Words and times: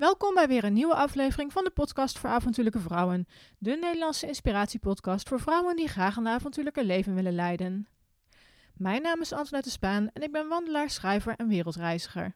Welkom 0.00 0.34
bij 0.34 0.48
weer 0.48 0.64
een 0.64 0.72
nieuwe 0.72 0.94
aflevering 0.94 1.52
van 1.52 1.64
de 1.64 1.70
podcast 1.70 2.18
voor 2.18 2.30
avontuurlijke 2.30 2.78
vrouwen. 2.78 3.26
De 3.58 3.76
Nederlandse 3.80 4.26
inspiratiepodcast 4.26 5.28
voor 5.28 5.40
vrouwen 5.40 5.76
die 5.76 5.88
graag 5.88 6.16
een 6.16 6.28
avontuurlijke 6.28 6.84
leven 6.84 7.14
willen 7.14 7.34
leiden. 7.34 7.88
Mijn 8.74 9.02
naam 9.02 9.20
is 9.20 9.32
Antoinette 9.32 9.70
Spaan 9.70 10.10
en 10.12 10.22
ik 10.22 10.32
ben 10.32 10.48
wandelaar, 10.48 10.90
schrijver 10.90 11.34
en 11.36 11.48
wereldreiziger. 11.48 12.34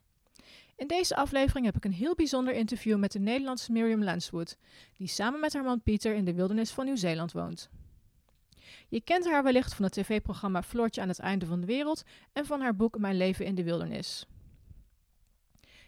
In 0.76 0.86
deze 0.86 1.16
aflevering 1.16 1.66
heb 1.66 1.76
ik 1.76 1.84
een 1.84 1.92
heel 1.92 2.14
bijzonder 2.14 2.54
interview 2.54 2.98
met 2.98 3.12
de 3.12 3.18
Nederlandse 3.18 3.72
Miriam 3.72 4.02
Lanswood, 4.02 4.56
die 4.96 5.08
samen 5.08 5.40
met 5.40 5.52
haar 5.52 5.64
man 5.64 5.82
Pieter 5.82 6.14
in 6.14 6.24
de 6.24 6.34
wildernis 6.34 6.70
van 6.70 6.84
Nieuw-Zeeland 6.84 7.32
woont. 7.32 7.70
Je 8.88 9.00
kent 9.00 9.24
haar 9.24 9.42
wellicht 9.42 9.74
van 9.74 9.84
het 9.84 9.92
tv-programma 9.92 10.62
Floortje 10.62 11.00
aan 11.00 11.08
het 11.08 11.18
einde 11.18 11.46
van 11.46 11.60
de 11.60 11.66
wereld 11.66 12.02
en 12.32 12.46
van 12.46 12.60
haar 12.60 12.76
boek 12.76 12.98
Mijn 12.98 13.16
leven 13.16 13.44
in 13.44 13.54
de 13.54 13.64
wildernis. 13.64 14.26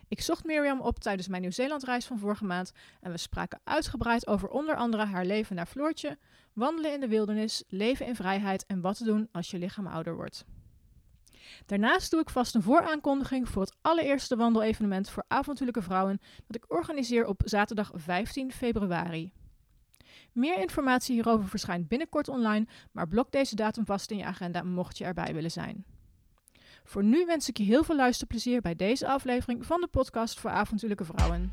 Ik 0.09 0.21
zocht 0.21 0.45
Mirjam 0.45 0.81
op 0.81 0.99
tijdens 0.99 1.29
mijn 1.29 1.43
Nieuw-Zeeland-reis 1.43 2.07
van 2.07 2.19
vorige 2.19 2.45
maand 2.45 2.73
en 3.01 3.11
we 3.11 3.17
spraken 3.17 3.61
uitgebreid 3.65 4.27
over 4.27 4.49
onder 4.49 4.77
andere 4.77 5.05
haar 5.05 5.25
leven 5.25 5.57
naar 5.57 5.67
Floortje, 5.67 6.19
wandelen 6.53 6.93
in 6.93 7.01
de 7.01 7.09
wildernis, 7.09 7.65
leven 7.69 8.07
in 8.07 8.15
vrijheid 8.15 8.67
en 8.67 8.81
wat 8.81 8.97
te 8.97 9.05
doen 9.05 9.29
als 9.33 9.51
je 9.51 9.59
lichaam 9.59 9.87
ouder 9.87 10.15
wordt. 10.15 10.45
Daarnaast 11.67 12.11
doe 12.11 12.21
ik 12.21 12.31
vast 12.31 12.55
een 12.55 12.63
vooraankondiging 12.63 13.49
voor 13.49 13.63
het 13.63 13.77
allereerste 13.81 14.37
wandelevenement 14.37 15.11
voor 15.11 15.25
avontuurlijke 15.29 15.83
vrouwen 15.83 16.21
dat 16.47 16.57
ik 16.57 16.73
organiseer 16.73 17.27
op 17.27 17.43
zaterdag 17.45 17.91
15 17.95 18.53
februari. 18.53 19.33
Meer 20.33 20.59
informatie 20.59 21.15
hierover 21.15 21.49
verschijnt 21.49 21.89
binnenkort 21.89 22.29
online, 22.29 22.67
maar 22.93 23.09
blok 23.09 23.31
deze 23.33 23.55
datum 23.55 23.85
vast 23.85 24.11
in 24.11 24.17
je 24.17 24.25
agenda 24.25 24.63
mocht 24.63 24.99
je 24.99 25.05
erbij 25.05 25.35
willen 25.35 25.51
zijn. 25.51 25.85
Voor 26.89 27.05
nu 27.05 27.25
wens 27.27 27.49
ik 27.49 27.57
je 27.57 27.65
heel 27.65 27.85
veel 27.85 27.97
luisterplezier 27.97 28.61
bij 28.61 28.77
deze 28.77 29.07
aflevering 29.07 29.67
van 29.67 29.81
de 29.81 29.87
podcast 29.87 30.41
voor 30.41 30.51
avontuurlijke 30.51 31.05
vrouwen. 31.05 31.53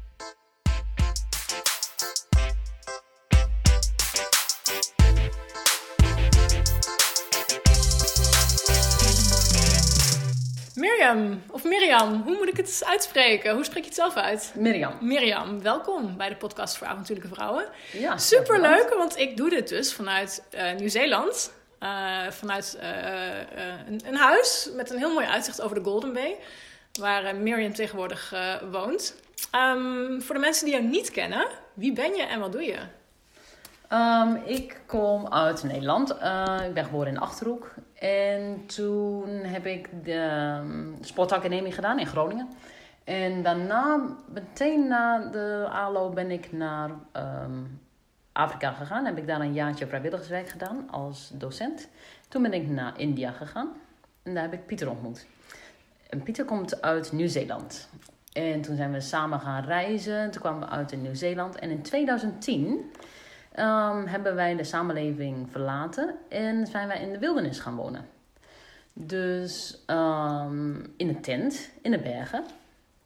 Mirjam, 10.76 11.42
of 11.52 11.64
Mirjam, 11.64 12.22
hoe 12.22 12.36
moet 12.36 12.48
ik 12.48 12.58
het 12.58 12.82
uitspreken? 12.86 13.56
Hoe 13.56 13.64
spreek 13.64 13.84
je 13.84 13.90
het 13.90 13.98
zelf 13.98 14.16
uit? 14.16 14.54
Mirjam. 14.56 14.94
Mirjam, 15.02 15.62
welkom 15.62 16.18
bij 16.18 16.30
de 16.30 16.36
podcast 16.36 16.78
voor 16.78 16.88
avontuurlijke 16.88 17.34
vrouwen. 17.34 17.66
Ja, 17.92 18.18
Super 18.18 18.62
leuk, 18.62 18.94
want 18.98 19.18
ik 19.18 19.38
doe 19.38 19.50
dit 19.50 19.68
dus 19.70 19.94
vanuit 19.94 20.44
uh, 20.56 20.74
Nieuw-Zeeland. 20.76 21.52
Uh, 21.84 22.32
vanuit 22.32 22.78
uh, 22.82 22.88
een, 23.88 24.02
een, 24.06 24.16
huis 24.16 24.70
met 24.76 24.92
een 24.92 24.98
heel 24.98 25.14
mooi 25.14 25.26
uitzicht 25.26 25.62
over 25.62 25.76
de 25.76 25.84
Golden 25.84 26.14
Bay, 26.14 26.36
waar 27.00 27.36
Mirjam 27.36 27.74
tegenwoordig 27.74 28.34
woont. 28.72 29.16
Um, 29.56 30.22
voor 30.22 30.36
de 30.36 30.42
mensen 30.42 30.66
die 30.66 30.74
jou 30.74 30.88
niet 30.88 31.12
kennen, 31.12 31.48
wie 31.74 31.94
ben 31.94 32.16
je 32.16 32.24
en 32.24 32.40
wat 32.40 32.52
doe 32.52 32.64
je? 32.64 32.80
Um, 33.94 34.36
ik 34.46 34.82
kom 34.86 35.28
uit 35.28 35.64
Nederland. 35.64 36.10
ik 36.68 36.74
ben 36.74 36.86
geboren 36.86 37.08
in 37.08 37.20
Achterhoek. 37.20 37.74
En 38.00 38.66
toen 38.66 39.30
heb 39.30 39.66
ik 39.66 39.90
de 40.04 40.58
um, 40.62 40.98
sportacademie 41.02 41.72
gedaan 41.72 42.00
in 42.00 42.08
Groningen. 42.08 42.50
En 43.04 43.44
daarna, 43.44 44.02
meteen 44.34 44.88
na 44.88 45.20
de 45.20 45.68
ALO, 45.72 46.10
ben 46.10 46.32
ik 46.32 46.52
naar 46.52 46.90
Afrika 48.34 48.72
gegaan. 48.72 49.06
Heb 49.06 49.18
ik 49.18 49.28
daar 49.28 49.42
een 49.42 49.54
jaartje 49.54 49.88
vrijwilligerswerk 49.88 50.50
gedaan 50.50 50.90
als 50.90 51.32
docent. 51.34 51.90
Toen 52.28 52.42
ben 52.42 52.54
ik 52.54 52.68
naar 52.68 53.00
India 53.00 53.32
gegaan. 53.32 53.70
En 54.24 54.34
daar 54.34 54.44
heb 54.44 54.54
ik 54.54 54.66
Pieter 54.66 54.90
ontmoet. 54.90 55.26
En 56.10 56.24
Pieter 56.24 56.46
komt 56.46 56.82
uit 56.82 57.12
Nieuw-Zeeland. 57.12 57.90
En 58.34 58.62
toen 58.62 58.76
zijn 58.76 58.92
we 58.92 59.00
samen 59.00 59.40
gaan 59.40 59.64
reizen. 59.64 60.32
Toen 60.32 60.42
kwamen 60.42 60.60
we 60.60 60.76
uit 60.76 60.92
in 60.92 61.02
Nieuw-Zeeland. 61.02 61.56
En 61.56 61.70
in 61.70 61.82
2010 61.82 62.92
um, 63.60 64.08
hebben 64.08 64.36
wij 64.36 64.56
de 64.56 64.64
samenleving 64.64 65.52
verlaten 65.52 66.16
en 66.30 66.68
zijn 66.68 66.88
wij 66.88 67.02
in 67.02 67.12
de 67.12 67.20
wildernis 67.20 67.60
gaan 67.60 67.76
wonen. 67.76 68.06
Dus 68.94 69.84
um, 69.88 70.94
in 70.98 71.10
een 71.10 71.22
tent, 71.22 71.70
in 71.82 71.92
de 71.92 72.00
bergen. 72.00 72.44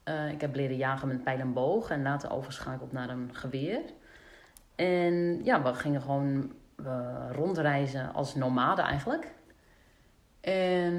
Uh, 0.06 0.32
ik 0.32 0.42
heb 0.42 0.56
leren 0.56 0.78
jagen 0.78 1.08
met 1.08 1.24
pijl 1.24 1.40
en 1.40 1.54
boog 1.54 1.90
en 1.90 2.02
later 2.02 2.32
overschakeld 2.32 2.92
naar 2.92 3.10
een 3.10 3.30
geweer. 3.32 3.82
En 4.78 5.44
ja, 5.44 5.62
we 5.62 5.74
gingen 5.74 6.02
gewoon 6.02 6.52
rondreizen 7.32 8.14
als 8.14 8.36
nomaden 8.36 8.86
eigenlijk. 8.86 9.34
En 10.42 10.94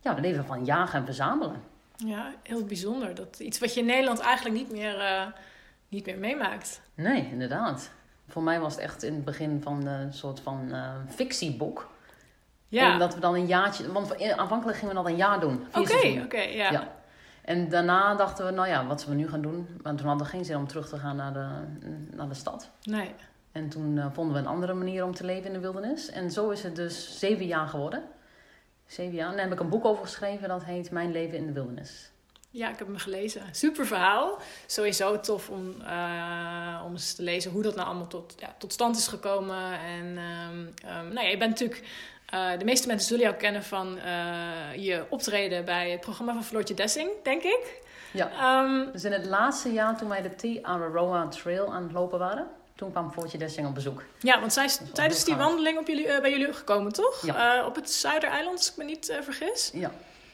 ja, 0.00 0.14
we 0.14 0.20
leven 0.20 0.44
van 0.44 0.64
jagen 0.64 0.98
en 0.98 1.04
verzamelen. 1.04 1.62
Ja, 1.96 2.32
heel 2.42 2.64
bijzonder. 2.64 3.14
Dat 3.14 3.40
iets 3.40 3.58
wat 3.58 3.74
je 3.74 3.80
in 3.80 3.86
Nederland 3.86 4.20
eigenlijk 4.20 4.56
niet 4.56 4.72
meer, 4.72 4.96
uh, 4.96 5.26
niet 5.88 6.06
meer 6.06 6.18
meemaakt. 6.18 6.80
Nee, 6.94 7.28
inderdaad. 7.30 7.90
Voor 8.28 8.42
mij 8.42 8.60
was 8.60 8.74
het 8.74 8.82
echt 8.82 9.02
in 9.02 9.14
het 9.14 9.24
begin 9.24 9.62
van 9.62 9.86
een 9.86 10.12
soort 10.12 10.40
van 10.40 10.68
uh, 10.68 10.90
fictieboek. 11.08 11.90
Ja. 12.68 12.92
En 12.92 12.98
dat 12.98 13.14
we 13.14 13.20
dan 13.20 13.34
een 13.34 13.46
jaartje... 13.46 13.92
Want 13.92 14.36
aanvankelijk 14.36 14.78
gingen 14.78 14.94
we 14.94 15.02
dat 15.02 15.10
een 15.10 15.16
jaar 15.16 15.40
doen. 15.40 15.66
Oké, 15.68 15.80
oké, 15.80 16.22
okay, 16.24 16.56
ja. 16.56 16.70
ja. 16.70 16.99
En 17.50 17.68
daarna 17.68 18.14
dachten 18.14 18.46
we, 18.46 18.52
nou 18.52 18.68
ja, 18.68 18.86
wat 18.86 19.00
zullen 19.00 19.16
we 19.16 19.22
nu 19.22 19.28
gaan 19.28 19.42
doen? 19.42 19.68
Maar 19.82 19.94
toen 19.94 20.06
hadden 20.06 20.26
we 20.26 20.32
geen 20.32 20.44
zin 20.44 20.56
om 20.56 20.66
terug 20.66 20.88
te 20.88 20.98
gaan 20.98 21.16
naar 21.16 21.32
de, 21.32 21.48
naar 22.16 22.28
de 22.28 22.34
stad. 22.34 22.70
Nee. 22.82 23.14
En 23.52 23.68
toen 23.68 23.96
uh, 23.96 24.06
vonden 24.12 24.34
we 24.34 24.40
een 24.40 24.46
andere 24.46 24.74
manier 24.74 25.04
om 25.04 25.14
te 25.14 25.24
leven 25.24 25.46
in 25.46 25.52
de 25.52 25.58
wildernis. 25.58 26.10
En 26.10 26.30
zo 26.30 26.50
is 26.50 26.62
het 26.62 26.76
dus 26.76 27.18
zeven 27.18 27.46
jaar 27.46 27.68
geworden. 27.68 28.02
Zeven 28.86 29.14
jaar. 29.14 29.28
En 29.28 29.32
daar 29.32 29.44
heb 29.44 29.52
ik 29.52 29.60
een 29.60 29.68
boek 29.68 29.84
over 29.84 30.04
geschreven, 30.04 30.48
dat 30.48 30.64
heet 30.64 30.90
Mijn 30.90 31.12
leven 31.12 31.38
in 31.38 31.46
de 31.46 31.52
wildernis. 31.52 32.10
Ja, 32.50 32.70
ik 32.70 32.78
heb 32.78 32.86
hem 32.86 32.96
gelezen. 32.96 33.42
Super 33.50 33.86
verhaal. 33.86 34.38
Sowieso 34.66 35.20
tof 35.20 35.48
om, 35.48 35.74
uh, 35.80 36.82
om 36.84 36.92
eens 36.92 37.14
te 37.14 37.22
lezen 37.22 37.50
hoe 37.50 37.62
dat 37.62 37.74
nou 37.74 37.88
allemaal 37.88 38.06
tot, 38.06 38.34
ja, 38.38 38.54
tot 38.58 38.72
stand 38.72 38.96
is 38.96 39.06
gekomen. 39.08 39.80
En 39.80 40.06
um, 40.06 40.58
um, 40.58 41.12
nou 41.12 41.20
ja, 41.20 41.30
je 41.30 41.36
bent 41.36 41.50
natuurlijk... 41.50 41.84
Uh, 42.34 42.58
de 42.58 42.64
meeste 42.64 42.86
mensen 42.86 43.08
zullen 43.08 43.24
jou 43.24 43.36
kennen 43.36 43.64
van 43.64 43.98
uh, 43.98 44.84
je 44.84 45.04
optreden 45.08 45.64
bij 45.64 45.90
het 45.90 46.00
programma 46.00 46.32
van 46.32 46.44
Floortje 46.44 46.74
Dessing, 46.74 47.10
denk 47.22 47.42
ik. 47.42 47.82
Ja. 48.12 48.60
Um, 48.62 48.92
dus 48.92 49.04
in 49.04 49.12
het 49.12 49.26
laatste 49.26 49.72
jaar 49.72 49.96
toen 49.96 50.08
wij 50.08 50.22
de 50.22 50.58
T 50.58 50.62
Araroa 50.62 51.28
Trail 51.28 51.72
aan 51.72 51.82
het 51.82 51.92
lopen 51.92 52.18
waren, 52.18 52.46
toen 52.74 52.90
kwam 52.90 53.12
Floortje 53.12 53.38
Dessing 53.38 53.66
op 53.66 53.74
bezoek. 53.74 54.02
Ja, 54.18 54.40
want 54.40 54.52
zij 54.52 54.64
is 54.64 54.80
tijdens 54.92 55.24
die 55.24 55.34
wandeling 55.34 55.78
op 55.78 55.86
jullie, 55.86 56.06
uh, 56.06 56.20
bij 56.20 56.30
jullie 56.30 56.52
gekomen, 56.52 56.92
toch? 56.92 57.26
Ja. 57.26 57.66
op 57.66 57.74
het 57.74 57.90
Zuidereiland, 57.90 58.56
als 58.56 58.70
ik 58.70 58.76
me 58.76 58.84
niet 58.84 59.18
vergis. 59.22 59.70
Ja. 59.74 59.92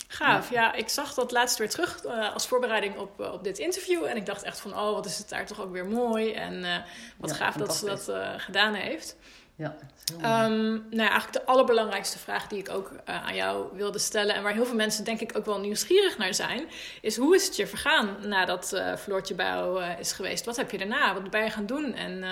Gaaf, 0.08 0.50
ja. 0.50 0.72
Ik 0.72 0.88
zag 0.88 1.14
dat 1.14 1.32
laatst 1.32 1.58
weer 1.58 1.70
terug 1.70 2.04
uh, 2.04 2.34
als 2.34 2.46
voorbereiding 2.46 2.98
op, 2.98 3.20
uh, 3.20 3.32
op 3.32 3.44
dit 3.44 3.58
interview. 3.58 4.04
En 4.04 4.16
ik 4.16 4.26
dacht 4.26 4.42
echt 4.42 4.60
van, 4.60 4.78
oh, 4.78 4.92
wat 4.92 5.06
is 5.06 5.18
het 5.18 5.28
daar 5.28 5.46
toch 5.46 5.60
ook 5.60 5.72
weer 5.72 5.86
mooi. 5.86 6.32
En 6.32 6.54
uh, 6.54 6.76
wat 7.16 7.30
ja, 7.30 7.36
gaaf 7.36 7.54
dat 7.54 7.76
ze 7.76 7.84
dat 7.84 8.10
gedaan 8.36 8.74
heeft. 8.74 9.16
Ja, 9.56 9.76
um, 10.14 10.62
nou 10.72 10.86
ja, 10.90 11.08
eigenlijk 11.08 11.32
de 11.32 11.44
allerbelangrijkste 11.44 12.18
vraag 12.18 12.46
die 12.46 12.58
ik 12.58 12.70
ook 12.70 12.90
aan 13.04 13.34
jou 13.34 13.76
wilde 13.76 13.98
stellen... 13.98 14.34
en 14.34 14.42
waar 14.42 14.52
heel 14.52 14.66
veel 14.66 14.76
mensen 14.76 15.04
denk 15.04 15.20
ik 15.20 15.36
ook 15.36 15.44
wel 15.44 15.60
nieuwsgierig 15.60 16.18
naar 16.18 16.34
zijn... 16.34 16.64
is 17.00 17.16
hoe 17.16 17.34
is 17.34 17.46
het 17.46 17.56
je 17.56 17.66
vergaan 17.66 18.16
nadat 18.26 18.82
Floortje 18.98 19.34
bij 19.34 19.46
jou 19.46 19.84
is 19.84 20.12
geweest? 20.12 20.44
Wat 20.44 20.56
heb 20.56 20.70
je 20.70 20.78
daarna? 20.78 21.14
Wat 21.14 21.30
ben 21.30 21.44
je 21.44 21.50
gaan 21.50 21.66
doen? 21.66 21.94
En 21.94 22.24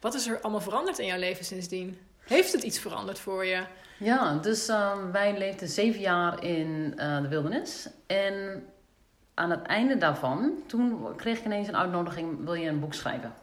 wat 0.00 0.14
is 0.14 0.26
er 0.26 0.40
allemaal 0.40 0.60
veranderd 0.60 0.98
in 0.98 1.06
jouw 1.06 1.18
leven 1.18 1.44
sindsdien? 1.44 1.98
Heeft 2.26 2.52
het 2.52 2.62
iets 2.62 2.78
veranderd 2.78 3.18
voor 3.18 3.44
je? 3.44 3.62
Ja, 3.98 4.34
dus 4.34 4.68
uh, 4.68 4.92
wij 5.12 5.38
leefden 5.38 5.68
zeven 5.68 6.00
jaar 6.00 6.44
in 6.44 6.94
uh, 6.96 7.22
de 7.22 7.28
wildernis. 7.28 7.88
En 8.06 8.64
aan 9.34 9.50
het 9.50 9.62
einde 9.62 9.96
daarvan, 9.98 10.52
toen 10.66 11.16
kreeg 11.16 11.38
ik 11.38 11.44
ineens 11.44 11.68
een 11.68 11.76
uitnodiging: 11.76 12.44
wil 12.44 12.54
je 12.54 12.68
een 12.68 12.80
boek 12.80 12.94
schrijven? 12.94 13.34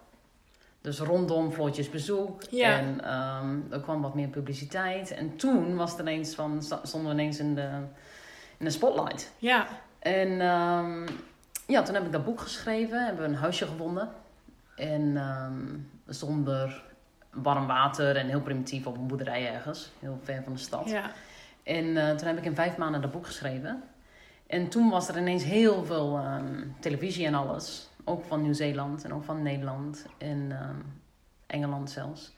Dus 0.83 0.99
rondom 0.99 1.51
Floortjes 1.51 1.89
bezoek. 1.89 2.41
Ja. 2.49 2.77
En 2.77 3.13
um, 3.13 3.67
er 3.71 3.79
kwam 3.79 4.01
wat 4.01 4.15
meer 4.15 4.27
publiciteit. 4.27 5.11
En 5.11 5.35
toen 5.35 5.75
was 5.75 5.91
het 5.91 5.99
ineens 5.99 6.35
van, 6.35 6.61
stonden 6.61 7.15
we 7.15 7.21
ineens 7.21 7.39
in 7.39 7.55
de, 7.55 7.69
in 8.57 8.65
de 8.65 8.69
spotlight. 8.71 9.31
Ja. 9.37 9.67
En 9.99 10.29
um, 10.29 11.05
ja, 11.67 11.81
toen 11.81 11.95
heb 11.95 12.05
ik 12.05 12.11
dat 12.11 12.25
boek 12.25 12.39
geschreven. 12.39 13.05
Hebben 13.05 13.23
we 13.23 13.29
een 13.29 13.39
huisje 13.39 13.65
gevonden. 13.65 14.09
En 14.75 15.17
um, 15.17 15.89
zonder 16.07 16.83
warm 17.29 17.67
water 17.67 18.15
en 18.15 18.27
heel 18.27 18.41
primitief 18.41 18.85
op 18.85 18.97
een 18.97 19.07
boerderij 19.07 19.53
ergens, 19.53 19.91
heel 19.99 20.19
ver 20.23 20.43
van 20.43 20.53
de 20.53 20.59
stad. 20.59 20.89
Ja. 20.89 21.11
En 21.63 21.85
uh, 21.85 22.09
toen 22.09 22.27
heb 22.27 22.37
ik 22.37 22.45
in 22.45 22.55
vijf 22.55 22.77
maanden 22.77 23.01
dat 23.01 23.11
boek 23.11 23.25
geschreven. 23.25 23.83
En 24.47 24.69
toen 24.69 24.89
was 24.89 25.07
er 25.07 25.17
ineens 25.17 25.43
heel 25.43 25.85
veel 25.85 26.19
televisie 26.79 27.25
en 27.25 27.33
alles. 27.33 27.89
Ook 28.05 28.23
van 28.25 28.41
Nieuw-Zeeland 28.41 29.03
en 29.03 29.13
ook 29.13 29.23
van 29.23 29.41
Nederland 29.41 30.05
en 30.17 30.51
um, 30.69 31.01
Engeland 31.47 31.91
zelfs. 31.91 32.35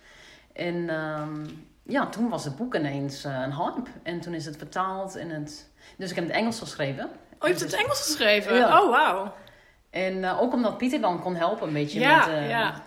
En 0.53 0.75
um, 0.93 1.67
ja, 1.83 2.07
toen 2.07 2.29
was 2.29 2.43
het 2.43 2.55
boek 2.55 2.75
ineens 2.75 3.25
uh, 3.25 3.41
een 3.41 3.55
hype. 3.55 3.89
En 4.03 4.19
toen 4.19 4.33
is 4.33 4.45
het 4.45 4.57
vertaald 4.57 5.15
in 5.15 5.29
het... 5.29 5.69
Dus 5.97 6.09
ik 6.09 6.15
heb 6.15 6.25
het 6.25 6.35
Engels 6.35 6.59
geschreven. 6.59 7.03
Oh, 7.05 7.11
je 7.39 7.47
hebt 7.47 7.59
het 7.59 7.69
dus... 7.69 7.79
Engels 7.79 8.01
geschreven? 8.01 8.55
Ja. 8.55 8.81
Oh, 8.81 8.89
wauw. 8.89 9.33
En 9.89 10.17
uh, 10.17 10.41
ook 10.41 10.53
omdat 10.53 10.77
Pieter 10.77 11.01
dan 11.01 11.21
kon 11.21 11.35
helpen 11.35 11.67
een 11.67 11.73
beetje 11.73 11.99
ja, 11.99 12.27
met... 12.27 12.49
ja. 12.49 12.81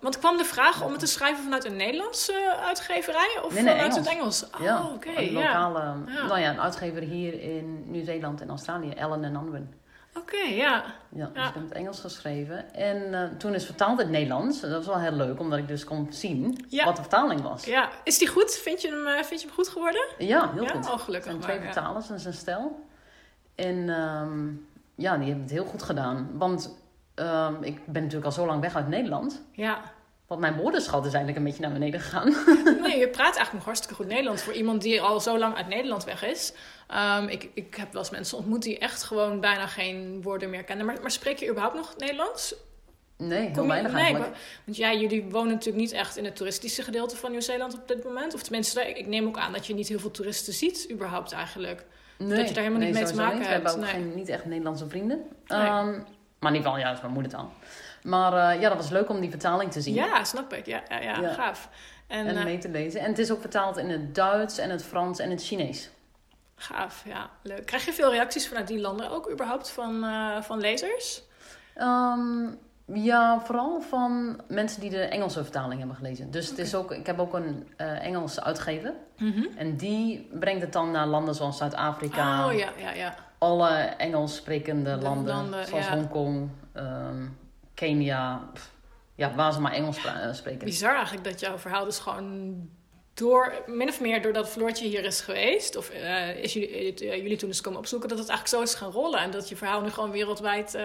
Want 0.00 0.18
kwam 0.18 0.36
de 0.36 0.44
vraag 0.44 0.84
om 0.84 0.90
het 0.90 1.00
te 1.00 1.06
schrijven 1.06 1.42
vanuit 1.44 1.64
een 1.64 1.76
Nederlandse 1.76 2.56
uitgeverij 2.60 3.40
of 3.42 3.54
nee, 3.54 3.62
nee, 3.62 3.72
vanuit 3.72 3.92
Engels. 3.92 3.96
het 3.96 4.16
Engels? 4.16 4.50
Oh, 4.54 4.60
ja, 4.60 4.84
oké. 4.84 5.08
Okay, 5.08 5.26
een 5.26 5.32
lokale, 5.32 5.80
ja. 6.06 6.26
nou 6.26 6.40
ja, 6.40 6.50
een 6.50 6.60
uitgever 6.60 7.02
hier 7.02 7.40
in 7.40 7.90
Nieuw-Zeeland 7.90 8.40
en 8.40 8.48
Australië, 8.48 8.90
Ellen 8.90 9.24
en 9.24 9.34
Unwin. 9.34 9.74
Oké, 10.16 10.36
ja. 10.36 10.84
Ja, 11.08 11.26
dus 11.26 11.42
Ja. 11.42 11.48
ik 11.48 11.54
heb 11.54 11.62
het 11.62 11.72
Engels 11.72 12.00
geschreven. 12.00 12.74
En 12.74 13.14
eh, 13.14 13.36
toen 13.38 13.54
is 13.54 13.64
vertaald 13.64 13.98
in 13.98 14.04
het 14.04 14.10
Nederlands. 14.14 14.60
Dat 14.60 14.70
was 14.70 14.86
wel 14.86 14.98
heel 14.98 15.12
leuk, 15.12 15.40
omdat 15.40 15.58
ik 15.58 15.68
dus 15.68 15.84
kon 15.84 16.06
zien 16.10 16.64
Ja. 16.68 16.84
wat 16.84 16.96
de 16.96 17.02
vertaling 17.02 17.40
was. 17.42 17.64
Ja, 17.64 17.90
is 18.04 18.18
die 18.18 18.28
goed? 18.28 18.50
Vind 18.54 18.82
je 18.82 18.88
hem, 18.88 19.06
eh, 19.06 19.22
vind 19.24 19.40
je 19.40 19.46
hem 19.46 19.56
goed 19.56 19.68
geworden? 19.68 20.02
Ja, 20.18 20.50
heel 20.52 20.62
ja, 20.62 20.70
goed. 20.70 20.86
oh, 20.86 20.92
Er 20.92 20.98
gelukkig 20.98 21.24
zijn 21.30 21.36
maar. 21.36 21.48
twee 21.48 21.58
ja. 21.66 21.72
vertalers 21.72 22.10
en 22.10 22.20
zijn 22.20 22.34
stel. 22.34 22.84
En 23.54 23.88
ehm, 23.88 24.46
ja, 24.94 25.16
die 25.16 25.26
hebben 25.26 25.42
het 25.42 25.50
heel 25.50 25.64
goed 25.64 25.82
gedaan. 25.82 26.30
Want 26.32 26.76
ehm, 27.14 27.54
ik 27.62 27.86
ben 27.86 28.02
natuurlijk 28.02 28.24
al 28.26 28.32
zo 28.32 28.46
lang 28.46 28.60
weg 28.60 28.76
uit 28.76 28.88
Nederland. 28.88 29.42
Ja. 29.52 29.80
Want 30.32 30.44
mijn 30.44 30.56
woordenschat 30.62 31.06
is 31.06 31.12
eigenlijk 31.12 31.36
een 31.36 31.44
beetje 31.44 31.62
naar 31.62 31.72
beneden 31.72 32.00
gegaan. 32.00 32.34
Nee, 32.82 32.98
je 32.98 33.08
praat 33.08 33.24
eigenlijk 33.24 33.52
nog 33.52 33.64
hartstikke 33.64 33.94
goed 33.94 34.06
Nederlands 34.06 34.42
voor 34.42 34.52
iemand 34.52 34.82
die 34.82 35.00
al 35.00 35.20
zo 35.20 35.38
lang 35.38 35.56
uit 35.56 35.68
Nederland 35.68 36.04
weg 36.04 36.24
is. 36.24 36.52
Ehm, 36.88 37.26
ik, 37.28 37.48
ik 37.54 37.74
heb 37.74 37.92
wel 37.92 38.00
eens 38.02 38.10
mensen 38.10 38.38
ontmoet 38.38 38.62
die 38.62 38.78
echt 38.78 39.02
gewoon 39.02 39.40
bijna 39.40 39.66
geen 39.66 40.22
woorden 40.22 40.50
meer 40.50 40.64
kennen. 40.64 40.86
Maar, 40.86 40.96
maar 41.00 41.10
spreek 41.10 41.38
je 41.38 41.48
überhaupt 41.48 41.74
nog 41.76 41.94
Nederlands? 41.96 42.54
Nee, 43.16 43.50
heel 43.52 43.66
weinig 43.66 43.92
nee, 43.92 44.12
maar- 44.12 44.30
Want 44.64 44.76
ja, 44.76 44.94
jullie 44.94 45.24
wonen 45.30 45.52
natuurlijk 45.52 45.82
niet 45.82 45.92
echt 45.92 46.16
in 46.16 46.24
het 46.24 46.36
toeristische 46.36 46.82
gedeelte 46.82 47.16
van 47.16 47.30
Nieuw-Zeeland 47.30 47.74
op 47.74 47.88
dit 47.88 48.04
moment. 48.04 48.34
Of 48.34 48.42
tenminste, 48.42 48.88
ik 48.98 49.06
neem 49.06 49.26
ook 49.26 49.38
aan 49.38 49.52
dat 49.52 49.66
je 49.66 49.74
niet 49.74 49.88
heel 49.88 49.98
veel 49.98 50.10
toeristen 50.10 50.52
ziet, 50.52 50.86
überhaupt 50.90 51.32
eigenlijk. 51.32 51.84
Nee, 52.18 52.28
dat 52.38 52.48
je 52.48 52.54
daar 52.54 52.62
helemaal 52.64 52.86
niet 52.86 52.94
mee 52.94 53.04
te 53.04 53.14
maken 53.14 53.34
niet. 53.38 53.46
We 53.46 53.52
hebben 53.52 53.70
hebt, 53.70 53.82
ook 53.84 53.88
geen, 53.90 54.14
niet 54.14 54.28
echt 54.28 54.44
Nederlandse 54.44 54.88
vrienden. 54.88 55.22
Nee. 55.46 55.68
Maar 56.42 56.52
ieder 56.52 56.66
geval, 56.66 56.78
ja, 56.78 56.86
dat 56.86 56.94
is 56.96 57.00
mijn 57.02 57.12
moedertaal. 57.14 57.52
Maar 58.02 58.32
eh, 58.54 58.60
ja, 58.60 58.68
dat 58.68 58.78
was 58.78 58.88
leuk 58.90 59.08
om 59.08 59.20
die 59.20 59.30
vertaling 59.30 59.72
te 59.72 59.80
zien. 59.80 59.94
Ja, 59.94 60.24
snap 60.24 60.52
ik. 60.52 60.66
Ja, 60.66 60.82
ja, 60.88 60.98
ja, 61.00 61.20
Ja. 61.20 61.32
gaaf. 61.32 61.68
En, 62.06 62.26
En 62.26 62.36
eh, 62.36 62.44
mee 62.44 62.58
te 62.58 62.68
lezen. 62.68 63.00
En 63.00 63.06
het 63.08 63.18
is 63.18 63.30
ook 63.30 63.40
vertaald 63.40 63.76
in 63.76 63.90
het 63.90 64.14
Duits 64.14 64.58
en 64.58 64.70
het 64.70 64.84
Frans 64.84 65.18
en 65.18 65.30
het 65.30 65.42
Chinees. 65.42 65.90
gaaf, 66.56 67.02
ja, 67.06 67.30
leuk. 67.42 67.66
Krijg 67.66 67.84
je 67.84 67.92
veel 67.92 68.10
reacties 68.10 68.48
vanuit 68.48 68.66
die 68.68 68.80
landen 68.80 69.10
ook 69.10 69.30
überhaupt 69.30 69.70
van, 69.70 70.04
eh, 70.04 70.40
van 70.42 70.60
lezers? 70.60 71.22
Ehm, 71.74 72.46
ja, 72.94 73.40
vooral 73.40 73.80
van 73.80 74.40
mensen 74.48 74.80
die 74.80 74.90
de 74.90 75.00
Engelse 75.02 75.42
vertaling 75.42 75.78
hebben 75.78 75.96
gelezen. 75.96 76.30
Dus 76.30 76.48
het 76.48 76.58
is 76.58 76.74
ook, 76.74 76.92
ik 76.92 77.06
heb 77.06 77.18
ook 77.18 77.34
een 77.34 77.72
Engelse 77.76 78.42
uitgever. 78.42 78.92
En 79.56 79.76
die 79.76 80.28
brengt 80.32 80.62
het 80.62 80.72
dan 80.72 80.90
naar 80.90 81.06
landen 81.06 81.34
zoals 81.34 81.56
Zuid-Afrika. 81.56 82.46
Oh 82.46 82.52
ja, 82.52 82.68
ja, 82.78 82.90
ja. 82.92 83.14
Alle 83.42 83.76
Engels 83.78 84.36
sprekende 84.36 84.96
De 84.98 85.02
landen. 85.02 85.34
landen, 85.34 85.66
zoals 85.66 85.84
ja. 85.86 85.92
Hongkong, 85.94 86.48
ehm, 86.72 87.26
Kenia. 87.74 88.42
pff, 88.52 88.70
Ja, 89.14 89.34
waar 89.34 89.52
ze 89.52 89.60
maar 89.60 89.72
Engels 89.72 90.04
eh, 90.04 90.32
spreken. 90.32 90.64
Bizar 90.64 90.94
eigenlijk 90.94 91.24
dat 91.24 91.40
jouw 91.40 91.58
verhaal 91.58 91.84
dus 91.84 91.98
gewoon 91.98 92.54
door, 93.14 93.52
min 93.66 93.88
of 93.88 94.00
meer 94.00 94.22
doordat 94.22 94.48
Floortje 94.48 94.86
hier 94.88 95.04
is 95.04 95.20
geweest, 95.20 95.76
of 95.76 95.90
eh, 95.90 96.36
is 96.36 96.52
jullie, 96.52 96.94
eh, 96.94 97.16
jullie 97.16 97.36
toen 97.36 97.48
eens 97.48 97.60
komen 97.60 97.78
opzoeken, 97.78 98.08
dat 98.08 98.18
het 98.18 98.28
eigenlijk 98.28 98.64
zo 98.64 98.72
is 98.72 98.78
gaan 98.80 98.90
rollen 98.92 99.20
en 99.20 99.30
dat 99.30 99.48
je 99.48 99.56
verhaal 99.56 99.80
nu 99.80 99.90
gewoon 99.90 100.10
wereldwijd 100.10 100.78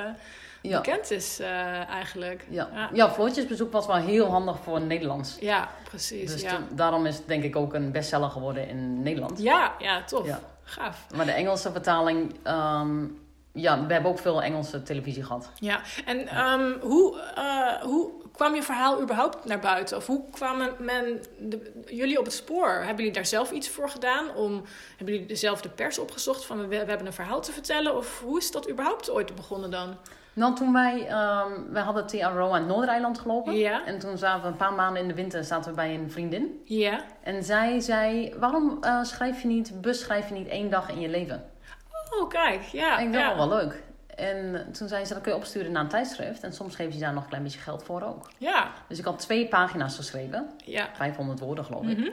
Ja. 0.61 0.81
bekend 0.81 1.11
is 1.11 1.39
eigenlijk. 1.39 2.45
Ja. 2.49 2.69
Ja. 2.73 2.89
ja, 2.93 3.11
Floortjesbezoek 3.11 3.71
was 3.71 3.85
wel 3.85 3.95
heel 3.95 4.25
handig 4.25 4.57
voor 4.63 4.81
Nederlands. 4.81 5.37
Ja, 5.39 5.69
precies. 5.89 6.31
Dus 6.31 6.41
ja. 6.41 6.55
toen- 6.55 6.67
daarom 6.75 7.05
is 7.05 7.17
het 7.17 7.27
denk 7.27 7.43
ik 7.43 7.55
ook 7.55 7.73
een 7.73 7.91
bestseller 7.91 8.29
geworden 8.29 8.67
in 8.67 9.01
Nederland. 9.03 9.39
ja, 9.41 9.73
ja, 9.79 10.03
tof. 10.03 10.27
Gaaf. 10.69 11.05
Maar 11.15 11.25
de 11.25 11.31
Engelse 11.31 11.71
vertaling, 11.71 12.35
ehm, 12.43 13.05
ja, 13.51 13.85
we 13.85 13.93
hebben 13.93 14.11
ook 14.11 14.19
veel 14.19 14.41
Engelse 14.43 14.83
televisie 14.83 15.23
gehad. 15.23 15.49
Ja, 15.59 15.81
en 16.05 16.27
ehm, 16.27 16.71
hoe, 16.81 17.19
eh, 17.35 17.81
hoe 17.81 18.11
kwam 18.31 18.55
je 18.55 18.63
verhaal 18.63 19.01
überhaupt 19.01 19.45
naar 19.45 19.59
buiten? 19.59 19.97
Of 19.97 20.05
hoe 20.07 20.23
kwamen 20.31 20.75
men, 20.79 21.21
de- 21.39 21.71
jullie 21.85 22.19
op 22.19 22.25
het 22.25 22.33
spoor? 22.33 22.69
Hebben 22.69 22.95
jullie 22.97 23.11
daar 23.11 23.25
zelf 23.25 23.51
iets 23.51 23.69
voor 23.69 23.89
gedaan? 23.89 24.35
Om, 24.35 24.63
hebben 24.97 25.17
jullie 25.17 25.35
zelf 25.35 25.61
de 25.61 25.69
pers 25.69 25.99
opgezocht 25.99 26.45
van 26.45 26.57
we, 26.59 26.67
we 26.67 26.75
hebben 26.75 27.05
een 27.05 27.13
verhaal 27.13 27.41
te 27.41 27.51
vertellen? 27.51 27.95
Of 27.97 28.19
hoe 28.21 28.37
is 28.37 28.51
dat 28.51 28.69
überhaupt 28.69 29.09
ooit 29.09 29.35
begonnen 29.35 29.71
dan? 29.71 29.97
Nou, 30.37 30.55
toen 30.55 30.73
wij, 30.73 31.07
ehm, 31.07 31.51
wij 31.69 31.81
hadden 31.81 32.07
TRO 32.07 32.47
aan 32.47 32.53
het 32.53 32.67
Noordereiland 32.67 33.19
gelopen. 33.19 33.55
Ja. 33.55 33.85
En 33.85 33.99
toen 33.99 34.17
zaten 34.17 34.41
we 34.41 34.47
een 34.47 34.55
paar 34.55 34.73
maanden 34.73 35.01
in 35.01 35.07
de 35.07 35.13
winter 35.13 35.43
zaten 35.43 35.69
we 35.69 35.75
bij 35.75 35.95
een 35.95 36.11
vriendin. 36.11 36.61
Ja. 36.65 37.03
En 37.23 37.43
zij 37.43 37.79
zei, 37.79 38.33
waarom 38.39 38.77
eh, 38.81 39.03
schrijf 39.03 39.41
je 39.41 39.47
niet, 39.47 39.81
beschrijf 39.81 40.27
je 40.27 40.33
niet 40.33 40.47
één 40.47 40.69
dag 40.69 40.89
in 40.89 40.99
je 40.99 41.09
leven? 41.09 41.49
Oh, 42.09 42.29
kijk. 42.29 42.61
Ja. 42.61 42.99
en 42.99 43.05
ik 43.05 43.13
dacht, 43.13 43.25
ja. 43.25 43.31
oh, 43.31 43.37
wel 43.37 43.49
leuk. 43.49 43.83
En 44.15 44.67
toen 44.71 44.87
zei 44.87 45.05
ze, 45.05 45.13
dat 45.13 45.23
kun 45.23 45.31
je 45.31 45.37
opsturen 45.37 45.71
naar 45.71 45.83
een 45.83 45.89
tijdschrift. 45.89 46.43
En 46.43 46.53
soms 46.53 46.75
geven 46.75 46.93
ze 46.93 46.99
daar 46.99 47.13
nog 47.13 47.23
een 47.23 47.29
klein 47.29 47.43
beetje 47.43 47.59
geld 47.59 47.83
voor 47.83 48.01
ook. 48.01 48.29
Ja. 48.37 48.71
Dus 48.87 48.99
ik 48.99 49.05
had 49.05 49.19
twee 49.19 49.47
pagina's 49.47 49.95
geschreven. 49.95 50.49
Ja. 50.65 50.89
500 50.93 51.39
woorden 51.39 51.65
geloof 51.65 51.85
ik. 51.85 51.97
Mhm. 51.97 52.09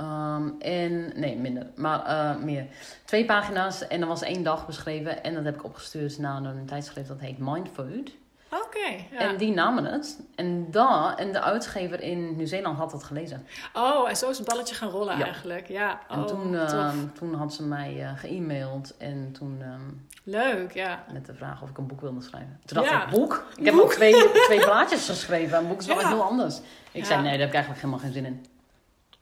Ehm, 0.00 0.48
en, 0.58 1.12
nee, 1.20 1.36
minder. 1.36 1.66
Maar 1.76 2.04
eh, 2.04 2.36
meer. 2.42 2.66
Twee 3.04 3.24
pagina's 3.24 3.86
en 3.86 4.00
er 4.00 4.06
was 4.06 4.22
één 4.22 4.42
dag 4.42 4.66
beschreven. 4.66 5.22
En 5.22 5.34
dat 5.34 5.44
heb 5.44 5.54
ik 5.54 5.64
opgestuurd 5.64 6.18
naar 6.18 6.36
een 6.44 6.66
tijdschrift 6.66 7.08
dat 7.08 7.20
heet 7.20 7.38
Mindfood. 7.38 8.10
Oké. 8.52 9.04
ja. 9.10 9.18
En 9.18 9.36
die 9.36 9.52
namen 9.52 9.84
het. 9.84 10.20
En, 10.34 10.70
daar, 10.70 11.14
en 11.16 11.32
de 11.32 11.40
uitgever 11.40 12.00
in 12.00 12.36
Nieuw-Zeeland 12.36 12.78
had 12.78 12.92
het 12.92 13.02
gelezen. 13.02 13.46
Oh, 13.74 14.08
en 14.08 14.16
zo 14.16 14.30
is 14.30 14.38
het 14.38 14.46
balletje 14.48 14.74
gaan 14.74 14.88
rollen 14.88 15.18
Ja. 15.18 15.24
eigenlijk. 15.24 15.68
Ja. 15.68 16.00
En 16.08 16.18
Oh, 16.18 16.24
toen, 16.26 16.56
ehm, 16.56 16.96
toen 17.18 17.34
had 17.34 17.54
ze 17.54 17.62
mij 17.62 18.02
eh 18.04 18.10
ge-mailed. 18.16 18.96
En 18.98 19.32
toen 19.32 19.58
ehm, 19.62 19.80
Leuk, 20.24 20.72
ja. 20.72 21.04
met 21.12 21.26
de 21.26 21.34
vraag 21.34 21.62
of 21.62 21.68
ik 21.70 21.78
een 21.78 21.86
boek 21.86 22.00
wilde 22.00 22.22
schrijven. 22.22 22.60
Toen 22.64 22.76
dacht 22.76 22.90
Ja. 22.90 23.04
ik, 23.04 23.10
boek? 23.10 23.46
Ik 23.56 23.64
heb 23.64 23.74
ook 23.74 23.92
twee, 23.92 24.30
twee 24.46 24.60
blaadjes 24.60 25.08
geschreven. 25.08 25.58
Een 25.58 25.68
boek 25.68 25.80
is 25.80 25.86
wel 25.86 25.98
heel 26.08 26.22
anders. 26.22 26.60
Ik 26.92 27.04
zei, 27.04 27.20
nee, 27.22 27.30
daar 27.30 27.38
heb 27.40 27.48
ik 27.48 27.54
eigenlijk 27.54 27.82
helemaal 27.84 28.04
geen 28.04 28.12
zin 28.12 28.24
in. 28.24 28.44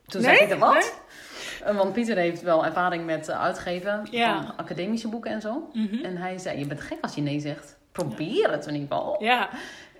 Toen 0.08 0.22
Nee? 0.22 0.36
zei 0.36 0.38
Pieter, 0.48 0.58
wat? 0.58 0.72
Nee? 0.74 1.70
Eh, 1.70 1.76
Want 1.76 1.92
Pieter 1.92 2.16
heeft 2.16 2.42
wel 2.42 2.64
ervaring 2.64 3.04
met 3.06 3.28
eh, 3.28 3.40
uitgeven 3.40 4.06
Ja. 4.10 4.42
van 4.42 4.56
academische 4.56 5.08
boeken 5.08 5.30
en 5.30 5.40
zo. 5.40 5.68
Mhm. 5.72 6.04
En 6.04 6.16
hij 6.16 6.38
zei, 6.38 6.58
je 6.58 6.66
bent 6.66 6.80
gek 6.80 6.98
als 7.00 7.14
je 7.14 7.20
nee 7.20 7.40
zegt. 7.40 7.76
Probeer 7.92 8.50
het 8.50 8.66
in 8.66 8.74
ieder 8.74 8.88
geval. 8.96 9.22
Ja. 9.22 9.48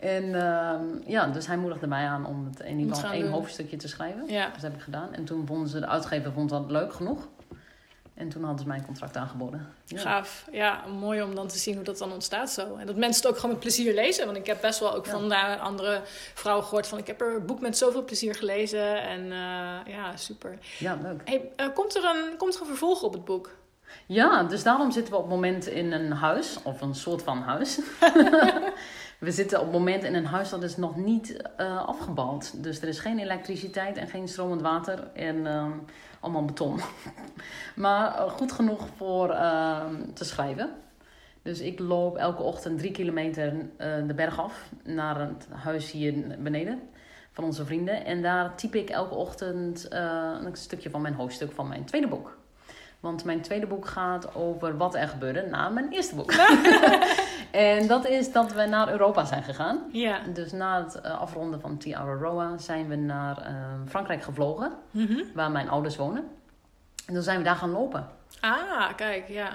En 0.01 0.35
ehm, 0.35 0.85
ja, 1.07 1.27
dus 1.27 1.47
hij 1.47 1.57
moedigde 1.57 1.87
mij 1.87 2.07
aan 2.07 2.27
om 2.27 2.45
het 2.51 2.61
in 2.61 2.79
ieder 2.79 2.95
geval 2.97 3.11
één 3.13 3.23
doen. 3.23 3.31
hoofdstukje 3.33 3.77
te 3.77 3.89
schrijven. 3.89 4.23
Ja. 4.27 4.45
Dus 4.45 4.53
dat 4.55 4.63
heb 4.63 4.75
ik 4.75 4.81
gedaan. 4.83 5.15
En 5.15 5.25
toen 5.25 5.47
vonden 5.47 5.69
ze, 5.69 5.81
de 5.81 5.87
uitgever 5.87 6.33
vond 6.33 6.51
dat 6.51 6.71
leuk 6.71 6.93
genoeg. 6.93 7.29
En 8.19 8.29
toen 8.29 8.43
hadden 8.43 8.61
ze 8.61 8.67
mij 8.69 8.79
een 8.79 8.85
contract 8.85 9.17
aangeboden. 9.17 9.69
Ja. 9.85 9.99
Gaaf. 9.99 10.45
Ja, 10.53 10.85
mooi 10.87 11.23
om 11.23 11.35
dan 11.35 11.49
te 11.49 11.59
zien 11.59 11.75
hoe 11.75 11.85
dat 11.85 11.99
dan 11.99 12.13
ontstaat 12.13 12.51
zo. 12.51 12.77
En 12.77 12.87
dat 12.87 12.97
mensen 12.97 13.23
het 13.23 13.31
ook 13.31 13.37
gewoon 13.37 13.51
met 13.51 13.61
plezier 13.61 13.95
lezen. 13.95 14.25
Want 14.25 14.37
ik 14.37 14.47
heb 14.47 14.61
best 14.61 14.81
wel 14.81 14.95
ook 14.95 15.07
Ja. 15.07 15.11
van 15.13 15.29
daar 15.29 15.59
andere 15.59 16.01
vrouwen 16.35 16.65
gehoord 16.65 16.87
van... 16.87 16.99
ik 16.99 17.07
heb 17.07 17.21
er 17.21 17.35
een 17.35 17.47
boek 17.47 17.61
met 17.61 17.79
zoveel 17.79 18.05
plezier 18.05 18.35
gelezen. 18.35 19.03
En 19.03 19.23
eh, 19.33 19.95
ja, 19.95 20.17
super. 20.17 20.59
ja, 20.79 20.99
leuk. 21.03 21.21
Hey, 21.25 21.53
eh, 21.57 21.67
komt, 21.75 21.97
er 21.97 22.05
een, 22.05 22.37
komt 22.37 22.55
er 22.55 22.61
een 22.61 22.67
vervolg 22.67 23.03
op 23.03 23.13
het 23.13 23.25
boek? 23.25 23.51
Ja, 24.07 24.43
dus 24.43 24.63
daarom 24.63 24.91
zitten 24.91 25.13
we 25.13 25.19
op 25.19 25.25
het 25.25 25.35
moment 25.35 25.67
in 25.67 25.93
een 25.93 26.13
huis, 26.13 26.59
of 26.63 26.81
een 26.81 26.95
soort 26.95 27.23
van 27.23 27.43
huis. 27.43 27.79
we 29.19 29.31
zitten 29.31 29.59
op 29.59 29.65
het 29.65 29.75
moment 29.75 30.05
in 30.05 30.15
een 30.15 30.27
huis 30.27 30.49
dat 30.49 30.63
is 30.63 30.77
nog 30.77 30.97
niet 30.97 31.43
eh, 31.57 31.87
afgebouwd. 31.87 32.63
Dus 32.63 32.81
er 32.81 32.89
is 32.89 32.99
geen 32.99 33.19
elektriciteit 33.19 33.97
en 33.97 34.09
geen 34.09 34.29
stromend 34.29 34.61
water 34.61 35.11
en 35.15 35.47
ehm, 35.47 35.71
allemaal 36.21 36.45
beton. 36.45 36.81
maar 37.77 38.15
eh, 38.15 38.31
goed 38.31 38.53
genoeg 38.53 38.87
voor 38.97 39.31
ehm, 39.31 40.13
te 40.15 40.25
schrijven. 40.25 40.71
Dus 41.43 41.61
ik 41.61 41.79
loop 41.79 42.17
elke 42.17 42.43
ochtend 42.43 42.79
drie 42.79 42.91
kilometer 42.91 43.55
eh, 43.77 44.07
de 44.07 44.15
berg 44.15 44.39
af 44.39 44.71
naar 44.85 45.21
het 45.21 45.49
huis 45.51 45.91
hier 45.91 46.37
beneden 46.39 46.81
van 47.33 47.45
onze 47.45 47.65
vrienden. 47.65 48.05
En 48.05 48.23
daar 48.23 48.55
type 48.55 48.79
ik 48.79 48.91
elke 48.91 49.15
ochtend 49.15 49.89
eh, 49.89 50.35
een 50.43 50.57
stukje 50.57 50.91
van 50.91 51.01
mijn 51.01 51.15
hoofdstuk 51.15 51.53
van 51.53 51.69
mijn 51.69 51.85
tweede 51.85 52.09
boek. 52.09 52.38
Want 53.01 53.25
mijn 53.25 53.41
tweede 53.41 53.67
boek 53.67 53.87
gaat 53.87 54.35
over 54.35 54.77
wat 54.77 54.95
er 54.95 55.09
gebeurde 55.09 55.47
na 55.51 55.69
mijn 55.69 55.89
eerste 55.93 56.15
boek. 56.15 56.33
en 57.51 57.87
dat 57.87 58.07
is 58.07 58.33
dat 58.33 58.53
we 58.53 58.65
naar 58.67 58.89
Europa 58.91 59.25
zijn 59.25 59.43
gegaan. 59.43 59.79
Ja. 59.93 60.19
Dus 60.35 60.53
na 60.53 60.85
het 60.85 61.01
eh, 61.01 61.21
afronden 61.21 61.61
van 61.61 61.77
Tiaroa 61.79 62.59
zijn 62.59 62.89
we 62.89 62.97
naar 62.97 63.39
eh, 63.39 63.55
Frankrijk 63.89 64.23
gevlogen, 64.23 64.73
Mhm. 64.91 65.23
waar 65.35 65.51
mijn 65.51 65.69
ouders 65.69 65.97
wonen. 65.97 66.25
En 67.07 67.15
toen 67.15 67.23
zijn 67.23 67.39
we 67.39 67.45
daar 67.45 67.57
gaan 67.57 67.71
lopen. 67.71 68.07
Ah, 68.41 68.95
kijk, 68.97 69.29
ja. 69.29 69.49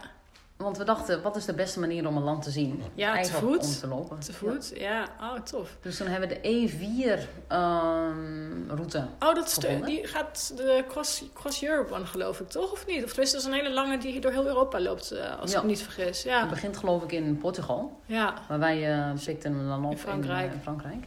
Want 0.57 0.77
we 0.77 0.83
dachten, 0.83 1.21
wat 1.21 1.35
is 1.35 1.45
de 1.45 1.53
beste 1.53 1.79
manier 1.79 2.07
om 2.07 2.17
een 2.17 2.23
land 2.23 2.43
te 2.43 2.51
zien? 2.51 2.83
Ja, 2.95 3.21
te 3.21 3.31
voet. 3.31 3.63
om 3.65 3.71
te 3.79 3.87
lopen. 3.87 4.19
Te 4.19 4.31
Ja. 4.31 4.37
voet, 4.37 4.71
ja. 4.75 5.07
Oh, 5.21 5.39
tof. 5.39 5.77
Dus 5.81 5.97
toen 5.97 6.07
hebben 6.07 6.29
we 6.29 6.39
de 6.41 6.69
E4-route. 6.69 9.05
Oh, 9.19 9.35
dat 9.35 9.49
stu- 9.49 9.61
Gevonden? 9.67 9.89
die 9.89 10.07
gaat 10.07 10.53
de 10.55 10.83
Cross, 10.87 11.23
Cross 11.33 11.63
Europe 11.63 11.95
aan, 11.95 12.07
geloof 12.07 12.39
ik, 12.39 12.49
toch? 12.49 12.71
Of 12.71 12.85
niet? 12.87 13.03
Of 13.03 13.09
tenminste, 13.09 13.35
dat 13.37 13.45
is 13.45 13.51
een 13.51 13.57
hele 13.63 13.73
lange 13.73 13.97
die 13.97 14.19
door 14.21 14.31
heel 14.31 14.45
Europa 14.45 14.79
loopt, 14.79 15.11
eh, 15.11 15.39
als 15.39 15.51
Ja. 15.51 15.57
ik 15.57 15.63
me 15.63 15.69
niet 15.69 15.81
vergis. 15.81 16.17
Het 16.17 16.23
Ja, 16.31 16.47
begint 16.47 16.77
geloof 16.77 17.03
ik 17.03 17.11
in 17.11 17.37
Portugal. 17.37 17.99
ja. 18.05 18.33
Maar 18.49 18.59
wij 18.59 18.97
uh, 18.97 19.11
pikten 19.25 19.53
hem 19.57 19.67
dan 19.67 19.85
op 19.85 19.91
In 19.91 19.97
Frankrijk. 19.97 20.51
In, 20.51 20.57
eh, 20.57 20.61
Frankrijk. 20.61 21.05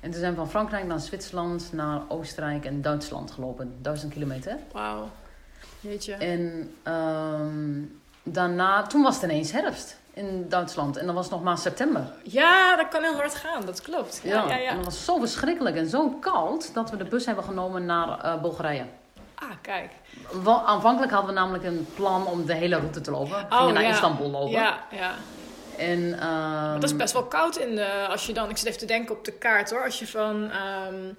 En 0.00 0.10
toen 0.10 0.20
zijn 0.20 0.32
we 0.32 0.38
van 0.38 0.50
Frankrijk 0.50 0.86
naar 0.86 1.00
Zwitserland, 1.00 1.68
naar 1.72 2.00
Oostenrijk 2.08 2.64
en 2.64 2.82
Duitsland 2.82 3.30
gelopen. 3.30 3.74
Duizend 3.80 4.12
kilometer. 4.12 4.56
wauw. 4.72 5.08
Jeetje. 5.80 6.14
En 6.14 6.74
ehm, 6.82 7.80
daarna, 8.22 8.82
toen 8.82 9.02
was 9.02 9.14
het 9.14 9.24
ineens 9.24 9.52
herfst 9.52 9.96
in 10.14 10.46
Duitsland. 10.48 10.96
En 10.96 11.06
dan 11.06 11.14
was 11.14 11.24
het 11.24 11.34
nog 11.34 11.42
maar 11.42 11.58
september. 11.58 12.12
Ja, 12.22 12.76
dat 12.76 12.88
kan 12.88 13.02
heel 13.02 13.14
hard 13.14 13.34
gaan, 13.34 13.64
dat 13.66 13.80
klopt. 13.80 14.20
Ja, 14.24 14.44
ja, 14.44 14.50
En 14.50 14.62
ja. 14.62 14.74
dat 14.74 14.84
was 14.84 15.04
zo 15.04 15.18
verschrikkelijk 15.18 15.76
en 15.76 15.88
zo 15.88 16.08
koud 16.08 16.74
dat 16.74 16.90
we 16.90 16.96
de 16.96 17.04
bus 17.04 17.26
hebben 17.26 17.44
genomen 17.44 17.84
naar 17.86 18.20
eh, 18.20 18.40
Bulgarije. 18.40 18.84
Ah, 19.34 19.48
kijk. 19.62 19.90
Aanvankelijk 20.66 21.12
hadden 21.12 21.34
we 21.34 21.40
namelijk 21.40 21.64
een 21.64 21.86
plan 21.94 22.26
om 22.26 22.46
de 22.46 22.54
hele 22.54 22.76
route 22.76 23.00
te 23.00 23.10
lopen. 23.10 23.30
We 23.36 23.44
Oh, 23.50 23.58
gingen 23.58 23.74
naar 23.74 23.82
ja. 23.82 23.90
Istanbul 23.90 24.30
lopen. 24.30 24.50
Ja, 24.50 24.78
ja. 24.90 25.10
En, 25.78 26.18
ehm, 26.20 26.72
Dat 26.80 26.82
is 26.90 26.96
best 26.96 27.12
wel 27.12 27.24
koud 27.24 27.56
in 27.56 27.74
de, 27.74 28.06
als 28.10 28.26
je 28.26 28.32
dan, 28.32 28.50
ik 28.50 28.56
zit 28.56 28.66
even 28.66 28.78
te 28.80 28.86
denken 28.86 29.16
op 29.16 29.24
de 29.24 29.32
kaart 29.32 29.70
hoor, 29.70 29.84
als 29.84 29.98
je 29.98 30.06
van 30.06 30.50
ehm, 30.50 31.12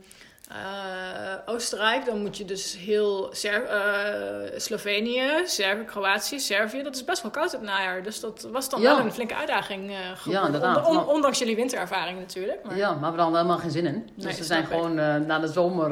eh, 0.54 1.54
Oostenrijk, 1.54 2.06
dan 2.06 2.22
moet 2.22 2.38
je 2.38 2.46
dus 2.46 2.78
heel 2.78 3.30
Ser- 3.32 3.64
eh, 3.66 4.60
Slovenië, 4.60 5.22
Servië, 5.46 5.84
Kroatië, 5.86 6.40
Servië, 6.40 6.84
dat 6.84 6.96
is 6.96 7.04
best 7.06 7.22
wel 7.22 7.32
koud 7.32 7.52
het 7.52 7.62
najaar. 7.62 8.04
Dus 8.04 8.20
dat 8.20 8.48
was 8.52 8.70
dan 8.70 8.82
Ja. 8.82 8.96
wel 8.96 9.06
een 9.06 9.12
flinke 9.14 9.36
uitdaging. 9.36 9.92
geworden. 10.16 10.42
Ja, 10.42 10.46
inderdaad. 10.46 10.78
On- 10.78 10.86
on- 10.86 10.96
Maar- 10.96 11.08
ondanks 11.08 11.40
jullie 11.40 11.56
winterervaring 11.56 12.20
natuurlijk. 12.20 12.64
Maar 12.64 12.78
Ja, 12.78 12.94
maar 12.94 13.14
we 13.14 13.18
hadden 13.22 13.38
helemaal 13.38 13.58
geen 13.60 13.72
zin 13.72 13.86
in. 13.86 14.10
Dus 14.16 14.26
Nee, 14.26 14.36
we 14.36 14.44
zijn 14.44 14.66
gewoon 14.66 14.94
naar 15.26 15.42
de 15.42 15.48
zomer 15.48 15.90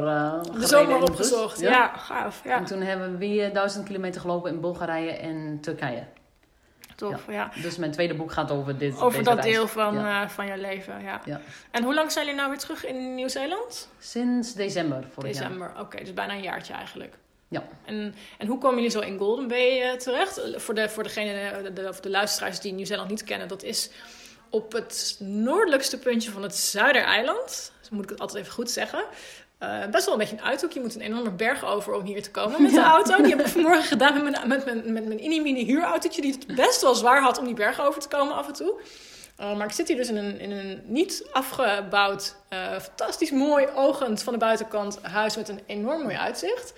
de 0.59 0.67
zomer 0.67 1.01
opgezocht. 1.01 1.59
Ja, 1.59 1.87
gaaf. 1.97 2.41
Ja, 2.43 2.55
En 2.57 2.65
toen 2.65 2.81
hebben 2.81 3.11
we 3.11 3.17
weer 3.17 3.53
duizend 3.53 3.85
kilometer 3.85 4.21
gelopen 4.21 4.51
in 4.51 4.59
Bulgarije 4.61 5.11
en 5.11 5.57
Turkije. 5.61 6.03
Tof. 7.09 7.21
Ja. 7.27 7.51
Dus 7.61 7.77
mijn 7.77 7.91
tweede 7.91 8.13
boek 8.13 8.31
gaat 8.31 8.51
over 8.51 8.77
dit 8.77 8.99
Over 9.01 9.23
dat 9.23 9.33
reis. 9.39 9.51
deel 9.53 9.67
van, 9.67 9.93
Ja. 9.93 10.23
eh, 10.23 10.29
van 10.29 10.45
je 10.45 10.57
leven. 10.57 11.01
Ja. 11.03 11.21
Ja. 11.25 11.41
En 11.71 11.83
hoe 11.83 11.93
lang 11.93 12.11
zijn 12.11 12.25
jullie 12.25 12.39
nou 12.39 12.51
weer 12.51 12.59
terug 12.59 12.85
in 12.85 13.15
Nieuw-Zeeland? 13.15 13.89
Sinds 13.99 14.53
december 14.53 15.03
vorig 15.13 15.33
jaar. 15.33 15.43
December. 15.43 15.71
Oké, 15.79 15.97
dus 15.97 16.13
bijna 16.13 16.33
een 16.33 16.41
jaartje 16.41 16.73
eigenlijk. 16.73 17.15
Ja. 17.47 17.63
En, 17.85 18.15
en 18.37 18.47
hoe 18.47 18.57
komen 18.57 18.75
jullie 18.75 18.91
zo 18.91 18.99
in 18.99 19.17
Golden 19.17 19.47
Bay 19.47 19.81
eh, 19.81 19.91
terecht? 19.97 20.41
Voor, 20.55 20.73
de, 20.73 20.89
voor 20.89 21.03
degene, 21.03 21.61
de, 21.63 21.73
de, 21.73 21.87
of 21.87 21.99
de 21.99 22.09
luisteraars 22.09 22.59
die 22.59 22.73
Nieuw-Zeeland 22.73 23.09
niet 23.09 23.23
kennen, 23.23 23.47
dat 23.47 23.63
is 23.63 23.89
op 24.49 24.71
het 24.71 25.15
noordelijkste 25.19 25.99
puntje 25.99 26.31
van 26.31 26.43
het 26.43 26.55
Zuidereiland. 26.55 27.71
Dus 27.79 27.89
moet 27.89 28.03
ik 28.03 28.09
het 28.09 28.19
altijd 28.19 28.41
even 28.41 28.53
goed 28.53 28.71
zeggen. 28.71 29.03
Eh, 29.61 29.85
best 29.91 30.05
wel 30.05 30.13
een 30.13 30.19
beetje 30.19 30.35
een 30.35 30.43
uithoek. 30.43 30.71
Je 30.71 30.79
moet 30.79 30.95
een 30.95 31.01
enorme 31.01 31.31
berg 31.31 31.65
over 31.65 31.93
om 31.93 32.05
hier 32.05 32.23
te 32.23 32.31
komen 32.31 32.61
met 32.61 32.71
de 32.81 32.81
auto. 32.81 33.15
Die 33.21 33.35
heb 33.35 33.39
ik 33.39 33.47
vanmorgen 33.47 33.83
gedaan 33.83 34.13
met 34.13 34.23
mijn, 34.23 34.47
met 34.47 34.65
mijn, 34.65 34.93
met 34.93 35.05
mijn 35.05 35.55
huurautootje. 35.55 36.21
Die 36.21 36.31
het 36.31 36.55
best 36.55 36.81
wel 36.81 36.95
zwaar 36.95 37.21
had 37.21 37.37
om 37.37 37.45
die 37.45 37.53
berg 37.53 37.81
over 37.81 38.01
te 38.01 38.07
komen 38.07 38.35
af 38.35 38.47
en 38.47 38.53
toe. 38.53 38.79
Uh, 39.39 39.57
maar 39.57 39.65
ik 39.65 39.71
zit 39.71 39.87
hier 39.87 39.97
dus 39.97 40.09
in 40.09 40.17
een, 40.17 40.39
in 40.39 40.51
een 40.51 40.81
niet 40.85 41.27
afgebouwd, 41.31 42.35
uh, 42.53 42.79
fantastisch 42.79 43.31
mooi 43.31 43.67
ogend 43.75 44.23
van 44.23 44.33
de 44.33 44.39
buitenkant 44.39 44.99
huis 45.01 45.35
met 45.35 45.49
een 45.49 45.59
enorm 45.65 46.01
mooi 46.01 46.15
uitzicht. 46.15 46.73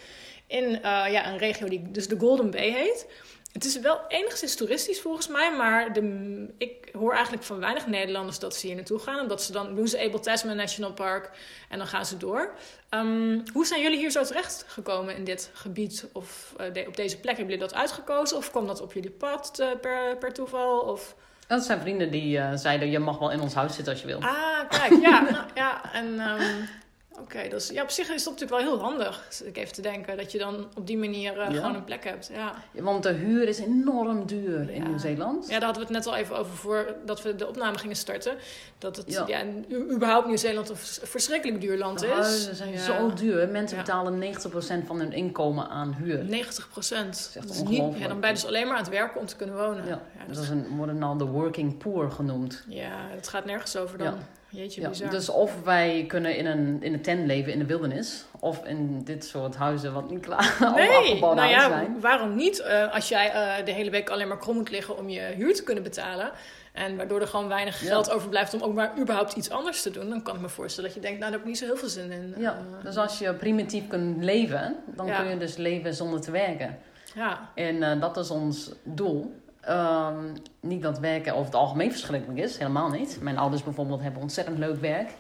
In 0.48 0.64
uh, 0.64 0.80
ja, 1.12 1.28
een 1.28 1.38
regio 1.38 1.68
die 1.68 1.92
dus 1.92 2.08
de 2.08 2.20
Golden 2.20 2.52
Bay 2.52 2.72
heet. 2.72 3.06
Het 3.54 3.66
is 3.66 3.80
wel 3.80 4.02
enigszins 4.08 4.56
toeristisch 4.56 5.02
volgens 5.02 5.28
mij, 5.28 5.56
maar 5.56 5.94
de, 5.94 6.48
ik 6.58 6.90
hoor 6.92 7.14
eigenlijk 7.14 7.44
van 7.44 7.60
weinig 7.60 7.88
Nederlanders 7.88 8.40
dat 8.40 8.56
ze 8.56 8.66
hier 8.68 8.76
naartoe 8.76 9.00
gaan. 9.00 9.20
Omdat 9.20 9.44
ze 9.44 9.52
dan 9.52 9.76
doen 9.76 9.88
ze 9.88 10.00
Abel 10.00 10.20
Tasman 10.20 10.56
National 10.56 10.94
Park 10.94 11.30
en 11.70 11.78
dan 11.78 11.88
gaan 11.88 12.06
ze 12.06 12.18
door. 12.18 12.54
Um, 12.90 13.44
hoe 13.54 13.66
zijn 13.66 13.82
jullie 13.82 13.98
hier 13.98 14.12
zo 14.12 14.24
terecht 14.24 14.66
gekomen 14.68 15.16
in 15.16 15.24
dit 15.24 15.50
gebied 15.54 16.06
of 16.14 16.54
uh, 16.60 16.74
de, 16.74 16.86
op 16.88 16.96
deze 16.96 17.20
plek? 17.20 17.38
Hebben 17.38 17.54
jullie 17.54 17.70
dat 17.70 17.80
uitgekozen 17.80 18.38
of 18.38 18.52
kwam 18.52 18.68
dat 18.68 18.82
op 18.82 18.94
jullie 18.94 19.12
pad 19.12 19.58
uh, 19.60 19.68
per, 19.82 20.18
per 20.18 20.34
toeval? 20.34 20.80
Of... 20.80 21.16
Dat 21.48 21.64
zijn 21.64 21.80
vrienden 21.80 22.12
die 22.12 22.38
uh, 22.38 22.52
zeiden, 22.56 22.92
je 22.92 23.00
mag 23.00 23.20
wel 23.20 23.32
in 23.32 23.42
ons 23.42 23.54
huis 23.54 23.76
zitten 23.76 23.94
als 23.94 24.02
je 24.02 24.08
wil. 24.08 24.22
Ah, 24.22 24.70
kijk, 24.70 25.02
ja. 25.02 25.22
nou, 25.32 25.46
ja 25.56 25.94
en 25.94 26.06
um, 26.06 26.68
oké, 27.14 27.22
okay, 27.22 27.50
dus 27.50 27.70
ja, 27.70 27.84
op 27.84 27.90
zich 27.90 28.10
is 28.10 28.24
dat 28.24 28.34
natuurlijk 28.34 28.62
wel 28.62 28.72
heel 28.72 28.84
handig. 28.84 29.26
Zit 29.30 29.48
ik 29.48 29.58
even 29.58 29.74
te 29.74 29.82
denken, 29.82 30.18
dat 30.18 30.32
je 30.32 30.38
dan 30.38 30.68
op 30.76 30.88
die 30.88 30.98
manier 30.98 31.38
uh, 31.38 31.38
ja. 31.38 31.56
gewoon 31.56 31.76
een 31.76 31.84
plek 31.84 32.04
hebt. 32.04 32.30
Ja. 32.34 32.54
ja. 32.72 32.84
want 32.84 33.04
de 33.04 33.12
huur 33.12 33.48
is 33.48 33.60
enorm 33.60 34.26
duur 34.26 34.70
in 34.70 34.84
Nieuw-Zeeland. 34.84 35.44
Ja, 35.48 35.52
daar 35.52 35.64
hadden 35.64 35.88
we 35.88 35.94
het 35.94 36.06
net 36.06 36.14
al 36.14 36.20
even 36.20 36.38
over 36.38 36.56
voordat 36.56 37.22
we 37.22 37.36
de 37.36 37.48
opname 37.48 37.78
gingen 37.78 37.96
starten. 37.96 38.38
Dat 38.78 38.98
het 38.98 39.26
ja. 39.28 39.46
überhaupt 39.92 40.28
Nieuw-Zeeland 40.28 40.70
een 40.70 40.78
verschrikkelijk 41.04 41.62
duur 41.62 41.78
land 41.78 42.00
de 42.00 42.06
is. 42.06 42.14
huizen 42.14 42.56
zijn 42.56 42.78
zo 42.78 43.14
duur. 43.14 43.50
Mensen 43.50 43.78
betalen 43.78 44.22
90% 44.22 44.86
van 44.86 45.00
hun 45.00 45.12
inkomen 45.12 45.70
aan 45.70 45.94
huur. 45.94 46.24
90 46.24 46.70
procent. 46.70 47.32
Dat 47.34 47.50
is 47.50 47.62
niet, 47.64 47.98
ja, 47.98 48.08
dan 48.08 48.20
ben 48.20 48.30
je 48.30 48.36
dus 48.36 48.46
alleen 48.46 48.68
maar 48.68 48.78
aan 48.78 48.84
het 48.84 48.92
werken 48.92 49.20
om 49.20 49.26
te 49.26 49.36
kunnen 49.36 49.58
wonen. 49.58 49.86
Ja, 49.88 50.02
dat 50.28 50.38
is 50.38 50.50
een, 50.50 50.68
worden 50.68 50.98
nou 50.98 51.18
de 51.18 51.26
working 51.26 51.78
poor 51.78 52.12
genoemd. 52.12 52.64
Ja, 52.68 53.08
het 53.10 53.28
gaat 53.28 53.46
nergens 53.46 53.76
over 53.76 53.98
dan. 53.98 54.18
Jeetje, 54.54 54.82
ja, 54.82 54.90
bizar. 54.90 55.10
dus 55.10 55.30
of 55.30 55.64
wij 55.64 56.06
kunnen 56.08 56.38
in 56.38 56.46
een, 56.46 56.84
in 56.84 56.94
een 56.94 57.02
tent 57.02 57.26
leven 57.26 57.54
in 57.54 57.60
de 57.60 57.66
wildernis, 57.66 58.26
of 58.40 58.66
in 58.66 59.04
dit 59.04 59.26
soort 59.26 59.56
huizen 59.56 59.94
wat 59.94 60.10
niet 60.10 60.20
klaar 60.20 60.58
nee, 60.76 61.20
nou 61.20 61.48
ja, 61.48 61.68
zijn. 61.70 62.00
waarom 62.00 62.36
niet? 62.36 62.60
Uh, 62.60 62.94
als 62.94 63.10
jij 63.10 63.28
uh, 63.60 63.66
de 63.66 63.72
hele 63.72 63.90
week 63.90 64.10
alleen 64.10 64.28
maar 64.28 64.38
krom 64.38 64.56
moet 64.56 64.70
liggen 64.70 64.98
om 64.98 65.10
je 65.10 65.22
huur 65.22 65.56
te 65.56 65.64
kunnen 65.64 65.84
betalen, 65.84 66.32
en 66.74 66.98
waardoor 66.98 67.22
er 67.22 67.28
gewoon 67.28 67.48
weinig 67.48 67.88
geld 67.88 68.06
ja. 68.06 68.14
overblijft 68.14 68.54
om 68.54 68.62
ook 68.62 68.74
maar 68.74 69.00
überhaupt 69.00 69.34
iets 69.34 69.50
anders 69.50 69.82
te 69.82 69.92
doen, 69.92 70.10
dan 70.10 70.22
kan 70.22 70.36
ik 70.36 70.42
me 70.42 70.50
voorstellen 70.50 70.90
dat 70.90 71.00
je 71.00 71.06
denkt, 71.06 71.20
nou 71.20 71.32
daar 71.32 71.40
heb 71.40 71.50
ik 71.50 71.54
niet 71.54 71.62
zo 71.62 71.66
heel 71.74 71.78
veel 71.78 71.90
zin 71.90 72.12
in. 72.12 72.34
Ja, 72.38 72.58
uh, 72.78 72.84
dus 72.84 72.98
als 72.98 73.20
je 73.20 73.34
primitief 73.34 73.88
kunt 73.88 74.24
leven, 74.24 74.76
dan 74.86 75.06
ja. 75.06 75.22
kun 75.22 75.30
je 75.30 75.38
dus 75.38 75.58
leven 75.58 75.94
zonder 75.94 76.22
te 76.22 76.32
werken. 76.32 76.78
Ja. 77.16 77.50
En 77.56 78.00
dat 78.00 78.18
is 78.18 78.30
ons 78.30 78.72
doel. 78.84 79.42
Um, 79.70 80.34
niet 80.60 80.82
dat 80.82 81.00
werken 81.00 81.34
over 81.34 81.46
het 81.46 81.56
algemeen 81.56 81.92
verschrikkelijk 81.92 82.40
is, 82.40 82.58
helemaal 82.58 82.90
niet. 82.90 83.18
Mijn 83.22 83.38
ouders 83.38 83.64
bijvoorbeeld 83.64 84.02
hebben 84.02 84.22
ontzettend 84.22 84.58
leuk 84.58 84.82
werk. 84.82 85.12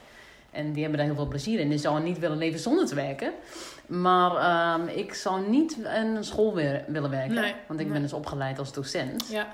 En 0.52 0.72
die 0.72 0.82
hebben 0.82 1.00
daar 1.00 1.08
heel 1.08 1.18
veel 1.18 1.28
plezier 1.28 1.60
in. 1.60 1.70
Die 1.70 1.78
zouden 1.78 2.04
niet 2.04 2.20
willen 2.20 2.38
leven 2.38 2.60
zonder 2.60 2.86
te 2.86 2.96
werken. 2.96 3.32
Maar 3.86 4.76
um, 4.80 4.88
ik 4.88 5.14
zou 5.14 5.50
niet 5.50 5.78
in 5.78 6.16
een 6.16 6.24
school 6.24 6.54
weer 6.54 6.84
willen 6.88 7.10
werken. 7.10 7.36
Nee, 7.36 7.56
want 7.68 7.80
ik 7.80 7.86
nee. 7.86 7.94
ben 7.94 8.02
dus 8.02 8.14
opgeleid 8.14 8.60
als 8.60 8.74
docent. 8.74 9.28
Ja. 9.28 9.48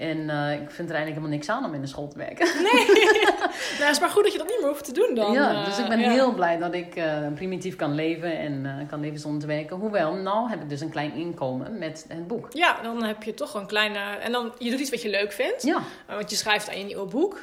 En 0.00 0.18
uh, 0.18 0.52
ik 0.52 0.70
vind 0.70 0.88
er 0.90 0.94
eigenlijk 0.94 1.06
helemaal 1.06 1.28
niks 1.28 1.48
aan 1.48 1.64
om 1.64 1.74
in 1.74 1.80
de 1.80 1.86
school 1.86 2.08
te 2.08 2.18
werken. 2.18 2.46
Nee, 2.62 2.86
nou, 3.78 3.84
het 3.84 3.90
is 3.90 4.00
maar 4.00 4.10
goed 4.10 4.22
dat 4.22 4.32
je 4.32 4.38
dat 4.38 4.46
niet 4.46 4.58
meer 4.60 4.68
hoeft 4.68 4.84
te 4.84 4.92
doen 4.92 5.14
dan. 5.14 5.32
Ja, 5.32 5.64
dus 5.64 5.78
ik 5.78 5.88
ben 5.88 5.98
ja. 5.98 6.10
heel 6.10 6.34
blij 6.34 6.58
dat 6.58 6.74
ik 6.74 6.96
uh, 6.96 7.26
primitief 7.34 7.76
kan 7.76 7.94
leven 7.94 8.38
en 8.38 8.64
uh, 8.64 8.88
kan 8.88 9.00
leven 9.00 9.18
zonder 9.18 9.40
te 9.40 9.46
werken. 9.46 9.76
Hoewel, 9.76 10.14
nou 10.14 10.48
heb 10.48 10.62
ik 10.62 10.68
dus 10.68 10.80
een 10.80 10.90
klein 10.90 11.14
inkomen 11.14 11.78
met 11.78 12.04
het 12.08 12.26
boek. 12.26 12.46
Ja, 12.50 12.82
dan 12.82 13.02
heb 13.02 13.22
je 13.22 13.34
toch 13.34 13.54
een 13.54 13.66
kleine... 13.66 13.98
En 13.98 14.32
dan, 14.32 14.52
je 14.58 14.70
doet 14.70 14.80
iets 14.80 14.90
wat 14.90 15.02
je 15.02 15.10
leuk 15.10 15.32
vindt. 15.32 15.62
Ja. 15.62 15.82
want 16.06 16.30
je 16.30 16.36
schrijft 16.36 16.68
aan 16.68 16.78
je 16.78 16.84
nieuwe 16.84 17.06
boek. 17.06 17.38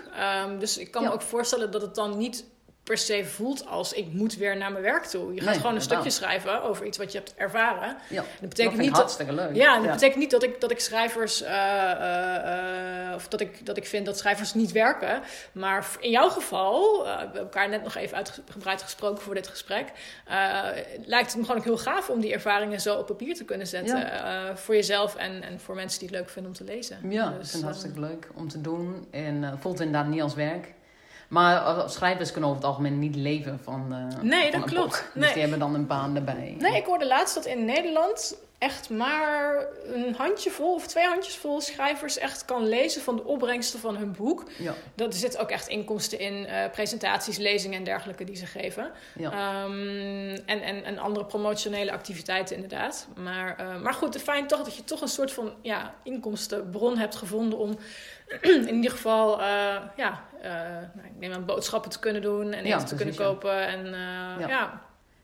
Um, 0.45 0.59
dus 0.59 0.77
ik 0.77 0.91
kan 0.91 1.01
ja. 1.01 1.07
me 1.07 1.13
ook 1.13 1.21
voorstellen 1.21 1.71
dat 1.71 1.81
het 1.81 1.95
dan 1.95 2.17
niet 2.17 2.45
per 2.87 2.97
se 2.97 3.25
voelt 3.25 3.65
als 3.65 3.93
ik 3.93 4.13
moet 4.13 4.35
weer 4.35 4.57
naar 4.57 4.71
mijn 4.71 4.83
werk 4.83 5.03
toe. 5.03 5.33
Je 5.33 5.39
gaat 5.39 5.49
nee, 5.49 5.59
gewoon 5.59 5.75
een 5.75 5.81
stukje 5.81 6.09
schrijven 6.09 6.63
over 6.63 6.85
iets 6.85 6.97
wat 6.97 7.11
je 7.11 7.17
hebt 7.17 7.33
ervaren. 7.35 7.97
Ja, 8.09 8.23
dat 8.39 8.49
betekent 8.49 8.75
dat 8.75 8.85
niet 8.85 8.95
hartstikke 8.95 9.33
leuk. 9.33 9.55
Ja, 9.55 9.75
dat 9.75 9.83
ja. 9.83 9.91
betekent 9.91 10.19
niet 10.19 10.31
dat 10.31 10.43
ik, 10.43 10.61
dat 10.61 10.71
ik 10.71 10.79
schrijvers... 10.79 11.41
Uh, 11.41 11.49
uh, 11.49 13.09
uh, 13.09 13.15
of 13.15 13.27
dat 13.27 13.41
ik, 13.41 13.65
dat 13.65 13.77
ik 13.77 13.85
vind 13.85 14.05
dat 14.05 14.17
schrijvers 14.17 14.53
niet 14.53 14.71
werken. 14.71 15.21
Maar 15.51 15.87
in 15.99 16.09
jouw 16.09 16.29
geval... 16.29 17.03
we 17.03 17.09
hebben 17.09 17.39
elkaar 17.41 17.69
net 17.69 17.83
nog 17.83 17.95
even 17.95 18.17
uitgebreid 18.17 18.81
gesproken 18.81 19.23
voor 19.23 19.35
dit 19.35 19.47
gesprek... 19.47 19.91
lijkt 21.05 21.27
het 21.27 21.35
me 21.35 21.41
gewoon 21.41 21.57
ook 21.57 21.63
heel 21.63 21.77
gaaf 21.77 22.09
om 22.09 22.19
die 22.19 22.33
ervaringen 22.33 22.81
zo 22.81 22.95
op 22.95 23.05
papier 23.05 23.35
te 23.35 23.45
kunnen 23.45 23.67
zetten. 23.67 23.99
Ja. 23.99 24.57
voor 24.57 24.75
jezelf 24.75 25.15
en, 25.15 25.43
en 25.43 25.59
voor 25.59 25.75
mensen 25.75 25.99
die 25.99 26.07
het 26.07 26.17
leuk 26.17 26.29
vinden 26.29 26.51
om 26.51 26.57
te 26.57 26.63
lezen. 26.63 26.97
Ja, 27.09 27.29
dus, 27.29 27.37
ik 27.37 27.41
vind 27.41 27.53
het 27.53 27.63
hartstikke 27.63 27.99
leuk 27.99 28.27
om 28.35 28.47
te 28.47 28.61
doen. 28.61 29.07
En 29.11 29.57
voelt 29.59 29.79
inderdaad 29.79 30.07
niet 30.07 30.21
als 30.21 30.33
werk. 30.33 30.75
Maar 31.27 31.89
schrijvers 31.89 32.31
kunnen 32.31 32.49
over 32.49 32.61
het 32.61 32.71
algemeen 32.71 32.99
niet 32.99 33.15
leven 33.15 33.59
van. 33.63 33.85
Uh, 33.91 34.21
nee, 34.21 34.51
van 34.51 34.59
dat 34.59 34.69
klopt. 34.69 35.09
Nee. 35.13 35.23
Dus 35.23 35.33
die 35.33 35.41
hebben 35.41 35.59
dan 35.59 35.73
een 35.73 35.87
baan 35.87 36.15
erbij. 36.15 36.55
Nee, 36.59 36.75
ik 36.75 36.85
hoorde 36.85 37.07
laatst 37.07 37.35
dat 37.35 37.45
in 37.45 37.65
Nederland 37.65 38.37
echt 38.57 38.89
maar 38.89 39.65
een 39.83 40.15
handjevol 40.15 40.73
of 40.73 40.87
twee 40.87 41.05
handjesvol 41.05 41.61
schrijvers 41.61 42.17
echt 42.17 42.45
kan 42.45 42.67
lezen 42.67 43.01
van 43.01 43.15
de 43.15 43.23
opbrengsten 43.23 43.79
van 43.79 43.97
hun 43.97 44.11
boek. 44.11 44.43
Ja. 44.57 44.73
Dat, 44.95 45.13
er 45.13 45.19
zitten 45.19 45.39
ook 45.39 45.49
echt 45.49 45.67
inkomsten 45.67 46.19
in, 46.19 46.33
uh, 46.33 46.69
presentaties, 46.71 47.37
lezingen 47.37 47.77
en 47.77 47.83
dergelijke 47.83 48.23
die 48.23 48.35
ze 48.35 48.45
geven. 48.45 48.91
Ja. 49.17 49.63
Um, 49.63 50.33
en, 50.45 50.61
en, 50.61 50.83
en 50.83 50.97
andere 50.97 51.25
promotionele 51.25 51.91
activiteiten 51.91 52.55
inderdaad. 52.55 53.07
Maar, 53.15 53.57
uh, 53.61 53.81
maar 53.81 53.93
goed, 53.93 54.17
fijn 54.21 54.47
toch 54.47 54.63
dat 54.63 54.75
je 54.75 54.83
toch 54.83 55.01
een 55.01 55.07
soort 55.07 55.31
van 55.31 55.53
ja, 55.61 55.93
inkomstenbron 56.03 56.97
hebt 56.97 57.15
gevonden 57.15 57.59
om 57.59 57.77
in 58.41 58.75
ieder 58.75 58.91
geval, 58.91 59.39
uh, 59.39 59.45
ja, 59.95 60.23
nou, 60.41 61.07
ik 61.07 61.19
neem 61.19 61.33
aan 61.33 61.45
boodschappen 61.45 61.91
te 61.91 61.99
kunnen 61.99 62.21
doen 62.21 62.45
en 62.45 62.53
eten 62.53 62.67
ja, 62.67 62.83
te 62.83 62.95
precies, 62.95 63.15
kunnen 63.15 63.33
kopen. 63.33 63.67
En, 63.67 63.85
ja. 64.39 64.47
ja. 64.47 64.81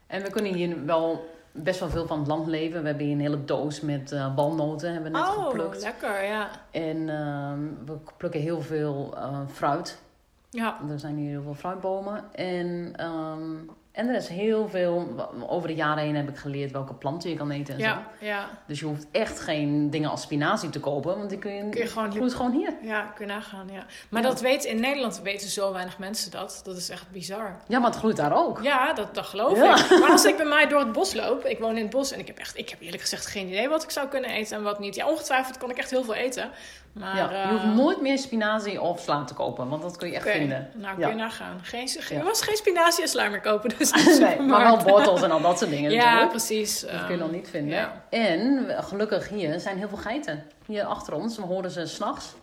en 0.07 0.21
we 0.21 0.29
kunnen 0.29 0.53
hier 0.53 0.85
wel 0.85 1.31
best 1.53 1.79
wel 1.79 1.89
veel 1.89 2.07
van 2.07 2.19
het 2.19 2.27
land 2.27 2.47
leven. 2.47 2.81
We 2.81 2.87
hebben 2.87 3.05
hier 3.05 3.15
een 3.15 3.21
hele 3.21 3.45
doos 3.45 3.81
met 3.81 4.11
uh, 4.11 4.35
walnoten 4.35 4.93
hebben 4.93 5.11
we 5.11 5.17
net 5.17 5.27
oh, 5.27 5.45
geplukt. 5.45 5.81
lekker, 5.81 6.23
ja. 6.23 6.49
En 6.71 6.97
uh, 6.97 7.53
we 7.85 7.97
plukken 8.17 8.41
heel 8.41 8.61
veel 8.61 9.13
uh, 9.17 9.39
fruit. 9.47 10.01
Ja. 10.49 10.79
Er 10.89 10.99
zijn 10.99 11.15
hier 11.15 11.29
heel 11.29 11.43
veel 11.43 11.53
fruitbomen. 11.53 12.33
En, 12.33 12.93
um, 13.05 13.69
en 13.93 14.07
er 14.07 14.15
is 14.15 14.27
heel 14.27 14.69
veel... 14.69 15.15
Over 15.47 15.67
de 15.67 15.75
jaren 15.75 16.03
heen 16.03 16.15
heb 16.15 16.29
ik 16.29 16.37
geleerd 16.37 16.71
welke 16.71 16.93
planten 16.93 17.29
je 17.29 17.35
kan 17.35 17.51
eten 17.51 17.73
en 17.73 17.79
ja, 17.79 17.93
zo. 18.19 18.25
Ja. 18.25 18.49
Dus 18.65 18.79
je 18.79 18.85
hoeft 18.85 19.07
echt 19.11 19.39
geen 19.39 19.89
dingen 19.89 20.09
als 20.09 20.21
spinazie 20.21 20.69
te 20.69 20.79
kopen. 20.79 21.17
Want 21.17 21.29
die 21.29 21.39
kun 21.39 21.53
je, 21.53 21.69
kun 21.69 21.81
je 21.81 21.87
gewoon, 21.87 22.11
groeit 22.11 22.33
gewoon 22.33 22.51
hier. 22.51 22.73
Ja, 22.81 23.01
kun 23.01 23.27
je 23.27 23.33
nagaan, 23.33 23.67
ja. 23.71 23.85
Maar 24.09 24.21
ja. 24.21 24.27
dat 24.27 24.41
weten 24.41 24.69
in 24.69 24.79
Nederland 24.79 25.21
weten 25.21 25.49
zo 25.49 25.73
weinig 25.73 25.97
mensen 25.97 26.31
dat. 26.31 26.61
Dat 26.63 26.77
is 26.77 26.89
echt 26.89 27.11
bizar. 27.11 27.59
Ja, 27.67 27.79
maar 27.79 27.89
het 27.89 27.99
groeit 27.99 28.15
daar 28.15 28.37
ook. 28.37 28.61
Ja, 28.61 28.93
dat, 28.93 29.15
dat 29.15 29.25
geloof 29.25 29.57
ja. 29.57 29.77
ik. 29.77 29.89
Maar 30.01 30.11
als 30.11 30.25
ik 30.25 30.37
bij 30.37 30.45
mij 30.45 30.67
door 30.67 30.79
het 30.79 30.91
bos 30.91 31.13
loop... 31.13 31.45
Ik 31.45 31.59
woon 31.59 31.75
in 31.75 31.81
het 31.81 31.91
bos 31.91 32.11
en 32.11 32.19
ik 32.19 32.27
heb 32.27 32.37
echt... 32.37 32.57
Ik 32.57 32.69
heb 32.69 32.81
eerlijk 32.81 33.01
gezegd 33.01 33.25
geen 33.25 33.47
idee 33.47 33.69
wat 33.69 33.83
ik 33.83 33.89
zou 33.89 34.07
kunnen 34.07 34.29
eten 34.29 34.57
en 34.57 34.63
wat 34.63 34.79
niet. 34.79 34.95
Ja, 34.95 35.09
ongetwijfeld 35.09 35.57
kan 35.57 35.69
ik 35.69 35.77
echt 35.77 35.89
heel 35.89 36.03
veel 36.03 36.15
eten. 36.15 36.49
Maar, 36.93 37.15
ja, 37.17 37.31
je 37.47 37.51
hoeft 37.51 37.63
uh, 37.63 37.75
nooit 37.75 38.01
meer 38.01 38.17
spinazie 38.17 38.81
of 38.81 38.99
sla 38.99 39.23
te 39.23 39.33
kopen, 39.33 39.69
want 39.69 39.81
dat 39.81 39.97
kun 39.97 40.07
je 40.07 40.15
echt 40.15 40.25
okay. 40.25 40.37
vinden. 40.37 40.69
Nou, 40.73 40.93
kun 40.95 41.03
ja. 41.03 41.09
je 41.09 41.15
nagaan. 41.15 41.59
Geen, 41.61 41.87
geen, 41.87 42.17
ja. 42.17 42.23
was 42.23 42.41
geen 42.41 42.55
spinazie 42.55 43.03
en 43.03 43.09
sla 43.09 43.29
meer 43.29 43.41
kopen. 43.41 43.69
Dus 43.77 43.91
nee, 44.19 44.39
maar 44.39 44.63
wel 44.63 44.81
wortels 44.81 45.21
en 45.21 45.31
al 45.31 45.41
dat 45.41 45.57
soort 45.59 45.69
dingen 45.69 45.91
Ja, 45.91 46.03
natuurlijk. 46.03 46.29
precies. 46.29 46.79
Dat 46.81 46.89
Ehm, 46.89 47.05
kun 47.05 47.15
je 47.15 47.21
nog 47.21 47.31
niet 47.31 47.49
vinden. 47.49 47.75
ja. 47.75 48.03
En 48.09 48.65
gelukkig 48.83 49.29
hier 49.29 49.59
zijn 49.59 49.77
heel 49.77 49.87
veel 49.87 49.97
geiten. 49.97 50.43
Hier 50.65 50.83
achter 50.83 51.13
ons, 51.13 51.37
we 51.37 51.43
horen 51.43 51.71
ze 51.71 51.85
s'nachts 51.85 52.33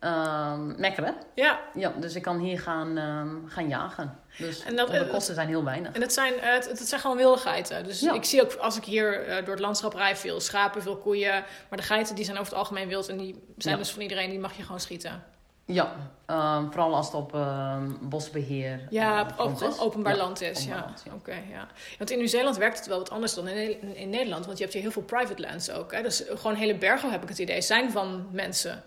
ehm 0.00 0.80
mekkeren. 0.80 1.14
Ja, 1.34 1.58
Ja, 1.74 1.92
dus 1.96 2.14
ik 2.14 2.22
kan 2.22 2.38
hier 2.38 2.60
gaan, 2.60 2.98
ehm, 2.98 3.28
gaan 3.46 3.68
jagen. 3.68 4.18
Dus 4.38 4.62
En 4.62 4.76
dat- 4.76 4.88
de 4.90 5.08
kosten 5.10 5.34
zijn 5.34 5.48
heel 5.48 5.64
weinig. 5.64 5.92
en 5.92 6.00
dat 6.00 6.12
zijn, 6.12 6.34
eh, 6.40 6.52
het, 6.52 6.68
het 6.68 6.88
zijn 6.88 7.00
gewoon 7.00 7.16
wilde 7.16 7.38
geiten. 7.40 7.84
Dus 7.84 8.00
Ja. 8.00 8.12
ik 8.12 8.24
zie 8.24 8.42
ook 8.42 8.54
als 8.54 8.76
ik 8.76 8.84
hier 8.84 9.26
eh, 9.26 9.36
door 9.36 9.54
het 9.54 9.58
landschap 9.60 9.94
rijd 9.94 10.18
veel 10.18 10.40
schapen, 10.40 10.82
veel 10.82 10.96
koeien. 10.96 11.44
Maar 11.68 11.78
de 11.78 11.84
geiten 11.84 12.14
die 12.14 12.24
zijn 12.24 12.36
over 12.38 12.48
het 12.50 12.58
algemeen 12.60 12.88
wild 12.88 13.08
en 13.08 13.16
die 13.16 13.42
zijn 13.56 13.74
Ja. 13.74 13.80
dus 13.80 13.90
van 13.90 14.02
iedereen, 14.02 14.30
die 14.30 14.38
mag 14.38 14.56
je 14.56 14.62
gewoon 14.62 14.80
schieten. 14.80 15.22
Ja, 15.64 15.92
ehm, 16.26 16.64
vooral 16.70 16.94
als 16.94 17.06
het 17.06 17.14
op 17.14 17.34
ehm, 17.34 17.90
bosbeheer 18.00 18.80
Ja, 18.90 19.20
eh, 19.20 19.38
op, 19.38 19.78
openbaar 19.80 20.12
Ja, 20.16 20.18
land 20.22 20.40
is. 20.40 20.58
openbaar 20.58 20.92
Ja, 21.04 21.12
oké. 21.14 21.34
ja. 21.52 21.66
Want 21.98 22.10
in 22.10 22.18
Nieuw-Zeeland 22.18 22.56
werkt 22.56 22.78
het 22.78 22.86
wel 22.86 22.98
wat 22.98 23.10
anders 23.10 23.34
dan 23.34 23.48
in, 23.48 23.96
in 23.96 24.10
Nederland. 24.10 24.44
Want 24.46 24.56
je 24.58 24.62
hebt 24.62 24.74
hier 24.74 24.82
heel 24.82 24.92
veel 24.92 25.02
private 25.02 25.42
lands 25.42 25.70
ook. 25.70 25.92
Hè? 25.92 26.02
Dus 26.02 26.22
gewoon 26.28 26.54
hele 26.54 26.74
bergen, 26.74 27.10
heb 27.10 27.22
ik 27.22 27.28
het 27.28 27.38
idee, 27.38 27.60
zijn 27.62 27.90
van 27.90 28.28
mensen. 28.32 28.82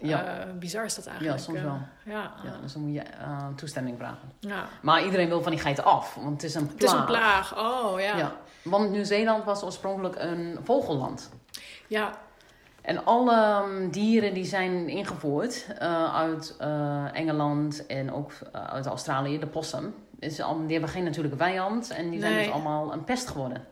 Ja. 0.00 0.24
Eh, 0.24 0.46
bizar 0.58 0.84
is 0.84 0.94
dat 0.94 1.06
eigenlijk. 1.06 1.38
Ja, 1.38 1.44
soms 1.44 1.60
wel. 1.60 1.78
ja, 2.04 2.32
Ja, 2.44 2.56
dus 2.62 2.72
dan 2.72 2.82
moet 2.82 2.94
je 2.94 3.00
eh, 3.00 3.46
toestemming 3.56 3.96
vragen. 3.98 4.32
ja. 4.40 4.64
Maar 4.82 5.04
iedereen 5.04 5.28
wil 5.28 5.42
van 5.42 5.50
die 5.52 5.60
geiten 5.60 5.84
af, 5.84 6.14
want 6.14 6.30
het 6.30 6.42
is 6.42 6.54
een 6.54 6.66
plaag. 6.66 6.74
Het 6.78 6.82
is 6.82 6.92
een 6.92 7.04
plaag. 7.04 7.58
Oh, 7.58 8.00
ja. 8.00 8.16
Ja. 8.16 8.32
Want 8.62 8.90
Nieuw-Zeeland 8.90 9.44
was 9.44 9.62
oorspronkelijk 9.62 10.14
een 10.18 10.58
vogelland. 10.62 11.30
Ja, 11.86 12.10
En 12.82 13.04
alle 13.04 13.34
ehm, 13.34 13.90
dieren 13.90 14.34
die 14.34 14.44
zijn 14.44 14.88
ingevoerd 14.88 15.66
eh, 15.78 16.14
uit 16.14 16.56
Engeland 17.12 17.86
en 17.86 18.12
ook 18.12 18.32
uit 18.52 18.86
Australië, 18.86 19.38
de 19.38 19.46
possum, 19.46 19.94
is 20.18 20.40
al, 20.40 20.60
die 20.60 20.72
hebben 20.72 20.90
geen 20.90 21.04
natuurlijke 21.04 21.36
vijand 21.38 21.90
en 21.90 22.10
die 22.10 22.20
zijn 22.20 22.32
Nee. 22.32 22.44
dus 22.44 22.52
allemaal 22.54 22.92
een 22.92 23.04
pest 23.04 23.28
geworden. 23.28 23.64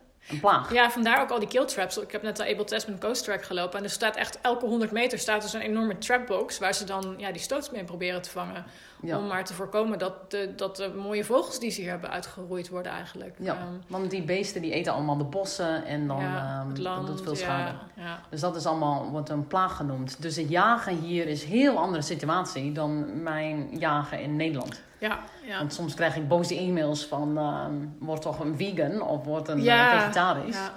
Ja, 0.72 0.90
vandaar 0.90 1.20
ook 1.20 1.30
al 1.30 1.38
die 1.38 1.48
kill 1.48 1.64
traps. 1.64 1.98
Ik 1.98 2.12
heb 2.12 2.22
net 2.22 2.36
de 2.36 2.52
Able 2.52 2.64
Tasman 2.64 2.98
Coast 2.98 3.24
Track 3.24 3.44
gelopen. 3.44 3.78
En 3.78 3.84
er 3.84 3.90
staat 3.90 4.16
echt 4.16 4.40
elke 4.40 4.66
100 4.66 4.90
meter 4.90 5.18
staat 5.18 5.42
dus 5.42 5.52
een 5.52 5.60
enorme 5.60 5.98
trapbox... 5.98 6.58
waar 6.58 6.74
ze 6.74 6.84
dan 6.84 7.14
ja, 7.18 7.32
die 7.32 7.40
stoots 7.40 7.70
mee 7.70 7.84
proberen 7.84 8.22
te 8.22 8.30
vangen. 8.30 8.64
Ja. 9.02 9.18
Om 9.18 9.26
maar 9.26 9.44
te 9.44 9.54
voorkomen 9.54 9.98
dat 9.98 10.30
de, 10.30 10.52
dat 10.56 10.76
de 10.76 10.92
mooie 10.96 11.24
vogels 11.24 11.58
die 11.58 11.70
ze 11.70 11.80
hier 11.80 11.90
hebben 11.90 12.10
uitgeroeid 12.10 12.68
worden 12.68 12.92
eigenlijk. 12.92 13.36
Ja, 13.38 13.54
Ehm, 13.54 13.62
want 13.86 14.10
die 14.10 14.22
beesten 14.22 14.62
die 14.62 14.72
eten 14.72 14.92
allemaal 14.92 15.16
de 15.16 15.24
bossen 15.24 15.84
en 15.84 16.06
dan 16.06 16.20
ja, 16.20 16.64
het 16.66 16.76
dat 16.76 16.84
land, 16.84 17.06
doet 17.06 17.22
veel 17.22 17.36
schade. 17.36 17.72
Ja, 17.96 18.20
Dus 18.28 18.40
dat 18.40 18.56
is 18.56 18.66
allemaal, 18.66 19.10
wordt 19.10 19.28
een 19.28 19.46
plaag 19.46 19.76
genoemd. 19.76 20.22
Dus 20.22 20.36
het 20.36 20.48
jagen 20.48 20.96
hier 20.96 21.26
is 21.26 21.42
een 21.42 21.48
heel 21.48 21.76
andere 21.78 22.02
situatie 22.02 22.72
dan 22.72 23.22
mijn 23.22 23.68
jagen 23.78 24.20
in 24.20 24.36
Nederland. 24.36 24.82
ja, 24.98 25.18
ja. 25.46 25.58
Want 25.58 25.72
soms 25.74 25.94
krijg 25.94 26.16
ik 26.16 26.28
boze 26.28 26.56
e-mails 26.58 27.06
van, 27.06 27.38
ehm, 27.38 27.72
word 27.98 28.22
toch 28.22 28.38
een 28.40 28.56
vegan 28.56 29.02
of 29.02 29.24
word 29.24 29.48
een 29.48 29.66
eh, 29.66 29.98
vegetarisch. 30.00 30.54
ja. 30.56 30.72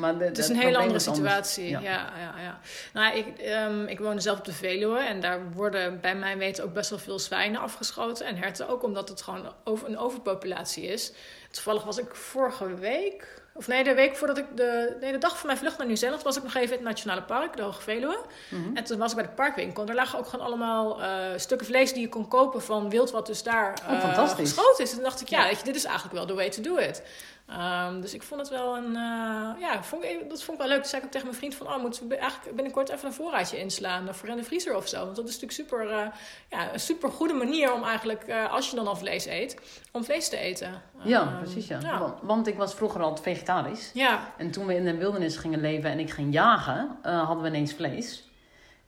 Maar 0.00 0.18
de, 0.18 0.24
Het 0.24 0.38
is 0.38 0.48
een 0.48 0.56
hele 0.56 0.78
andere 0.78 0.98
situatie. 0.98 1.68
Ja. 1.68 1.80
Ja. 1.80 1.90
Ja, 2.18 2.34
ja, 2.42 2.58
Nou, 2.92 3.16
ik, 3.16 3.38
ehm, 3.38 3.84
ik 3.86 3.98
woon 3.98 4.20
zelf 4.20 4.38
op 4.38 4.44
de 4.44 4.52
Veluwe 4.52 4.98
en 4.98 5.20
daar 5.20 5.52
worden 5.52 6.00
bij 6.00 6.14
mijn 6.16 6.38
weten 6.38 6.64
ook 6.64 6.72
best 6.72 6.90
wel 6.90 6.98
veel 6.98 7.18
zwijnen 7.18 7.60
afgeschoten. 7.60 8.26
En 8.26 8.36
herten 8.36 8.68
ook, 8.68 8.82
omdat 8.82 9.08
het 9.08 9.22
gewoon 9.22 9.52
over, 9.64 9.88
een 9.88 9.98
overpopulatie 9.98 10.84
is. 10.86 11.12
Toevallig 11.50 11.82
was 11.84 11.98
ik 11.98 12.14
vorige 12.14 12.74
week, 12.74 13.42
of 13.54 13.66
nee, 13.68 13.84
de 13.84 13.94
week 13.94 14.16
voordat 14.16 14.38
ik 14.38 14.44
de, 14.54 14.96
nee, 15.00 15.12
de 15.12 15.18
dag 15.18 15.38
van 15.38 15.46
mijn 15.46 15.58
vlucht 15.58 15.78
naar 15.78 15.86
Nieuw-Zeeland, 15.86 16.22
was 16.22 16.36
ik 16.36 16.42
nog 16.42 16.54
even 16.54 16.66
in 16.66 16.72
het 16.72 16.82
Nationale 16.82 17.22
Park, 17.22 17.56
de 17.56 17.62
Hoge 17.62 17.82
Veluwe. 17.82 18.18
Mhm. 18.48 18.76
En 18.76 18.84
toen 18.84 18.98
was 18.98 19.10
ik 19.10 19.16
bij 19.16 19.26
de 19.26 19.32
parkwinkel. 19.32 19.84
Daar 19.84 19.94
lagen 19.94 20.18
ook 20.18 20.26
gewoon 20.26 20.46
allemaal 20.46 21.02
eh, 21.02 21.08
stukken 21.36 21.66
vlees 21.66 21.92
die 21.92 22.00
je 22.02 22.08
kon 22.08 22.28
kopen 22.28 22.62
van 22.62 22.90
wild 22.90 23.10
wat 23.10 23.26
dus 23.26 23.42
daar 23.42 23.78
Oh, 23.90 24.00
fantastisch. 24.00 24.52
geschoten 24.52 24.84
is. 24.84 24.88
En 24.90 24.94
toen 24.94 25.04
dacht 25.04 25.20
ik, 25.20 25.28
ja, 25.28 25.40
Ja. 25.40 25.46
weet 25.48 25.58
je, 25.58 25.64
dit 25.64 25.76
is 25.76 25.84
eigenlijk 25.84 26.14
wel 26.16 26.26
the 26.26 26.34
way 26.34 26.50
to 26.50 26.62
do 26.62 26.76
it. 26.76 27.02
Ehm, 27.50 28.00
dus 28.00 28.14
ik 28.14 28.22
vond 28.22 28.40
het 28.40 28.50
wel 28.50 28.76
een, 28.76 28.96
eh, 28.96 29.60
ja, 29.60 29.82
vond 29.82 30.04
ik, 30.04 30.28
dat 30.28 30.42
vond 30.42 30.58
ik 30.58 30.62
wel 30.64 30.72
leuk. 30.72 30.80
Toen 30.80 30.88
zei 30.90 31.00
ik 31.00 31.06
ook 31.06 31.12
tegen 31.12 31.26
mijn 31.26 31.38
vriend 31.38 31.54
van, 31.54 31.66
oh, 31.66 31.76
moeten 31.80 32.08
we 32.08 32.16
eigenlijk 32.16 32.54
binnenkort 32.54 32.88
even 32.88 33.06
een 33.06 33.12
voorraadje 33.14 33.58
inslaan 33.58 34.08
of 34.08 34.16
voor 34.16 34.28
in 34.28 34.36
de 34.36 34.42
vriezer 34.44 34.76
of 34.76 34.88
zo. 34.88 35.04
Want 35.04 35.16
dat 35.16 35.28
is 35.28 35.40
natuurlijk 35.40 35.70
super, 35.70 35.90
eh, 35.90 36.06
ja, 36.48 36.72
een 36.72 36.80
super 36.80 37.10
goede 37.10 37.34
manier 37.34 37.72
om 37.72 37.84
eigenlijk, 37.84 38.22
eh, 38.22 38.52
als 38.52 38.70
je 38.70 38.76
dan 38.76 38.86
al 38.86 38.96
vlees 38.96 39.26
eet, 39.26 39.56
om 39.92 40.04
vlees 40.04 40.28
te 40.28 40.36
eten. 40.36 40.82
Ja, 41.02 41.20
Ehm, 41.20 41.38
precies 41.38 41.66
ja. 41.66 41.78
Ja. 41.82 41.98
Want, 41.98 42.14
want 42.22 42.46
ik 42.46 42.56
was 42.56 42.74
vroeger 42.74 43.02
al 43.02 43.16
vegetarisch. 43.16 43.90
ja, 43.94 44.32
En 44.36 44.50
toen 44.50 44.66
we 44.66 44.74
in 44.74 44.84
de 44.84 44.96
wildernis 44.96 45.36
gingen 45.36 45.60
leven 45.60 45.90
en 45.90 45.98
ik 45.98 46.10
ging 46.10 46.32
jagen, 46.32 46.98
eh, 47.02 47.24
hadden 47.26 47.42
we 47.42 47.48
ineens 47.48 47.74
vlees. 47.74 48.28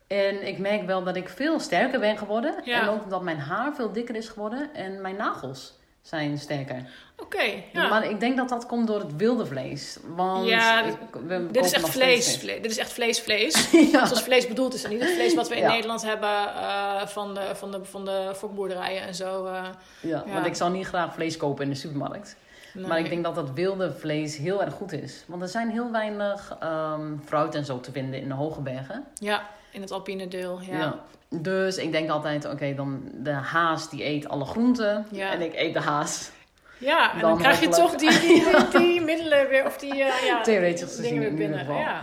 En 0.07 0.47
ik 0.47 0.59
merk 0.59 0.87
wel 0.87 1.05
dat 1.05 1.17
ik 1.17 1.29
veel 1.29 1.61
sterker 1.61 2.01
ben 2.01 2.19
geworden. 2.19 2.55
Ja. 2.65 2.81
En 2.81 2.89
ook 2.89 3.11
dat 3.11 3.23
mijn 3.23 3.39
haar 3.39 3.75
veel 3.75 3.93
dikker 3.93 4.15
is 4.17 4.29
geworden. 4.29 4.75
En 4.75 5.01
mijn 5.01 5.17
nagels 5.17 5.81
zijn 6.03 6.39
sterker. 6.39 6.89
oké. 7.19 7.43
ja. 7.73 7.89
Maar 7.89 8.11
ik 8.11 8.21
denk 8.21 8.37
dat 8.37 8.49
dat 8.49 8.67
komt 8.67 8.87
door 8.87 8.99
het 9.01 9.17
wilde 9.17 9.47
vlees. 9.47 9.99
Want 10.17 10.47
Ja, 10.47 10.83
ik, 10.83 10.97
we 11.27 11.49
Dit 11.51 11.65
is 11.65 11.73
echt 11.73 11.89
vlees, 11.89 12.37
vlees. 12.37 12.63
Dit 12.63 12.71
is 12.71 12.79
echt 12.79 12.93
vlees, 12.93 13.21
vlees. 13.21 13.71
ja. 13.93 14.07
Zoals 14.07 14.23
vlees 14.23 14.49
bedoeld 14.49 14.75
is 14.75 14.85
en 14.85 14.91
niet 14.91 15.01
het 15.01 15.11
vlees 15.13 15.35
wat 15.35 15.49
we 15.49 15.55
in 15.57 15.63
Ja. 15.63 15.69
Nederland 15.69 16.03
hebben 16.03 16.29
eh, 16.55 17.07
van, 17.07 17.35
de, 17.35 17.51
van, 17.55 17.71
de, 17.71 17.85
van 17.85 18.05
de 18.05 18.33
fokboerderijen 18.37 19.03
en 19.03 19.15
zo. 19.15 19.47
eh. 19.47 19.65
Ja, 20.01 20.25
want 20.33 20.47
ik 20.47 20.55
zal 20.55 20.71
niet 20.71 20.87
graag 20.87 21.15
vlees 21.15 21.37
kopen 21.37 21.65
in 21.65 21.71
de 21.71 21.77
supermarkt. 21.77 22.37
Nee. 22.75 22.87
Maar 22.87 22.99
ik 22.99 23.09
denk 23.09 23.25
dat 23.25 23.35
dat 23.35 23.51
wilde 23.51 23.93
vlees 23.93 24.37
heel 24.37 24.63
erg 24.63 24.75
goed 24.75 24.93
is. 24.93 25.25
Want 25.27 25.43
er 25.43 25.49
zijn 25.49 25.71
heel 25.71 25.91
weinig 25.91 26.57
ehm, 26.61 27.17
fruit 27.25 27.55
en 27.55 27.65
zo 27.65 27.81
te 27.81 27.93
vinden 27.93 28.21
in 28.21 28.29
de 28.29 28.35
hoge 28.35 28.61
bergen. 28.61 29.05
Ja, 29.15 29.47
in 29.71 29.81
het 29.81 29.91
alpine 29.91 30.29
deel, 30.29 30.61
ja. 30.61 31.01
Dus 31.33 31.77
ik 31.77 31.93
denk 31.93 32.11
altijd, 32.11 32.45
oké, 32.45 32.75
dan 32.75 33.03
de 33.13 33.31
haas 33.31 33.91
die 33.91 34.05
eet 34.05 34.29
alle 34.29 34.45
groenten. 34.45 35.07
Ja. 35.11 35.33
En 35.33 35.41
ik 35.41 35.55
eet 35.55 35.75
de 35.75 35.81
haas. 35.81 36.31
Ja, 36.79 37.13
en 37.13 37.21
dan, 37.21 37.31
Dan 37.31 37.39
krijg 37.39 37.61
je 37.61 37.69
toch 37.69 37.95
die, 37.95 38.21
die, 38.21 38.45
die, 38.45 38.69
die 38.79 39.01
middelen 39.01 39.49
weer, 39.49 39.67
of 39.67 39.77
die 39.77 40.05
eh, 40.05 40.27
ja, 40.27 40.41
Theoretisch 40.43 40.83
gezien 40.83 41.03
dingen 41.03 41.21
weer 41.21 41.35
binnen. 41.35 41.75
Ja, 41.75 42.03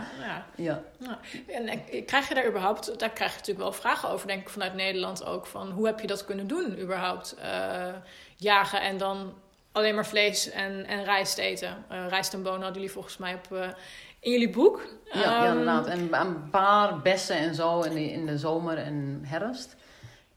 ja. 0.56 0.82
Ja. 0.98 1.18
En 1.46 1.68
eh, 1.68 2.06
krijg 2.06 2.28
je 2.28 2.34
daar 2.34 2.46
überhaupt, 2.46 2.98
daar 2.98 3.10
krijg 3.10 3.30
je 3.30 3.36
natuurlijk 3.36 3.64
wel 3.64 3.72
vragen 3.72 4.08
over, 4.08 4.26
denk 4.26 4.40
ik, 4.40 4.48
vanuit 4.48 4.74
Nederland 4.74 5.24
ook. 5.24 5.46
Van 5.46 5.70
hoe 5.70 5.86
heb 5.86 6.00
je 6.00 6.06
dat 6.06 6.24
kunnen 6.24 6.46
doen, 6.46 6.78
überhaupt? 6.78 7.34
eh, 7.42 7.94
jagen 8.36 8.80
en 8.80 8.98
dan 8.98 9.34
alleen 9.72 9.94
maar 9.94 10.06
vlees 10.06 10.50
en, 10.50 10.86
en 10.86 11.04
rijst 11.04 11.38
eten. 11.38 11.84
Rijst 12.08 12.34
en 12.34 12.42
bonen 12.42 12.60
hadden 12.62 12.76
jullie 12.78 12.94
volgens 12.94 13.16
mij 13.16 13.34
op, 13.34 13.74
in 14.20 14.30
jullie 14.30 14.50
boek. 14.50 14.80
Ja, 15.12 15.20
ja, 15.20 15.38
Ehm, 15.44 15.50
inderdaad. 15.50 15.86
En 15.86 16.12
een 16.14 16.50
paar 16.50 17.00
bessen 17.00 17.36
en 17.36 17.54
zo 17.54 17.80
in 17.80 17.94
de, 17.94 18.10
in 18.12 18.26
de 18.26 18.38
zomer 18.38 18.78
en 18.78 19.20
herfst. 19.26 19.76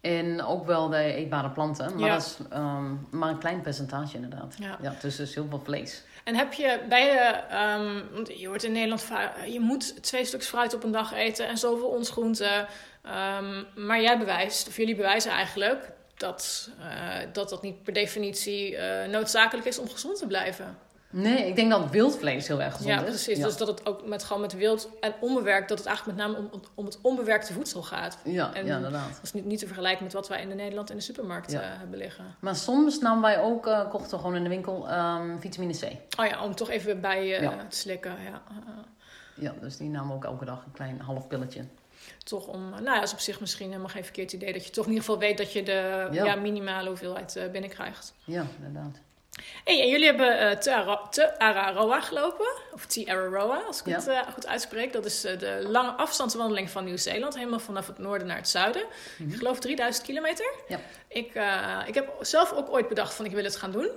En 0.02 0.44
ook 0.44 0.66
wel 0.66 0.90
de 0.90 0.98
eetbare 1.14 1.50
planten. 1.50 1.94
Maar 2.00 2.08
Ja. 2.08 2.14
dat 2.14 2.22
is 2.24 2.38
ehm, 2.50 2.94
maar 3.10 3.30
een 3.30 3.38
klein 3.38 3.62
percentage 3.62 4.16
inderdaad. 4.16 4.56
Ja. 4.60 4.78
Ja, 4.82 4.94
dus 5.02 5.16
dus 5.16 5.36
heel 5.36 5.46
veel 5.50 5.62
vlees. 5.64 6.04
En 6.24 6.36
heb 6.36 6.54
je 6.54 6.80
bij 6.90 7.06
je, 7.06 7.20
ehm, 7.50 8.02
want 8.14 8.40
je 8.40 8.48
hoort 8.48 8.64
in 8.64 8.72
Nederland 8.72 9.08
je 9.48 9.60
moet 9.60 10.04
twee 10.04 10.26
stuks 10.26 10.48
fruit 10.48 10.74
op 10.74 10.84
een 10.84 10.92
dag 10.92 11.14
eten 11.14 11.48
en 11.48 11.58
zoveel 11.58 11.88
ons 11.88 12.10
groente. 12.10 12.66
Maar 13.76 14.02
jij 14.02 14.18
bewijst, 14.18 14.68
of 14.68 14.78
jullie 14.78 14.96
bewijzen 14.96 15.32
eigenlijk, 15.32 15.92
dat 16.18 16.70
eh, 16.80 17.28
dat, 17.34 17.50
dat 17.50 17.62
niet 17.62 17.84
per 17.84 17.94
definitie 17.94 18.78
eh, 18.78 19.10
noodzakelijk 19.10 19.68
is 19.68 19.80
om 19.80 19.90
gezond 19.90 20.18
te 20.18 20.28
blijven. 20.28 20.78
Nee, 21.16 21.48
ik 21.48 21.56
denk 21.56 21.72
dat 21.72 21.90
wildvlees 21.90 22.48
heel 22.48 22.62
erg 22.62 22.76
gezond 22.76 22.94
ja, 22.94 23.02
is. 23.02 23.10
precies. 23.10 23.38
Ja. 23.38 23.46
Dus 23.46 23.58
dat 23.58 23.68
het 23.68 23.86
ook 23.86 24.06
met, 24.08 24.24
gewoon 24.24 24.42
met 24.42 24.54
wild 24.54 24.90
en 25.00 25.14
onbewerkt, 25.20 25.70
dat 25.70 25.78
het 25.78 25.88
eigenlijk 25.88 26.18
met 26.18 26.28
name 26.28 26.48
om, 26.52 26.62
om 26.76 26.86
het 26.86 26.98
onbewerkte 27.02 27.54
voedsel 27.54 27.84
gaat. 27.84 28.18
Ja, 28.24 28.54
En- 28.54 28.66
ja, 28.66 28.76
inderdaad. 28.76 29.10
Dat 29.10 29.20
is 29.24 29.34
niet, 29.34 29.46
niet 29.46 29.60
te 29.60 29.66
vergelijken 29.66 30.04
met 30.04 30.14
wat 30.14 30.28
wij 30.28 30.42
in 30.42 30.48
Nederland 30.56 30.90
in 30.90 30.96
de 30.96 31.02
supermarkt 31.02 31.52
Ja. 31.52 31.62
eh, 31.62 31.68
hebben 31.78 31.98
liggen. 31.98 32.26
Maar 32.40 32.56
soms 32.56 33.00
namen 33.00 33.22
wij 33.22 33.40
ook, 33.42 33.68
eh, 33.68 33.90
kochten 33.90 34.10
we 34.12 34.18
gewoon 34.18 34.36
in 34.36 34.44
de 34.44 34.50
winkel 34.50 34.90
ehm, 34.90 35.40
vitamine 35.40 35.74
C. 35.74 35.84
Oh 36.20 36.26
ja, 36.26 36.44
om 36.44 36.56
toch 36.56 36.70
even 36.70 37.02
bij 37.02 37.26
Ja. 37.28 37.66
te 37.70 37.78
slikken. 37.78 38.16
Ja. 38.24 38.42
Ja, 39.36 39.54
dus 39.62 39.78
die 39.78 39.90
namen 39.90 40.16
ook 40.16 40.24
elke 40.24 40.46
dag 40.46 40.64
een 40.66 40.72
klein 40.72 41.00
half 41.02 41.28
pilletje. 41.28 41.66
toch 42.24 42.48
om, 42.48 42.70
nou 42.70 42.84
ja, 42.84 42.94
dat 42.96 43.04
is 43.04 43.14
op 43.14 43.20
zich 43.20 43.40
misschien 43.40 43.68
helemaal 43.68 43.90
geen 43.90 44.04
verkeerd 44.04 44.34
idee. 44.34 44.54
Dat 44.54 44.66
je 44.66 44.72
toch 44.72 44.86
in 44.86 44.92
ieder 44.92 45.06
geval 45.06 45.20
weet 45.22 45.38
dat 45.38 45.54
je 45.54 45.64
de 45.64 46.08
ja. 46.12 46.24
Ja. 46.26 46.36
minimale 46.36 46.88
hoeveelheid 46.88 47.40
binnenkrijgt. 47.52 48.14
Ja, 48.24 48.46
inderdaad. 48.64 48.98
Hey, 49.64 49.82
en 49.82 49.88
jullie 49.88 50.06
hebben 50.06 50.40
eh 50.40 50.58
te, 50.58 50.74
Ara- 50.76 51.08
te 51.10 51.40
Araroa 51.40 52.02
gelopen. 52.02 52.48
Of 52.74 52.86
Te 52.86 53.06
Araroa, 53.08 53.62
als 53.68 53.80
ik 53.80 53.86
Ja. 53.86 53.96
het 53.96 54.08
eh, 54.08 54.20
goed 54.34 54.48
uitspreek. 54.48 54.94
Dat 54.94 55.06
is 55.06 55.24
eh, 55.24 55.40
de 55.40 55.66
lange 55.68 55.92
afstandswandeling 55.92 56.70
van 56.70 56.84
Nieuw-Zeeland. 56.84 57.36
Helemaal 57.36 57.60
vanaf 57.60 57.88
het 57.88 57.98
noorden 57.98 58.28
naar 58.28 58.38
het 58.38 58.50
zuiden. 58.50 58.84
Ik 59.30 59.36
geloof 59.36 59.60
3000 59.60 60.06
kilometer. 60.06 60.54
Mhm. 60.68 60.72
Ja. 60.74 60.80
Ik, 61.08 61.28
ik 61.88 61.94
heb 61.94 62.14
zelf 62.22 62.52
ook 62.54 62.70
ooit 62.70 62.88
bedacht 62.88 63.14
van 63.14 63.26
ik 63.26 63.32
wil 63.32 63.44
het 63.44 63.56
gaan 63.56 63.72
doen. 63.72 63.90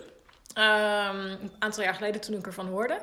Ehm, 0.55 1.17
een 1.27 1.53
aantal 1.59 1.83
jaar 1.83 1.95
geleden 1.95 2.21
toen 2.21 2.37
ik 2.39 2.47
ervan 2.47 2.67
hoorde. 2.67 3.01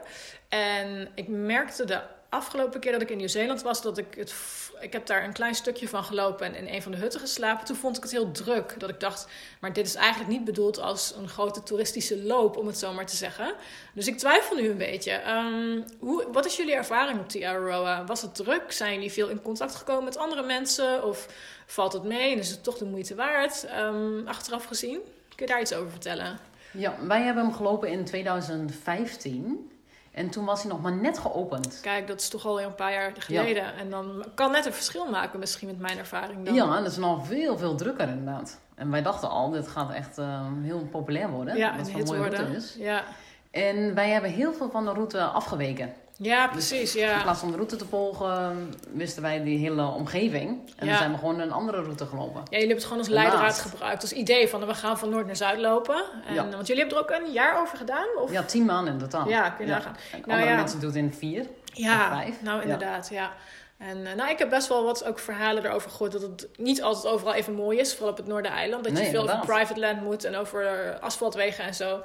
En 0.50 1.12
ik 1.16 1.28
merkte 1.28 1.86
de 1.86 2.00
afgelopen 2.34 2.80
keer 2.80 2.92
dat 2.92 3.02
ik 3.02 3.10
in 3.10 3.18
Nieuw-Zeeland 3.18 3.62
was, 3.62 3.82
dat 3.82 3.98
ik 3.98 4.16
het. 4.16 4.34
Ik 4.80 4.94
heb 4.94 5.06
daar 5.06 5.24
een 5.24 5.34
klein 5.34 5.56
stukje 5.56 5.88
van 5.88 6.04
gelopen 6.04 6.46
en 6.46 6.56
in 6.56 6.74
een 6.74 6.82
van 6.82 6.92
de 6.92 6.98
hutten 6.98 7.20
geslapen. 7.20 7.66
Toen 7.66 7.76
vond 7.76 7.98
ik 7.98 8.04
het 8.04 8.12
heel 8.12 8.32
druk. 8.32 8.76
Dat 8.78 8.90
ik 8.90 9.00
dacht, 9.00 9.28
maar 9.60 9.74
dit 9.74 9.86
is 9.86 9.96
eigenlijk 9.96 10.30
niet 10.30 10.44
bedoeld 10.44 10.80
als 10.80 11.14
een 11.18 11.30
grote 11.30 11.64
toeristische 11.64 12.24
loop, 12.24 12.58
om 12.58 12.68
het 12.68 12.78
zo 12.78 12.94
maar 12.94 13.06
te 13.06 13.16
zeggen. 13.16 13.54
Dus 13.94 14.08
ik 14.08 14.18
twijfel 14.18 14.56
nu 14.56 14.70
een 14.70 14.78
beetje. 14.78 15.12
Ehm, 15.12 15.82
hoe, 16.00 16.28
wat 16.32 16.46
is 16.46 16.56
jullie 16.56 16.76
ervaring 16.76 17.20
op 17.20 17.32
die 17.32 17.48
Aroa? 17.48 18.06
Was 18.06 18.22
het 18.22 18.36
druk? 18.36 18.72
Zijn 18.72 18.94
jullie 18.94 19.12
veel 19.12 19.28
in 19.28 19.42
contact 19.42 19.76
gekomen 19.76 20.04
met 20.04 20.18
andere 20.18 20.44
mensen? 20.44 21.04
Of 21.04 21.28
valt 21.66 21.94
het 21.94 22.04
mee 22.04 22.32
en 22.32 22.40
is 22.40 22.50
het 22.50 22.64
toch 22.64 22.78
de 22.78 22.86
moeite 22.86 23.16
waard? 23.16 23.66
Ehm, 23.66 24.28
achteraf 24.28 24.66
gezien. 24.66 25.00
Kun 25.36 25.46
je 25.46 25.52
daar 25.52 25.62
iets 25.62 25.74
over 25.74 25.92
vertellen? 25.92 26.40
Ja, 26.72 26.96
wij 27.08 27.22
hebben 27.22 27.44
hem 27.44 27.54
gelopen 27.54 27.90
in 27.90 28.06
2015. 28.06 29.72
En 30.14 30.30
toen 30.30 30.46
was 30.46 30.62
hij 30.62 30.72
nog 30.72 30.82
maar 30.82 30.94
net 30.94 31.20
geopend. 31.20 31.80
Kijk, 31.82 32.08
dat 32.08 32.20
is 32.20 32.30
toch 32.30 32.46
al 32.46 32.62
een 32.62 32.76
paar 32.76 32.94
jaar 32.94 33.12
geleden. 33.18 33.76
En 33.76 33.90
dan 33.90 34.26
kan 34.36 34.52
net 34.52 34.66
een 34.66 34.74
verschil 34.74 35.10
maken 35.10 35.40
misschien 35.40 35.68
met 35.68 35.80
mijn 35.80 35.98
ervaring 35.98 36.46
dan. 36.46 36.54
Ja, 36.54 36.82
dat 36.82 36.92
is 36.92 36.98
nog 36.98 37.28
veel, 37.28 37.58
veel 37.58 37.76
drukker 37.76 38.08
inderdaad. 38.08 38.60
En 38.76 38.92
wij 38.92 39.02
dachten 39.02 39.30
al, 39.30 39.50
dit 39.50 39.68
gaat 39.68 39.92
echt 39.92 40.18
uh, 40.18 40.48
heel 40.62 40.88
populair 40.92 41.30
worden. 41.30 41.58
Ja, 41.58 41.78
wat 41.78 41.88
een 41.88 41.94
mooie 41.94 42.18
worden. 42.18 42.40
route 42.40 42.56
is. 42.56 42.76
Ja. 42.78 43.04
En 43.52 43.96
wij 43.96 44.10
hebben 44.10 44.30
heel 44.30 44.54
veel 44.54 44.70
van 44.70 44.86
de 44.86 44.92
route 44.92 45.22
afgeweken. 45.24 45.94
Ja, 46.18 46.48
precies. 46.48 46.96
In 46.96 47.02
Ja. 47.06 47.22
plaats 47.22 47.40
van 47.40 47.50
de 47.50 47.56
route 47.56 47.76
te 47.76 47.86
volgen, 47.86 48.74
wisten 48.94 49.22
wij 49.22 49.44
die 49.44 49.58
hele 49.58 49.86
omgeving. 49.86 50.50
En 50.76 50.86
Ja. 50.86 50.92
dan 50.92 50.98
zijn 50.98 51.12
we 51.12 51.18
gewoon 51.18 51.40
een 51.40 51.52
andere 51.52 51.82
route 51.82 52.06
gelopen. 52.06 52.40
Ja, 52.40 52.44
jullie 52.44 52.58
hebben 52.60 52.76
het 52.76 52.86
gewoon 52.86 53.00
als 53.00 53.08
Daarnaast. 53.08 53.34
leidraad 53.38 53.60
gebruikt. 53.60 54.02
Als 54.02 54.14
idee 54.14 54.48
van 54.50 54.66
we 54.66 54.74
gaan 54.74 54.98
van 54.98 55.10
noord 55.10 55.26
naar 55.26 55.36
zuid 55.36 55.60
lopen. 55.60 56.04
En, 56.28 56.34
Ja. 56.34 56.50
Want 56.50 56.68
jullie 56.68 56.82
hebben 56.82 56.98
er 57.08 57.16
ook 57.18 57.22
een 57.28 57.32
jaar 57.32 57.62
over 57.62 57.78
gedaan? 57.78 58.08
Of? 58.22 58.32
Ja, 58.32 58.44
tien 58.44 58.66
maanden 58.66 58.94
in 58.94 59.00
totaal. 59.00 59.28
Ja, 59.30 59.50
kun 59.50 59.66
je 59.66 59.72
nagaan. 59.72 59.96
En 60.12 60.20
Nou 60.20 60.32
andere 60.32 60.50
ja. 60.50 60.56
mensen 60.56 60.80
doen 60.80 60.90
het 60.90 60.98
in 60.98 61.14
vier. 61.14 61.46
Ja, 61.66 62.02
Of 62.12 62.18
vijf. 62.18 62.42
nou 62.42 62.58
Ja. 62.58 62.64
inderdaad, 62.64 63.10
ja. 63.12 63.32
En 63.78 64.06
eh, 64.06 64.14
nou, 64.14 64.30
ik 64.30 64.38
heb 64.40 64.50
best 64.50 64.68
wel 64.68 64.84
wat 64.84 65.06
ook 65.06 65.20
verhalen 65.20 65.66
erover 65.66 65.90
gehoord 65.92 66.12
dat 66.12 66.22
het 66.22 66.48
niet 66.58 66.82
altijd 66.82 67.14
overal 67.14 67.34
even 67.34 67.54
mooi 67.54 67.80
is, 67.80 67.94
vooral 67.94 68.10
op 68.12 68.18
het 68.18 68.28
Noordereiland. 68.28 68.84
Dat 68.84 68.94
Nee, 68.94 69.04
je 69.04 69.10
veel 69.10 69.22
over 69.24 69.40
private 69.40 69.80
land 69.80 70.02
moet 70.02 70.24
en 70.24 70.36
over 70.36 70.94
asfaltwegen 71.00 71.64
en 71.64 71.74
zo. 71.76 72.02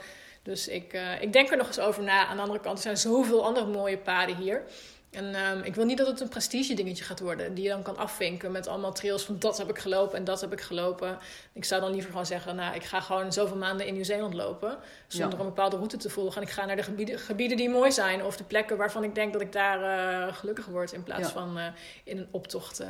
Dus 0.49 0.69
ik, 0.69 0.93
eh, 0.93 1.23
ik 1.23 1.33
denk 1.33 1.51
er 1.51 1.57
nog 1.57 1.67
eens 1.67 1.79
over 1.81 2.03
na. 2.03 2.27
Aan 2.27 2.37
de 2.37 2.43
andere 2.43 2.61
kant, 2.61 2.77
er 2.77 2.83
zijn 2.83 2.97
zoveel 2.97 3.45
andere 3.45 3.67
mooie 3.67 3.99
paden 3.99 4.37
hier. 4.37 4.63
En 5.11 5.35
ehm, 5.35 5.61
ik 5.63 5.75
wil 5.75 5.85
niet 5.85 5.99
dat 5.99 6.07
het 6.07 6.21
een 6.21 6.29
prestige 6.29 6.75
dingetje 6.75 7.05
gaat 7.05 7.21
worden, 7.21 7.55
die 7.55 7.65
je 7.65 7.71
dan 7.71 7.83
kan 7.83 7.97
afvinken 7.97 8.53
met 8.53 8.67
allemaal 8.67 8.93
trails 8.93 9.25
van 9.25 9.39
dat 9.39 9.59
heb 9.59 9.69
ik 9.69 9.79
gelopen 9.79 10.19
en 10.19 10.25
dat 10.25 10.41
heb 10.41 10.53
ik 10.53 10.61
gelopen. 10.61 11.19
Ik 11.53 11.65
zou 11.65 11.81
dan 11.81 11.91
liever 11.91 12.11
gewoon 12.11 12.27
zeggen, 12.27 12.57
nou, 12.57 12.75
ik 12.75 12.85
ga 12.85 13.01
gewoon 13.01 13.33
zoveel 13.33 13.57
maanden 13.57 13.87
in 13.87 13.95
Nieuw-Zeeland 13.95 14.35
lopen, 14.35 14.79
zonder 15.07 15.39
Ja. 15.39 15.45
een 15.45 15.51
bepaalde 15.51 15.77
route 15.77 15.97
te 15.97 16.11
volgen. 16.11 16.43
En 16.43 16.47
ik 16.49 16.53
ga 16.55 16.65
naar 16.65 16.77
de 16.77 16.83
gebieden, 16.83 17.19
gebieden 17.19 17.57
die 17.57 17.69
mooi 17.69 17.93
zijn 17.93 18.25
of 18.25 18.37
de 18.37 18.45
plekken 18.45 18.77
waarvan 18.77 19.05
ik 19.05 19.15
denk 19.15 19.33
dat 19.33 19.43
ik 19.43 19.53
daar 19.53 19.83
eh, 19.83 20.35
gelukkig 20.35 20.67
word, 20.67 20.93
in 20.93 21.03
plaats 21.03 21.21
Ja. 21.21 21.29
van 21.29 21.59
eh, 21.59 21.65
in 22.05 22.19
een 22.19 22.29
optocht 22.31 22.81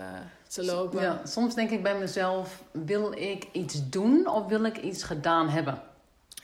te 0.48 0.64
lopen. 0.64 1.02
Ja, 1.02 1.20
soms 1.24 1.54
denk 1.54 1.70
ik 1.70 1.82
bij 1.82 1.98
mezelf, 1.98 2.62
wil 2.72 3.12
ik 3.12 3.44
iets 3.52 3.88
doen 3.88 4.26
of 4.28 4.46
wil 4.46 4.64
ik 4.64 4.76
iets 4.76 5.02
gedaan 5.02 5.48
hebben? 5.48 5.82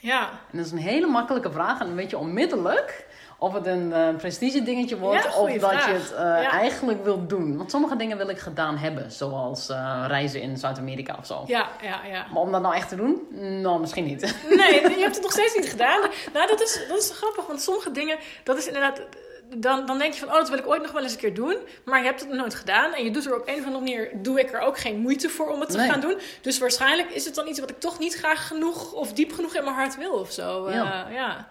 Ja. 0.05 0.29
En 0.51 0.57
dat 0.57 0.65
is 0.65 0.71
een 0.71 0.77
hele 0.77 1.07
makkelijke 1.07 1.51
vraag. 1.51 1.79
En 1.79 1.85
dan 1.85 1.95
weet 1.95 2.09
je 2.09 2.17
onmiddellijk 2.17 3.05
of 3.39 3.53
het 3.53 3.65
een 3.65 3.93
prestige 4.17 4.63
dingetje 4.63 4.97
wordt 4.99 5.23
Ja, 5.23 5.29
of 5.39 5.51
dat 5.51 5.69
vraag. 5.71 5.85
je 5.87 5.91
het 5.93 6.11
eh, 6.13 6.17
Ja. 6.19 6.51
eigenlijk 6.51 7.03
wilt 7.03 7.29
doen. 7.29 7.57
Want 7.57 7.71
sommige 7.71 7.95
dingen 7.95 8.17
wil 8.17 8.29
ik 8.29 8.39
gedaan 8.39 8.77
hebben, 8.77 9.11
zoals 9.11 9.69
eh, 9.69 10.03
reizen 10.07 10.41
in 10.41 10.57
Zuid-Amerika 10.57 11.15
of 11.19 11.25
zo. 11.25 11.43
Ja, 11.47 11.67
ja, 11.81 11.99
ja. 12.11 12.25
Maar 12.33 12.41
om 12.41 12.51
dat 12.51 12.61
nou 12.61 12.75
echt 12.75 12.89
te 12.89 12.95
doen? 12.95 13.27
Nou, 13.61 13.79
misschien 13.79 14.05
niet. 14.05 14.35
Nee, 14.49 14.81
je 14.97 15.01
hebt 15.01 15.13
het 15.15 15.23
nog 15.23 15.31
steeds 15.31 15.55
niet 15.55 15.69
gedaan. 15.69 15.99
Nou, 16.33 16.47
dat 16.47 16.61
is, 16.61 16.85
dat 16.89 16.97
is 16.97 17.11
grappig, 17.15 17.45
want 17.47 17.61
sommige 17.61 17.91
dingen, 17.91 18.17
dat 18.43 18.57
is 18.57 18.67
inderdaad. 18.67 19.01
Dan, 19.57 19.85
dan 19.85 19.97
denk 19.97 20.13
je 20.13 20.19
van, 20.19 20.27
oh, 20.29 20.33
dat 20.35 20.49
wil 20.49 20.57
ik 20.57 20.67
ooit 20.67 20.81
nog 20.81 20.91
wel 20.91 21.01
eens 21.03 21.11
een 21.11 21.17
keer 21.17 21.33
doen. 21.33 21.57
Maar 21.85 21.99
je 21.99 22.05
hebt 22.05 22.19
het 22.19 22.29
nog 22.29 22.37
nooit 22.37 22.55
gedaan. 22.55 22.93
En 22.93 23.03
je 23.03 23.11
doet 23.11 23.25
er 23.25 23.35
op 23.39 23.47
een 23.47 23.53
of 23.59 23.65
andere 23.65 23.79
manier, 23.83 24.09
doe 24.13 24.39
ik 24.39 24.53
er 24.53 24.59
ook 24.59 24.77
geen 24.79 24.97
moeite 24.99 25.29
voor 25.29 25.49
om 25.51 25.59
het 25.59 25.69
te 25.69 25.77
Nee. 25.77 25.89
gaan 25.89 25.99
doen. 25.99 26.17
Dus 26.41 26.57
waarschijnlijk 26.59 27.09
is 27.09 27.25
het 27.25 27.35
dan 27.35 27.47
iets 27.47 27.59
wat 27.59 27.69
ik 27.69 27.79
toch 27.79 27.99
niet 27.99 28.13
graag 28.15 28.47
genoeg 28.47 28.91
of 28.93 29.13
diep 29.13 29.31
genoeg 29.33 29.55
in 29.55 29.63
mijn 29.63 29.75
hart 29.75 29.97
wil 29.97 30.11
of 30.13 30.31
zo. 30.31 30.65
Eh, 30.65 30.73
Ja. 30.75 31.07
ja. 31.09 31.47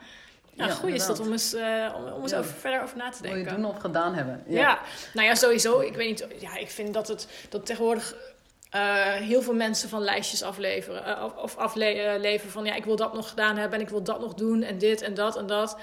Ja, 0.56 0.68
goed 0.68 0.90
is 0.90 1.06
dat 1.06 1.20
om 1.20 1.32
eens, 1.32 1.52
eh, 1.54 1.92
om, 1.96 2.04
om 2.12 2.22
eens 2.22 2.30
Ja. 2.30 2.38
over, 2.38 2.54
verder 2.54 2.82
over 2.82 2.96
na 2.96 3.10
te 3.10 3.22
Wil 3.22 3.30
je 3.30 3.36
denken. 3.44 3.62
doen 3.62 3.70
of 3.70 3.78
gedaan 3.78 4.14
hebben? 4.14 4.42
Ja. 4.46 4.78
nou 5.14 5.26
ja, 5.26 5.34
sowieso. 5.34 5.80
Ik 5.80 5.94
weet 5.94 6.08
niet. 6.08 6.26
Ja, 6.40 6.56
ik 6.56 6.70
vind 6.70 6.94
dat 6.94 7.08
het 7.08 7.28
dat 7.48 7.66
tegenwoordig 7.66 8.14
eh, 8.70 9.12
heel 9.12 9.42
veel 9.42 9.54
mensen 9.54 9.88
van 9.88 10.00
lijstjes 10.02 10.42
afleveren. 10.42 11.24
of 11.24 11.36
of 11.36 11.56
afleveren 11.56 12.50
van 12.50 12.64
ja, 12.64 12.74
ik 12.74 12.84
wil 12.84 12.96
dat 12.96 13.14
nog 13.14 13.28
gedaan 13.28 13.56
hebben 13.56 13.78
en 13.78 13.84
ik 13.84 13.90
wil 13.90 14.02
dat 14.02 14.20
nog 14.20 14.34
doen 14.34 14.62
en 14.62 14.78
dit 14.78 15.02
en 15.02 15.14
dat 15.14 15.36
en 15.36 15.46
dat. 15.46 15.76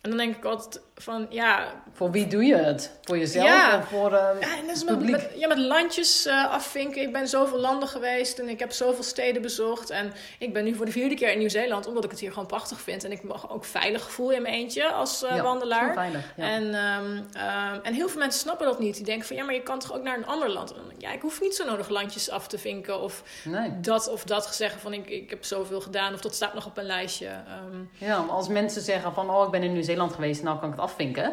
En 0.00 0.10
dan 0.10 0.18
denk 0.18 0.36
ik 0.36 0.44
altijd 0.44 0.80
van 0.96 1.26
ja, 1.30 1.82
Voor 1.92 2.10
wie 2.10 2.26
doe 2.26 2.44
je 2.44 2.54
het? 2.56 2.90
Voor 3.02 3.18
jezelf 3.18 3.46
Ja. 3.46 3.78
of 3.78 3.88
voor 3.88 4.10
ja, 4.10 4.38
en 4.40 4.84
publiek? 4.86 5.10
met, 5.10 5.30
ja, 5.36 5.48
met 5.48 5.58
landjes 5.58 6.26
eh, 6.26 6.50
afvinken. 6.50 7.02
Ik 7.02 7.12
ben 7.12 7.28
zoveel 7.28 7.58
landen 7.58 7.88
geweest 7.88 8.38
en 8.38 8.48
ik 8.48 8.58
heb 8.58 8.72
zoveel 8.72 9.02
steden 9.02 9.42
bezocht. 9.42 9.90
En 9.90 10.12
ik 10.38 10.52
ben 10.52 10.64
nu 10.64 10.74
voor 10.74 10.86
de 10.86 10.92
vierde 10.92 11.14
keer 11.14 11.32
in 11.32 11.38
Nieuw-Zeeland, 11.38 11.86
omdat 11.86 12.04
ik 12.04 12.10
het 12.10 12.20
hier 12.20 12.32
gewoon 12.32 12.46
prachtig 12.46 12.80
vind. 12.80 13.04
En 13.04 13.12
ik 13.12 13.22
me 13.22 13.34
ook 13.48 13.64
veilig 13.64 14.10
voel 14.10 14.30
in 14.32 14.42
mijn 14.42 14.54
eentje 14.54 14.86
als 14.92 15.22
eh, 15.22 15.36
Ja, 15.36 15.42
wandelaar. 15.42 15.94
veilig. 15.94 16.32
Ja. 16.36 16.44
En, 16.44 16.74
ehm, 16.74 17.22
ehm, 17.32 17.78
en 17.82 17.94
heel 17.94 18.08
veel 18.08 18.18
mensen 18.20 18.40
snappen 18.40 18.66
dat 18.66 18.78
niet. 18.78 18.94
Die 18.96 19.04
denken 19.04 19.26
van 19.26 19.36
ja, 19.36 19.44
maar 19.44 19.54
je 19.54 19.62
kan 19.62 19.78
toch 19.78 19.94
ook 19.94 20.02
naar 20.02 20.16
een 20.16 20.26
ander 20.26 20.50
land. 20.50 20.74
Ja, 20.98 21.12
ik 21.12 21.20
hoef 21.20 21.40
niet 21.40 21.54
zo 21.54 21.64
nodig 21.64 21.88
landjes 21.88 22.30
af 22.30 22.46
te 22.48 22.58
vinken. 22.58 23.00
Of 23.00 23.22
Nee. 23.44 23.80
dat 23.80 24.08
of 24.08 24.24
dat 24.24 24.54
zeggen 24.54 24.80
van 24.80 24.92
ik, 24.92 25.08
ik 25.10 25.30
heb 25.30 25.44
zoveel 25.44 25.80
gedaan. 25.80 26.14
Of 26.14 26.20
dat 26.20 26.34
staat 26.34 26.54
nog 26.54 26.66
op 26.66 26.76
een 26.78 26.84
lijstje. 26.86 27.26
Ehm, 27.26 27.82
Ja, 28.10 28.20
maar 28.20 28.34
als 28.36 28.48
mensen 28.48 28.82
zeggen 28.82 29.12
van, 29.12 29.30
oh, 29.30 29.44
ik 29.44 29.50
ben 29.50 29.62
in 29.62 29.72
Nieuw-Zeeland 29.72 30.12
geweest, 30.12 30.42
nou 30.42 30.58
kan 30.58 30.64
ik 30.68 30.74
het 30.74 30.82
afvinken. 30.84 31.32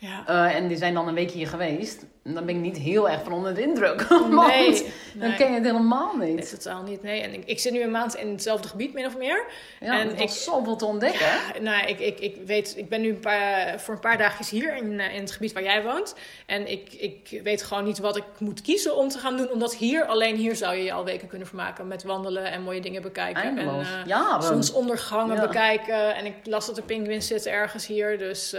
Ja. 0.00 0.22
Eh, 0.26 0.54
en 0.56 0.68
die 0.68 0.76
zijn 0.76 0.94
dan 0.94 1.08
een 1.08 1.14
week 1.14 1.30
hier 1.30 1.46
geweest. 1.46 2.04
Dan 2.24 2.46
ben 2.46 2.54
ik 2.54 2.60
niet 2.60 2.76
heel 2.76 3.08
erg 3.10 3.22
van 3.22 3.32
onder 3.32 3.54
de 3.54 3.62
indruk. 3.62 4.02
Want 4.08 4.28
Nee, 4.46 4.72
dan 5.14 5.28
nee. 5.28 5.36
ken 5.36 5.48
je 5.48 5.54
het 5.54 5.64
helemaal 5.64 6.16
Nee, 6.16 6.32
niet. 6.34 6.50
totaal 6.50 6.82
niet. 6.82 7.02
Nee, 7.02 7.20
en 7.20 7.32
ik, 7.34 7.42
ik 7.44 7.58
zit 7.58 7.72
nu 7.72 7.82
een 7.82 7.90
maand 7.90 8.14
in 8.16 8.30
hetzelfde 8.30 8.68
gebied, 8.68 8.92
min 8.94 9.06
of 9.06 9.16
meer. 9.16 9.44
Ja, 9.80 10.00
en 10.00 10.18
ik- 10.18 10.28
zoveel 10.28 10.76
te 10.76 10.84
ontdekken. 10.84 11.26
Ja, 11.26 11.60
nou, 11.60 11.86
ik, 11.86 11.98
ik, 12.00 12.18
ik 12.20 12.36
weet, 12.46 12.74
ik 12.76 12.88
ben 12.88 13.00
nu 13.00 13.08
een 13.08 13.20
paar, 13.20 13.80
voor 13.80 13.94
een 13.94 14.00
paar 14.00 14.18
dagjes 14.18 14.50
hier 14.50 14.76
in, 14.76 15.00
eh, 15.00 15.14
in 15.14 15.20
het 15.20 15.30
gebied 15.30 15.52
waar 15.52 15.62
jij 15.62 15.82
woont. 15.82 16.14
En 16.46 16.70
ik, 16.70 16.92
ik 16.92 17.40
weet 17.42 17.62
gewoon 17.62 17.84
niet 17.84 17.98
wat 17.98 18.16
ik 18.16 18.24
moet 18.38 18.62
kiezen 18.62 18.96
om 18.96 19.08
te 19.08 19.18
gaan 19.18 19.36
doen. 19.36 19.50
Omdat 19.50 19.74
hier, 19.74 20.04
alleen 20.04 20.36
hier 20.36 20.56
zou 20.56 20.74
je 20.74 20.82
je 20.84 20.92
al 20.92 21.04
weken 21.04 21.28
kunnen 21.28 21.46
vermaken 21.46 21.88
met 21.88 22.02
wandelen 22.02 22.44
en 22.52 22.62
mooie 22.62 22.80
dingen 22.80 23.02
bekijken. 23.02 23.42
Eindeloos. 23.42 23.86
En, 23.92 24.00
eh, 24.00 24.06
Jaren. 24.06 24.42
zonsondergangen 24.42 25.36
Ja. 25.36 25.46
bekijken. 25.46 26.14
En 26.14 26.24
ik 26.26 26.34
las 26.44 26.66
dat 26.66 26.76
er 26.76 26.82
pinguïns 26.82 27.26
zitten 27.26 27.52
ergens 27.52 27.86
hier. 27.86 28.18
Dus, 28.18 28.56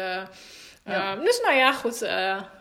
Ja. 0.86 1.15
eh, 1.15 1.22
dus 1.24 1.41
nou 1.44 1.56
ja, 1.56 1.72
goed. 1.74 2.02
eh, 2.02 2.10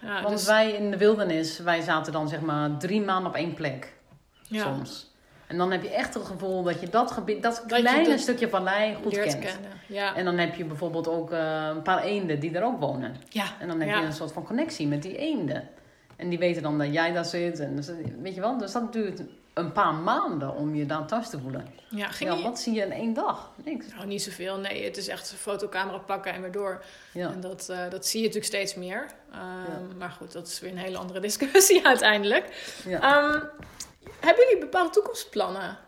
ja, 0.01 0.23
Want 0.23 0.29
dus, 0.29 0.47
wij 0.47 0.71
in 0.73 0.91
de 0.91 0.97
wildernis, 0.97 1.59
wij 1.59 1.81
zaten 1.81 2.13
dan 2.13 2.29
zeg 2.29 2.41
maar 2.41 2.77
drie 2.79 3.01
maanden 3.01 3.31
op 3.31 3.37
één 3.37 3.55
plek. 3.55 3.93
ja, 4.43 4.63
Soms. 4.63 5.09
En 5.47 5.57
dan 5.59 5.71
heb 5.73 5.83
je 5.83 5.91
echt 5.91 6.15
het 6.15 6.25
gevoel 6.25 6.63
dat 6.63 6.81
je 6.81 6.89
dat 6.89 7.11
gebied, 7.11 7.43
dat 7.43 7.65
kleine 7.67 8.09
dat 8.09 8.21
stukje 8.21 8.49
vallei 8.49 8.95
goed 9.03 9.13
kent. 9.15 9.39
kennen. 9.39 9.71
Ja, 9.87 10.15
En 10.17 10.25
dan 10.25 10.39
heb 10.39 10.55
je 10.55 10.65
bijvoorbeeld 10.65 11.09
ook 11.09 11.31
eh, 11.33 11.67
een 11.75 11.83
paar 11.83 12.03
eenden 12.03 12.41
die 12.41 12.55
er 12.57 12.65
ook 12.65 12.81
wonen. 12.81 13.17
ja, 13.29 13.45
En 13.61 13.69
dan 13.69 13.81
heb 13.81 13.89
ja. 13.89 13.99
je 14.01 14.07
een 14.07 14.13
soort 14.13 14.33
van 14.33 14.45
connectie 14.45 14.87
met 14.87 15.03
die 15.03 15.17
eenden. 15.17 15.69
En 16.17 16.29
die 16.29 16.39
weten 16.39 16.63
dan 16.63 16.79
dat 16.79 16.93
jij 16.93 17.13
daar 17.13 17.25
zit. 17.25 17.59
En 17.61 17.85
weet 18.23 18.35
je 18.35 18.41
wel, 18.41 18.59
dus 18.59 18.73
dat 18.73 18.93
duurt 18.93 19.23
een 19.61 19.73
paar 19.73 19.95
maanden 19.95 20.55
om 20.55 20.75
je 20.75 20.87
daar 20.87 21.07
thuis 21.07 21.29
te 21.31 21.39
voelen. 21.39 21.67
ja, 21.89 22.09
ging 22.09 22.31
Ja, 22.31 22.37
je- 22.37 22.43
wat 22.43 22.59
zie 22.61 22.75
je 22.75 22.83
in 22.83 22.93
één 22.93 23.13
dag? 23.13 23.51
Niks. 23.65 23.87
Nou, 23.95 24.07
niet 24.07 24.23
zoveel. 24.23 24.57
Nee, 24.59 24.85
het 24.85 24.97
is 24.97 25.09
echt 25.09 25.33
fotocamera 25.39 25.99
pakken 25.99 26.33
en 26.33 26.41
weer 26.43 26.53
door. 26.53 26.83
Ja. 27.13 27.31
En 27.31 27.41
dat, 27.41 27.69
eh, 27.69 27.79
dat 27.91 28.07
zie 28.07 28.21
je 28.21 28.27
natuurlijk 28.27 28.55
steeds 28.55 28.75
meer. 28.75 29.07
Ehm, 29.33 29.97
Maar 29.99 30.11
goed, 30.11 30.33
dat 30.33 30.47
is 30.47 30.61
weer 30.61 30.71
een 30.71 30.79
hele 30.79 30.97
andere 30.99 31.21
discussie 31.29 31.87
uiteindelijk. 31.87 32.75
Ja. 32.87 33.01
Ehm, 33.01 33.41
hebben 34.21 34.45
jullie 34.45 34.61
bepaalde 34.61 34.91
toekomstplannen? 34.91 35.79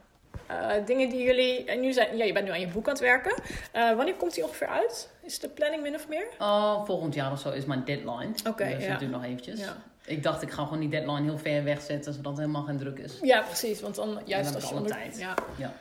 Eh, 0.47 0.71
dingen 0.87 1.09
die 1.09 1.23
jullie... 1.23 1.65
En 1.65 1.81
nu 1.81 1.93
zijn, 1.93 2.17
ja, 2.17 2.25
je 2.25 2.33
bent 2.33 2.45
nu 2.47 2.51
aan 2.53 2.61
je 2.61 2.69
boek 2.69 2.87
aan 2.87 2.93
het 2.93 3.03
werken. 3.03 3.35
Eh, 3.73 3.95
wanneer 3.97 4.15
komt 4.15 4.35
die 4.35 4.45
ongeveer 4.45 4.67
uit? 4.67 5.11
Is 5.23 5.39
de 5.39 5.49
planning 5.49 5.83
min 5.83 5.95
of 5.95 6.09
meer? 6.09 6.27
Oh, 6.39 6.85
volgend 6.85 7.15
jaar 7.15 7.33
of 7.33 7.41
zo 7.41 7.51
is 7.51 7.65
mijn 7.65 7.85
deadline. 7.85 8.33
Oké, 8.49 8.69
dus 8.75 8.85
ja. 8.85 8.91
dat 8.91 8.99
duurt 8.99 9.11
nog 9.11 9.25
eventjes. 9.25 9.61
Ja. 9.61 9.77
Ik 10.05 10.23
dacht, 10.23 10.43
ik 10.43 10.51
ga 10.51 10.63
gewoon 10.65 10.81
die 10.81 10.89
deadline 10.89 11.23
heel 11.23 11.39
ver 11.39 11.65
wegzetten, 11.65 12.13
zodat 12.15 12.33
er 12.33 12.39
helemaal 12.41 12.63
geen 12.63 12.79
druk 12.79 12.99
is. 12.99 13.19
ja, 13.23 13.41
precies. 13.43 13.81
Want 13.81 13.95
dan 13.95 14.19
juist 14.25 14.55
als 14.55 14.69
je 14.69 14.75
onder- 14.75 14.91
tijd. 14.93 15.19
Ja. 15.19 15.35
Ja. 15.57 15.73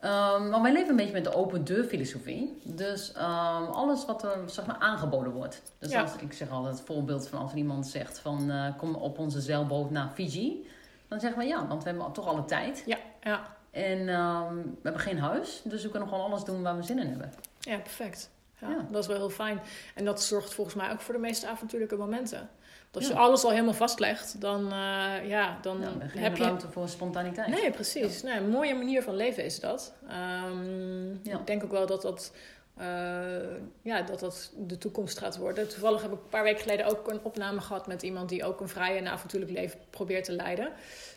Ehm, 0.00 0.48
maar 0.48 0.62
wij 0.62 0.72
leven 0.72 0.90
een 0.90 0.96
beetje 0.96 1.12
met 1.12 1.24
de 1.24 1.34
open 1.34 1.64
deur 1.64 1.84
filosofie. 1.84 2.60
Dus 2.64 3.12
ehm, 3.12 3.64
alles 3.64 4.04
wat 4.06 4.22
er 4.22 4.38
zeg 4.46 4.66
maar, 4.66 4.76
aangeboden 4.78 5.32
wordt. 5.32 5.62
Dus 5.78 5.90
Ja. 5.90 6.00
als, 6.02 6.10
ik 6.18 6.32
zeg 6.32 6.50
altijd 6.50 6.74
het 6.78 6.86
voorbeeld 6.86 7.28
van 7.28 7.38
als 7.40 7.52
iemand 7.52 7.86
zegt 7.86 8.18
van 8.18 8.50
eh, 8.50 8.64
kom 8.76 8.94
op 8.94 9.18
onze 9.18 9.40
zeilboot 9.40 9.90
naar 9.90 10.08
Fiji. 10.14 10.68
Dan 11.08 11.20
zeggen 11.20 11.38
we 11.38 11.46
ja, 11.46 11.66
want 11.66 11.82
we 11.82 11.88
hebben 11.88 12.12
toch 12.12 12.26
alle 12.26 12.44
tijd. 12.44 12.82
Ja, 12.86 12.96
ja. 13.22 13.56
En 13.70 14.08
ehm, 14.08 14.54
we 14.56 14.62
hebben 14.82 15.00
geen 15.02 15.18
huis, 15.18 15.60
dus 15.64 15.82
we 15.82 15.88
kunnen 15.90 16.08
gewoon 16.08 16.24
alles 16.24 16.44
doen 16.44 16.62
waar 16.62 16.76
we 16.76 16.82
zin 16.82 16.98
in 16.98 17.06
hebben. 17.08 17.32
ja, 17.60 17.78
perfect. 17.78 18.30
Ja, 18.60 18.68
Ja. 18.68 18.86
Dat 18.90 19.02
is 19.02 19.06
wel 19.08 19.16
heel 19.16 19.30
fijn. 19.30 19.60
En 19.94 20.04
dat 20.04 20.22
zorgt 20.22 20.54
volgens 20.54 20.76
mij 20.76 20.90
ook 20.90 21.00
voor 21.00 21.14
de 21.14 21.20
meest 21.20 21.44
avontuurlijke 21.44 21.96
momenten. 21.96 22.48
Als 22.92 23.06
je 23.06 23.14
alles 23.14 23.44
al 23.44 23.50
helemaal 23.50 23.74
vastlegt, 23.74 24.40
dan, 24.40 24.72
eh, 24.72 25.28
ja, 25.28 25.58
dan 25.62 25.82
heb 25.82 26.36
je 26.36 26.42
ruimte 26.42 26.68
voor 26.70 26.88
spontaniteit. 26.88 27.48
Nee, 27.48 27.70
precies. 27.70 28.22
Nee, 28.22 28.36
een 28.36 28.50
mooie 28.50 28.74
manier 28.74 29.02
van 29.02 29.16
leven 29.16 29.44
is 29.44 29.60
dat. 29.60 29.92
Ehm, 30.08 31.08
Ja. 31.22 31.38
Ik 31.38 31.46
denk 31.46 31.64
ook 31.64 31.70
wel 31.70 31.86
dat 31.86 32.02
dat, 32.02 32.32
eh, 32.76 32.86
ja, 33.82 34.02
dat 34.02 34.20
dat 34.20 34.52
de 34.56 34.78
toekomst 34.78 35.18
gaat 35.18 35.36
worden. 35.36 35.68
Toevallig 35.68 36.02
heb 36.02 36.12
ik 36.12 36.18
een 36.18 36.28
paar 36.28 36.42
weken 36.42 36.60
geleden 36.60 36.86
ook 36.86 37.08
een 37.10 37.20
opname 37.22 37.60
gehad 37.60 37.86
met 37.86 38.02
iemand 38.02 38.28
die 38.28 38.44
ook 38.44 38.60
een 38.60 38.68
vrij 38.68 38.96
en 38.98 39.06
avontuurlijk 39.08 39.52
leven 39.52 39.78
probeert 39.90 40.24
te 40.24 40.32
leiden. 40.32 40.68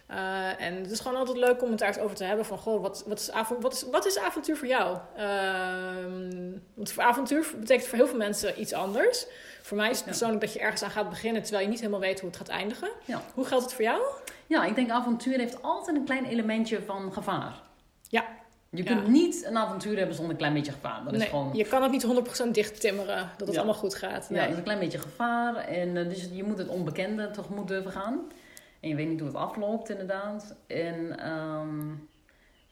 Eh, 0.07 0.61
en 0.61 0.75
het 0.75 0.91
is 0.91 0.99
gewoon 0.99 1.17
altijd 1.17 1.37
leuk 1.37 1.61
om 1.63 1.69
het 1.69 1.79
daar 1.79 1.87
eens 1.87 1.99
over 1.99 2.15
te 2.15 2.23
hebben 2.23 2.45
van, 2.45 2.57
goh, 2.57 2.81
wat, 2.81 3.03
wat, 3.07 3.19
is, 3.19 3.29
wat, 3.59 3.73
is, 3.73 3.83
wat 3.91 4.05
is 4.05 4.17
avontuur 4.17 4.57
voor 4.57 4.67
jou? 4.67 4.97
Ehm, 5.15 6.51
want 6.73 6.91
voor 6.91 7.03
avontuur 7.03 7.45
betekent 7.59 7.87
voor 7.87 7.97
heel 7.97 8.07
veel 8.07 8.17
mensen 8.17 8.61
iets 8.61 8.73
anders. 8.73 9.25
Voor 9.73 9.81
mij 9.81 9.91
is 9.91 9.97
het 9.97 10.05
Ja. 10.05 10.11
persoonlijk 10.11 10.41
dat 10.41 10.53
je 10.53 10.59
ergens 10.59 10.83
aan 10.83 10.89
gaat 10.89 11.09
beginnen 11.09 11.41
terwijl 11.41 11.63
je 11.63 11.69
niet 11.69 11.79
helemaal 11.79 11.99
weet 11.99 12.19
hoe 12.19 12.29
het 12.29 12.37
gaat 12.37 12.47
eindigen. 12.47 12.89
Ja. 13.05 13.21
Hoe 13.33 13.45
geldt 13.45 13.63
het 13.63 13.73
voor 13.73 13.83
jou? 13.83 14.01
Ja, 14.47 14.65
ik 14.65 14.75
denk 14.75 14.89
avontuur 14.89 15.37
heeft 15.37 15.61
altijd 15.61 15.95
een 15.97 16.03
klein 16.05 16.25
elementje 16.25 16.81
van 16.81 17.13
gevaar. 17.13 17.61
Ja. 18.09 18.25
Je 18.69 18.77
Ja. 18.83 18.83
kunt 18.83 19.07
niet 19.07 19.45
een 19.45 19.57
avontuur 19.57 19.97
hebben 19.97 20.15
zonder 20.15 20.31
een 20.33 20.37
klein 20.39 20.53
beetje 20.53 20.71
gevaar. 20.71 21.03
Dat 21.03 21.13
is 21.13 21.23
gewoon... 21.23 21.49
je 21.53 21.65
kan 21.65 21.81
het 21.83 21.91
niet 21.91 22.03
100% 22.03 22.53
dicht 22.53 22.79
timmeren, 22.81 23.29
dat 23.37 23.47
het 23.47 23.55
Ja. 23.55 23.61
allemaal 23.63 23.79
goed 23.79 23.95
gaat. 23.95 24.25
Ja, 24.29 24.35
Nee. 24.35 24.39
dat 24.41 24.49
is 24.51 24.57
een 24.57 24.63
klein 24.63 24.79
beetje 24.79 24.99
gevaar. 24.99 25.55
En 25.55 25.97
eh, 25.97 26.07
dus 26.09 26.29
je 26.31 26.43
moet 26.43 26.57
het 26.57 26.67
onbekende 26.67 27.31
tegemoet 27.31 27.67
durven 27.67 27.91
gaan. 27.91 28.19
En 28.79 28.89
je 28.89 28.95
weet 28.95 29.07
niet 29.07 29.19
hoe 29.19 29.27
het 29.27 29.37
afloopt, 29.37 29.89
inderdaad. 29.89 30.55
En 30.67 31.19
ehm, 31.19 31.89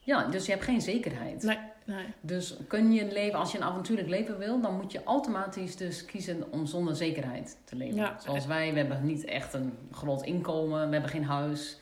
ja, 0.00 0.24
dus 0.24 0.44
je 0.46 0.52
hebt 0.52 0.64
geen 0.64 0.80
zekerheid. 0.80 1.42
Nee, 1.42 1.58
nee. 1.84 2.06
Dus 2.20 2.56
kun 2.68 2.92
je 2.92 3.12
leven, 3.12 3.38
als 3.38 3.52
je 3.52 3.58
een 3.58 3.64
avontuurlijk 3.64 4.08
leven 4.08 4.38
wil, 4.38 4.60
dan 4.60 4.76
moet 4.76 4.92
je 4.92 5.02
automatisch 5.04 5.76
dus 5.76 6.04
kiezen 6.04 6.52
om 6.52 6.66
zonder 6.66 6.96
zekerheid 6.96 7.56
te 7.64 7.76
leven. 7.76 7.96
Ja. 7.96 8.16
Zoals 8.20 8.46
wij, 8.46 8.72
we 8.72 8.78
hebben 8.78 9.06
niet 9.06 9.24
echt 9.24 9.54
een 9.54 9.72
groot 9.92 10.22
inkomen, 10.22 10.86
we 10.86 10.92
hebben 10.92 11.10
geen 11.10 11.24
huis 11.24 11.80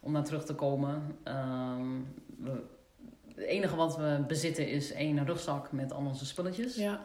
om 0.00 0.12
naar 0.12 0.24
terug 0.24 0.44
te 0.44 0.54
komen. 0.54 1.16
Ehm, 1.22 1.86
we- 2.38 2.62
het 3.34 3.44
enige 3.44 3.76
wat 3.76 3.96
we 3.96 4.24
bezitten 4.26 4.68
is 4.68 4.92
één 4.92 5.24
rugzak 5.26 5.72
met 5.72 5.92
al 5.92 6.04
onze 6.06 6.26
spulletjes. 6.26 6.76
Ja. 6.76 7.00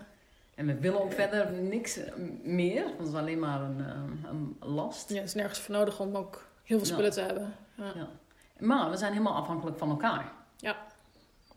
En 0.55 0.65
we 0.65 0.79
willen 0.79 1.01
ook 1.01 1.11
verder 1.13 1.51
niks 1.51 1.99
meer, 2.43 2.83
want 2.83 2.97
het 2.97 3.07
is 3.07 3.13
alleen 3.13 3.39
maar 3.39 3.61
een, 3.61 3.79
ehm, 3.85 4.35
een 4.35 4.57
last. 4.59 5.09
ja, 5.09 5.15
het 5.15 5.27
is 5.27 5.33
nergens 5.33 5.59
voor 5.59 5.75
nodig 5.75 5.99
om 5.99 6.15
ook 6.15 6.47
heel 6.63 6.77
veel 6.79 6.87
Ja. 6.87 6.93
spullen 6.93 7.11
te 7.11 7.21
hebben. 7.21 7.53
Ja. 7.75 7.91
Ja. 7.95 8.07
Maar 8.59 8.89
we 8.89 8.97
zijn 8.97 9.11
helemaal 9.11 9.35
afhankelijk 9.35 9.77
van 9.77 9.89
elkaar. 9.89 10.31
Ja. 10.57 10.75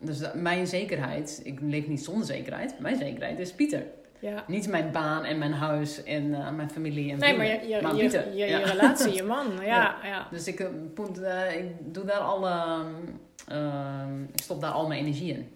Dus 0.00 0.18
dat- 0.18 0.34
mijn 0.34 0.66
zekerheid, 0.66 1.40
ik 1.44 1.58
leef 1.60 1.86
niet 1.86 2.04
zonder 2.04 2.26
zekerheid. 2.26 2.78
Mijn 2.78 2.96
zekerheid 2.96 3.38
is 3.38 3.52
Pieter. 3.52 3.86
Ja. 4.18 4.44
Niet 4.46 4.68
mijn 4.68 4.90
baan 4.92 5.24
en 5.24 5.38
mijn 5.38 5.52
huis 5.52 6.02
en 6.02 6.34
eh, 6.34 6.50
mijn 6.50 6.70
familie 6.70 7.12
en 7.12 7.18
Nee, 7.18 7.36
maar 7.36 7.46
je, 7.46 7.68
je, 7.68 7.78
maar 7.82 7.94
je, 7.94 8.00
Pieter. 8.00 8.28
je, 8.30 8.36
je 8.44 8.46
ja. 8.46 8.58
relatie, 8.58 9.14
je 9.14 9.22
man. 9.22 9.46
Ja, 9.60 9.66
ja. 9.66 9.96
ja. 10.02 10.26
Dus 10.30 10.46
ik, 10.46 10.60
eh, 10.60 11.48
eh, 11.48 11.56
ik 11.64 11.94
doe 11.94 12.04
daar 12.04 12.18
alle, 12.18 12.84
ehm, 13.48 14.22
ik 14.22 14.42
stop 14.42 14.60
daar 14.60 14.70
al 14.70 14.86
mijn 14.88 15.00
energie 15.00 15.32
in. 15.32 15.52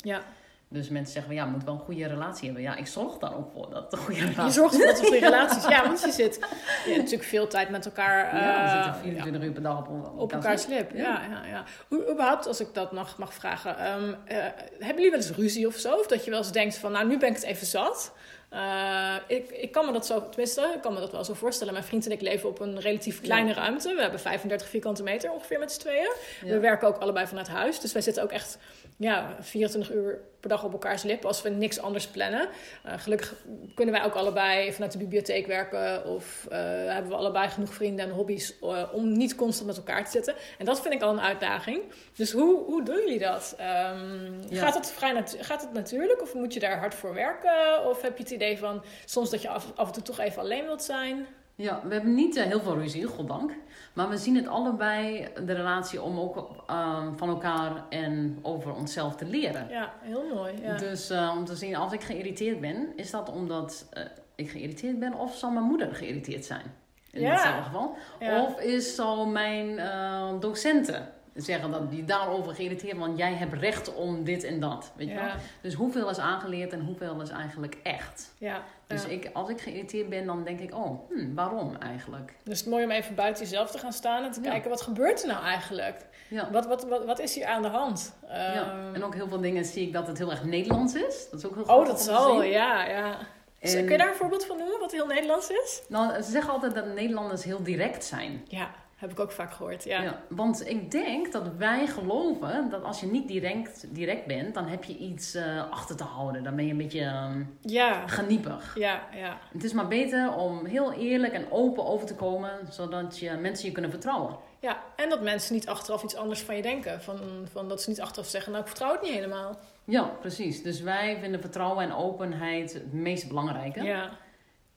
Dus 0.74 0.88
mensen 0.88 1.12
zeggen, 1.12 1.34
van, 1.34 1.44
ja, 1.44 1.50
moet 1.50 1.64
wel 1.64 1.74
een 1.74 1.80
goede 1.80 2.06
relatie 2.06 2.44
hebben. 2.44 2.62
Ja, 2.62 2.76
ik 2.76 2.86
zorg 2.86 3.18
daar 3.18 3.36
ook 3.36 3.50
voor 3.52 3.70
dat 3.70 3.82
het 3.82 3.92
een 3.92 3.98
goede 3.98 4.20
relatie 4.20 4.44
Je 4.44 4.50
zorgt 4.50 4.74
ervoor 4.74 4.86
dat 4.86 5.00
goede 5.00 5.18
relaties 5.18 5.66
Ja, 5.68 5.82
want 5.86 6.02
je 6.04 6.10
zit 6.10 6.34
je 6.34 6.90
hebt 6.90 6.96
natuurlijk 6.96 7.28
veel 7.28 7.46
tijd 7.46 7.70
met 7.70 7.84
elkaar 7.84 8.36
Ja, 8.36 8.62
we 8.62 8.68
eh, 8.68 8.84
zitten 8.84 9.02
24 9.02 9.42
uur 9.42 9.52
per 9.52 9.62
dag 9.62 9.78
op, 9.78 9.88
op, 9.88 10.18
op 10.18 10.32
elkaars 10.32 10.66
lip. 10.66 10.90
Ja. 10.94 11.22
Ja, 11.30 11.44
ja, 11.48 11.64
Hoe, 11.88 12.10
überhaupt, 12.10 12.46
als 12.46 12.60
ik 12.60 12.68
dat 12.72 12.92
mag, 12.92 13.18
mag 13.18 13.34
vragen, 13.34 13.78
ehm, 13.78 14.14
eh, 14.24 14.36
hebben 14.78 15.02
jullie 15.02 15.10
wel 15.10 15.20
eens 15.20 15.30
ruzie 15.30 15.66
of 15.66 15.74
zo? 15.74 15.94
Of 15.94 16.06
dat 16.06 16.24
je 16.24 16.30
wel 16.30 16.38
eens 16.38 16.52
denkt 16.52 16.76
van, 16.76 16.92
nou, 16.92 17.06
nu 17.06 17.18
ben 17.18 17.28
ik 17.28 17.34
het 17.34 17.44
even 17.44 17.66
zat. 17.66 18.12
Eh, 18.54 19.14
ik, 19.26 19.50
ik 19.50 19.72
kan 19.72 19.86
me 19.86 19.92
dat 19.92 20.06
zo, 20.06 20.28
tenminste, 20.28 20.72
ik 20.74 20.80
kan 20.80 20.92
me 20.92 21.00
dat 21.00 21.12
wel 21.12 21.24
zo 21.24 21.34
voorstellen. 21.34 21.72
Mijn 21.72 21.84
vriend 21.84 22.06
en 22.06 22.12
ik 22.12 22.20
leven 22.20 22.48
op 22.48 22.60
een 22.60 22.80
relatief 22.80 23.20
kleine 23.20 23.52
ruimte. 23.52 23.94
We 23.94 24.00
hebben 24.00 24.20
35 24.20 24.68
vierkante 24.68 25.02
meter 25.02 25.32
ongeveer 25.32 25.58
met 25.58 25.72
z'n 25.72 25.80
tweeën. 25.80 26.12
Ja. 26.44 26.52
We 26.52 26.58
werken 26.58 26.88
ook 26.88 26.96
allebei 26.96 27.26
vanuit 27.26 27.48
huis. 27.48 27.80
Dus 27.80 27.92
wij 27.92 28.02
zitten 28.02 28.22
ook 28.22 28.30
echt 28.30 28.58
ja, 28.96 29.36
24 29.40 29.94
uur 29.94 30.20
per 30.48 30.56
dag 30.56 30.64
op 30.64 30.72
elkaars 30.72 31.02
lip 31.02 31.24
als 31.24 31.42
we 31.42 31.48
niks 31.48 31.80
anders 31.80 32.06
plannen. 32.06 32.48
Eh, 32.82 32.92
gelukkig 32.96 33.34
kunnen 33.74 33.94
wij 33.94 34.04
ook 34.04 34.14
allebei 34.14 34.72
vanuit 34.72 34.92
de 34.92 34.98
bibliotheek 34.98 35.46
werken. 35.46 36.06
Of 36.06 36.46
eh, 36.50 36.58
hebben 36.86 37.10
we 37.10 37.16
allebei 37.16 37.48
genoeg 37.48 37.74
vrienden 37.74 38.04
en 38.04 38.10
hobby's 38.10 38.58
eh, 38.60 38.82
om 38.92 39.12
niet 39.12 39.34
constant 39.34 39.66
met 39.66 39.76
elkaar 39.76 40.04
te 40.04 40.10
zitten. 40.10 40.34
En 40.58 40.64
dat 40.64 40.80
vind 40.80 40.94
ik 40.94 41.02
al 41.02 41.12
een 41.12 41.20
uitdaging. 41.20 41.82
Dus 42.16 42.32
hoe, 42.32 42.64
hoe 42.64 42.84
doen 42.84 42.96
jullie 42.96 43.18
dat? 43.18 43.54
Ehm, 43.58 44.32
Ja. 44.48 44.60
gaat, 44.60 44.74
het 44.74 44.90
vrij 44.90 45.24
gaat 45.38 45.60
het 45.60 45.72
natuurlijk 45.72 46.22
of 46.22 46.34
moet 46.34 46.54
je 46.54 46.60
daar 46.60 46.78
hard 46.78 46.94
voor 46.94 47.14
werken? 47.14 47.86
Of 47.86 48.02
heb 48.02 48.16
je 48.16 48.22
het 48.22 48.32
idee 48.32 48.58
van 48.58 48.84
soms 49.04 49.30
dat 49.30 49.42
je 49.42 49.48
af, 49.48 49.72
af 49.74 49.86
en 49.86 49.92
toe 49.92 50.02
toch 50.02 50.18
even 50.18 50.42
alleen 50.42 50.64
wilt 50.64 50.82
zijn? 50.82 51.26
Ja, 51.56 51.80
we 51.84 51.92
hebben 51.92 52.14
niet 52.14 52.40
heel 52.40 52.60
veel 52.60 52.78
ruzie, 52.78 53.04
goddank. 53.04 53.52
Maar 53.94 54.08
we 54.08 54.16
zien 54.16 54.36
het 54.36 54.46
allebei, 54.46 55.28
de 55.46 55.52
relatie, 55.52 56.02
om 56.02 56.18
ook 56.18 56.64
ehm, 56.66 57.16
van 57.16 57.28
elkaar 57.28 57.84
en 57.88 58.38
over 58.42 58.74
onszelf 58.74 59.16
te 59.16 59.24
leren. 59.26 59.68
Ja, 59.68 59.92
heel 60.00 60.24
mooi. 60.34 60.52
Ja. 60.62 60.76
Dus 60.76 61.10
eh, 61.10 61.34
om 61.38 61.44
te 61.44 61.56
zien, 61.56 61.76
als 61.76 61.92
ik 61.92 62.02
geïrriteerd 62.02 62.60
ben, 62.60 62.92
is 62.96 63.10
dat 63.10 63.30
omdat 63.30 63.86
eh, 63.90 64.02
ik 64.34 64.50
geïrriteerd 64.50 64.98
ben 64.98 65.14
of 65.14 65.34
zal 65.36 65.50
mijn 65.50 65.64
moeder 65.64 65.94
geïrriteerd 65.94 66.44
zijn? 66.44 66.74
In 67.10 67.20
Ja. 67.20 67.30
hetzelfde 67.30 67.62
geval. 67.62 67.96
Ja. 68.20 68.42
Of 68.42 68.60
is 68.60 68.94
zal 68.94 69.26
mijn 69.26 69.78
eh, 69.78 70.30
docenten 70.40 71.08
zeggen 71.34 71.70
dat 71.70 71.90
die 71.90 72.04
daarover 72.04 72.54
geïrriteerd, 72.54 72.98
want 72.98 73.18
jij 73.18 73.34
hebt 73.34 73.52
recht 73.52 73.94
om 73.94 74.24
dit 74.24 74.44
en 74.44 74.60
dat. 74.60 74.92
Weet 74.96 75.08
je 75.08 75.14
wel? 75.14 75.30
Dus 75.60 75.74
hoeveel 75.74 76.10
is 76.10 76.18
aangeleerd 76.18 76.72
en 76.72 76.80
hoeveel 76.80 77.20
is 77.20 77.28
eigenlijk 77.30 77.76
echt? 77.82 78.34
ja, 78.38 78.62
Dus 78.86 79.04
ik, 79.04 79.30
als 79.32 79.48
ik 79.48 79.60
geïrriteerd 79.60 80.08
ben, 80.08 80.26
dan 80.26 80.44
denk 80.44 80.60
ik, 80.60 80.74
oh, 80.74 81.10
hm, 81.10 81.34
waarom 81.34 81.76
eigenlijk? 81.80 82.26
Dus 82.26 82.58
het 82.58 82.66
is 82.66 82.72
mooi 82.72 82.84
om 82.84 82.90
even 82.90 83.14
buiten 83.14 83.42
jezelf 83.44 83.70
te 83.70 83.78
gaan 83.78 83.92
staan 83.92 84.24
en 84.24 84.30
te 84.32 84.40
kijken 84.40 84.70
wat 84.70 84.80
gebeurt 84.82 85.22
er 85.22 85.28
nou 85.28 85.44
eigenlijk? 85.44 86.06
Ja. 86.28 86.50
Wat, 86.50 86.66
wat, 86.66 86.84
wat, 86.88 87.04
wat 87.04 87.18
is 87.18 87.34
hier 87.34 87.46
aan 87.46 87.62
de 87.62 87.68
hand? 87.68 88.14
ja. 88.28 88.54
Ehm, 88.54 88.94
En 88.94 89.04
ook 89.04 89.14
heel 89.14 89.28
veel 89.28 89.40
dingen 89.40 89.64
zie 89.64 89.86
ik 89.86 89.92
dat 89.92 90.06
het 90.06 90.18
heel 90.18 90.30
erg 90.30 90.44
Nederlands 90.44 90.94
is. 90.94 91.28
Dat 91.30 91.40
is 91.40 91.46
ook 91.46 91.54
heel 91.54 91.62
oh, 91.62 91.68
grappig 91.68 91.88
dat 91.88 92.02
zal, 92.02 92.42
ja, 92.42 92.84
ja. 92.86 93.18
En- 93.58 93.70
Kun 93.72 93.90
je 93.90 93.98
daar 93.98 94.08
een 94.08 94.14
voorbeeld 94.14 94.44
van 94.46 94.58
noemen, 94.58 94.78
wat 94.80 94.92
heel 94.92 95.06
Nederlands 95.06 95.50
is? 95.50 95.82
Nou, 95.88 96.22
ze 96.22 96.30
zeggen 96.30 96.52
altijd 96.52 96.74
dat 96.74 96.94
Nederlanders 96.94 97.44
heel 97.44 97.62
direct 97.62 98.04
zijn. 98.04 98.44
Ja, 98.48 98.70
heb 99.10 99.18
ik 99.18 99.24
ook 99.24 99.32
vaak 99.32 99.52
gehoord, 99.52 99.84
ja. 99.84 100.02
Ja. 100.02 100.20
want 100.28 100.68
ik 100.68 100.90
denk 100.90 101.32
dat 101.32 101.48
wij 101.56 101.86
geloven 101.86 102.70
dat 102.70 102.82
als 102.84 103.00
je 103.00 103.06
niet 103.06 103.28
direct, 103.28 103.86
direct 103.94 104.26
bent, 104.26 104.54
dan 104.54 104.66
heb 104.66 104.84
je 104.84 104.96
iets 104.96 105.34
eh, 105.34 105.70
achter 105.70 105.96
te 105.96 106.04
houden. 106.04 106.42
Dan 106.42 106.56
ben 106.56 106.64
je 106.64 106.70
een 106.70 106.76
beetje 106.76 107.00
ehm, 107.00 107.42
Ja, 107.60 108.06
geniepig. 108.06 108.74
ja, 108.78 109.02
ja. 109.14 109.38
Het 109.52 109.64
is 109.64 109.72
maar 109.72 109.88
beter 109.88 110.34
om 110.34 110.64
heel 110.66 110.92
eerlijk 110.92 111.32
en 111.32 111.46
open 111.50 111.86
over 111.86 112.06
te 112.06 112.14
komen, 112.14 112.50
zodat 112.70 113.18
je 113.18 113.30
mensen 113.30 113.66
je 113.66 113.72
kunnen 113.72 113.90
vertrouwen. 113.90 114.36
Ja, 114.60 114.82
en 114.96 115.08
dat 115.08 115.22
mensen 115.22 115.54
niet 115.54 115.68
achteraf 115.68 116.02
iets 116.02 116.16
anders 116.16 116.40
van 116.42 116.56
je 116.56 116.62
denken. 116.62 117.02
Van, 117.02 117.18
van 117.52 117.68
dat 117.68 117.82
ze 117.82 117.88
niet 117.88 118.00
achteraf 118.00 118.26
zeggen, 118.28 118.52
nou, 118.52 118.64
ik 118.64 118.70
vertrouw 118.70 118.92
het 118.92 119.02
niet 119.02 119.12
helemaal. 119.12 119.58
Ja, 119.84 120.02
precies. 120.02 120.62
Dus 120.62 120.80
wij 120.80 121.18
vinden 121.20 121.40
vertrouwen 121.40 121.84
en 121.84 121.92
openheid 121.94 122.72
het 122.72 122.92
meest 122.92 123.28
belangrijke. 123.28 123.82
Ja, 123.82 124.10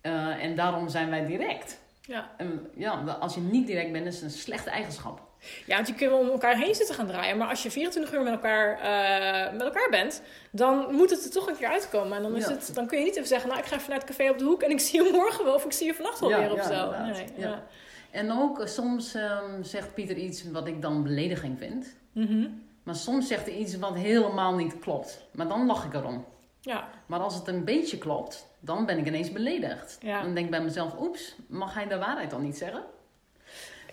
Eh, 0.01 0.43
en 0.43 0.55
daarom 0.55 0.89
zijn 0.89 1.09
wij 1.09 1.25
direct. 1.25 1.79
Ja. 2.07 2.29
En 2.37 2.67
ja, 2.75 2.91
als 3.19 3.35
je 3.35 3.41
niet 3.41 3.67
direct 3.67 3.91
bent, 3.91 4.05
is 4.05 4.15
het 4.15 4.23
een 4.23 4.29
slechte 4.29 4.69
eigenschap. 4.69 5.21
Ja, 5.65 5.75
want 5.75 5.87
je 5.87 5.93
kunt 5.93 6.09
wel 6.09 6.19
om 6.19 6.29
elkaar 6.29 6.57
heen 6.57 6.75
zitten 6.75 6.95
gaan 6.95 7.07
draaien. 7.07 7.37
Maar 7.37 7.47
als 7.49 7.63
je 7.63 7.71
24 7.71 8.13
uur 8.13 8.21
met 8.23 8.33
elkaar, 8.33 8.79
eh, 8.79 9.51
met 9.53 9.61
elkaar 9.61 9.87
bent, 9.89 10.21
dan 10.51 10.95
moet 10.95 11.09
het 11.09 11.25
er 11.25 11.31
toch 11.31 11.47
een 11.47 11.55
keer 11.57 11.67
uitkomen. 11.67 12.17
En 12.17 12.23
dan, 12.23 12.35
is 12.35 12.45
Ja. 12.47 12.51
het, 12.51 12.71
dan 12.73 12.87
kun 12.87 12.97
je 12.97 13.03
niet 13.03 13.15
even 13.15 13.27
zeggen, 13.27 13.49
nou, 13.49 13.61
ik 13.61 13.67
ga 13.67 13.75
even 13.75 13.89
naar 13.89 13.99
het 13.99 14.07
café 14.07 14.29
op 14.29 14.37
de 14.37 14.43
hoek 14.45 14.61
en 14.61 14.71
ik 14.71 14.79
zie 14.87 15.03
je 15.03 15.09
morgen 15.13 15.45
wel 15.45 15.53
of 15.53 15.65
ik 15.65 15.71
zie 15.71 15.85
je 15.85 15.93
vannacht 15.93 16.19
wel 16.19 16.29
Ja, 16.29 16.39
weer 16.39 16.51
of 16.53 16.63
zo. 16.63 16.91
Nee, 16.91 17.25
Ja. 17.35 17.47
ja. 17.47 17.63
En 18.11 18.31
ook 18.31 18.59
eh, 18.59 18.67
soms 18.67 19.13
ehm, 19.13 19.63
zegt 19.63 19.93
Pieter 19.93 20.15
iets 20.17 20.51
wat 20.51 20.67
ik 20.67 20.81
dan 20.81 21.03
belediging 21.03 21.57
vind. 21.57 21.95
Mhm. 22.11 22.47
Maar 22.83 22.95
soms 22.95 23.27
zegt 23.27 23.45
hij 23.45 23.55
iets 23.55 23.77
wat 23.77 23.95
helemaal 23.95 24.55
niet 24.55 24.79
klopt. 24.79 25.21
Maar 25.33 25.47
dan 25.47 25.65
lach 25.65 25.85
ik 25.85 25.93
erom. 25.93 26.25
Ja, 26.61 26.87
Maar 27.05 27.19
als 27.19 27.35
het 27.35 27.47
een 27.47 27.63
beetje 27.63 27.97
klopt, 27.97 28.47
dan 28.59 28.85
ben 28.85 28.97
ik 28.97 29.05
ineens 29.07 29.31
beledigd. 29.31 29.97
Ja. 30.01 30.21
Dan 30.21 30.33
denk 30.33 30.45
ik 30.45 30.51
bij 30.51 30.61
mezelf, 30.61 30.99
oeps, 30.99 31.35
mag 31.47 31.73
hij 31.73 31.87
de 31.87 31.97
waarheid 31.97 32.29
dan 32.29 32.41
niet 32.41 32.57
zeggen? 32.57 32.83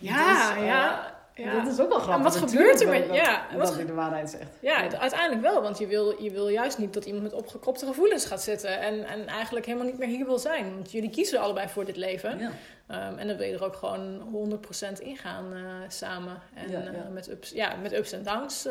ja, 0.00 0.28
Dus, 0.48 0.56
eh, 0.60 0.66
ja. 0.66 1.14
ja. 1.34 1.52
Dat 1.62 1.72
is 1.72 1.80
ook 1.80 1.88
wel 1.88 1.98
grappig. 1.98 2.14
En 2.26 2.32
wat 2.32 2.40
natuurlijk, 2.40 2.78
gebeurt 2.78 2.80
er 3.04 3.06
met- 3.08 3.16
ja, 3.16 3.46
wat 3.56 3.66
Dat 3.66 3.74
hij 3.76 3.86
de 3.86 3.92
waarheid 3.92 4.30
zegt. 4.30 4.50
Ja, 4.60 4.90
uiteindelijk 4.98 5.40
wel, 5.42 5.62
want 5.62 5.78
je 5.78 5.86
wil, 5.86 6.22
je 6.22 6.30
wil 6.30 6.48
juist 6.48 6.78
niet 6.78 6.92
dat 6.94 7.04
iemand 7.04 7.22
met 7.24 7.32
opgekropte 7.32 7.86
gevoelens 7.86 8.24
gaat 8.26 8.42
zitten 8.42 8.80
en, 8.80 9.04
en 9.06 9.26
eigenlijk 9.26 9.66
helemaal 9.66 9.86
niet 9.86 9.98
meer 9.98 10.08
hier 10.08 10.24
wil 10.26 10.38
zijn. 10.38 10.74
Want 10.74 10.90
jullie 10.92 11.10
kiezen 11.10 11.40
allebei 11.40 11.68
voor 11.68 11.84
dit 11.84 11.96
leven. 11.96 12.38
Ja. 12.38 12.50
Ehm, 12.86 13.18
en 13.18 13.26
dan 13.28 13.36
wil 13.36 13.46
je 13.46 13.54
er 13.54 13.64
ook 13.64 13.76
gewoon 13.76 14.20
100% 14.20 15.00
ingaan 15.00 15.52
eh 15.54 15.60
samen. 15.88 16.38
En 16.54 16.70
Ja, 16.70 16.80
eh, 16.80 17.08
met, 17.12 17.30
ups, 17.30 17.50
ja, 17.50 17.74
met 17.82 17.92
ups 17.92 18.12
en 18.12 18.22
downs 18.22 18.68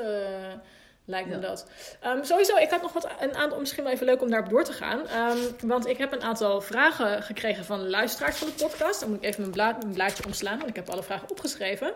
lijkt 1.05 1.29
me 1.29 1.35
Ja. 1.35 1.41
dat. 1.41 1.67
Ehm, 1.99 2.23
sowieso, 2.23 2.55
ik 2.57 2.69
had 2.69 2.81
nog 2.81 2.93
wat, 2.93 3.07
een 3.19 3.35
aantal, 3.35 3.59
misschien 3.59 3.83
wel 3.83 3.93
even 3.93 4.05
leuk 4.05 4.21
om 4.21 4.29
daarop 4.29 4.49
door 4.49 4.63
te 4.63 4.73
gaan. 4.73 5.07
Ehm, 5.07 5.37
want 5.61 5.87
ik 5.87 5.97
heb 5.97 6.11
een 6.11 6.21
aantal 6.23 6.61
vragen 6.61 7.23
gekregen 7.23 7.65
van 7.65 7.89
luisteraars 7.89 8.37
van 8.37 8.47
de 8.47 8.63
podcast. 8.63 8.99
Dan 8.99 9.09
moet 9.09 9.17
ik 9.17 9.23
even 9.25 9.41
mijn, 9.41 9.53
blaad, 9.53 9.81
mijn 9.81 9.93
blaadje 9.93 10.25
omslaan, 10.25 10.57
want 10.57 10.69
ik 10.69 10.75
heb 10.75 10.89
alle 10.89 11.03
vragen 11.03 11.29
opgeschreven. 11.29 11.93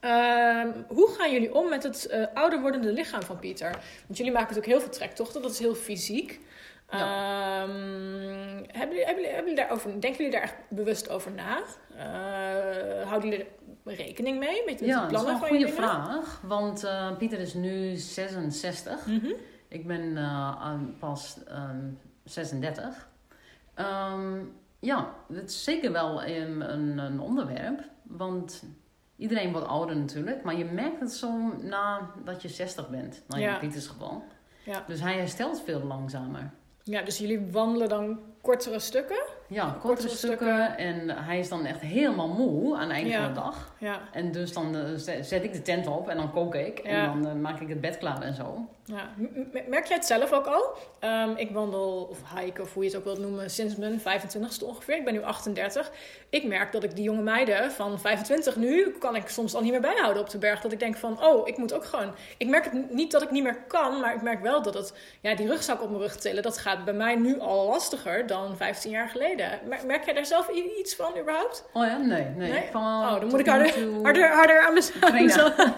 Ehm, 0.00 0.68
hoe 0.88 1.08
gaan 1.18 1.32
jullie 1.32 1.54
om 1.54 1.68
met 1.68 1.82
het 1.82 2.06
eh, 2.06 2.24
ouder 2.34 2.60
wordende 2.60 2.92
lichaam 2.92 3.22
van 3.22 3.38
Pieter? 3.38 3.70
Want 4.06 4.16
jullie 4.18 4.32
maken 4.32 4.48
natuurlijk 4.54 4.72
heel 4.72 4.80
veel 4.80 4.98
trektochten, 4.98 5.42
dat 5.42 5.50
is 5.50 5.58
heel 5.58 5.74
fysiek. 5.74 6.40
Hebben, 6.86 7.76
jullie, 8.26 8.66
hebben, 8.72 8.96
jullie, 8.96 9.06
hebben 9.06 9.36
jullie 9.42 9.54
daarover, 9.54 9.90
denken 9.90 10.16
jullie 10.16 10.30
daar 10.30 10.42
echt 10.42 10.54
bewust 10.68 11.08
over 11.08 11.30
na? 11.32 11.62
Eh, 11.96 13.08
houden 13.08 13.30
jullie 13.30 13.46
rekening 13.94 14.38
mee 14.38 14.62
met, 14.66 14.80
met 14.80 14.88
Ja, 14.88 15.06
de 15.06 15.12
dat 15.12 15.20
is 15.20 15.26
wel 15.26 15.34
plannen 15.34 15.34
een 15.34 15.38
van 15.38 15.48
goede 15.48 15.72
vraag. 15.72 16.40
Want 16.42 16.84
eh, 16.84 17.16
Pieter 17.16 17.38
is 17.40 17.54
nu 17.54 17.96
66. 17.96 19.06
Mhm. 19.06 19.32
Ik 19.68 19.86
ben 19.86 20.16
eh, 20.16 20.74
pas 20.98 21.38
ehm, 21.48 21.88
36. 22.24 23.08
Ehm, 23.74 24.38
ja, 24.78 25.14
het 25.32 25.50
is 25.50 25.64
zeker 25.64 25.92
wel 25.92 26.24
een, 26.24 26.72
een, 26.72 26.98
een 26.98 27.20
onderwerp. 27.20 27.80
Want 28.02 28.62
iedereen 29.16 29.52
wordt 29.52 29.66
ouder 29.66 29.96
natuurlijk. 29.96 30.42
Maar 30.42 30.56
je 30.56 30.64
merkt 30.64 31.00
het 31.00 31.12
zo 31.12 31.56
nadat 31.62 32.42
je 32.42 32.48
60 32.48 32.88
bent. 32.88 33.22
Nou 33.28 33.40
Ja. 33.42 33.52
in 33.52 33.58
Pieters 33.60 33.86
geval. 33.86 34.24
Ja. 34.64 34.84
Dus 34.86 35.00
hij 35.00 35.18
herstelt 35.18 35.62
veel 35.64 35.82
langzamer. 35.82 36.50
Ja, 36.82 37.02
dus 37.02 37.18
jullie 37.18 37.50
wandelen 37.50 37.88
dan 37.88 38.20
kortere 38.40 38.78
stukken. 38.78 39.22
Ja, 39.48 39.64
kortere 39.64 39.80
kortere 39.80 40.08
stukken. 40.08 40.76
En 40.78 41.10
hij 41.24 41.38
is 41.38 41.48
dan 41.48 41.64
echt 41.66 41.80
helemaal 41.80 42.28
moe 42.28 42.74
aan 42.76 42.80
het 42.82 42.90
einde 42.90 43.10
Ja. 43.10 43.24
van 43.24 43.34
de 43.34 43.40
dag. 43.40 43.72
Ja, 43.78 44.00
En 44.12 44.32
dus 44.32 44.52
dan 44.52 44.76
eh, 44.76 44.82
zet 45.22 45.44
ik 45.44 45.52
de 45.52 45.62
tent 45.62 45.86
op 45.86 46.08
en 46.08 46.16
dan 46.16 46.32
kook 46.32 46.54
ik. 46.54 46.78
En 46.78 46.94
Ja. 46.96 47.06
dan 47.06 47.26
eh, 47.26 47.32
maak 47.34 47.60
ik 47.60 47.68
het 47.68 47.80
bed 47.80 47.98
klaar 47.98 48.22
en 48.22 48.34
zo. 48.34 48.68
ja. 48.84 49.08
Merk 49.68 49.86
jij 49.86 49.96
het 49.96 50.06
zelf 50.06 50.32
ook 50.32 50.46
al? 50.46 50.64
Ehm, 50.98 51.30
ik 51.36 51.50
wandel, 51.50 52.08
of 52.10 52.18
hike, 52.38 52.62
of 52.62 52.74
hoe 52.74 52.82
je 52.82 52.88
het 52.88 52.98
ook 52.98 53.04
wilt 53.04 53.18
noemen, 53.18 53.50
sinds 53.50 53.76
mijn 53.76 54.00
25ste 54.00 54.64
ongeveer. 54.66 54.96
Ik 54.96 55.04
ben 55.04 55.12
nu 55.12 55.22
38. 55.22 55.90
Ik 56.30 56.44
merk 56.46 56.72
dat 56.72 56.82
ik 56.82 56.94
die 56.94 57.04
jonge 57.04 57.22
meiden 57.22 57.70
van 57.72 58.00
25 58.00 58.56
nu, 58.56 58.90
kan 58.98 59.16
ik 59.16 59.28
soms 59.28 59.54
al 59.54 59.60
niet 59.62 59.70
meer 59.70 59.80
bijhouden 59.80 60.22
op 60.22 60.30
de 60.30 60.38
berg. 60.38 60.60
Dat 60.60 60.72
ik 60.72 60.78
denk 60.78 60.96
van, 60.96 61.22
oh, 61.24 61.48
ik 61.48 61.56
moet 61.56 61.72
ook 61.74 61.84
gewoon... 61.84 62.14
Ik 62.36 62.48
merk 62.48 62.64
het 62.64 62.90
niet 62.92 63.10
dat 63.10 63.22
ik 63.22 63.30
niet 63.30 63.42
meer 63.42 63.58
kan, 63.68 64.00
maar 64.00 64.14
ik 64.14 64.22
merk 64.22 64.42
wel 64.42 64.62
dat 64.62 64.74
het... 64.74 64.94
Ja, 65.20 65.34
die 65.34 65.46
rugzak 65.48 65.82
op 65.82 65.88
mijn 65.88 66.02
rug 66.02 66.16
tillen, 66.16 66.42
dat 66.42 66.58
gaat 66.58 66.84
bij 66.84 66.94
mij 66.94 67.14
nu 67.14 67.40
al 67.40 67.68
lastiger 67.68 68.26
dan 68.26 68.56
15 68.56 68.90
jaar 68.90 69.08
geleden. 69.08 69.34
Mer- 69.36 69.86
Merk 69.86 70.04
jij 70.04 70.14
daar 70.14 70.26
zelf 70.26 70.48
iets 70.78 70.94
van 70.96 71.18
überhaupt? 71.20 71.64
Oh 71.72 71.86
ja, 71.86 71.96
nee. 71.96 72.24
nee. 72.24 72.50
Nee? 72.50 72.68
Van, 72.72 72.82
Oh, 72.82 73.20
dan 73.20 73.28
moet 73.28 73.40
ik 73.40 73.46
harder, 73.46 73.72
toe- 73.72 74.02
harder, 74.02 74.28
harder 74.34 74.66
aan 74.66 74.74
mezelf... 74.74 74.98
Trainen. 75.10 75.54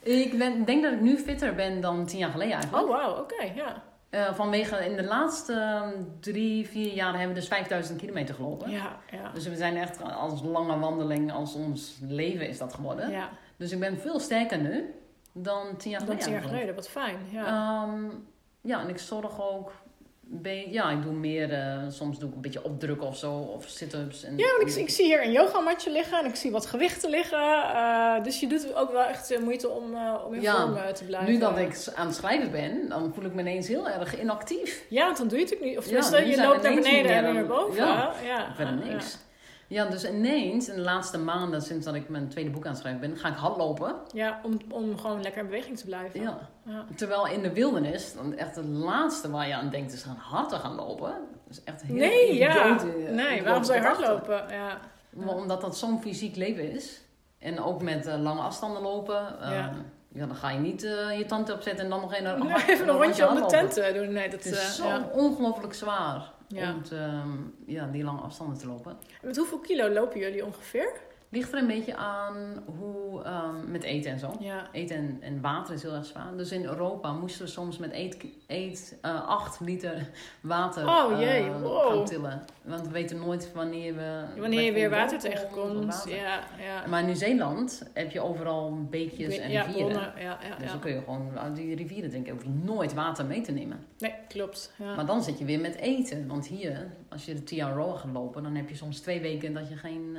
Ik 0.00 0.38
ben, 0.38 0.64
denk 0.64 0.82
dat 0.82 0.92
ik 0.92 1.00
nu 1.00 1.18
fitter 1.18 1.54
ben 1.54 1.80
dan 1.80 2.06
tien 2.06 2.18
jaar 2.18 2.30
geleden 2.30 2.54
eigenlijk. 2.54 2.84
Oh, 2.84 2.90
wauw, 2.96 3.18
oké, 3.18 3.42
ja. 3.54 3.82
Eh, 4.10 4.34
vanwege 4.34 4.84
in 4.84 4.96
de 4.96 5.04
laatste 5.04 5.52
ehm, 5.52 5.92
drie, 6.20 6.68
vier 6.68 6.92
jaar 6.92 7.10
hebben 7.10 7.28
we 7.28 7.34
dus 7.34 7.48
5000 7.48 7.98
kilometer 8.00 8.34
gelopen. 8.34 8.70
Ja, 8.70 8.96
ja. 9.10 9.30
Dus 9.34 9.48
we 9.48 9.56
zijn 9.56 9.76
echt 9.76 10.02
als 10.02 10.42
lange 10.42 10.78
wandeling, 10.78 11.32
als 11.32 11.54
ons 11.54 11.98
leven 12.08 12.48
is 12.48 12.58
dat 12.58 12.74
geworden. 12.74 13.10
Ja, 13.10 13.28
Dus 13.56 13.72
ik 13.72 13.80
ben 13.80 13.98
veel 13.98 14.18
sterker 14.20 14.58
nu 14.58 14.94
dan 15.32 15.76
tien 15.76 15.90
jaar 15.90 16.00
dan 16.00 16.08
geleden. 16.08 16.24
tien 16.24 16.32
jaar 16.32 16.42
geleden, 16.42 16.74
wat 16.74 16.88
fijn. 16.88 17.18
Ja. 17.30 17.46
Ehm, 17.46 18.04
ja, 18.60 18.80
en 18.80 18.88
ik 18.88 18.98
zorg 18.98 19.42
ook. 19.42 19.72
Be- 20.28 20.66
ja, 20.70 20.90
ik 20.90 21.02
doe 21.02 21.12
meer. 21.12 21.52
eh, 21.52 21.78
soms 21.88 22.18
doe 22.18 22.28
ik 22.28 22.34
een 22.34 22.40
beetje 22.40 22.64
opdrukken 22.64 23.06
of 23.06 23.16
zo. 23.16 23.32
Of 23.32 23.64
sit-ups. 23.68 24.22
En, 24.24 24.36
Ja, 24.38 24.46
want 24.58 24.70
ik, 24.70 24.82
ik 24.82 24.90
zie 24.90 25.04
hier 25.04 25.24
een 25.24 25.32
yogamatje 25.32 25.90
liggen 25.90 26.18
en 26.18 26.24
ik 26.24 26.34
zie 26.36 26.50
wat 26.50 26.66
gewichten 26.66 27.10
liggen. 27.10 27.38
eh, 27.62 28.22
dus 28.22 28.40
je 28.40 28.46
doet 28.46 28.74
ook 28.74 28.92
wel 28.92 29.02
echt 29.04 29.30
eh, 29.30 29.38
moeite 29.40 29.68
om, 29.68 29.96
om 30.26 30.34
in 30.34 30.40
Ja, 30.40 30.60
vorm 30.60 30.94
te 30.94 31.04
blijven. 31.04 31.32
Nu 31.32 31.38
dat 31.38 31.58
ik 31.58 31.76
aan 31.94 32.06
het 32.06 32.16
schrijven 32.16 32.50
ben, 32.50 32.88
dan 32.88 33.12
voel 33.14 33.24
ik 33.24 33.34
me 33.34 33.40
ineens 33.40 33.68
heel 33.68 33.88
erg 33.88 34.20
inactief. 34.20 34.84
Ja, 34.88 35.04
want 35.04 35.18
dan 35.18 35.28
doe 35.28 35.38
je 35.38 35.44
het 35.44 35.54
ook 35.54 35.60
niet. 35.60 35.78
Of 35.78 35.84
Ja, 35.90 36.18
je 36.18 36.36
loopt 36.36 36.62
naar 36.62 36.74
beneden 36.74 37.12
en 37.12 37.32
weer 37.32 37.46
boven. 37.46 37.74
ja, 37.86 38.12
ja. 38.24 38.54
Verder 38.54 38.74
niks. 38.86 39.18
Ja, 39.68 39.84
dus 39.84 40.04
ineens 40.08 40.68
in 40.68 40.74
de 40.74 40.80
laatste 40.80 41.18
maanden 41.18 41.62
sinds 41.62 41.84
dat 41.84 41.94
ik 41.94 42.08
mijn 42.08 42.28
tweede 42.28 42.50
boek 42.50 42.64
aan 42.64 42.70
het 42.70 42.80
schrijven 42.80 43.00
ben, 43.00 43.16
ga 43.16 43.28
ik 43.28 43.34
hardlopen. 43.36 43.94
Ja, 44.12 44.40
om, 44.42 44.58
om 44.70 44.98
gewoon 44.98 45.22
lekker 45.22 45.40
in 45.40 45.46
beweging 45.48 45.78
te 45.78 45.84
blijven. 45.84 46.20
Ja. 46.20 46.38
Ja. 46.64 46.84
Terwijl 46.96 47.26
in 47.28 47.42
de 47.42 47.52
wildernis, 47.52 48.14
dan 48.14 48.34
echt 48.36 48.56
het 48.56 48.64
laatste 48.66 49.30
waar 49.30 49.48
je 49.48 49.54
aan 49.54 49.70
denkt 49.70 49.92
is 49.92 50.02
gaan 50.02 50.16
hard 50.20 50.48
te 50.48 50.56
gaan 50.56 50.74
lopen. 50.74 51.10
Dat 51.46 51.56
is 51.56 51.64
echt 51.64 51.82
heel 51.82 51.96
Nee, 51.96 52.34
ja. 52.36 52.74
idiote- 52.74 53.10
Nee, 53.12 53.42
waarom 53.42 53.64
zou 53.64 53.78
je 53.78 53.84
hardlopen? 53.84 54.44
Ja. 54.48 54.78
Maar 55.10 55.34
Omdat 55.34 55.60
dat 55.60 55.76
zo'n 55.76 56.00
fysiek 56.00 56.36
leven 56.36 56.70
is. 56.72 57.00
En 57.38 57.60
ook 57.62 57.82
met 57.82 58.06
eh, 58.06 58.18
lange 58.22 58.40
afstanden 58.40 58.82
lopen. 58.82 59.40
eh, 59.40 59.50
Ja. 59.50 59.72
ja. 60.12 60.26
dan 60.26 60.36
ga 60.36 60.50
je 60.50 60.58
niet 60.58 60.84
eh, 60.84 61.18
je 61.18 61.24
tand 61.26 61.52
opzetten 61.52 61.84
en 61.84 61.90
dan 61.90 62.00
nog 62.00 62.16
een, 62.18 62.22
Nee, 62.46 62.54
even 62.68 62.88
een 62.88 62.96
rondje 62.96 63.28
om 63.28 63.34
de 63.34 63.46
tent 63.46 63.76
eh, 63.76 63.94
doen. 63.94 64.12
Nee, 64.12 64.28
dat 64.30 64.44
Het 64.44 64.52
is 64.54 64.58
eh, 64.58 64.64
zo 64.84 64.86
ja. 64.86 65.08
ongelooflijk 65.12 65.74
zwaar 65.74 66.34
Ja. 66.48 66.74
om 66.74 66.82
te, 66.82 66.96
ehm, 66.96 67.38
ja, 67.66 67.86
die 67.86 68.04
lange 68.04 68.20
afstanden 68.20 68.58
te 68.58 68.66
lopen. 68.66 68.90
En 69.20 69.26
Met 69.26 69.36
hoeveel 69.36 69.58
kilo 69.58 69.88
lopen 69.90 70.20
jullie 70.20 70.44
ongeveer? 70.44 70.92
Ligt 71.28 71.52
er 71.52 71.58
een 71.58 71.66
beetje 71.66 71.96
aan 71.96 72.62
hoe 72.78 73.22
ehm, 73.22 73.70
met 73.70 73.82
eten 73.82 74.10
en 74.10 74.18
zo. 74.18 74.36
Ja. 74.40 74.68
Eten 74.72 74.96
en, 74.96 75.18
en 75.20 75.40
water 75.40 75.74
is 75.74 75.82
heel 75.82 75.94
erg 75.94 76.06
zwaar. 76.06 76.36
Dus 76.36 76.52
in 76.52 76.64
Europa 76.64 77.12
moesten 77.12 77.44
we 77.44 77.50
soms 77.50 77.78
met 77.78 77.92
eet, 77.92 78.24
eet 78.46 78.98
eh 79.02 79.28
8 79.28 79.60
liter 79.60 80.10
water 80.40 80.88
Oh, 80.88 81.20
jee, 81.20 81.44
eh, 81.44 81.62
wow. 81.62 81.88
gaan 81.88 82.04
tillen. 82.04 82.44
Want 82.62 82.86
we 82.86 82.92
weten 82.92 83.18
nooit 83.18 83.52
wanneer 83.52 83.94
we... 83.94 84.24
Wanneer 84.36 84.62
je 84.62 84.72
weer 84.72 84.90
water 84.90 85.18
tegenkomt. 85.18 86.04
Ja, 86.08 86.40
ja. 86.58 86.86
Maar 86.88 87.00
in 87.00 87.06
Nieuw-Zeeland 87.06 87.82
heb 87.92 88.10
je 88.10 88.20
overal 88.20 88.86
beekjes 88.90 89.38
en 89.38 89.50
rivieren. 89.50 89.72
bronnen, 89.72 90.12
ja, 90.18 90.38
ja, 90.48 90.56
Dus 90.58 90.70
dan 90.70 90.80
kun 90.80 90.92
je 90.92 90.98
gewoon 90.98 91.38
uit 91.38 91.56
die 91.56 91.74
rivieren 91.74 92.10
drinken. 92.10 92.32
Hoef 92.32 92.42
je 92.42 92.48
nooit 92.48 92.94
water 92.94 93.26
mee 93.26 93.40
te 93.40 93.52
nemen. 93.52 93.78
Nee, 93.98 94.14
klopt. 94.28 94.72
Ja. 94.78 94.94
Maar 94.94 95.06
dan 95.06 95.22
zit 95.22 95.38
je 95.38 95.44
weer 95.44 95.60
met 95.60 95.74
eten. 95.76 96.26
Want 96.26 96.46
hier, 96.46 96.86
als 97.08 97.24
je 97.24 97.34
de 97.34 97.42
TRO 97.44 97.92
gaat 97.92 98.12
lopen, 98.12 98.42
dan 98.42 98.54
heb 98.54 98.68
je 98.68 98.76
soms 98.76 99.00
twee 99.00 99.20
weken 99.20 99.52
dat 99.52 99.68
je 99.68 99.76
geen, 99.76 100.16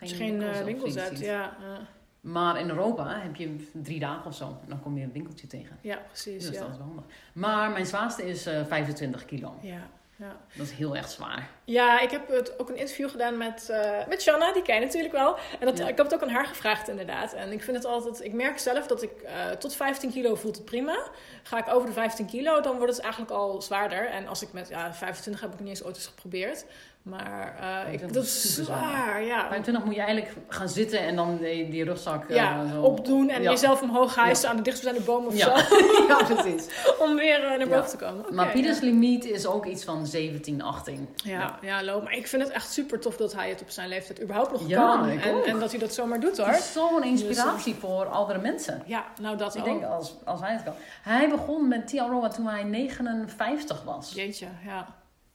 eh 0.00 0.08
je 0.08 0.14
geen 0.14 0.45
winkels 0.64 0.94
eh, 0.94 1.02
winkels 1.02 1.20
ja, 1.20 1.56
ja. 1.60 1.78
Maar 2.20 2.60
in 2.60 2.68
Europa 2.68 3.20
heb 3.20 3.36
je 3.36 3.68
drie 3.72 3.98
dagen 4.00 4.26
of 4.26 4.34
zo. 4.34 4.44
En 4.44 4.68
dan 4.68 4.80
kom 4.80 4.98
je 4.98 5.04
een 5.04 5.12
winkeltje 5.12 5.46
tegen. 5.46 5.78
ja, 5.80 5.96
precies. 6.06 6.44
Dus 6.44 6.54
ja. 6.54 6.60
dat 6.60 6.70
is 6.70 6.76
wel 6.76 6.86
handig. 6.86 7.04
Maar 7.32 7.70
mijn 7.70 7.86
zwaarste 7.86 8.28
is 8.28 8.46
eh 8.46 8.64
25 8.66 9.24
kilo. 9.24 9.54
Ja, 9.60 9.80
ja. 10.16 10.36
Dat 10.56 10.66
is 10.66 10.72
heel 10.72 10.96
erg 10.96 11.08
zwaar. 11.08 11.50
ja, 11.64 12.00
ik 12.00 12.10
heb 12.10 12.28
het, 12.28 12.58
ook 12.58 12.68
een 12.68 12.76
interview 12.76 13.10
gedaan 13.10 13.36
met, 13.36 13.68
eh 13.70 14.06
met 14.08 14.22
Shanna, 14.22 14.52
die 14.52 14.62
ken 14.62 14.74
je 14.74 14.80
natuurlijk 14.80 15.12
wel. 15.14 15.36
En 15.60 15.66
dat, 15.66 15.78
Ja. 15.78 15.88
ik 15.88 15.96
heb 15.96 16.06
het 16.06 16.14
ook 16.14 16.22
aan 16.22 16.34
haar 16.34 16.46
gevraagd 16.46 16.88
inderdaad. 16.88 17.32
En 17.32 17.52
ik 17.52 17.62
vind 17.62 17.76
het 17.76 17.86
altijd, 17.86 18.24
ik 18.24 18.32
merk 18.32 18.58
zelf 18.58 18.86
dat 18.86 19.02
ik 19.02 19.22
eh, 19.22 19.50
tot 19.50 19.74
15 19.74 20.10
kilo 20.10 20.34
voelt 20.34 20.56
het 20.56 20.64
prima. 20.64 21.08
Ga 21.42 21.58
ik 21.58 21.74
over 21.74 21.86
de 21.86 21.92
15 21.94 22.26
kilo, 22.26 22.60
dan 22.60 22.76
wordt 22.76 22.92
het 22.92 23.02
eigenlijk 23.02 23.32
al 23.32 23.62
zwaarder. 23.62 24.08
En 24.08 24.26
als 24.26 24.42
ik 24.42 24.52
met 24.52 24.68
ja, 24.68 24.94
25 24.94 25.42
heb 25.42 25.52
ik 25.52 25.60
niet 25.60 25.68
eens 25.68 25.84
ooit 25.84 25.96
eens 25.96 26.06
geprobeerd. 26.06 26.64
Maar 27.06 27.54
eh, 27.86 27.92
ik, 27.92 28.12
dat 28.12 28.24
is 28.24 28.54
zwaar, 28.54 29.22
ja. 29.22 29.40
25 29.48 29.84
moet 29.84 29.94
je 29.94 30.00
eigenlijk 30.00 30.32
gaan 30.48 30.68
zitten 30.68 30.98
en 30.98 31.16
dan 31.16 31.36
die, 31.38 31.68
die 31.68 31.84
rugzak 31.84 32.28
eh, 32.28 32.36
Ja, 32.36 32.68
zo 32.68 32.80
opdoen 32.82 33.28
en 33.30 33.42
Ja. 33.42 33.50
jezelf 33.50 33.82
omhoog 33.82 34.14
hijsen 34.14 34.48
aan 34.48 34.56
de 34.56 34.62
dichtstbijzijnde 34.62 35.10
boom 35.10 35.26
of 35.26 35.36
Ja. 35.36 35.58
zo. 35.66 35.76
ja, 36.08 36.16
precies. 36.34 36.66
Om 37.04 37.14
weer 37.16 37.44
eh, 37.44 37.58
naar 37.58 37.68
boven 37.68 37.88
te 37.88 37.96
komen. 37.96 38.34
Maar 38.34 38.46
Pieters 38.50 38.80
limiet 38.80 39.24
is 39.24 39.46
ook 39.46 39.66
iets 39.66 39.84
van 39.84 40.06
17, 40.06 40.62
18. 40.62 41.08
Ja, 41.24 41.58
ja, 41.62 41.84
loop. 41.84 42.02
Maar 42.02 42.12
ik 42.16 42.26
vind 42.26 42.42
het 42.42 42.52
echt 42.52 42.72
super 42.72 43.00
tof 43.00 43.16
dat 43.16 43.32
hij 43.34 43.48
het 43.48 43.60
op 43.62 43.70
zijn 43.70 43.88
leeftijd 43.88 44.22
überhaupt 44.22 44.50
nog 44.52 44.68
kan. 44.70 45.08
ik 45.08 45.24
En, 45.24 45.44
en 45.44 45.58
dat 45.58 45.70
hij 45.70 45.80
dat 45.80 45.92
zomaar 45.94 46.20
doet 46.20 46.36
hoor. 46.36 46.46
Het 46.46 46.58
is 46.58 46.72
zo'n 46.72 47.04
inspiratie 47.04 47.74
voor 47.74 48.06
oudere 48.06 48.38
mensen. 48.38 48.82
Ja, 48.86 49.04
nou 49.20 49.36
dat 49.36 49.54
Ik 49.54 49.60
ook. 49.60 49.66
denk 49.66 49.84
als, 49.84 50.14
als 50.24 50.40
hij 50.40 50.52
het 50.52 50.62
kan. 50.62 50.74
Hij 51.02 51.28
begon 51.28 51.68
met 51.68 51.88
Tiaroa 51.88 52.28
toen 52.28 52.46
hij 52.46 52.62
59 52.62 53.82
was. 53.84 54.12
Jeetje, 54.14 54.46
ja. 54.64 54.86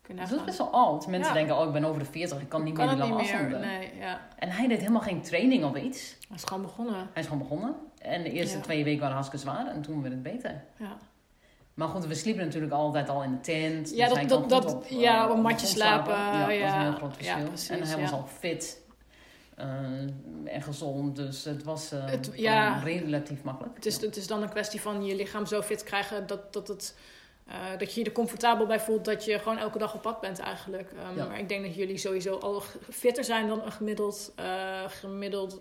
Kun 0.02 0.16
je 0.16 0.22
Dus 0.22 0.30
dat 0.30 0.40
is 0.40 0.46
best 0.46 0.58
wel 0.58 0.70
oud. 0.72 1.08
Mensen 1.08 1.28
Ja. 1.34 1.34
denken, 1.40 1.58
oh 1.58 1.66
ik 1.66 1.72
ben 1.74 1.84
over 1.86 2.00
de 2.00 2.06
40, 2.06 2.42
ik 2.42 2.50
kan 2.50 2.64
niet 2.64 2.74
Kan 2.76 2.86
meer 2.86 2.96
die 2.96 3.04
niet 3.04 3.14
lange 3.14 3.24
afstanden. 3.24 3.60
Nee, 3.62 3.92
ja. 4.00 4.28
En 4.38 4.50
hij 4.50 4.68
deed 4.68 4.80
helemaal 4.80 5.02
geen 5.02 5.22
training 5.22 5.64
of 5.66 5.76
iets. 5.76 6.16
Hij 6.28 6.38
is 6.38 6.44
gewoon 6.44 6.62
begonnen. 6.64 6.96
Hij 6.96 7.22
is 7.22 7.24
gewoon 7.28 7.42
begonnen. 7.42 7.76
En 8.02 8.24
de 8.24 8.32
eerste 8.32 8.58
Ja. 8.58 8.64
twee 8.64 8.84
weken 8.84 9.00
waren 9.00 9.16
hartstikke 9.16 9.46
zwaar 9.46 9.68
en 9.68 9.82
toen 9.82 10.02
werd 10.02 10.14
het 10.14 10.24
beter. 10.24 10.64
Ja, 10.78 10.98
Maar 11.74 11.88
goed, 11.88 12.06
we 12.06 12.16
sliepen 12.16 12.46
natuurlijk 12.46 12.74
altijd 12.74 13.10
al 13.10 13.24
in 13.24 13.32
de 13.32 13.40
tent. 13.40 13.96
Ja, 13.96 14.08
dus 14.08 14.28
dat- 14.28 14.30
dat- 14.30 14.50
dat- 14.50 14.74
op, 14.76 14.86
ja, 14.90 15.18
eh, 15.18 15.24
op 15.24 15.30
een 15.30 15.36
de 15.36 15.42
matje 15.42 15.68
slapen, 15.68 16.14
Ja, 16.14 16.40
dat 16.40 16.50
is 16.50 16.58
ja. 16.58 16.76
een 16.76 16.82
heel 16.82 16.92
groot 16.94 17.16
Ja, 17.18 17.24
verschil. 17.24 17.48
precies, 17.48 17.70
en 17.70 17.82
hij 17.84 17.96
ja. 17.96 18.02
was 18.02 18.12
al 18.12 18.28
fit 18.40 18.80
eh, 19.56 19.66
en 20.46 20.62
gezond, 20.62 21.16
dus 21.16 21.44
het 21.44 21.64
was 21.64 21.92
eh, 21.92 22.06
Het- 22.06 22.32
ja. 22.36 22.80
relatief 22.84 23.44
makkelijk. 23.44 23.76
het 23.76 23.86
is, 23.86 24.02
het 24.02 24.16
is 24.16 24.28
dan 24.28 24.42
een 24.42 24.50
kwestie 24.50 24.82
van 24.82 25.06
je 25.06 25.16
lichaam 25.16 25.46
zo 25.46 25.62
fit 25.62 25.84
krijgen 25.84 26.28
dat, 26.28 26.54
dat, 26.54 26.68
het, 26.68 26.98
eh, 27.52 27.78
dat 27.78 27.94
je 27.94 28.00
je 28.00 28.06
er 28.06 28.12
comfortabel 28.12 28.66
bij 28.66 28.80
voelt 28.80 29.06
dat 29.06 29.26
je 29.26 29.40
gewoon 29.40 29.58
elke 29.58 29.78
dag 29.78 29.94
op 29.94 30.02
pad 30.02 30.22
bent 30.22 30.40
eigenlijk. 30.40 30.92
Ehm, 30.92 31.18
Ja. 31.18 31.26
Maar 31.28 31.40
ik 31.40 31.50
denk 31.50 31.66
dat 31.66 31.76
jullie 31.76 31.98
sowieso 31.98 32.36
al 32.38 32.64
fitter 32.90 33.24
zijn 33.24 33.48
dan 33.48 33.62
een 33.62 33.72
gemiddeld, 33.72 34.32
eh, 34.36 34.82
gemiddelde 34.88 35.60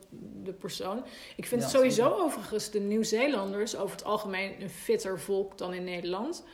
persoon. 0.59 0.98
Ik 1.37 1.46
vind 1.46 1.61
Ja, 1.61 1.66
het 1.66 1.76
sowieso 1.76 2.03
zeker. 2.09 2.22
overigens 2.24 2.70
de 2.70 2.81
Nieuw-Zeelanders 2.81 3.76
over 3.76 3.96
het 3.96 4.05
algemeen 4.05 4.62
een 4.62 4.70
fitter 4.70 5.20
volk 5.20 5.59
dan 5.59 5.72
in 5.74 5.85
Nederland. 5.85 6.44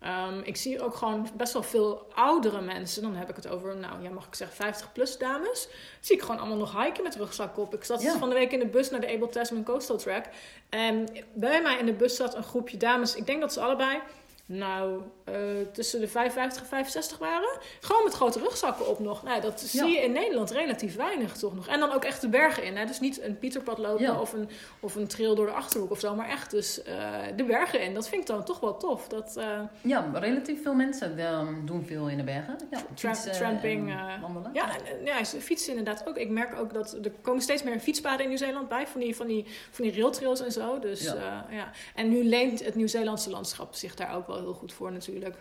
Ehm, 0.00 0.38
ik 0.42 0.56
zie 0.56 0.82
ook 0.82 0.94
gewoon 0.94 1.28
best 1.36 1.52
wel 1.52 1.62
veel 1.62 2.06
oudere 2.14 2.60
mensen. 2.60 3.02
Dan 3.02 3.14
heb 3.14 3.28
ik 3.30 3.36
het 3.36 3.48
over, 3.48 3.76
nou 3.76 4.02
ja, 4.02 4.10
mag 4.10 4.26
ik 4.26 4.34
zeggen, 4.34 4.56
50-plus 4.56 5.18
dames. 5.18 5.68
Zie 6.00 6.16
ik 6.16 6.22
gewoon 6.22 6.38
allemaal 6.38 6.56
nog 6.56 6.82
hiken 6.82 7.02
met 7.02 7.14
rugzak 7.16 7.58
op. 7.58 7.74
Ik 7.74 7.84
zat 7.84 8.02
Ja. 8.02 8.18
van 8.18 8.28
de 8.28 8.34
week 8.34 8.52
in 8.52 8.58
de 8.58 8.66
bus 8.66 8.90
naar 8.90 9.00
de 9.00 9.12
Able 9.14 9.28
Tasman 9.28 9.64
Coastal 9.64 9.96
Track. 9.96 10.24
En 10.68 11.06
bij 11.34 11.62
mij 11.62 11.78
in 11.78 11.86
de 11.86 11.92
bus 11.92 12.16
zat 12.16 12.34
een 12.34 12.42
groepje 12.42 12.76
dames. 12.76 13.14
Ik 13.14 13.26
denk 13.26 13.40
dat 13.40 13.52
ze 13.52 13.60
allebei, 13.60 13.98
nou, 14.46 15.00
eh, 15.24 15.34
tussen 15.72 16.00
de 16.00 16.08
55 16.08 16.62
en 16.62 16.68
65 16.68 17.18
waren. 17.18 17.58
Gewoon 17.80 18.04
met 18.04 18.12
grote 18.14 18.38
rugzakken 18.38 18.88
op 18.88 18.98
nog. 18.98 19.22
Nou, 19.22 19.40
dat 19.40 19.60
zie 19.60 19.86
je 19.90 19.98
in 20.02 20.12
Nederland 20.12 20.50
relatief 20.50 20.96
weinig 20.96 21.36
toch 21.36 21.54
nog. 21.54 21.66
En 21.68 21.80
dan 21.80 21.92
ook 21.92 22.04
echt 22.04 22.20
de 22.20 22.28
bergen 22.28 22.62
in. 22.64 22.76
Hè? 22.76 22.86
Dus 22.86 23.00
niet 23.00 23.22
een 23.22 23.38
Pieterpad 23.38 23.78
lopen 23.78 24.02
Ja. 24.04 24.20
of, 24.20 24.32
een, 24.32 24.48
of 24.80 24.94
een 24.94 25.06
trail 25.06 25.34
door 25.34 25.46
de 25.46 25.52
Achterhoek 25.52 25.90
of 25.90 26.00
zo. 26.00 26.14
Maar 26.14 26.28
echt 26.28 26.50
dus 26.50 26.82
eh, 26.82 26.94
de 27.36 27.44
bergen 27.44 27.80
in. 27.82 27.94
Dat 27.94 28.08
vind 28.08 28.20
ik 28.20 28.26
dan 28.26 28.44
toch 28.44 28.60
wel 28.60 28.76
tof. 28.76 29.08
Dat, 29.08 29.36
eh, 29.36 29.60
Ja, 29.80 30.10
relatief 30.14 30.62
veel 30.62 30.74
mensen 30.74 31.18
ehm, 31.18 31.66
doen 31.66 31.84
veel 31.84 32.08
in 32.08 32.16
de 32.16 32.24
bergen. 32.24 32.56
Ja, 32.70 32.78
Tra- 32.94 33.12
tramping, 33.32 33.90
en 33.90 34.20
wandelen. 34.20 34.50
Ja, 34.52 34.68
ja, 35.04 35.24
fietsen 35.24 35.76
inderdaad 35.76 36.06
ook. 36.08 36.16
Ik 36.16 36.30
merk 36.30 36.58
ook 36.58 36.74
dat 36.74 36.92
er 37.02 37.12
komen 37.22 37.42
steeds 37.42 37.62
meer 37.62 37.80
fietspaden 37.80 38.20
in 38.22 38.28
Nieuw-Zeeland 38.28 38.68
bij. 38.68 38.86
Van 38.86 39.00
die, 39.00 39.16
van 39.16 39.26
die, 39.26 39.44
van 39.70 39.84
die 39.84 39.94
railtrails 40.00 40.40
en 40.40 40.52
zo. 40.52 40.78
Dus, 40.78 41.02
Ja. 41.02 41.14
ja. 41.14 41.46
ja. 41.50 41.70
En 41.94 42.08
nu 42.08 42.24
leent 42.24 42.64
het 42.64 42.74
Nieuw-Zeelandse 42.74 43.30
landschap 43.30 43.74
zich 43.74 43.94
daar 43.94 44.14
ook 44.16 44.26
wel 44.26 44.33
heel 44.40 44.54
goed 44.54 44.72
voor 44.72 44.92
natuurlijk. 44.92 45.36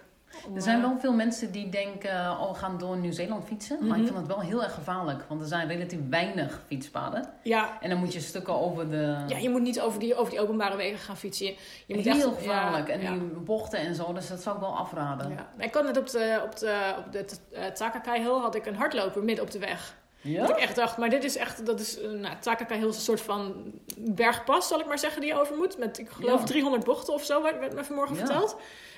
Om, 0.48 0.56
Er 0.56 0.62
zijn 0.62 0.78
eh, 0.82 0.84
wel 0.88 1.00
veel 1.00 1.14
mensen 1.14 1.52
die 1.52 1.70
denken, 1.70 2.12
oh, 2.32 2.52
we 2.52 2.58
gaan 2.58 2.78
door 2.78 2.98
Nieuw-Zeeland 2.98 3.46
fietsen. 3.46 3.78
Maar 3.88 3.98
ik 3.98 4.04
Mhm. 4.04 4.14
vind 4.14 4.28
dat 4.28 4.36
wel 4.38 4.46
heel 4.46 4.64
erg 4.64 4.74
gevaarlijk, 4.74 5.24
want 5.28 5.41
er 5.41 5.48
zijn 5.48 5.68
relatief 5.68 6.00
weinig 6.10 6.62
fietspaden. 6.68 7.30
Ja, 7.44 7.78
En 7.82 7.89
dan 7.89 7.98
moet 8.00 8.14
je 8.14 8.20
stukken 8.20 8.54
over 8.60 8.89
de... 8.89 9.24
ja, 9.28 9.38
je 9.38 9.50
moet 9.50 9.62
niet 9.62 9.82
over 9.82 10.00
die, 10.00 10.16
over 10.16 10.32
die 10.32 10.41
openbare 10.41 10.76
wegen 10.76 10.98
gaan 11.00 11.18
fietsen. 11.18 11.46
Je, 11.46 11.56
je 11.86 11.96
moet 11.96 12.04
heel 12.04 12.14
echt, 12.32 12.38
gevaarlijk. 12.38 12.88
Ja, 12.88 12.94
en 12.94 13.02
ja. 13.02 13.12
die 13.12 13.20
bochten 13.22 13.80
en 13.80 13.96
zo, 13.96 14.14
dus 14.14 14.28
dat 14.28 14.41
zou 14.41 14.56
ik 14.56 14.62
wel 14.62 14.78
afraden. 14.78 15.30
Ja. 15.30 15.64
Ik 15.64 15.74
had 15.74 15.84
net 15.84 15.98
op 15.98 16.10
de, 16.10 16.41
op 16.44 16.58
de, 16.60 16.94
op 17.06 17.12
de 17.12 17.26
uh, 17.54 17.66
Takakai 17.66 18.20
Hill 18.22 18.39
had 18.39 18.56
ik 18.56 18.66
een 18.66 18.76
hardloper 18.76 19.24
midden 19.24 19.46
op 19.46 19.52
de 19.52 19.60
weg. 19.60 19.96
Ja? 20.24 20.42
Dat 20.42 20.50
ik 20.50 20.64
echt 20.64 20.76
dacht, 20.76 20.98
maar 20.98 21.10
dit 21.10 21.24
is 21.24 21.36
echt, 21.38 21.66
dat 21.66 21.80
is, 21.80 22.00
eh, 22.00 22.10
nou, 22.10 22.36
Takakai 22.40 22.80
Hill 22.80 22.90
is 22.90 22.96
een 22.96 23.02
soort 23.02 23.22
van 23.22 23.72
bergpas, 23.98 24.68
zal 24.68 24.80
ik 24.80 24.86
maar 24.86 25.00
zeggen, 25.00 25.22
die 25.22 25.30
je 25.34 25.40
over 25.40 25.56
moet. 25.56 25.78
Met, 25.78 25.98
ik 25.98 26.10
geloof, 26.10 26.40
Ja. 26.40 26.46
300 26.46 26.84
bochten 26.84 27.14
of 27.14 27.24
zo, 27.24 27.42
werd, 27.42 27.60
werd 27.60 27.74
me 27.74 27.84
vanmorgen 27.84 28.16
verteld. 28.16 28.56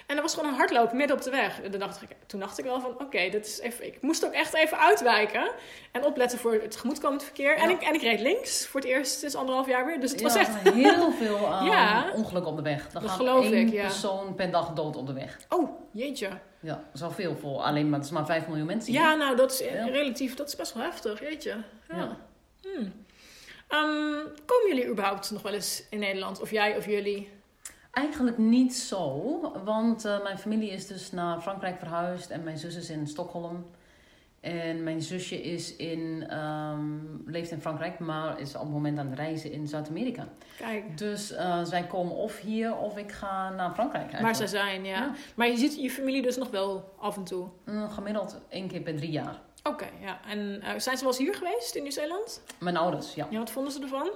En 0.08 0.16
er 0.16 0.22
was 0.22 0.34
gewoon 0.34 0.50
een 0.50 0.56
hardloper 0.58 0.96
midden 0.96 1.16
op 1.16 1.22
de 1.24 1.30
weg. 1.30 1.62
En 1.62 1.72
dan 1.72 1.80
dacht 1.80 2.02
ik, 2.02 2.10
toen 2.28 2.40
dacht 2.40 2.58
ik 2.60 2.66
wel 2.66 2.82
van, 2.82 2.92
oké, 3.00 3.30
dit 3.30 3.46
is 3.46 3.60
even, 3.60 3.86
ik 3.86 4.02
moest 4.02 4.26
ook 4.26 4.32
echt 4.34 4.54
even 4.54 4.80
uitwijken. 4.80 5.52
En 5.92 6.04
opletten 6.06 6.40
voor 6.40 6.54
het 6.54 6.72
tegemoetkomend 6.72 7.24
verkeer. 7.24 7.56
En, 7.58 7.70
ik, 7.70 7.82
en 7.82 7.94
ik 7.94 8.02
reed 8.02 8.20
links 8.20 8.68
voor 8.68 8.80
het 8.80 8.90
eerst 8.90 9.20
sinds 9.20 9.36
anderhalf 9.36 9.68
jaar 9.68 9.86
weer. 9.86 10.00
Dus 10.00 10.12
het 10.12 10.22
was 10.22 10.34
Ja, 10.34 10.40
echt, 10.40 10.50
er 10.50 10.62
zijn 10.64 10.74
heel 10.76 11.12
veel 11.12 11.36
eh, 11.52 11.62
Ja. 11.66 12.12
ongelukken 12.16 12.52
op 12.52 12.58
de 12.58 12.64
weg. 12.64 12.86
Er 12.86 12.92
Dat 12.94 13.04
gaat 13.04 13.12
geloof 13.16 13.52
één 13.52 13.68
ik, 13.74 13.82
persoon 13.82 14.36
per 14.36 14.52
dag 14.52 14.74
dood 14.74 14.96
op 14.96 15.08
de 15.08 15.14
weg. 15.14 15.40
oh, 15.50 15.80
jeetje. 15.92 16.30
Ja, 16.60 16.84
zoveel 16.94 17.36
voor 17.36 17.60
alleen 17.60 17.90
maar, 17.90 17.98
het 18.00 18.08
is 18.08 18.14
maar 18.14 18.26
5 18.26 18.48
miljoen 18.48 18.66
mensen. 18.66 18.92
hier. 18.94 19.02
Ja, 19.02 19.16
nou, 19.16 19.36
dat 19.36 19.52
is 19.52 19.60
relatief, 19.92 20.36
dat 20.36 20.48
is 20.48 20.56
best 20.56 20.74
wel 20.74 20.84
heftig, 20.84 21.20
jeetje. 21.20 21.56
Ja. 21.90 21.98
Ja. 21.98 22.18
Hmm. 22.62 22.94
Ehm, 23.68 24.28
komen 24.46 24.68
jullie 24.68 24.88
überhaupt 24.88 25.32
nog 25.32 25.42
wel 25.42 25.54
eens 25.54 25.84
in 25.90 26.00
Nederland? 26.00 26.42
Of 26.42 26.52
jij 26.52 26.78
of 26.78 26.86
jullie? 26.86 27.30
Eigenlijk 27.96 28.38
niet 28.38 28.76
zo, 28.76 29.40
want 29.64 30.06
eh, 30.06 30.24
mijn 30.24 30.38
familie 30.38 30.70
is 30.72 30.88
dus 30.88 31.12
naar 31.12 31.42
Frankrijk 31.42 31.80
verhuisd 31.80 32.30
en 32.30 32.44
mijn 32.44 32.58
zus 32.58 32.76
is 32.76 32.90
in 32.90 33.08
Stockholm. 33.08 33.66
En 34.40 34.84
mijn 34.84 35.02
zusje 35.02 35.42
is 35.42 35.76
in, 35.76 36.26
ehm, 36.30 36.82
leeft 37.26 37.52
in 37.52 37.62
Frankrijk, 37.62 38.00
maar 38.00 38.40
is 38.40 38.56
op 38.56 38.62
het 38.62 38.72
moment 38.72 39.00
aan 39.00 39.06
het 39.10 39.20
reizen 39.20 39.52
in 39.52 39.68
Zuid-Amerika. 39.68 40.28
Kijk, 40.58 40.98
Dus 40.98 41.32
eh, 41.32 41.64
zij 41.64 41.84
komen 41.84 42.16
of 42.16 42.40
hier 42.40 42.76
of 42.78 42.98
ik 42.98 43.12
ga 43.12 43.50
naar 43.50 43.72
Frankrijk 43.74 44.12
waar 44.12 44.22
eigenlijk. 44.22 44.50
ze 44.50 44.58
zijn, 44.58 44.86
ja. 44.86 44.98
Ja. 44.98 45.12
Maar 45.36 45.48
je 45.48 45.58
ziet 45.58 45.82
je 45.82 45.90
familie 45.90 46.22
dus 46.22 46.38
nog 46.38 46.50
wel 46.50 46.94
af 47.00 47.16
en 47.18 47.24
toe. 47.24 47.48
Mm, 47.66 47.90
gemiddeld 47.90 48.42
één 48.50 48.68
keer 48.68 48.82
per 48.82 48.96
drie 48.96 49.12
jaar. 49.12 49.42
Oké, 49.64 49.88
ja. 50.02 50.20
En 50.28 50.62
eh, 50.62 50.80
zijn 50.80 50.98
ze 50.98 51.04
wel 51.04 51.14
eens 51.14 51.22
hier 51.24 51.36
geweest 51.36 51.76
in 51.76 51.82
Nieuw-Zeeland? 51.82 52.42
Mijn 52.60 52.78
ouders, 52.78 53.14
ja. 53.14 53.28
Ja, 53.30 53.38
wat 53.38 53.52
vonden 53.52 53.72
ze 53.74 53.82
ervan? 53.82 54.10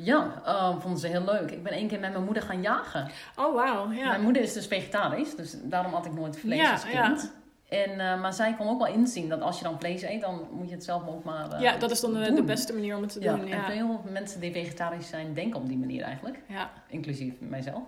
Ja, 0.00 0.42
eh, 0.44 0.80
vonden 0.80 1.00
ze 1.00 1.06
heel 1.06 1.24
leuk. 1.24 1.50
Ik 1.50 1.62
ben 1.62 1.72
één 1.72 1.88
keer 1.88 2.00
met 2.00 2.12
mijn 2.12 2.24
moeder 2.24 2.42
gaan 2.42 2.62
jagen. 2.62 3.08
Oh, 3.36 3.54
wauw, 3.54 3.90
ja. 3.92 4.08
Mijn 4.08 4.22
moeder 4.22 4.42
is 4.42 4.52
dus 4.52 4.66
vegetarisch, 4.66 5.36
dus 5.36 5.56
daarom 5.62 5.92
had 5.92 6.06
ik 6.06 6.12
nooit 6.14 6.38
vlees 6.38 6.58
Ja, 6.60 6.72
als 6.72 6.84
kind. 6.84 7.32
En, 7.68 8.00
eh, 8.00 8.20
maar 8.20 8.32
zij 8.32 8.54
kon 8.58 8.68
ook 8.68 8.78
wel 8.82 8.92
inzien 8.92 9.28
dat 9.28 9.40
als 9.40 9.58
je 9.58 9.64
dan 9.64 9.78
vlees 9.78 10.02
eet, 10.02 10.20
dan 10.20 10.48
moet 10.52 10.68
je 10.68 10.74
het 10.74 10.84
zelf 10.84 11.06
ook 11.08 11.24
maar 11.24 11.50
eh, 11.52 11.60
ja, 11.60 11.76
dat 11.76 11.90
is 11.90 12.00
dan 12.00 12.12
de, 12.12 12.42
beste 12.42 12.72
manier 12.72 12.96
om 12.96 13.02
het 13.02 13.12
te 13.12 13.20
Ja, 13.20 13.32
doen. 13.36 13.40
en 13.40 13.48
Ja. 13.48 13.64
veel 13.64 14.00
mensen 14.10 14.40
die 14.40 14.52
vegetarisch 14.52 15.08
zijn, 15.08 15.34
denken 15.34 15.60
op 15.60 15.68
die 15.68 15.78
manier 15.78 16.02
eigenlijk. 16.02 16.38
ja. 16.46 16.70
Inclusief 16.88 17.34
mijzelf. 17.38 17.82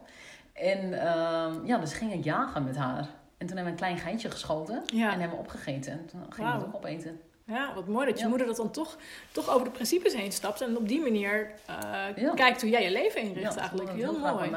En 0.53 1.01
ehm, 1.07 1.67
ja, 1.67 1.79
dus 1.79 1.93
ging 1.93 2.13
ik 2.13 2.25
jagen 2.25 2.65
met 2.65 2.77
haar. 2.77 2.99
En 3.39 3.47
toen 3.47 3.57
hebben 3.57 3.65
we 3.65 3.71
een 3.71 3.77
klein 3.77 3.99
geitje 3.99 4.31
geschoten 4.31 4.83
Ja. 4.87 5.13
en 5.13 5.21
hebben 5.21 5.37
we 5.39 5.43
opgegeten. 5.45 5.93
En 5.93 6.07
toen 6.07 6.21
ging 6.21 6.35
we 6.37 6.43
Wauw. 6.43 6.55
het 6.59 6.67
ook 6.67 6.75
opeten. 6.75 7.21
Ja, 7.51 7.75
wat 7.75 7.87
mooi 7.87 8.07
dat 8.07 8.17
je 8.17 8.23
Ja. 8.23 8.29
moeder 8.29 8.47
dat 8.47 8.57
dan 8.57 8.71
toch, 8.71 8.97
toch 9.33 9.49
over 9.51 9.65
de 9.65 9.71
principes 9.73 10.15
heen 10.15 10.33
stapt. 10.33 10.61
En 10.61 10.77
op 10.77 10.89
die 10.89 11.01
manier 11.01 11.51
eh, 11.67 11.77
Ja. 12.17 12.35
kijkt 12.35 12.61
hoe 12.61 12.71
jij 12.71 12.83
je 12.83 12.91
leven 12.91 13.21
inricht 13.21 13.55
Ja, 13.55 13.61
eigenlijk. 13.61 13.91
Heel, 13.93 14.19
mooi. 14.19 14.51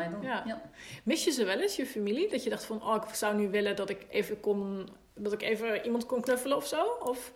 Mis 1.04 1.24
je 1.24 1.32
ze 1.32 1.46
wel 1.46 1.60
eens, 1.60 1.76
je 1.76 1.86
familie? 1.86 2.30
Dat 2.30 2.44
je 2.44 2.50
dacht 2.50 2.66
van, 2.66 2.84
oh, 2.84 2.96
ik 2.96 3.16
zou 3.16 3.36
nu 3.36 3.50
willen 3.50 3.76
dat 3.76 3.90
ik 3.90 4.06
even 4.10 4.40
kon... 4.40 4.90
Dat 5.16 5.34
ik 5.34 5.42
even 5.42 5.84
iemand 5.86 6.06
kon 6.06 6.22
knuffelen 6.22 6.58
of 6.58 6.66
zo? 6.68 6.86
Of, 7.04 7.32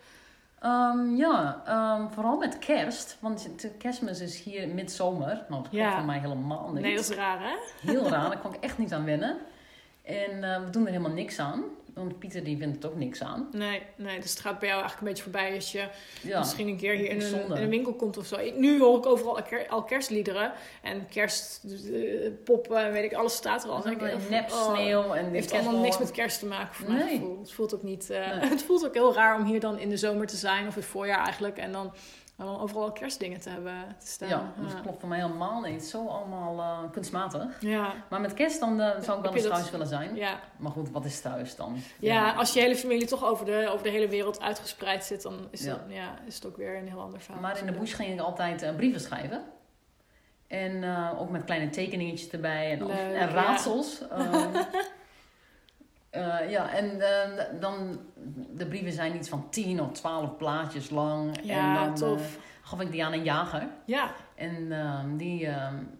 Ehm, 0.60 1.16
ja, 1.16 1.62
ehm, 1.66 2.08
vooral 2.14 2.38
met 2.38 2.60
kerst. 2.60 3.18
Want 3.20 3.50
kerstmis 3.78 4.20
is 4.20 4.42
hier 4.42 4.68
midzomer. 4.68 5.46
Nou, 5.50 5.62
dat 5.62 5.72
klopt 5.72 5.94
voor 5.94 6.06
mij 6.06 6.20
helemaal 6.20 6.72
niet. 6.74 6.82
nee, 6.84 6.96
dat 6.96 7.10
is 7.10 7.16
raar, 7.16 7.40
hè? 7.42 7.56
Heel 7.92 8.10
raar, 8.10 8.30
daar 8.32 8.40
kon 8.40 8.54
ik 8.54 8.64
echt 8.64 8.78
niet 8.78 8.94
aan 8.94 9.06
wennen. 9.06 9.38
En 10.04 10.44
eh, 10.44 10.64
we 10.64 10.70
doen 10.70 10.82
er 10.86 10.92
helemaal 10.92 11.12
niks 11.12 11.40
aan. 11.40 11.64
Want 11.98 12.20
Pieter 12.20 12.44
die 12.44 12.58
vindt 12.58 12.76
het 12.76 12.86
ook 12.86 12.96
niks 12.98 13.22
aan. 13.22 13.50
Nee, 13.52 13.82
nee, 13.96 14.20
dus 14.20 14.30
het 14.30 14.40
gaat 14.40 14.60
bij 14.60 14.68
jou 14.70 14.82
eigenlijk 14.82 15.00
een 15.02 15.08
beetje 15.08 15.24
voorbij 15.24 15.56
als 15.56 15.72
je 15.72 15.88
Ja, 16.22 16.40
misschien 16.40 16.68
een 16.68 16.78
keer 16.78 16.94
hier 16.94 17.10
in 17.10 17.22
een, 17.22 17.46
in 17.46 17.52
een 17.64 17.70
winkel 17.70 17.94
komt 17.94 18.18
of 18.18 18.26
zo. 18.26 18.36
Ik- 18.36 18.56
Nu 18.58 18.80
hoor 18.80 18.98
ik 18.98 19.06
overal 19.06 19.36
al, 19.38 19.44
ker- 19.44 19.68
al 19.68 19.84
kerstliederen 19.84 20.52
en 20.82 21.08
kerstpoppen 21.10 22.86
en 22.86 22.92
weet 22.92 23.04
ik, 23.12 23.14
alles 23.14 23.36
staat 23.36 23.64
er 23.64 23.70
al. 23.70 23.88
Ik, 23.88 24.02
oh, 24.02 24.30
nep 24.30 24.50
sneeuw 24.50 25.14
en 25.14 25.24
Het 25.24 25.32
de 25.34 25.38
heeft 25.38 25.52
allemaal 25.52 25.82
niks 25.82 25.98
met 25.98 26.12
kerst 26.12 26.40
te 26.40 26.46
maken 26.46 26.76
voor 26.76 26.94
Nee. 26.94 27.10
gevoel. 27.10 27.40
Het 27.40 27.52
voelt 27.52 27.76
ook 27.76 27.84
niet. 27.84 28.10
eh, 28.10 28.38
Nee. 28.40 28.50
het 28.50 28.64
voelt 28.64 28.86
ook 28.86 28.94
heel 28.94 29.14
raar 29.14 29.36
om 29.36 29.44
hier 29.46 29.60
dan 29.60 29.80
in 29.80 29.90
de 29.90 29.98
zomer 29.98 30.28
te 30.28 30.36
zijn 30.36 30.68
of 30.68 30.74
in 30.76 30.82
het 30.82 30.90
voorjaar 30.90 31.24
eigenlijk 31.24 31.58
en 31.58 31.72
dan, 31.72 31.94
dan 32.46 32.60
overal 32.60 32.84
al 32.84 32.92
kerstdingen 32.92 33.40
te 33.40 33.50
hebben 33.50 33.96
te 34.00 34.08
staan. 34.08 34.30
Ja, 34.30 34.54
dus 34.60 34.72
dat 34.72 34.82
klopt 34.82 35.00
voor 35.00 35.10
mij 35.10 35.20
helemaal 35.20 35.62
niet. 35.62 35.86
Zo 35.86 36.08
allemaal 36.08 36.60
eh, 36.60 36.92
kunstmatig. 36.92 37.62
ja. 37.62 37.94
Maar 38.10 38.22
met 38.22 38.34
kerst 38.34 38.60
dan 38.60 38.82
eh, 38.82 39.02
zou 39.02 39.18
ik 39.18 39.24
wel 39.24 39.34
eens 39.34 39.44
dat- 39.44 39.52
thuis 39.54 39.70
willen 39.70 39.88
zijn. 39.88 40.16
Ja. 40.16 40.40
Maar 40.58 40.72
goed, 40.72 40.90
wat 40.92 41.06
is 41.06 41.22
thuis 41.22 41.56
dan? 41.56 41.78
ja, 42.00 42.32
als 42.34 42.54
je 42.54 42.60
hele 42.60 42.76
familie 42.76 43.08
toch 43.08 43.24
over 43.26 43.46
de, 43.46 43.70
over 43.72 43.84
de 43.84 43.90
hele 43.90 44.08
wereld 44.08 44.42
uitgespreid 44.42 45.04
zit, 45.06 45.22
dan 45.22 45.48
is, 45.50 45.64
dat, 45.64 45.80
ja, 45.88 46.14
is 46.26 46.36
het 46.36 46.46
ook 46.46 46.58
weer 46.58 46.78
een 46.78 46.88
heel 46.88 47.02
ander 47.02 47.22
verhaal. 47.22 47.42
Maar 47.42 47.60
in 47.60 47.66
de 47.66 47.72
bush 47.72 47.96
ging 47.96 48.14
ik 48.14 48.20
altijd 48.20 48.62
eh, 48.62 48.76
brieven 48.76 49.02
schrijven. 49.02 49.44
En 50.48 50.84
ook 51.18 51.30
met 51.30 51.44
kleine 51.44 51.70
tekeningetjes 51.70 52.30
erbij 52.30 52.72
en, 52.72 52.90
en 53.16 53.30
raadsels. 53.30 54.02
Eh, 56.18 56.50
ja, 56.50 56.70
en 56.74 57.02
eh, 57.02 57.46
dan, 57.60 58.00
de 58.56 58.68
brieven 58.68 58.92
zijn 58.92 59.16
iets 59.16 59.30
van 59.30 59.50
10 59.50 59.82
of 59.82 59.92
12 59.92 60.38
plaatjes 60.38 60.90
lang. 60.90 61.40
Ja, 61.44 61.68
en 61.78 61.86
dan 61.86 61.96
tof. 61.96 62.36
eh, 62.36 62.42
gaf 62.62 62.82
ik 62.82 62.92
die 62.92 63.06
aan 63.06 63.14
een 63.14 63.24
jager. 63.24 63.68
Ja, 63.86 64.12
En 64.36 65.18
die 65.18 65.50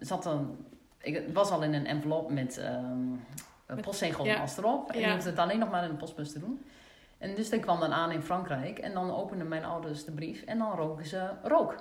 zat 0.00 0.22
dan... 0.22 0.56
Ik 1.00 1.14
het 1.14 1.32
was 1.32 1.50
al 1.50 1.62
in 1.62 1.74
een 1.74 1.86
envelop 1.86 2.30
met 2.30 2.56
een 3.66 3.80
postzegel 3.80 4.24
ja. 4.24 4.40
als 4.40 4.56
erop. 4.56 4.90
En 4.90 4.98
Ja. 4.98 5.04
die 5.04 5.14
hoefde 5.14 5.30
het 5.30 5.38
alleen 5.38 5.58
nog 5.58 5.70
maar 5.70 5.84
in 5.84 5.90
de 5.90 5.96
postbus 5.96 6.32
te 6.32 6.38
doen. 6.38 6.64
En 7.18 7.34
dus 7.34 7.50
die 7.50 7.60
kwam 7.60 7.80
dan 7.80 7.92
aan 7.92 8.10
in 8.10 8.22
Frankrijk. 8.22 8.78
En 8.78 8.92
dan 8.94 9.14
openden 9.16 9.48
mijn 9.48 9.64
ouders 9.64 10.04
de 10.04 10.12
brief. 10.12 10.42
En 10.42 10.58
dan 10.58 10.72
roken 10.72 11.06
ze 11.06 11.30
rook 11.42 11.74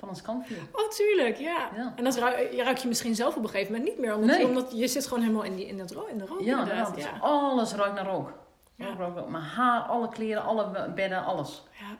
van 0.00 0.08
ons 0.08 0.22
kampvuur. 0.22 0.58
oh 0.72 0.88
tuurlijk, 0.88 1.36
ja. 1.36 1.68
Ja. 1.76 1.92
En 1.96 2.04
dat 2.04 2.16
ruik, 2.16 2.52
je 2.52 2.62
ruik 2.62 2.76
je 2.76 2.88
misschien 2.88 3.14
zelf 3.14 3.36
op 3.36 3.42
een 3.42 3.48
gegeven 3.48 3.72
moment 3.72 3.90
niet 3.90 3.98
meer, 3.98 4.14
omdat, 4.14 4.36
Nee. 4.36 4.46
omdat 4.46 4.70
je 4.78 4.88
zit 4.88 5.06
gewoon 5.06 5.22
helemaal 5.22 5.42
in, 5.44 5.56
die, 5.56 5.66
in, 5.66 5.78
dat 5.78 5.90
ro 5.90 6.04
in 6.06 6.18
de 6.18 6.26
rook 6.26 6.40
Ja. 6.40 6.64
Dus 6.94 7.04
Ja. 7.04 7.18
alles 7.20 7.72
ruikt 7.72 7.94
naar 7.94 8.06
rook. 8.06 8.32
Ja. 8.74 8.86
Rook, 8.86 8.98
rook, 8.98 9.16
rook. 9.16 9.28
Mijn 9.28 9.42
haar, 9.44 9.80
alle 9.80 10.08
kleren, 10.08 10.42
alle 10.42 10.90
bedden, 10.94 11.24
alles. 11.24 11.62
Ja. 11.80 11.98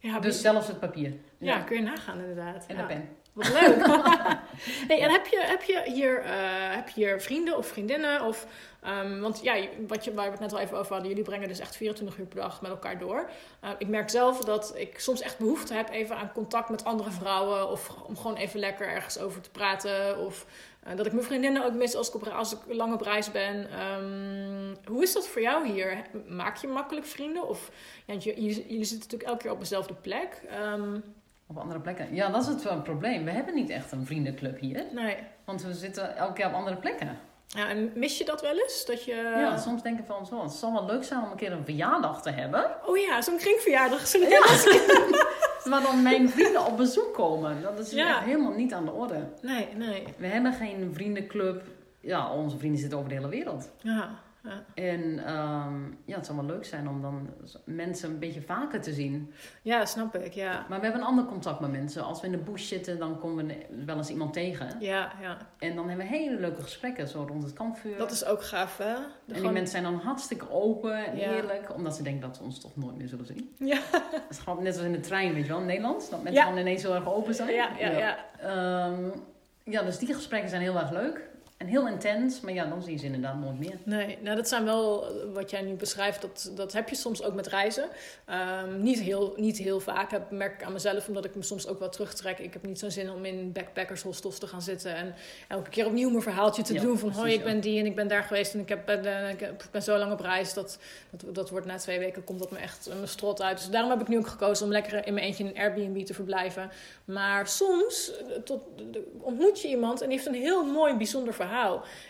Ja, 0.00 0.20
Dus 0.20 0.40
zelfs 0.40 0.66
het 0.66 0.80
papier. 0.80 1.12
ja, 1.38 1.60
kun 1.60 1.76
je 1.76 1.82
nagaan 1.82 2.18
inderdaad. 2.18 2.66
En 2.66 2.76
de 2.76 2.82
pen. 2.84 3.08
Wat 3.38 3.48
leuk. 3.48 3.86
hey, 4.88 5.00
en 5.00 5.10
heb 5.10 5.26
je, 5.26 5.40
heb 5.40 5.62
je 5.62 5.82
hier, 5.84 6.20
eh, 6.20 6.30
heb 6.74 6.88
je 6.88 7.04
hier 7.04 7.20
vrienden 7.20 7.56
of 7.56 7.66
vriendinnen? 7.66 8.22
Of, 8.22 8.46
ehm, 8.82 9.20
want 9.20 9.40
ja, 9.42 9.56
wat 9.86 10.04
je, 10.04 10.14
waar 10.14 10.24
we 10.24 10.30
het 10.30 10.40
net 10.40 10.52
al 10.52 10.58
even 10.58 10.78
over 10.78 10.92
hadden, 10.92 11.08
jullie 11.08 11.24
brengen 11.24 11.48
dus 11.48 11.58
echt 11.58 11.76
24 11.76 12.18
uur 12.18 12.26
per 12.26 12.40
dag 12.40 12.60
met 12.62 12.70
elkaar 12.70 12.98
door. 12.98 13.30
Eh, 13.60 13.70
ik 13.78 13.88
merk 13.88 14.10
zelf 14.10 14.44
dat 14.44 14.72
ik 14.76 15.00
soms 15.00 15.20
echt 15.20 15.38
behoefte 15.38 15.74
heb 15.74 15.90
even 15.90 16.16
aan 16.16 16.32
contact 16.32 16.68
met 16.68 16.84
andere 16.84 17.10
vrouwen. 17.10 17.68
Of 17.70 17.90
om 18.06 18.16
gewoon 18.16 18.36
even 18.36 18.60
lekker 18.60 18.88
ergens 18.88 19.18
over 19.18 19.40
te 19.40 19.50
praten. 19.50 20.18
Of 20.18 20.46
eh, 20.82 20.96
dat 20.96 21.06
ik 21.06 21.12
mijn 21.12 21.24
vriendinnen 21.24 21.64
ook 21.64 21.74
mis 21.74 21.94
als 21.94 22.08
ik, 22.08 22.14
op, 22.14 22.28
als 22.28 22.52
ik 22.52 22.58
lang 22.68 22.94
op 22.94 23.00
reis 23.00 23.30
ben. 23.30 23.70
Ehm, 23.70 24.92
hoe 24.92 25.02
is 25.02 25.12
dat 25.12 25.28
voor 25.28 25.42
jou 25.42 25.68
hier? 25.68 26.02
Maak 26.28 26.56
je 26.56 26.66
makkelijk 26.66 27.06
vrienden? 27.06 27.48
Of, 27.48 27.70
ja, 28.06 28.14
jullie, 28.14 28.44
jullie 28.44 28.84
zitten 28.84 28.98
natuurlijk 28.98 29.30
elke 29.30 29.42
keer 29.42 29.52
op 29.52 29.60
dezelfde 29.60 29.94
plek. 29.94 30.42
Ehm, 30.48 30.96
Op 31.48 31.58
andere 31.58 31.80
plekken. 31.80 32.14
Ja, 32.14 32.28
dat 32.30 32.42
is 32.42 32.48
het 32.48 32.62
wel 32.62 32.80
probleem. 32.82 33.24
We 33.24 33.30
hebben 33.30 33.54
niet 33.54 33.70
echt 33.70 33.92
een 33.92 34.06
vriendenclub 34.06 34.60
hier. 34.60 34.84
nee. 34.92 35.16
Want 35.44 35.62
we 35.62 35.74
zitten 35.74 36.16
elke 36.16 36.32
keer 36.32 36.46
op 36.46 36.52
andere 36.52 36.76
plekken. 36.76 37.18
Ja, 37.46 37.68
en 37.68 37.92
mis 37.94 38.18
je 38.18 38.24
dat 38.24 38.40
wel 38.40 38.58
eens? 38.58 38.84
Dat 38.86 39.04
je... 39.04 39.14
Ja, 39.14 39.56
soms 39.56 39.82
denk 39.82 39.98
ik 39.98 40.04
van 40.06 40.26
zo, 40.26 40.42
het 40.42 40.52
zal 40.52 40.72
wel 40.72 40.84
leuk 40.86 41.04
zijn 41.04 41.22
om 41.24 41.30
een 41.30 41.36
keer 41.36 41.52
een 41.52 41.64
verjaardag 41.64 42.22
te 42.22 42.30
hebben. 42.30 42.70
Oh 42.86 42.96
ja, 42.96 43.22
zo'n 43.22 43.36
kringverjaardag. 43.36 44.06
Zo'n 44.06 44.20
Maar 45.64 45.82
dan 45.88 46.02
mijn 46.02 46.28
vrienden 46.28 46.66
op 46.66 46.76
bezoek 46.76 47.14
komen. 47.14 47.62
Dat 47.62 47.78
is 47.78 47.90
Ja. 47.90 48.08
echt 48.16 48.24
helemaal 48.24 48.52
niet 48.52 48.72
aan 48.72 48.84
de 48.84 48.92
orde. 48.92 49.28
Nee, 49.42 49.68
nee. 49.76 50.04
We 50.16 50.26
hebben 50.26 50.52
geen 50.52 50.90
vriendenclub. 50.94 51.62
Ja, 52.00 52.32
onze 52.32 52.58
vrienden 52.58 52.80
zitten 52.80 52.98
over 52.98 53.10
de 53.10 53.16
hele 53.16 53.28
wereld. 53.28 53.70
Ja, 53.82 54.08
ja. 54.42 54.64
En 54.74 55.24
ehm, 55.24 55.82
ja, 56.04 56.16
het 56.16 56.26
zou 56.26 56.38
wel 56.38 56.46
leuk 56.46 56.64
zijn 56.64 56.88
om 56.88 57.02
dan 57.02 57.28
mensen 57.64 58.10
een 58.10 58.18
beetje 58.18 58.42
vaker 58.42 58.80
te 58.80 58.92
zien. 58.92 59.32
ja, 59.62 59.84
snap 59.86 60.14
ik. 60.16 60.32
Ja, 60.32 60.66
Maar 60.68 60.78
we 60.78 60.84
hebben 60.84 61.00
een 61.02 61.06
ander 61.08 61.24
contact 61.24 61.60
met 61.60 61.70
mensen. 61.70 62.04
Als 62.04 62.20
we 62.20 62.26
in 62.26 62.32
de 62.32 62.38
bush 62.38 62.68
zitten, 62.68 62.98
dan 62.98 63.18
komen 63.18 63.46
we 63.46 63.66
wel 63.86 63.96
eens 63.96 64.08
iemand 64.10 64.32
tegen. 64.32 64.76
ja, 64.80 65.12
ja. 65.20 65.36
En 65.58 65.74
dan 65.74 65.88
hebben 65.88 66.06
we 66.06 66.16
hele 66.16 66.40
leuke 66.40 66.62
gesprekken, 66.62 67.08
zo 67.08 67.24
rond 67.28 67.42
het 67.42 67.52
kampvuur. 67.52 67.96
Dat 67.98 68.10
is 68.10 68.24
ook 68.24 68.42
gaaf, 68.42 68.76
hè? 68.78 68.94
De 69.24 69.34
En 69.34 69.40
die 69.40 69.50
mensen 69.50 69.66
zijn 69.70 69.82
dan 69.82 69.94
hartstikke 70.00 70.50
open 70.50 71.06
en 71.06 71.16
Ja. 71.16 71.34
eerlijk. 71.34 71.74
Omdat 71.74 71.96
ze 71.96 72.02
denken 72.02 72.20
dat 72.20 72.36
ze 72.36 72.42
ons 72.42 72.60
toch 72.60 72.76
nooit 72.76 72.96
meer 72.96 73.08
zullen 73.08 73.26
zien. 73.26 73.54
Ja, 73.58 73.78
Dat 73.90 74.22
is 74.30 74.38
gewoon 74.38 74.62
net 74.62 74.76
als 74.76 74.84
in 74.84 74.92
de 74.92 75.00
trein, 75.00 75.34
weet 75.34 75.42
je 75.42 75.48
wel, 75.48 75.60
in 75.60 75.66
Nederland. 75.66 76.10
Dat 76.10 76.22
mensen 76.22 76.42
Ja. 76.42 76.48
dan 76.48 76.58
ineens 76.58 76.82
heel 76.82 76.94
erg 76.94 77.08
open 77.08 77.34
zijn. 77.34 77.52
ja, 77.54 77.68
ja. 77.78 77.90
ja. 77.90 78.16
Ehm, 78.40 79.08
ja, 79.64 79.82
dus 79.82 79.98
die 79.98 80.14
gesprekken 80.14 80.50
zijn 80.50 80.62
heel 80.62 80.78
erg 80.78 80.90
leuk. 80.90 81.27
En 81.58 81.66
heel 81.66 81.88
intens, 81.88 82.40
maar 82.40 82.52
ja, 82.52 82.64
dan 82.64 82.82
zie 82.82 82.92
je 82.92 82.98
ze 82.98 83.04
inderdaad 83.04 83.40
nooit 83.40 83.58
meer. 83.58 83.78
Nee, 83.82 84.18
nou 84.20 84.36
dat 84.36 84.48
zijn 84.48 84.64
wel 84.64 85.06
eh, 85.06 85.10
wat 85.34 85.50
jij 85.50 85.62
nu 85.62 85.74
beschrijft, 85.74 86.20
dat, 86.20 86.52
dat 86.54 86.72
heb 86.72 86.88
je 86.88 86.94
soms 86.94 87.22
ook 87.22 87.34
met 87.34 87.46
reizen. 87.46 87.88
Ehm, 88.24 88.82
niet, 88.82 89.00
heel, 89.00 89.34
niet 89.36 89.58
heel 89.58 89.80
vaak, 89.80 90.10
dat 90.10 90.30
merk 90.30 90.54
ik 90.54 90.66
aan 90.66 90.72
mezelf, 90.72 91.08
omdat 91.08 91.24
ik 91.24 91.34
me 91.34 91.42
soms 91.42 91.66
ook 91.66 91.78
wel 91.78 91.88
terugtrek. 91.88 92.38
Ik 92.38 92.52
heb 92.52 92.66
niet 92.66 92.78
zo'n 92.78 92.90
zin 92.90 93.10
om 93.10 93.24
in 93.24 93.52
backpackershostels 93.52 94.38
te 94.38 94.46
gaan 94.46 94.62
zitten 94.62 94.94
en 94.94 95.14
elke 95.48 95.70
keer 95.70 95.86
opnieuw 95.86 96.10
mijn 96.10 96.22
verhaaltje 96.22 96.62
te 96.62 96.74
Ja, 96.74 96.80
doen. 96.80 96.98
Van 96.98 97.10
hoi, 97.10 97.32
ik 97.32 97.44
ben 97.44 97.60
die 97.60 97.78
en 97.78 97.86
ik 97.86 97.94
ben 97.94 98.08
daar 98.08 98.22
geweest 98.22 98.54
en 98.54 98.60
ik, 98.60 98.68
heb, 98.68 98.86
ben, 98.86 99.28
ik 99.30 99.68
ben 99.70 99.82
zo 99.82 99.98
lang 99.98 100.12
op 100.12 100.20
reis. 100.20 100.54
Dat, 100.54 100.78
dat, 101.10 101.34
dat 101.34 101.50
wordt 101.50 101.66
na 101.66 101.76
twee 101.76 101.98
weken, 101.98 102.24
komt 102.24 102.38
dat 102.38 102.50
me 102.50 102.58
echt 102.58 102.86
eh, 102.86 102.94
mijn 102.94 103.08
strot 103.08 103.42
uit. 103.42 103.56
Dus 103.58 103.70
daarom 103.70 103.90
heb 103.90 104.00
ik 104.00 104.08
nu 104.08 104.18
ook 104.18 104.28
gekozen 104.28 104.64
om 104.64 104.72
lekker 104.72 105.06
in 105.06 105.14
mijn 105.14 105.26
eentje 105.26 105.44
in 105.44 105.50
een 105.50 105.62
Airbnb 105.62 106.04
te 106.04 106.14
verblijven. 106.14 106.70
Maar 107.04 107.48
soms 107.48 108.12
eh, 108.16 108.36
tot, 108.44 108.60
ontmoet 109.20 109.62
je 109.62 109.68
iemand 109.68 110.00
en 110.00 110.08
die 110.08 110.16
heeft 110.16 110.28
een 110.28 110.42
heel 110.42 110.64
mooi, 110.64 110.94
bijzonder 110.94 111.34
verhaal. 111.34 111.46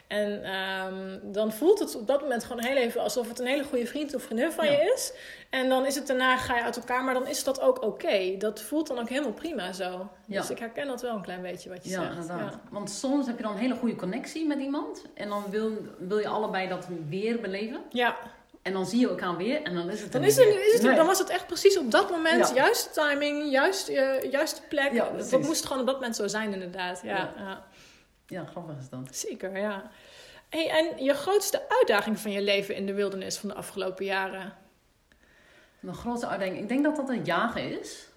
En 0.06 0.44
ehm, 0.44 1.18
dan 1.22 1.52
voelt 1.52 1.78
het 1.78 1.96
op 1.96 2.06
dat 2.06 2.20
moment 2.20 2.44
gewoon 2.44 2.64
heel 2.64 2.76
even 2.76 3.00
alsof 3.00 3.28
het 3.28 3.38
een 3.38 3.46
hele 3.46 3.64
goede 3.64 3.86
vriend 3.86 4.14
of 4.14 4.22
vriendin 4.22 4.52
van 4.52 4.64
Ja. 4.64 4.70
je 4.72 4.92
is. 4.96 5.12
En 5.50 5.68
dan 5.68 5.86
is 5.86 5.94
het 5.94 6.06
daarna, 6.06 6.36
ga 6.36 6.56
je 6.56 6.62
uit 6.62 6.76
elkaar, 6.76 7.04
maar 7.04 7.14
dan 7.14 7.26
is 7.26 7.44
dat 7.44 7.60
ook 7.60 7.82
oké. 7.82 8.36
Dat 8.38 8.60
voelt 8.60 8.86
dan 8.86 8.98
ook 8.98 9.08
helemaal 9.08 9.32
prima 9.32 9.72
zo. 9.72 10.08
Ja. 10.26 10.40
Dus 10.40 10.50
ik 10.50 10.58
herken 10.58 10.86
dat 10.86 11.02
wel 11.02 11.14
een 11.14 11.22
klein 11.22 11.42
beetje 11.42 11.68
wat 11.68 11.84
je 11.84 11.90
Ja, 11.90 12.00
zegt. 12.00 12.12
inderdaad. 12.12 12.52
Ja. 12.52 12.60
Want 12.70 12.90
soms 12.90 13.26
heb 13.26 13.36
je 13.36 13.42
dan 13.42 13.52
een 13.52 13.58
hele 13.58 13.74
goede 13.74 13.96
connectie 13.96 14.46
met 14.46 14.58
iemand. 14.58 15.02
En 15.14 15.28
dan 15.28 15.44
wil, 15.50 15.70
wil 15.98 16.18
je 16.18 16.28
allebei 16.28 16.68
dat 16.68 16.86
weer 17.08 17.40
beleven. 17.40 17.80
ja, 17.90 18.16
En 18.62 18.72
dan 18.72 18.86
zie 18.86 19.00
je 19.00 19.08
elkaar 19.08 19.36
weer 19.36 19.62
en 19.62 19.74
dan 19.74 19.90
is 19.90 20.00
het 20.00 20.12
dan, 20.12 20.24
is 20.24 20.36
het, 20.36 20.46
is 20.46 20.72
het, 20.72 20.82
Nee. 20.82 20.96
dan 20.96 21.06
was 21.06 21.18
het 21.18 21.28
echt 21.28 21.46
precies 21.46 21.78
op 21.78 21.90
dat 21.90 22.10
moment, 22.10 22.48
Ja. 22.48 22.54
juiste 22.54 23.00
timing, 23.00 23.50
juist, 23.50 23.88
eh, 23.88 24.30
juiste 24.30 24.60
plek. 24.68 24.92
Ja, 24.92 25.10
dat 25.30 25.40
moest 25.42 25.64
gewoon 25.66 25.80
op 25.80 25.86
dat 25.86 25.94
moment 25.94 26.16
zo 26.16 26.26
zijn 26.26 26.52
inderdaad. 26.52 27.00
Ja, 27.04 27.32
Ja. 27.36 27.62
Ja. 28.28 28.44
Grappig 28.44 28.78
is 28.78 28.88
dat. 28.88 29.16
zeker, 29.16 29.58
ja. 29.58 29.90
Hey, 30.48 30.68
en 30.70 31.04
je 31.04 31.14
grootste 31.14 31.62
uitdaging 31.68 32.18
van 32.18 32.30
je 32.30 32.42
leven 32.42 32.74
in 32.74 32.86
de 32.86 32.94
wildernis 32.94 33.36
van 33.38 33.48
de 33.48 33.54
afgelopen 33.54 34.04
jaren? 34.04 34.52
Mijn 35.80 35.96
grootste 35.96 36.26
uitdaging, 36.26 36.58
ik 36.58 36.68
denk 36.68 36.84
dat 36.84 36.96
dat 36.96 37.08
het 37.08 37.26
jagen 37.26 37.80
is. 37.80 38.08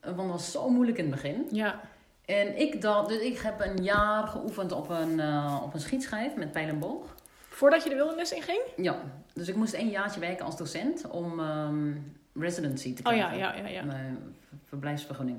Want 0.00 0.16
dat 0.16 0.26
was 0.26 0.50
zo 0.50 0.68
moeilijk 0.68 0.98
in 0.98 1.04
het 1.04 1.14
begin. 1.14 1.46
Ja, 1.50 1.80
En 2.24 2.58
ik, 2.60 2.80
dacht, 2.80 3.08
dus 3.08 3.20
ik 3.20 3.38
heb 3.38 3.60
een 3.60 3.82
jaar 3.84 4.26
geoefend 4.26 4.72
op 4.72 4.88
een, 4.90 5.20
eh, 5.20 5.60
op 5.64 5.74
een 5.74 5.80
schietschijf 5.80 6.34
met 6.36 6.52
pijl 6.52 6.68
en 6.68 6.78
boog. 6.78 7.14
voordat 7.48 7.82
je 7.82 7.88
de 7.88 7.94
wildernis 7.94 8.32
inging? 8.32 8.60
Ja, 8.76 9.00
dus 9.34 9.48
ik 9.48 9.54
moest 9.56 9.74
een 9.74 9.88
jaartje 9.88 10.20
werken 10.20 10.44
als 10.44 10.56
docent 10.56 11.06
om 11.08 11.40
ehm, 11.40 11.92
residency 12.34 12.94
te 12.94 13.02
Oh 13.02 13.08
krijgen. 13.12 13.38
ja, 13.38 13.54
ja, 13.54 13.60
ja, 13.62 13.68
ja. 13.68 13.82
Mijn 13.82 14.34
verblijfsvergunning. 14.68 15.38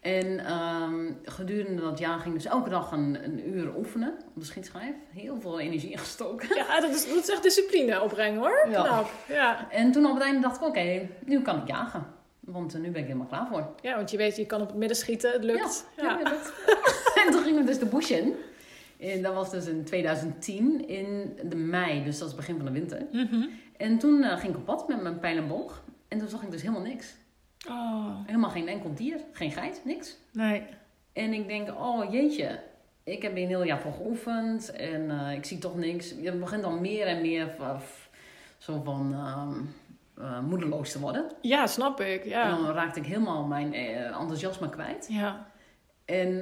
En 0.00 0.38
ehm, 0.44 1.12
gedurende 1.24 1.82
dat 1.82 1.98
jaar 1.98 2.18
ging 2.18 2.34
ik 2.34 2.42
dus 2.42 2.50
elke 2.50 2.70
dag 2.70 2.90
een, 2.92 3.24
een 3.24 3.48
uur 3.54 3.76
oefenen 3.76 4.08
op 4.34 4.40
de 4.40 4.44
schietschijf. 4.44 4.94
Heel 5.12 5.40
veel 5.40 5.60
energie 5.60 5.90
ingestoken. 5.90 6.56
Ja, 6.56 6.80
dat 6.80 6.90
is, 6.94 7.06
dat 7.08 7.16
is 7.22 7.28
echt 7.30 7.42
discipline 7.42 8.02
opbrengen 8.02 8.38
hoor. 8.38 8.66
Ja. 8.70 8.82
Knap. 8.82 9.10
Ja. 9.28 9.70
En 9.70 9.92
toen 9.92 10.06
op 10.06 10.14
het 10.14 10.22
einde 10.22 10.40
dacht 10.40 10.56
ik, 10.56 10.62
oké, 10.66 11.08
nu 11.24 11.42
kan 11.42 11.56
ik 11.62 11.66
jagen. 11.68 12.06
Want 12.40 12.74
eh, 12.74 12.80
nu 12.80 12.90
ben 12.90 13.00
ik 13.00 13.06
helemaal 13.06 13.26
klaar 13.26 13.46
voor. 13.46 13.68
ja, 13.82 13.96
want 13.96 14.10
je 14.10 14.16
weet, 14.16 14.36
je 14.36 14.46
kan 14.46 14.60
op 14.60 14.66
het 14.68 14.76
midden 14.76 14.96
schieten, 14.96 15.32
het 15.32 15.44
lukt. 15.44 15.86
Ja, 15.96 16.02
Ja. 16.02 16.18
ja, 16.18 16.30
dat- 16.30 16.52
en 17.26 17.32
toen 17.32 17.42
gingen 17.42 17.60
we 17.60 17.66
dus 17.66 17.78
de 17.78 17.86
bush 17.86 18.10
in. 18.10 18.34
En 19.00 19.22
dat 19.22 19.34
was 19.34 19.50
dus 19.50 19.66
in 19.66 19.84
2010 19.84 20.88
in 20.88 21.38
de 21.48 21.56
mei, 21.56 22.04
dus 22.04 22.18
dat 22.18 22.28
is 22.28 22.34
het 22.34 22.36
begin 22.36 22.56
van 22.56 22.64
de 22.64 22.72
winter. 22.72 23.06
Mhm. 23.12 23.44
En 23.76 23.98
toen 23.98 24.22
eh, 24.22 24.38
ging 24.38 24.52
ik 24.52 24.58
op 24.58 24.64
pad 24.64 24.88
met 24.88 25.02
mijn 25.02 25.18
pijl 25.18 25.36
en 25.36 25.48
boog. 25.48 25.82
En 26.08 26.18
toen 26.18 26.28
zag 26.28 26.42
ik 26.42 26.50
dus 26.50 26.60
helemaal 26.62 26.82
niks. 26.82 27.14
Oh, 27.68 28.06
Helemaal 28.26 28.50
geen 28.50 28.68
enkel 28.68 28.94
dier, 28.94 29.20
geen 29.32 29.50
geit, 29.50 29.80
niks. 29.84 30.16
nee. 30.32 30.62
En 31.12 31.32
ik 31.32 31.48
denk, 31.48 31.68
oh 31.80 32.12
jeetje, 32.12 32.60
ik 33.04 33.22
heb 33.22 33.34
hier 33.34 33.42
een 33.42 33.48
heel 33.48 33.64
jaar 33.64 33.80
voor 33.80 33.92
geoefend 33.92 34.70
en 34.72 35.10
eh, 35.10 35.32
ik 35.32 35.44
zie 35.44 35.58
toch 35.58 35.76
niks. 35.76 36.14
Je 36.20 36.32
begint 36.32 36.62
dan 36.62 36.80
meer 36.80 37.06
en 37.06 37.20
meer 37.20 37.50
van, 37.58 37.76
zo 38.58 38.80
van 38.84 39.14
eh, 40.18 40.40
moedeloos 40.40 40.92
te 40.92 41.00
worden. 41.00 41.24
Ja, 41.40 41.66
snap 41.66 42.00
ik. 42.00 42.22
En 42.22 42.28
Ja. 42.28 42.50
dan 42.50 42.66
raakte 42.70 43.00
ik 43.00 43.06
helemaal 43.06 43.44
mijn 43.44 43.74
eh, 43.74 44.04
enthousiasme 44.20 44.68
kwijt. 44.68 45.06
Ja. 45.10 45.46
En 46.04 46.38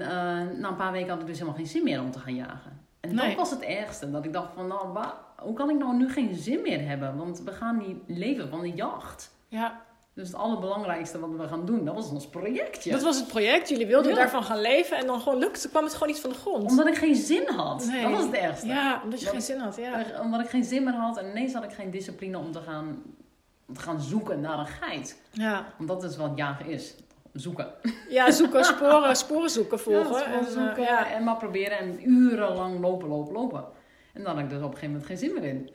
na 0.61 0.69
een 0.69 0.77
paar 0.77 0.93
weken 0.93 1.09
had 1.11 1.21
ik 1.21 1.27
dus 1.27 1.39
helemaal 1.39 1.59
geen 1.59 1.67
zin 1.67 1.85
meer 1.85 2.01
om 2.01 2.11
te 2.11 2.19
gaan 2.19 2.35
jagen. 2.35 2.81
En 3.01 3.15
Nee. 3.15 3.27
dat 3.27 3.37
was 3.37 3.51
het 3.51 3.63
ergste. 3.63 4.11
Dat 4.11 4.25
ik 4.25 4.33
dacht 4.33 4.53
van, 4.55 4.67
nou, 4.67 4.89
waar, 4.93 5.13
hoe 5.37 5.55
kan 5.55 5.71
ik 5.71 5.79
nou 5.79 5.97
nu 5.97 6.11
geen 6.11 6.35
zin 6.35 6.61
meer 6.63 6.87
hebben? 6.89 7.17
Want 7.17 7.41
we 7.43 7.51
gaan 7.53 7.77
niet 7.77 7.97
leven 8.07 8.49
van 8.49 8.61
de 8.61 8.71
jacht. 8.71 9.31
ja. 9.49 9.81
Dus 10.15 10.27
het 10.29 10.37
allerbelangrijkste 10.37 11.19
wat 11.21 11.31
we 11.31 11.49
gaan 11.49 11.67
doen, 11.67 11.85
dat 11.85 11.95
was 11.95 12.11
ons 12.11 12.27
projectje. 12.29 12.91
Dat 12.91 13.03
was 13.03 13.17
het 13.19 13.27
project. 13.29 13.69
Jullie 13.69 13.87
wilden 13.87 14.11
Ja. 14.11 14.17
daarvan 14.17 14.45
gaan 14.45 14.61
leven 14.61 14.97
en 14.97 15.07
dan 15.07 15.21
gewoon 15.21 15.39
lukte, 15.39 15.69
kwam 15.69 15.85
het 15.85 15.93
gewoon 15.93 16.09
niet 16.09 16.21
van 16.21 16.31
de 16.31 16.37
grond. 16.37 16.71
Omdat 16.71 16.87
ik 16.87 16.97
geen 16.97 17.15
zin 17.15 17.49
had. 17.49 17.87
Nee. 17.87 18.03
Dat 18.03 18.11
was 18.11 18.23
het 18.25 18.33
ergste. 18.35 18.67
Ja, 18.67 19.01
omdat 19.05 19.19
je 19.19 19.25
Dat- 19.25 19.35
geen 19.35 19.43
zin 19.45 19.59
had. 19.59 19.77
Ja. 19.77 20.05
Eh, 20.05 20.21
Omdat 20.21 20.41
ik 20.41 20.49
geen 20.49 20.65
zin 20.65 20.85
meer 20.85 20.95
had 20.95 21.17
en 21.19 21.31
ineens 21.31 21.53
had 21.55 21.65
ik 21.65 21.73
geen 21.73 21.91
discipline 21.91 22.39
om 22.39 22.53
te 22.53 22.61
gaan, 22.61 23.03
te 23.75 23.81
gaan 23.81 24.01
zoeken 24.01 24.41
naar 24.41 24.59
een 24.59 24.67
geit. 24.67 25.21
Ja. 25.31 25.65
Want 25.77 25.89
dat 25.89 26.03
is 26.05 26.17
wat 26.17 26.31
jagen 26.35 26.67
is. 26.67 26.95
Zoeken. 27.33 27.69
ja, 28.09 28.31
zoeken, 28.31 28.65
sporen, 28.75 29.17
sporen 29.17 29.51
zoeken, 29.51 29.79
volgen. 29.79 30.13
Ja, 30.13 30.19
gewoon 30.19 30.39
en, 30.39 30.47
eh, 30.47 30.53
zoeken 30.53 30.83
ja. 30.83 31.11
en 31.11 31.25
maar 31.25 31.37
proberen 31.37 31.79
en 31.79 32.11
urenlang 32.11 32.81
lopen, 32.81 33.09
lopen, 33.09 33.33
lopen. 33.33 33.65
En 34.13 34.23
dan 34.23 34.35
had 34.35 34.45
ik 34.45 34.51
dus 34.51 34.59
op 34.59 34.65
een 34.65 34.79
gegeven 34.79 34.89
moment 34.91 35.07
geen 35.07 35.19
zin 35.19 35.35
meer 35.35 35.45
in. 35.45 35.71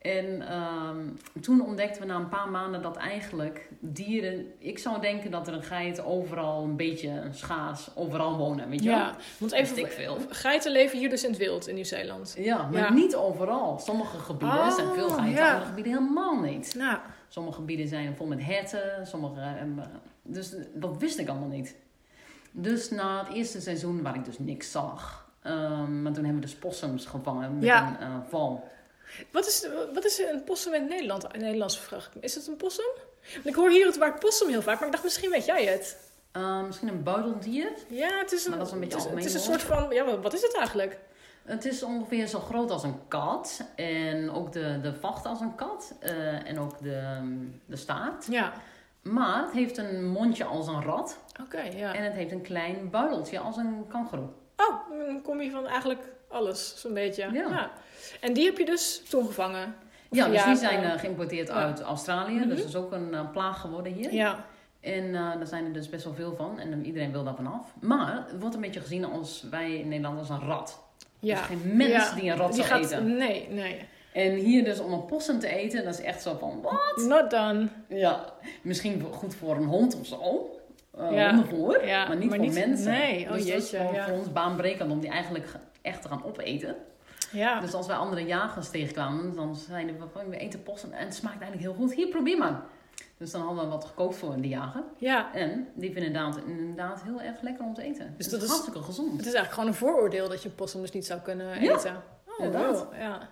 En 0.00 0.48
ehm, 0.48 0.98
toen 1.40 1.60
ontdekten 1.66 2.00
we 2.02 2.06
na 2.08 2.16
een 2.16 2.28
paar 2.28 2.48
maanden 2.50 2.82
dat 2.82 2.96
eigenlijk 2.96 3.68
dieren... 3.80 4.46
Ik 4.58 4.78
zou 4.78 5.00
denken 5.00 5.30
dat 5.30 5.48
er 5.48 5.54
een 5.54 5.62
geit 5.62 6.04
overal 6.04 6.62
een 6.64 6.76
beetje 6.76 7.22
schaars 7.30 7.90
overal 7.94 8.36
wonen, 8.36 8.68
weet 8.68 8.82
je 8.82 8.88
wel? 8.88 8.98
Ja, 8.98 9.16
want 9.38 9.52
ik 9.52 9.58
even, 9.58 9.88
veel. 9.88 10.18
geiten 10.28 10.72
leven 10.72 10.98
hier 10.98 11.08
dus 11.10 11.24
in 11.24 11.30
het 11.30 11.38
wild 11.38 11.68
in 11.68 11.74
Nieuw-Zeeland. 11.74 12.34
Ja, 12.38 12.62
maar 12.72 12.80
Ja. 12.80 12.92
niet 12.92 13.14
overal. 13.16 13.78
Sommige 13.78 14.18
gebieden 14.18 14.58
Oh, 14.58 14.70
zijn 14.74 14.88
veel 14.94 15.08
geiten, 15.08 15.42
ja. 15.42 15.48
andere 15.50 15.66
gebieden 15.68 15.92
helemaal 15.92 16.40
niet. 16.40 16.74
Nou, 16.76 16.98
Sommige 17.28 17.56
gebieden 17.56 17.88
zijn 17.88 18.16
vol 18.16 18.26
met 18.26 18.44
herten, 18.44 19.06
sommige... 19.06 19.40
ehm, 19.40 19.70
dus 20.22 20.54
dat 20.74 20.96
wist 20.98 21.18
ik 21.18 21.28
allemaal 21.28 21.48
niet. 21.48 21.76
Dus 22.52 22.90
na 22.90 23.24
het 23.24 23.34
eerste 23.34 23.60
seizoen, 23.60 24.02
waar 24.02 24.14
ik 24.14 24.24
dus 24.24 24.38
niks 24.38 24.70
zag... 24.70 25.30
ehm, 25.42 26.02
maar 26.02 26.12
toen 26.12 26.24
hebben 26.24 26.40
we 26.42 26.46
dus 26.46 26.56
possums 26.56 27.06
gevangen 27.06 27.54
met 27.54 27.64
Ja. 27.64 27.88
een 28.00 28.06
eh, 28.06 28.14
val. 28.28 28.68
Wat 29.30 29.46
is, 29.46 29.68
wat 29.94 30.04
is 30.04 30.18
een 30.18 30.44
possum 30.44 30.74
in 30.74 30.80
het 30.80 30.90
Nederland? 30.90 31.26
In 31.32 31.40
Nederlands 31.40 31.78
vraag. 31.78 32.10
Is 32.20 32.34
het 32.34 32.46
een 32.46 32.56
possum? 32.56 32.86
Want 33.34 33.46
ik 33.46 33.54
hoor 33.54 33.70
hier 33.70 33.86
het 33.86 33.98
woord 33.98 34.18
possum 34.18 34.48
heel 34.48 34.62
vaak, 34.62 34.76
maar 34.78 34.86
ik 34.86 34.92
dacht 34.92 35.04
misschien 35.04 35.30
weet 35.30 35.44
jij 35.44 35.64
het. 35.64 35.96
Eh, 36.32 36.62
misschien 36.66 36.88
een 36.88 37.02
buideldier. 37.02 37.68
Ja, 37.88 38.18
het 38.18 38.32
is 38.32 38.46
een, 38.46 38.58
dat 38.58 38.66
is 38.66 38.72
een 38.72 38.80
beetje 38.80 38.96
het 38.98 39.06
is, 39.06 39.14
het 39.14 39.24
is 39.24 39.34
een 39.34 39.40
soort 39.40 39.62
van, 39.62 39.86
ja, 39.90 40.18
wat- 40.18 40.32
is 40.32 40.42
het 40.42 40.56
eigenlijk? 40.56 40.98
Het 41.42 41.64
is 41.64 41.82
ongeveer 41.82 42.26
zo 42.26 42.38
groot 42.40 42.70
als 42.70 42.82
een 42.82 43.00
kat. 43.08 43.60
En 43.76 44.30
ook 44.30 44.52
de, 44.52 44.78
de 44.82 44.94
vacht 44.94 45.26
als 45.26 45.40
een 45.40 45.54
kat. 45.54 45.92
eh, 46.00 46.48
en 46.48 46.58
ook 46.58 46.82
de, 46.82 47.18
de 47.66 47.76
staart. 47.76 48.26
Ja, 48.30 48.52
Maar 49.02 49.42
het 49.42 49.52
heeft 49.52 49.76
een 49.76 50.04
mondje 50.04 50.44
als 50.44 50.66
een 50.66 50.82
rat. 50.82 51.18
oké, 51.42 51.60
ja. 51.60 51.94
En 51.94 52.04
het 52.04 52.12
heeft 52.12 52.32
een 52.32 52.42
klein 52.42 52.90
buideltje 52.90 53.38
als 53.38 53.56
een 53.56 53.84
kangoeroe. 53.88 54.28
Oh, 54.56 54.76
een 55.08 55.22
combi 55.22 55.50
van 55.50 55.66
eigenlijk 55.66 56.00
alles, 56.30 56.74
zo'n 56.80 56.94
beetje. 56.94 57.28
Ja. 57.32 57.70
En 58.20 58.32
die 58.32 58.44
heb 58.44 58.58
je 58.58 58.64
dus 58.64 59.02
toen 59.08 59.26
gevangen? 59.26 59.74
Ja, 60.10 60.28
dus 60.28 60.44
die 60.44 60.56
zijn 60.56 60.82
eh, 60.82 60.92
eh, 60.92 60.98
geïmporteerd 61.00 61.48
ja. 61.48 61.54
uit 61.54 61.80
Australië. 61.80 62.34
Mhm. 62.38 62.48
Dus 62.48 62.58
dat 62.58 62.68
is 62.68 62.76
ook 62.76 62.92
een 62.92 63.14
eh, 63.14 63.30
plaag 63.32 63.60
geworden 63.60 63.92
hier. 63.92 64.14
Ja, 64.14 64.44
En 64.80 65.12
daar 65.12 65.46
zijn 65.46 65.64
er 65.64 65.72
dus 65.72 65.88
best 65.88 66.04
wel 66.04 66.14
veel 66.14 66.34
van. 66.36 66.58
En 66.58 66.84
iedereen 66.86 67.12
wil 67.12 67.24
daar 67.24 67.34
vanaf. 67.34 67.74
Maar 67.80 68.24
het 68.28 68.40
wordt 68.40 68.54
een 68.54 68.60
beetje 68.60 68.80
gezien 68.80 69.04
als 69.04 69.46
wij 69.50 69.74
in 69.74 69.88
Nederland 69.88 70.18
als 70.18 70.28
een 70.28 70.40
rat. 70.46 70.82
ja. 71.18 71.36
Dus 71.36 71.46
geen 71.46 71.76
mens 71.76 71.92
Ja. 71.92 72.14
die 72.14 72.30
een 72.30 72.36
rat 72.36 72.52
Die 72.52 72.62
gaat, 72.62 72.84
eten. 72.84 73.16
nee, 73.16 73.46
nee. 73.50 73.88
En 74.12 74.32
hier 74.34 74.64
dus 74.64 74.80
om 74.80 74.92
een 74.92 75.04
possum 75.04 75.38
te 75.38 75.48
eten, 75.48 75.84
dat 75.84 75.94
is 75.94 76.00
echt 76.04 76.22
zo 76.22 76.36
van... 76.40 76.60
Wat? 76.62 77.04
Not 77.08 77.30
done. 77.30 77.68
Ja, 77.88 78.24
misschien 78.62 79.02
goed 79.12 79.34
voor 79.34 79.56
een 79.56 79.64
hond 79.66 80.00
of 80.00 80.06
zo. 80.06 80.50
Ja. 81.10 81.30
hondenvoer. 81.34 81.86
Ja, 81.86 82.06
maar 82.06 82.16
niet 82.16 82.28
maar 82.28 82.38
voor 82.38 82.46
niet- 82.46 82.66
mensen. 82.66 82.90
nee, 82.92 83.24
oh 83.26 83.32
dus 83.32 83.46
dat 83.46 83.56
is 83.56 83.70
jeetje, 83.70 83.86
voor, 83.86 83.94
ja. 83.94 84.08
voor 84.08 84.16
ons 84.18 84.32
baanbrekend 84.32 84.90
om 84.90 85.00
die 85.00 85.10
eigenlijk 85.10 85.46
echt 85.82 86.02
te 86.02 86.08
gaan 86.08 86.24
opeten. 86.24 86.76
Ja. 87.32 87.60
Dus 87.60 87.74
als 87.74 87.86
wij 87.86 87.96
andere 87.96 88.24
jagers 88.26 88.68
tegenkwamen, 88.70 89.34
dan 89.34 89.56
zeiden 89.56 89.98
we 89.98 90.04
van 90.12 90.28
we 90.28 90.36
eten 90.36 90.62
possum 90.62 90.92
en 90.92 91.04
het 91.04 91.14
smaakt 91.14 91.40
eigenlijk 91.42 91.62
heel 91.72 91.84
goed. 91.86 91.94
Hier, 91.94 92.08
probeer 92.08 92.38
maar. 92.38 92.62
Dus 93.16 93.30
dan 93.30 93.40
hadden 93.42 93.64
we 93.64 93.70
wat 93.70 93.84
gekookt 93.84 94.16
voor 94.16 94.40
de 94.40 94.48
jager. 94.48 94.82
ja. 94.98 95.34
En 95.34 95.68
die 95.74 95.92
vinden 95.92 96.06
inderdaad, 96.12 96.36
inderdaad 96.46 97.02
heel 97.02 97.20
erg 97.20 97.40
lekker 97.40 97.64
om 97.64 97.74
te 97.74 97.82
eten. 97.82 98.06
Dus 98.16 98.16
Dus 98.16 98.28
dat 98.28 98.42
is- 98.42 98.48
hartstikke 98.48 98.82
gezond. 98.82 99.08
Het 99.10 99.26
is 99.26 99.34
eigenlijk 99.34 99.52
gewoon 99.54 99.68
een 99.68 99.74
vooroordeel 99.74 100.28
dat 100.28 100.42
je 100.42 100.48
possum 100.50 100.80
dus 100.80 100.90
niet 100.92 101.06
zou 101.06 101.20
kunnen 101.20 101.62
Ja, 101.62 101.74
eten. 101.76 102.02
Oh, 102.26 102.44
inderdaad. 102.44 102.84
wow, 102.84 102.94
ja. 102.98 103.28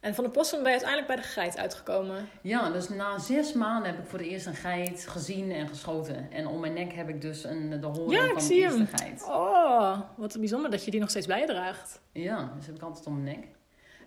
En 0.00 0.14
van 0.14 0.24
de 0.24 0.30
possum 0.30 0.62
ben 0.62 0.72
je 0.72 0.78
uiteindelijk 0.84 1.06
bij 1.12 1.16
de 1.16 1.32
geit 1.32 1.58
uitgekomen. 1.58 2.28
Ja, 2.42 2.70
dus 2.70 2.88
na 2.88 3.18
zes 3.18 3.52
maanden 3.52 3.90
heb 3.90 3.98
ik 4.02 4.06
voor 4.08 4.18
de 4.18 4.28
eerst 4.28 4.46
een 4.46 4.54
geit 4.54 5.06
gezien 5.08 5.52
en 5.52 5.68
geschoten. 5.68 6.30
En 6.32 6.46
om 6.46 6.60
mijn 6.60 6.72
nek 6.72 6.92
heb 6.92 7.08
ik 7.08 7.20
dus 7.20 7.44
een, 7.44 7.80
de 7.80 7.86
hoorn 7.86 8.10
Ja, 8.10 8.24
ik 8.24 8.30
van 8.32 8.40
zie 8.40 8.56
de 8.56 8.62
eerste 8.62 8.78
hem. 8.78 8.86
geit. 8.86 9.24
Oh, 9.28 9.98
wat 10.16 10.36
bijzonder 10.38 10.70
dat 10.70 10.84
je 10.84 10.90
die 10.90 11.00
nog 11.00 11.10
steeds 11.10 11.26
bij 11.26 11.40
je 11.40 11.46
draagt. 11.46 12.00
Ja, 12.12 12.52
dus 12.56 12.66
heb 12.66 12.74
ik 12.74 12.82
altijd 12.82 13.06
om 13.06 13.22
mijn 13.22 13.36
nek. 13.36 13.46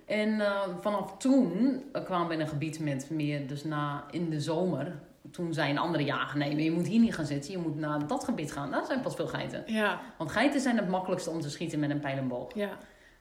En 0.05 0.41
eh, 0.41 0.61
vanaf 0.81 1.17
toen 1.17 1.83
kwamen 2.03 2.27
we 2.27 2.33
in 2.33 2.39
een 2.39 2.47
gebied 2.47 2.79
met 2.79 3.09
meer, 3.09 3.47
dus 3.47 3.63
na 3.63 4.03
in 4.11 4.29
de 4.29 4.39
zomer. 4.41 4.99
Toen 5.31 5.53
zei 5.53 5.69
een 5.69 5.77
andere 5.77 6.03
jager, 6.03 6.37
nee, 6.37 6.51
maar 6.53 6.61
je 6.63 6.71
moet 6.71 6.87
hier 6.87 6.99
niet 6.99 7.15
gaan 7.15 7.25
zitten. 7.25 7.51
Je 7.51 7.57
moet 7.57 7.75
naar 7.75 8.07
dat 8.07 8.23
gebied 8.23 8.51
gaan. 8.51 8.71
Daar 8.71 8.85
zijn 8.85 9.01
pas 9.01 9.15
veel 9.15 9.27
geiten. 9.27 9.63
Ja, 9.65 9.99
Want 10.17 10.31
geiten 10.31 10.59
zijn 10.61 10.77
het 10.77 10.87
makkelijkste 10.89 11.29
om 11.29 11.41
te 11.41 11.49
schieten 11.49 11.79
met 11.79 11.89
een 11.89 11.99
pijl 11.99 12.17
en 12.17 12.27
boog. 12.27 12.55
ja. 12.55 12.69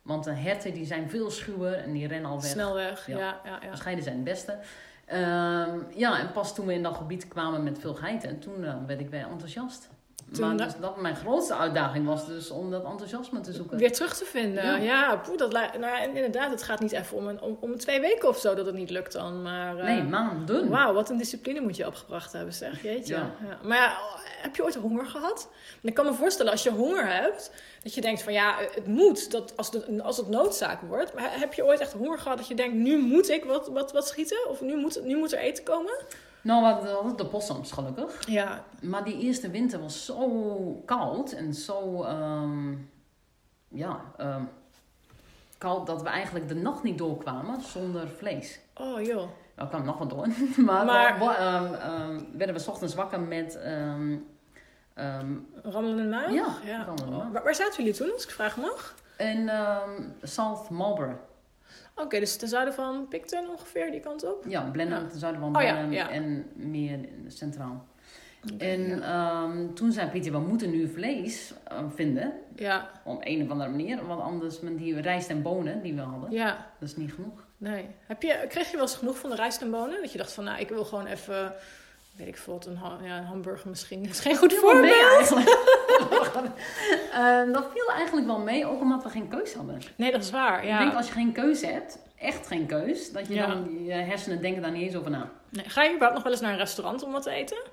Want 0.03 0.25
de 0.25 0.31
herten 0.31 0.75
die 0.75 0.87
zijn 0.87 1.11
veel 1.11 1.31
schuwer 1.31 1.75
en 1.75 1.93
die 1.93 2.07
rennen 2.07 2.31
al 2.31 2.41
weg. 2.41 2.51
Snel 2.51 2.75
weg. 2.75 3.07
Ja. 3.07 3.19
Ja, 3.19 3.41
ja, 3.45 3.59
ja. 3.63 3.75
Scheiden 3.77 4.05
zijn 4.05 4.17
het 4.17 4.25
beste. 4.25 4.59
Ehm, 5.07 5.79
ja, 5.95 6.19
en 6.19 6.33
pas 6.33 6.55
toen 6.55 6.67
we 6.67 6.73
in 6.73 6.83
dat 6.83 6.97
gebied 6.97 7.29
kwamen 7.29 7.63
met 7.63 7.79
veel 7.79 7.95
geiten, 7.95 8.39
toen 8.39 8.65
eh, 8.65 8.75
werd 8.87 9.01
ik 9.01 9.11
weer 9.11 9.27
enthousiast. 9.31 9.89
Toen 10.33 10.47
maar 10.47 10.57
dus 10.57 10.77
dat 10.81 11.01
mijn 11.01 11.17
grootste 11.17 11.57
uitdaging 11.57 12.07
was 12.07 12.27
dus 12.27 12.51
om 12.51 12.71
dat 12.71 12.85
enthousiasme 12.85 13.41
te 13.41 13.53
zoeken. 13.53 13.79
Weer 13.79 13.93
terug 13.93 14.17
te 14.17 14.25
vinden. 14.25 14.65
Ja. 14.65 14.77
Ja, 14.77 15.17
poeh, 15.17 15.39
dat 15.39 15.53
nou, 15.53 15.99
en 16.01 16.17
inderdaad, 16.17 16.51
het 16.51 16.63
gaat 16.63 16.81
niet 16.81 16.93
even 16.93 17.17
om, 17.17 17.27
een, 17.29 17.41
om, 17.41 17.57
om 17.61 17.79
twee 17.79 18.01
weken 18.01 18.29
of 18.29 18.39
zo 18.39 18.55
dat 18.55 18.67
het 18.67 18.75
niet 18.75 18.91
lukt 18.91 19.13
dan. 19.13 19.43
Maar, 19.43 19.79
eh, 19.79 19.85
Nee, 19.85 20.03
maanden. 20.03 20.69
Wauw, 20.69 20.93
wat 20.93 21.11
een 21.11 21.17
discipline 21.17 21.61
moet 21.61 21.77
je 21.77 21.87
opgebracht 21.87 22.33
hebben, 22.33 22.55
zeg. 22.55 22.83
Jeetje. 22.83 23.15
Ja. 23.15 23.31
Ja. 23.49 23.59
Maar 23.63 23.77
ja, 23.77 23.99
heb 24.43 24.57
je 24.57 24.65
ooit 24.65 24.75
honger 24.75 25.07
gehad? 25.07 25.49
En 25.83 25.89
ik 25.89 25.95
kan 25.95 26.05
me 26.05 26.13
voorstellen, 26.15 26.53
als 26.53 26.63
je 26.63 26.71
honger 26.71 27.07
hebt, 27.07 27.53
dat 27.83 27.95
je 27.95 28.01
denkt 28.01 28.23
van 28.23 28.33
ja, 28.33 28.55
het 28.75 28.87
moet, 28.87 29.31
dat 29.31 29.57
als, 29.57 29.71
het, 29.71 30.01
als 30.01 30.17
het 30.17 30.29
noodzaak 30.29 30.81
wordt. 30.81 31.15
Maar 31.15 31.39
heb 31.41 31.53
je 31.55 31.65
ooit 31.65 31.81
echt 31.81 31.93
honger 31.93 32.19
gehad 32.19 32.39
dat 32.39 32.49
je 32.49 32.55
denkt, 32.55 32.75
nu 32.77 32.99
moet 32.99 33.29
ik 33.31 33.45
wat, 33.45 33.69
wat, 33.69 33.93
wat 33.93 34.09
schieten? 34.09 34.49
Of 34.49 34.61
nu 34.61 34.77
moet, 34.77 35.05
nu 35.05 35.17
moet 35.17 35.33
er 35.33 35.39
eten 35.39 35.65
komen? 35.65 35.93
Nou, 36.43 36.61
we 36.63 36.67
hadden 36.69 36.97
altijd 36.97 37.19
de 37.19 37.27
possums 37.27 37.73
gelukkig. 37.73 38.27
Ja, 38.29 38.65
Maar 38.81 39.05
die 39.05 39.19
eerste 39.19 39.51
winter 39.51 39.81
was 39.81 40.05
zo 40.05 40.83
koud 40.87 41.33
en 41.33 41.55
zo, 41.55 42.03
ehm, 42.03 42.75
ja, 43.69 44.01
ehm, 44.17 44.43
koud 45.59 45.87
dat 45.87 46.03
we 46.03 46.09
eigenlijk 46.09 46.49
de 46.49 46.55
nacht 46.55 46.83
niet 46.83 46.99
doorkwamen 46.99 47.61
zonder 47.63 48.09
vlees. 48.09 48.61
oh 48.75 49.03
joh. 49.03 49.29
Nou, 49.57 49.69
kwam 49.69 49.85
nog 49.85 49.99
wat 49.99 50.11
door. 50.11 50.27
maar 50.67 50.85
Maar- 50.85 51.37
ehm, 51.37 52.21
werden 52.37 52.55
we 52.57 52.61
's 52.61 52.69
ochtends 52.69 52.95
wakker 52.95 53.21
met, 53.21 53.59
ehm, 54.95 55.35
ehm, 55.63 56.09
maag? 56.09 56.33
Ja, 56.33 56.47
maag. 57.11 57.29
Waar, 57.33 57.43
waar 57.43 57.55
zaten 57.55 57.77
jullie 57.85 57.99
toen, 57.99 58.13
als 58.13 58.25
ik 58.25 58.31
vragen 58.31 58.63
mag? 58.63 58.95
ehm, 59.49 60.03
South 60.23 60.69
Marlborough. 60.71 61.19
Oké, 61.97 62.19
dus 62.19 62.37
ten 62.37 62.49
zuiden 62.49 62.75
van 62.75 63.09
Picton 63.09 63.49
ongeveer, 63.51 63.91
die 63.91 64.01
kant 64.01 64.25
op? 64.25 64.45
Ja, 64.49 64.61
Blenheim, 64.63 65.03
Ja. 65.03 65.09
ten 65.09 65.19
zuiden 65.19 65.41
van 65.41 65.57
Oh 65.57 65.63
ja, 65.63 65.69
Blenheim 65.73 65.93
ja. 65.93 66.11
en 66.11 66.51
meer 66.55 66.99
centraal. 67.29 67.87
En 68.59 68.87
ja. 68.99 69.43
ehm, 69.43 69.73
toen 69.75 69.93
zei 69.93 70.09
Pieter, 70.11 70.33
we 70.33 70.39
moeten 70.39 70.71
nu 70.71 70.89
vlees 70.89 71.53
vinden. 71.95 72.33
Ja, 72.57 72.91
Op 73.05 73.21
een 73.25 73.43
of 73.43 73.51
andere 73.51 73.71
manier. 73.71 74.07
Want 74.07 74.21
anders 74.23 74.61
met 74.61 74.79
die 74.79 75.01
rijst 75.01 75.31
en 75.31 75.43
bonen 75.43 75.83
die 75.83 75.95
we 75.95 76.01
hadden, 76.01 76.31
ja. 76.31 76.67
dat 76.81 76.89
is 76.89 76.97
niet 76.97 77.13
genoeg. 77.13 77.45
Nee. 77.57 77.87
Heb 78.07 78.23
je, 78.23 78.45
kreeg 78.49 78.67
je 78.67 78.73
wel 78.77 78.87
eens 78.87 78.97
genoeg 78.97 79.19
van 79.19 79.31
de 79.31 79.37
rijst 79.37 79.61
en 79.63 79.71
bonen? 79.71 80.01
Dat 80.01 80.13
je 80.13 80.19
dacht 80.19 80.33
van, 80.33 80.45
nou, 80.45 80.61
ik 80.61 80.69
wil 80.69 80.85
gewoon 80.85 81.07
even, 81.07 81.53
weet 82.17 82.29
ik 82.29 82.37
veel, 82.37 82.53
wat, 82.53 82.67
een, 82.67 82.77
ha- 82.77 82.99
ja, 83.03 83.19
een 83.19 83.25
hamburger 83.25 83.69
misschien. 83.69 84.03
Dat 84.03 84.13
is 84.13 84.21
geen 84.29 84.37
goed 84.37 84.53
voorbeeld. 84.55 85.17
eigenlijk. 85.17 85.49
Eh, 87.13 87.53
dat 87.53 87.67
viel 87.73 87.91
eigenlijk 87.95 88.27
wel 88.27 88.39
mee, 88.39 88.67
ook 88.67 88.81
omdat 88.81 89.03
we 89.03 89.09
geen 89.09 89.29
keus 89.29 89.55
hadden. 89.55 89.79
Nee, 89.97 90.13
dat 90.13 90.23
is 90.23 90.31
waar, 90.31 90.57
Ik 90.65 90.69
denk 90.79 90.91
ja. 90.91 90.97
als 90.97 91.07
je 91.07 91.13
geen 91.13 91.33
keuze 91.33 91.67
hebt, 91.67 91.99
echt 92.19 92.47
geen 92.47 92.67
keus, 92.67 93.13
dat 93.13 93.27
je 93.29 93.35
Ja. 93.35 93.47
dan 93.47 93.85
je 93.85 93.93
hersenen 93.93 94.43
denken 94.43 94.63
daar 94.63 94.71
niet 94.71 94.83
eens 94.83 94.95
over 94.97 95.11
na. 95.11 95.31
Nee. 95.49 95.65
Ga 95.69 95.83
je 95.83 95.89
überhaupt 95.89 96.15
nog 96.15 96.23
wel 96.23 96.33
eens 96.33 96.41
naar 96.41 96.53
een 96.53 96.59
restaurant 96.59 97.03
om 97.03 97.13
wat 97.13 97.23
te 97.23 97.31
eten? 97.31 97.57
Nee, 97.57 97.71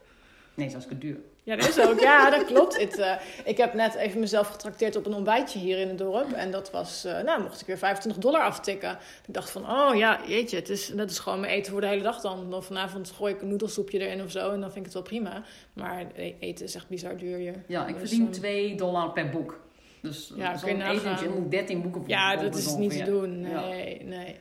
dat 0.54 0.66
is 0.68 0.72
hartstikke 0.74 0.98
duur. 1.08 1.18
Ja, 1.50 1.56
dat 1.56 1.68
is 1.70 1.80
ook. 1.80 2.00
Ja, 2.00 2.30
dat 2.30 2.45
klopt. 2.45 2.97
Eh, 2.97 3.14
ik 3.43 3.58
heb 3.58 3.74
net 3.74 3.95
even 3.95 4.20
mezelf 4.20 4.47
getrakteerd 4.47 4.95
op 4.95 5.06
een 5.06 5.14
ontbijtje 5.14 5.60
hier 5.60 5.80
in 5.80 5.88
het 5.88 5.97
dorp. 5.97 6.32
En 6.32 6.52
dat 6.52 6.72
was, 6.72 7.06
eh, 7.06 7.22
nou, 7.22 7.41
mocht 7.41 7.62
ik 7.62 7.68
weer 7.68 7.78
25 7.78 8.22
dollar 8.22 8.41
aftikken. 8.41 8.97
Ik 9.28 9.34
dacht 9.34 9.50
van, 9.50 9.70
oh 9.70 9.95
ja, 9.95 10.20
jeetje, 10.28 10.56
het 10.56 10.70
is, 10.70 10.88
dat 10.88 11.10
is 11.10 11.20
gewoon 11.20 11.39
mijn 11.39 11.54
eten 11.54 11.72
voor 11.72 11.82
de 11.82 11.88
hele 11.88 12.02
dag 12.02 12.22
dan. 12.22 12.50
Dan 12.50 12.64
vanavond 12.64 13.12
gooi 13.12 13.34
ik 13.34 13.41
een 13.41 13.47
noedelsoepje 13.47 14.00
erin 14.00 14.24
of 14.24 14.32
zo 14.32 14.52
en 14.52 14.60
dan 14.60 14.72
vind 14.72 14.76
ik 14.76 14.84
het 14.84 14.93
wel 14.93 15.04
prima. 15.04 15.43
Maar 15.74 16.06
e- 16.16 16.36
eten 16.39 16.66
is 16.66 16.76
echt 16.76 16.88
bizar 16.88 17.18
duur 17.18 17.38
hier. 17.38 17.64
Ja, 17.68 17.88
ik 17.88 18.00
Dus, 18.00 18.10
verdien 18.10 18.26
ehm, 18.26 18.32
2 18.32 18.76
dollar 18.76 19.12
per 19.12 19.30
boek. 19.30 19.60
Dus 20.02 20.34
Ja, 20.36 20.58
zo'n 20.58 20.82
etentje 20.82 21.30
moet 21.30 21.52
13 21.52 21.82
boeken 21.82 22.02
voor 22.02 22.10
Ja, 22.10 22.36
dat 22.36 22.56
is 22.56 22.76
niet 22.76 22.91
te 22.91 23.04
doen. 23.04 23.39
Ja. 23.41 23.68
Nee, 23.68 24.04
nee, 24.04 24.36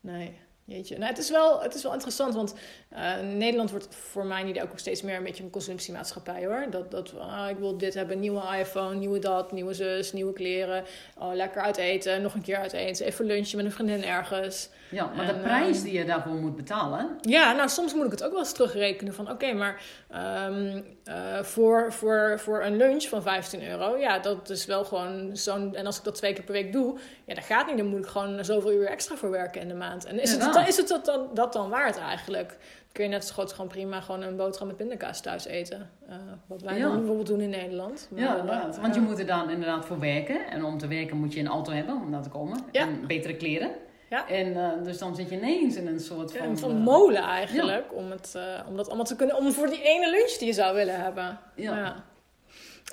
nee. 0.00 0.38
Jeetje. 0.70 0.98
Nou, 0.98 1.10
het, 1.10 1.18
is 1.18 1.30
wel, 1.30 1.62
het 1.62 1.74
is 1.74 1.82
wel 1.82 1.92
interessant, 1.92 2.34
want 2.34 2.54
eh, 2.88 3.20
Nederland 3.20 3.70
wordt 3.70 3.88
voor 3.94 4.26
mijn 4.26 4.46
idee 4.46 4.62
ook 4.62 4.78
steeds 4.78 5.02
meer 5.02 5.16
een 5.16 5.22
beetje 5.22 5.42
een 5.42 5.50
consumptiemaatschappij 5.50 6.46
hoor. 6.46 6.66
Dat, 6.70 6.90
dat 6.90 7.18
ah, 7.18 7.50
ik 7.50 7.56
wil 7.56 7.78
dit 7.78 7.94
hebben, 7.94 8.20
nieuwe 8.20 8.58
iPhone, 8.58 8.94
nieuwe 8.94 9.18
dat, 9.18 9.52
nieuwe 9.52 9.74
zus, 9.74 10.12
nieuwe 10.12 10.32
kleren. 10.32 10.84
Oh, 11.18 11.34
lekker 11.34 11.62
uit 11.62 11.76
eten, 11.76 12.22
nog 12.22 12.34
een 12.34 12.42
keer 12.42 12.56
uit 12.56 12.72
eten, 12.72 13.06
even 13.06 13.24
lunchen 13.24 13.56
met 13.56 13.66
een 13.66 13.72
vriendin 13.72 14.04
ergens. 14.04 14.68
Ja, 14.90 15.10
maar 15.16 15.28
En, 15.28 15.34
de 15.34 15.40
prijs 15.40 15.76
ehm, 15.76 15.84
die 15.84 15.92
je 15.98 16.04
daarvoor 16.04 16.32
moet 16.34 16.56
betalen, 16.56 17.16
Ja, 17.20 17.52
nou 17.52 17.68
soms 17.68 17.94
moet 17.94 18.04
ik 18.04 18.10
het 18.10 18.24
ook 18.24 18.30
wel 18.30 18.38
eens 18.38 18.52
terugrekenen 18.52 19.14
van 19.14 19.30
oké, 19.30 19.52
maar 19.52 19.82
ehm, 20.10 20.80
eh, 21.04 21.14
voor, 21.42 21.92
voor, 21.92 22.34
voor 22.38 22.62
een 22.64 22.76
lunch 22.76 23.04
van 23.04 23.22
15 23.22 23.68
euro, 23.68 23.96
ja, 23.96 24.18
dat 24.18 24.50
is 24.50 24.66
wel 24.66 24.84
gewoon 24.84 25.30
zo'n. 25.36 25.74
En 25.74 25.86
als 25.86 25.98
ik 25.98 26.04
dat 26.04 26.14
twee 26.14 26.32
keer 26.32 26.44
per 26.44 26.52
week 26.52 26.72
doe, 26.72 26.98
ja, 27.24 27.34
dat 27.34 27.44
gaat 27.44 27.66
niet. 27.66 27.76
Dan 27.76 27.86
moet 27.86 27.98
ik 27.98 28.06
gewoon 28.06 28.44
zoveel 28.44 28.72
uur 28.72 28.86
extra 28.86 29.16
voor 29.16 29.30
werken 29.30 29.60
in 29.60 29.68
de 29.68 29.74
maand. 29.74 30.04
En 30.04 30.20
is, 30.20 30.30
het, 30.32 30.52
dan, 30.52 30.66
is 30.66 30.76
het 30.76 30.88
dat 30.88 31.04
dan, 31.04 31.28
dat 31.34 31.52
dan 31.52 31.68
waard 31.70 31.98
eigenlijk? 31.98 32.56
Kun 32.92 33.04
je 33.04 33.10
net 33.10 33.24
zo 33.24 33.34
goed 33.34 33.52
gewoon 33.52 33.68
prima 33.68 34.00
gewoon 34.00 34.22
een 34.22 34.36
boterham 34.36 34.66
met 34.66 34.76
pindakaas 34.76 35.20
thuis 35.20 35.44
eten. 35.46 35.90
Eh, 36.08 36.16
wat 36.46 36.62
wij 36.62 36.76
Ja. 36.76 36.82
dan 36.82 36.96
bijvoorbeeld 36.96 37.26
doen 37.26 37.40
in 37.40 37.50
Nederland. 37.50 38.08
Maar, 38.10 38.20
ja, 38.20 38.32
eh, 38.32 38.38
inderdaad. 38.40 38.80
want 38.80 38.94
je 38.94 39.00
moet 39.00 39.18
er 39.18 39.26
dan 39.26 39.50
inderdaad 39.50 39.84
voor 39.86 39.98
werken. 39.98 40.46
En 40.50 40.64
om 40.64 40.78
te 40.78 40.86
werken 40.88 41.16
moet 41.16 41.32
je 41.34 41.40
een 41.40 41.48
auto 41.48 41.72
hebben 41.72 41.94
om 41.94 42.10
daar 42.10 42.22
te 42.22 42.28
komen. 42.28 42.58
Ja. 42.72 42.80
En 42.80 43.06
betere 43.06 43.36
kleren. 43.36 43.70
Ja. 44.10 44.28
En 44.28 44.56
eh, 44.56 44.84
dus 44.84 44.98
dan 44.98 45.14
zit 45.14 45.28
je 45.28 45.36
ineens 45.36 45.76
in 45.76 45.86
een 45.86 46.00
soort 46.00 46.32
van... 46.32 46.46
Een 46.46 46.58
van 46.58 46.70
eh, 46.70 46.76
molen 46.76 47.22
eigenlijk, 47.22 47.94
om, 47.94 48.10
het, 48.10 48.34
eh, 48.34 48.66
om 48.68 48.76
dat 48.76 48.86
allemaal 48.86 49.04
te 49.04 49.16
kunnen, 49.16 49.36
om 49.36 49.52
voor 49.52 49.66
die 49.66 49.82
ene 49.82 50.10
lunch 50.10 50.30
die 50.30 50.46
je 50.46 50.52
zou 50.52 50.74
willen 50.74 51.00
hebben. 51.00 51.38
Ja. 51.54 52.04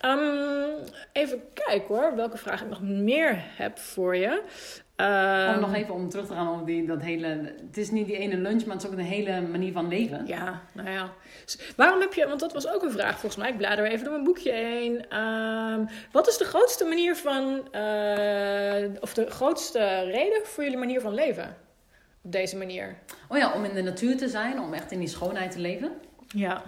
Ehm, 0.02 0.90
even 1.12 1.42
kijken 1.54 1.96
hoor, 1.96 2.16
welke 2.16 2.38
vraag 2.38 2.62
ik 2.62 2.70
nog 2.70 2.82
meer 2.82 3.44
heb 3.56 3.80
voor 3.80 4.16
je. 4.16 4.44
Ehm, 4.98 5.54
Om 5.54 5.60
nog 5.60 5.74
even 5.74 5.94
om 5.94 6.10
terug 6.10 6.26
te 6.28 6.34
gaan 6.34 6.50
over 6.50 6.66
die, 6.66 6.86
dat 6.86 7.02
hele... 7.02 7.28
Het 7.68 7.78
is 7.78 7.92
niet 7.92 8.06
die 8.08 8.18
ene 8.18 8.38
lunch, 8.38 8.66
maar 8.66 8.76
het 8.76 8.84
is 8.86 8.92
ook 8.92 8.98
een 8.98 9.04
hele 9.06 9.42
manier 9.42 9.72
van 9.72 9.88
leven. 9.88 10.28
Ja, 10.28 10.62
nou 10.74 10.90
ja. 10.90 11.10
Dus 11.46 11.60
waarom 11.76 12.00
heb 12.00 12.14
je, 12.14 12.28
want 12.28 12.40
dat 12.40 12.54
was 12.54 12.68
ook 12.68 12.84
een 12.84 12.92
vraag 12.92 13.20
volgens 13.20 13.36
mij. 13.36 13.50
Ik 13.50 13.58
blader 13.58 13.86
even 13.86 14.04
door 14.04 14.14
mijn 14.14 14.24
boekje 14.24 14.52
heen. 14.52 15.10
Ehm, 15.10 15.86
wat 16.12 16.28
is 16.28 16.38
de 16.38 16.46
grootste 16.46 16.86
manier 16.86 17.16
van, 17.16 17.74
eh, 17.74 19.02
of 19.02 19.14
de 19.14 19.26
grootste 19.30 20.00
reden 20.04 20.42
voor 20.44 20.64
jullie 20.64 20.78
manier 20.80 21.02
van 21.02 21.14
leven? 21.14 21.56
Op 22.22 22.32
deze 22.32 22.58
manier. 22.58 22.96
Oh 23.30 23.38
ja, 23.38 23.54
om 23.54 23.64
in 23.64 23.74
de 23.74 23.82
natuur 23.82 24.18
te 24.18 24.28
zijn, 24.30 24.60
om 24.60 24.74
echt 24.74 24.92
in 24.92 25.00
die 25.00 25.08
schoonheid 25.08 25.52
te 25.52 25.60
leven. 25.60 25.92
Ja. 26.28 26.64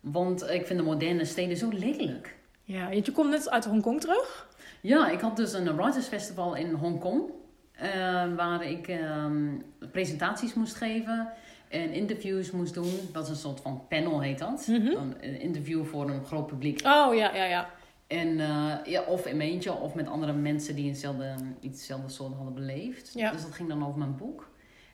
Want 0.00 0.42
ik 0.50 0.66
vind 0.66 0.78
de 0.78 0.84
moderne 0.84 1.24
steden 1.24 1.56
zo 1.56 1.68
lelijk. 1.72 2.34
Ja, 2.64 2.90
je 2.90 3.12
komt 3.12 3.30
net 3.30 3.50
uit 3.50 3.64
Hongkong 3.64 4.00
terug. 4.00 4.48
Ja, 4.80 5.08
ik 5.08 5.20
had 5.20 5.36
dus 5.36 5.52
een 5.52 5.76
Writers 5.76 6.06
Festival 6.06 6.54
in 6.54 6.72
Hongkong. 6.72 7.38
Eh, 7.80 8.34
waar 8.36 8.64
ik 8.64 8.88
ehm, 8.88 9.48
presentaties 9.92 10.54
moest 10.54 10.74
geven 10.74 11.28
en 11.68 11.92
interviews 11.92 12.50
moest 12.50 12.74
doen. 12.74 12.92
Dat 13.12 13.24
is 13.24 13.30
een 13.30 13.36
soort 13.36 13.60
van 13.60 13.82
panel 13.88 14.20
heet 14.20 14.38
dat. 14.38 14.66
Een, 14.66 15.14
een 15.20 15.40
interview 15.40 15.84
voor 15.84 16.10
een 16.10 16.24
groot 16.24 16.46
publiek. 16.46 16.80
Oh 16.86 17.14
ja, 17.14 17.34
ja, 17.34 17.44
ja. 17.44 17.70
En 18.06 18.40
eh, 18.40 18.74
ja, 18.84 19.02
of 19.02 19.26
in 19.26 19.36
mijn 19.36 19.50
eentje 19.50 19.72
of 19.72 19.94
met 19.94 20.08
andere 20.08 20.32
mensen 20.32 20.74
die 20.74 20.86
eenzelfde, 20.86 21.34
iets 21.60 21.78
hetzelfde 21.78 22.08
soort 22.08 22.34
hadden 22.34 22.54
beleefd. 22.54 23.12
Ja. 23.14 23.30
Dus 23.30 23.42
dat 23.42 23.52
ging 23.52 23.68
dan 23.68 23.86
over 23.86 23.98
mijn 23.98 24.16
boek. 24.16 24.50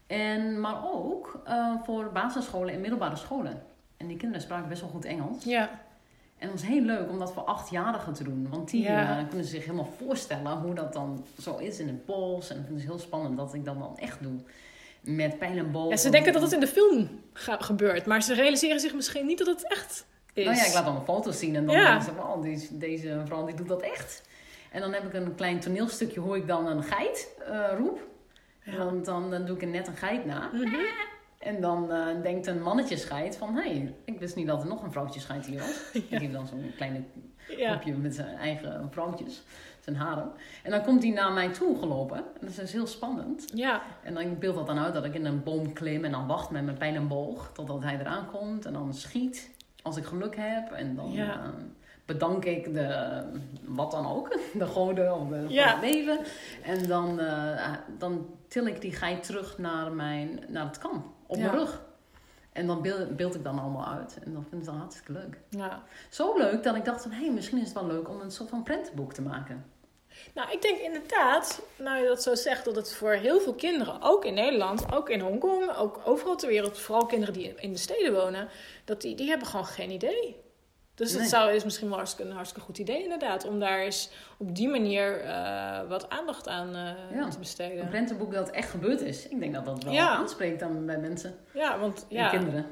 En, 0.06 0.60
maar 0.60 0.92
ook 0.92 1.40
eh, 1.44 1.74
voor 1.84 2.10
basisscholen 2.12 2.74
en 2.74 2.80
middelbare 2.80 3.16
scholen. 3.16 3.62
En 3.96 4.06
die 4.06 4.16
kinderen 4.16 4.42
spraken 4.42 4.68
best 4.68 4.80
wel 4.80 4.90
goed 4.90 5.04
Engels. 5.04 5.44
Ja, 5.44 5.85
En 6.38 6.48
het 6.50 6.60
was 6.60 6.68
heel 6.68 6.80
leuk 6.82 7.08
om 7.10 7.18
dat 7.18 7.32
voor 7.32 7.42
achtjarigen 7.42 8.12
te 8.12 8.24
doen. 8.24 8.46
Want 8.50 8.70
die 8.70 8.82
Ja. 8.82 9.18
eh, 9.18 9.28
kunnen 9.28 9.46
zich 9.46 9.64
helemaal 9.64 9.92
voorstellen 9.98 10.52
hoe 10.52 10.74
dat 10.74 10.92
dan 10.92 11.24
zo 11.40 11.56
is 11.56 11.78
in 11.78 11.86
het 11.86 12.06
bos. 12.06 12.50
En 12.50 12.56
ik 12.58 12.64
vind 12.66 12.78
het 12.78 12.88
heel 12.88 12.98
spannend 12.98 13.36
dat 13.36 13.54
ik 13.54 13.64
dat 13.64 13.78
dan 13.78 13.98
echt 13.98 14.22
doe. 14.22 14.32
Met 15.00 15.38
pijl 15.38 15.56
en 15.58 15.70
boog. 15.70 15.90
ja 15.90 15.96
ze 15.96 16.10
denken 16.10 16.32
dat 16.32 16.42
het 16.42 16.52
in 16.52 16.60
de 16.60 16.66
film 16.66 17.08
gebeurt, 17.42 18.06
maar 18.06 18.22
ze 18.22 18.34
realiseren 18.34 18.80
zich 18.80 18.94
misschien 18.94 19.26
niet 19.26 19.38
dat 19.38 19.46
het 19.46 19.68
echt 19.68 20.06
is. 20.32 20.44
Nou 20.44 20.56
ja, 20.56 20.64
ik 20.66 20.72
laat 20.72 20.84
dan 20.84 20.96
een 20.96 21.04
foto's 21.04 21.38
zien 21.38 21.56
en 21.56 21.66
dan 21.66 21.74
Ja. 21.76 21.84
denken 21.84 22.04
ze, 22.04 22.14
wow, 22.14 22.42
deze, 22.42 22.78
deze 22.78 23.22
vrouw 23.26 23.46
die 23.46 23.54
doet 23.54 23.68
dat 23.68 23.82
echt. 23.82 24.22
En 24.70 24.80
dan 24.80 24.92
heb 24.92 25.04
ik 25.04 25.12
een 25.12 25.34
klein 25.34 25.60
toneelstukje, 25.60 26.20
hoor 26.20 26.36
ik 26.36 26.46
dan 26.46 26.66
een 26.66 26.82
geit 26.82 27.34
eh, 27.50 27.60
roep. 27.78 28.00
Ja. 28.62 28.76
Want 28.84 29.04
dan, 29.04 29.30
dan 29.30 29.44
doe 29.44 29.56
ik 29.56 29.62
er 29.62 29.68
net 29.68 29.86
een 29.86 29.96
geit 29.96 30.24
na. 30.26 30.50
Mhm. 30.52 30.76
En 31.46 31.60
dan 31.60 31.92
eh, 31.92 32.06
denkt 32.22 32.46
een 32.46 32.62
mannetje 32.62 32.96
scheid 32.96 33.36
van, 33.36 33.54
hé, 33.54 33.62
hey, 33.70 33.94
ik 34.04 34.18
wist 34.18 34.36
niet 34.36 34.46
dat 34.46 34.62
er 34.62 34.68
nog 34.68 34.82
een 34.82 34.92
vrouwtje 34.92 35.20
scheid 35.20 35.46
hier 35.46 35.58
was. 35.58 35.90
Die 35.92 36.04
heeft 36.18 36.32
dan 36.32 36.46
zo'n 36.46 36.72
kleine 36.76 37.00
Ja. 37.56 37.68
groepje 37.70 37.92
met 37.94 38.14
zijn 38.14 38.36
eigen 38.36 38.88
vrouwtjes, 38.90 39.42
zijn 39.80 39.96
harem. 39.96 40.30
En 40.62 40.70
dan 40.70 40.82
komt 40.82 41.02
hij 41.02 41.12
naar 41.12 41.32
mij 41.32 41.48
toe 41.52 41.78
gelopen. 41.78 42.16
En 42.16 42.24
dat 42.40 42.58
is 42.58 42.72
heel 42.72 42.86
spannend. 42.86 43.44
Ja, 43.54 43.82
En 44.02 44.14
dan 44.14 44.38
beeld 44.38 44.54
dat 44.54 44.66
dan 44.66 44.78
uit 44.78 44.94
dat 44.94 45.04
ik 45.04 45.14
in 45.14 45.24
een 45.26 45.42
boom 45.42 45.72
klim 45.72 46.04
en 46.04 46.10
dan 46.10 46.26
wacht 46.26 46.50
met 46.50 46.64
mijn 46.64 46.76
pijl 46.78 46.94
en 46.94 47.08
boog 47.08 47.50
totdat 47.52 47.82
hij 47.82 47.98
eraan 48.00 48.26
komt. 48.30 48.66
En 48.66 48.72
dan 48.72 48.94
schiet 48.94 49.50
als 49.82 49.96
ik 49.96 50.04
geluk 50.04 50.36
heb. 50.36 50.70
En 50.72 50.96
dan 50.96 51.12
Ja. 51.12 51.32
eh, 51.42 51.48
bedank 52.04 52.44
ik 52.44 52.74
de, 52.74 53.20
wat 53.64 53.90
dan 53.90 54.06
ook, 54.06 54.38
de 54.58 54.66
goden 54.66 55.14
of 55.20 55.28
de, 55.28 55.44
Ja. 55.48 55.72
het 55.80 55.80
leven. 55.92 56.18
En 56.62 56.86
dan, 56.88 57.20
eh, 57.20 57.72
dan 57.98 58.26
til 58.48 58.66
ik 58.66 58.80
die 58.80 58.92
geit 58.92 59.22
terug 59.22 59.58
naar, 59.58 59.92
mijn, 59.92 60.40
naar 60.48 60.66
het 60.66 60.78
kamp, 60.78 61.06
op 61.26 61.36
mijn 61.36 61.50
rug. 61.50 61.84
En 62.52 62.66
dan 62.66 62.82
beeld, 62.82 63.16
beeld 63.16 63.34
ik 63.34 63.44
dan 63.44 63.58
allemaal 63.58 63.86
uit. 63.86 64.18
En 64.24 64.32
dan 64.32 64.42
vind 64.42 64.52
ik 64.52 64.58
het 64.58 64.64
dan 64.64 64.76
hartstikke 64.76 65.12
leuk. 65.12 65.38
ja. 65.48 65.82
Zo 66.10 66.38
leuk 66.38 66.62
dat 66.62 66.76
ik 66.76 66.84
dacht 66.84 67.02
van, 67.02 67.10
hé, 67.10 67.24
hey, 67.24 67.32
misschien 67.32 67.58
is 67.58 67.64
het 67.64 67.74
wel 67.74 67.86
leuk 67.86 68.08
om 68.08 68.20
een 68.20 68.30
soort 68.30 68.48
van 68.48 68.62
prentenboek 68.62 69.12
te 69.12 69.22
maken. 69.22 69.64
Nou, 70.34 70.50
ik 70.50 70.62
denk 70.62 70.78
inderdaad, 70.78 71.62
nou 71.78 71.98
je 71.98 72.06
dat 72.06 72.22
zo 72.22 72.34
zegt, 72.34 72.64
dat 72.64 72.76
het 72.76 72.94
voor 72.94 73.12
heel 73.12 73.40
veel 73.40 73.54
kinderen, 73.54 74.02
ook 74.02 74.24
in 74.24 74.34
Nederland, 74.34 74.92
ook 74.92 75.10
in 75.10 75.20
Hongkong, 75.20 75.76
ook 75.76 76.00
overal 76.04 76.36
ter 76.36 76.48
wereld, 76.48 76.78
vooral 76.78 77.06
kinderen 77.06 77.34
die 77.34 77.54
in 77.56 77.72
de 77.72 77.78
steden 77.78 78.12
wonen, 78.12 78.48
dat 78.84 79.00
die, 79.00 79.14
die 79.14 79.28
hebben 79.28 79.46
gewoon 79.46 79.66
geen 79.66 79.90
idee. 79.90 80.36
Dus 80.96 81.12
het 81.12 81.28
zou, 81.28 81.52
is 81.52 81.64
misschien 81.64 81.86
wel 81.88 81.96
hartstikke, 81.96 82.30
een 82.30 82.36
hartstikke 82.36 82.66
goed 82.66 82.78
idee 82.78 83.02
inderdaad, 83.02 83.44
om 83.46 83.60
daar 83.60 83.78
eens 83.80 84.10
op 84.36 84.54
die 84.56 84.68
manier 84.68 85.20
eh, 85.20 85.80
wat 85.88 86.10
aandacht 86.10 86.48
aan 86.48 86.74
eh, 86.74 87.16
Ja. 87.16 87.28
te 87.28 87.38
besteden. 87.38 87.82
Een 87.82 87.88
prentenboek 87.88 88.32
dat 88.32 88.50
echt 88.50 88.70
gebeurd 88.70 89.00
is. 89.00 89.28
Ik 89.28 89.40
denk 89.40 89.54
dat 89.54 89.64
dat 89.64 89.84
wel 89.84 89.92
Ja. 89.92 90.08
aanspreekt 90.08 90.60
dan 90.60 90.86
bij 90.86 90.98
mensen. 90.98 91.34
Ja, 91.54 91.78
want 91.78 92.06
ja, 92.08 92.28
kinderen. 92.28 92.66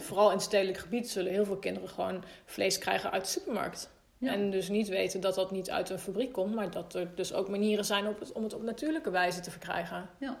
vooral 0.00 0.26
in 0.28 0.34
het 0.34 0.42
stedelijk 0.44 0.78
gebied 0.78 1.10
zullen 1.10 1.32
heel 1.32 1.44
veel 1.44 1.56
kinderen 1.56 1.88
gewoon 1.88 2.24
vlees 2.44 2.78
krijgen 2.78 3.10
uit 3.10 3.24
de 3.24 3.30
supermarkt. 3.30 3.90
Ja. 4.18 4.32
En 4.32 4.50
dus 4.50 4.68
niet 4.68 4.88
weten 4.88 5.20
dat 5.20 5.34
dat 5.34 5.50
niet 5.50 5.70
uit 5.70 5.90
een 5.90 5.98
fabriek 5.98 6.32
komt, 6.32 6.54
maar 6.54 6.70
dat 6.70 6.94
er 6.94 7.08
dus 7.14 7.32
ook 7.32 7.48
manieren 7.48 7.84
zijn 7.84 8.06
om 8.34 8.42
het 8.44 8.54
op 8.54 8.62
natuurlijke 8.62 9.10
wijze 9.10 9.40
te 9.40 9.50
verkrijgen. 9.50 10.08
Ja. 10.18 10.36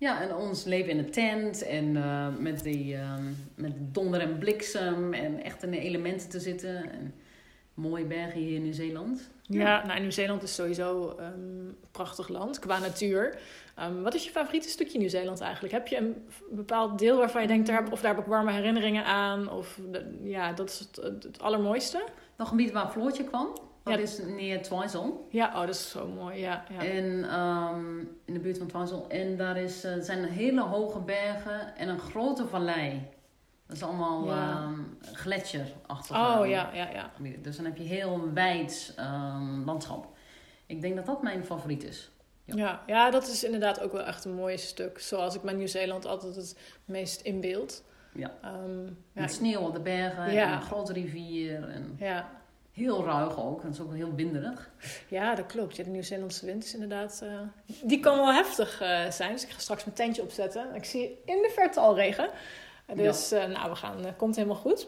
Ja. 0.00 0.08
Ja, 0.12 0.20
en 0.22 0.34
ons 0.34 0.64
leven 0.64 0.90
in 0.90 0.98
een 0.98 1.10
tent 1.10 1.62
en 1.62 1.96
eh, 1.96 2.26
met, 2.38 2.62
die, 2.62 2.94
ehm, 2.96 3.24
met 3.54 3.72
donder 3.94 4.20
en 4.20 4.38
bliksem 4.38 5.12
en 5.14 5.42
echt 5.42 5.62
in 5.62 5.70
de 5.70 5.78
elementen 5.80 6.28
te 6.28 6.40
zitten. 6.40 6.90
En 6.92 7.14
mooie 7.74 8.04
bergen 8.04 8.40
hier 8.40 8.54
in 8.54 8.62
Nieuw-Zeeland. 8.62 9.30
Ja, 9.42 9.86
nou, 9.86 10.00
Nieuw-Zeeland 10.00 10.42
is 10.42 10.54
sowieso 10.54 11.14
ehm, 11.18 11.32
een 11.32 11.76
prachtig 11.90 12.28
land 12.28 12.58
qua 12.58 12.78
natuur. 12.78 13.38
Ehm, 13.76 14.02
wat 14.02 14.14
is 14.14 14.24
je 14.24 14.30
favoriete 14.30 14.68
stukje 14.68 14.98
Nieuw-Zeeland 14.98 15.40
eigenlijk? 15.40 15.72
Heb 15.72 15.86
je 15.88 15.96
een 15.96 16.14
bepaald 16.50 16.98
deel 16.98 17.16
waarvan 17.16 17.42
je 17.42 17.48
denkt, 17.48 17.66
daar 17.66 17.82
heb, 17.82 17.92
of 17.92 18.00
daar 18.00 18.14
heb 18.14 18.20
ik 18.24 18.28
warme 18.30 18.52
herinneringen 18.52 19.04
aan? 19.04 19.50
Of 19.50 19.78
de- 19.90 20.18
ja, 20.22 20.52
dat 20.52 20.68
is 20.70 20.78
het, 20.78 20.96
het, 20.96 21.22
het 21.22 21.40
allermooiste? 21.40 21.98
Nog 22.36 22.50
een 22.50 22.58
gebied 22.58 22.72
waar 22.72 22.90
Floortje 22.90 23.24
kwam. 23.24 23.48
Dat 23.90 23.98
Ja. 23.98 24.04
is 24.04 24.18
neer 24.34 24.62
Twizel. 24.62 25.26
Ja, 25.30 25.46
oh, 25.48 25.60
dat 25.60 25.68
is 25.68 25.90
zo 25.90 26.06
mooi. 26.08 26.38
Ja, 26.40 26.64
ja. 26.70 26.84
En 26.84 27.24
ehm, 27.24 27.98
in 28.24 28.34
de 28.34 28.38
buurt 28.40 28.58
van 28.58 28.66
Twizel. 28.66 29.04
En 29.08 29.36
daar 29.36 29.56
is, 29.56 29.84
eh, 29.84 29.92
zijn 30.00 30.24
hele 30.24 30.60
hoge 30.62 30.98
bergen 30.98 31.76
en 31.76 31.88
een 31.88 31.98
grote 32.00 32.46
vallei. 32.46 33.08
Dat 33.66 33.76
is 33.76 33.82
allemaal 33.82 34.26
Ja. 34.26 34.50
ehm 34.50 34.80
gletsjerachtig. 35.12 36.16
Oh, 36.16 36.46
ja, 36.46 36.70
ja, 36.72 36.88
ja. 36.90 37.10
Dus 37.42 37.56
dan 37.56 37.64
heb 37.64 37.76
je 37.76 37.82
heel 37.84 38.32
wijd 38.34 38.92
ehm, 38.96 39.64
landschap. 39.64 40.06
Ik 40.66 40.80
denk 40.80 40.96
dat 40.96 41.06
dat 41.06 41.22
mijn 41.22 41.44
favoriet 41.44 41.84
is. 41.84 42.10
Ja. 42.44 42.56
Ja. 42.56 42.82
Ja, 42.86 43.10
dat 43.10 43.26
is 43.28 43.44
inderdaad 43.44 43.80
ook 43.80 43.92
wel 43.92 44.04
echt 44.04 44.24
een 44.24 44.34
mooi 44.34 44.58
stuk. 44.58 44.98
Zoals 44.98 45.34
ik 45.34 45.42
mijn 45.42 45.56
Nieuw-Zeeland 45.56 46.06
altijd 46.06 46.36
het 46.36 46.58
meest 46.84 47.20
inbeeld. 47.20 47.84
Ja. 48.14 48.32
Ehm, 48.42 48.84
ja, 48.86 48.90
Met 49.12 49.32
sneeuw 49.32 49.60
op 49.60 49.74
de 49.74 49.80
bergen 49.80 50.32
Ja. 50.32 50.46
en 50.46 50.52
een 50.52 50.62
grote 50.62 50.92
rivier. 50.92 51.68
En 51.68 51.96
ja. 51.98 52.30
Heel 52.80 53.04
ruig 53.04 53.40
ook. 53.40 53.60
En 53.60 53.66
het 53.66 53.74
is 53.74 53.80
ook 53.80 53.88
wel 53.88 53.96
heel 53.96 54.14
winderig. 54.14 54.70
ja, 55.08 55.34
dat 55.34 55.46
klopt. 55.46 55.76
Ja, 55.76 55.84
de 55.84 55.90
Nieuw-Zeelandse 55.90 56.46
wind 56.46 56.64
is 56.64 56.74
inderdaad... 56.74 57.20
eh, 57.24 57.40
die 57.82 58.00
kan 58.00 58.16
wel 58.16 58.32
heftig 58.32 58.80
eh, 58.80 59.10
zijn. 59.10 59.32
Dus 59.32 59.44
ik 59.44 59.50
ga 59.50 59.58
straks 59.58 59.84
mijn 59.84 59.96
tentje 59.96 60.22
opzetten. 60.22 60.74
Ik 60.74 60.84
zie 60.84 61.18
in 61.24 61.36
de 61.42 61.50
verte 61.54 61.80
al 61.80 61.94
regen. 61.94 62.30
Dus 62.94 63.32
eh, 63.32 63.46
nou, 63.46 63.70
we 63.70 63.76
gaan... 63.76 64.16
komt 64.16 64.36
helemaal 64.36 64.56
goed. 64.56 64.86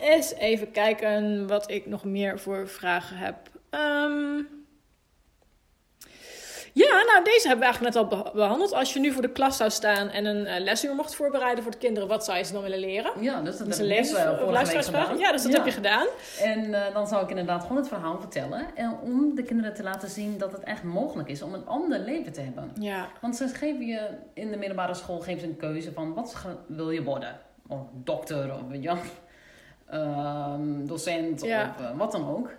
Eens 0.00 0.34
even 0.34 0.70
kijken 0.70 1.46
wat 1.46 1.70
ik 1.70 1.86
nog 1.86 2.04
meer 2.04 2.38
voor 2.38 2.68
vragen 2.68 3.16
heb. 3.16 3.36
Ehm, 3.70 4.42
Ja, 6.74 7.02
nou, 7.06 7.24
deze 7.24 7.48
hebben 7.48 7.58
we 7.58 7.64
eigenlijk 7.72 7.94
net 7.94 7.96
al 7.96 8.06
beha- 8.08 8.30
behandeld. 8.34 8.72
Als 8.72 8.92
je 8.92 9.00
nu 9.00 9.12
voor 9.12 9.22
de 9.22 9.30
klas 9.30 9.56
zou 9.56 9.70
staan 9.70 10.08
en 10.08 10.24
een 10.24 10.46
eh, 10.46 10.60
lesuur 10.60 10.94
mocht 10.94 11.14
voorbereiden 11.14 11.62
voor 11.62 11.72
de 11.72 11.78
kinderen, 11.78 12.08
wat 12.08 12.24
zou 12.24 12.38
je 12.38 12.44
ze 12.44 12.52
dan 12.52 12.62
willen 12.62 12.78
leren? 12.78 13.12
Ja, 13.20 13.40
dus 13.40 13.56
dat 13.56 13.58
Dat 13.58 13.68
is 13.68 13.76
heb 13.76 13.88
een 13.88 14.28
ook, 14.28 14.36
eh, 14.38 14.78
of 14.78 14.84
gedaan. 14.84 15.18
Ja, 15.18 15.32
dus 15.32 15.42
dat 15.42 15.52
heb 15.52 15.64
je 15.64 15.70
gedaan. 15.70 16.06
En 16.40 16.74
eh, 16.74 16.94
dan 16.94 17.06
zou 17.06 17.22
ik 17.22 17.28
inderdaad 17.30 17.62
gewoon 17.62 17.76
het 17.76 17.88
verhaal 17.88 18.18
vertellen. 18.20 18.66
En 18.74 18.98
om 19.02 19.34
de 19.34 19.42
kinderen 19.42 19.74
te 19.74 19.82
laten 19.82 20.08
zien 20.08 20.38
dat 20.38 20.52
het 20.52 20.62
echt 20.62 20.82
mogelijk 20.82 21.28
is 21.28 21.42
om 21.42 21.54
een 21.54 21.66
ander 21.66 21.98
leven 21.98 22.32
te 22.32 22.40
hebben. 22.40 22.72
Ja, 22.78 23.08
Want 23.20 23.36
ze 23.36 23.48
geven 23.48 23.86
je 23.86 24.08
in 24.34 24.50
de 24.50 24.56
middelbare 24.56 24.94
school 24.94 25.18
geven 25.20 25.40
ze 25.40 25.46
een 25.46 25.56
keuze 25.56 25.92
van 25.92 26.14
wat 26.14 26.34
wil 26.66 26.90
je 26.90 27.02
worden? 27.02 27.38
Of 27.68 27.78
dokter 27.92 28.52
of 28.54 28.60
ehm, 29.90 30.86
docent 30.86 31.42
Ja. 31.42 31.74
of 31.78 31.84
eh, 31.84 31.96
wat 31.98 32.12
dan 32.12 32.28
ook. 32.28 32.50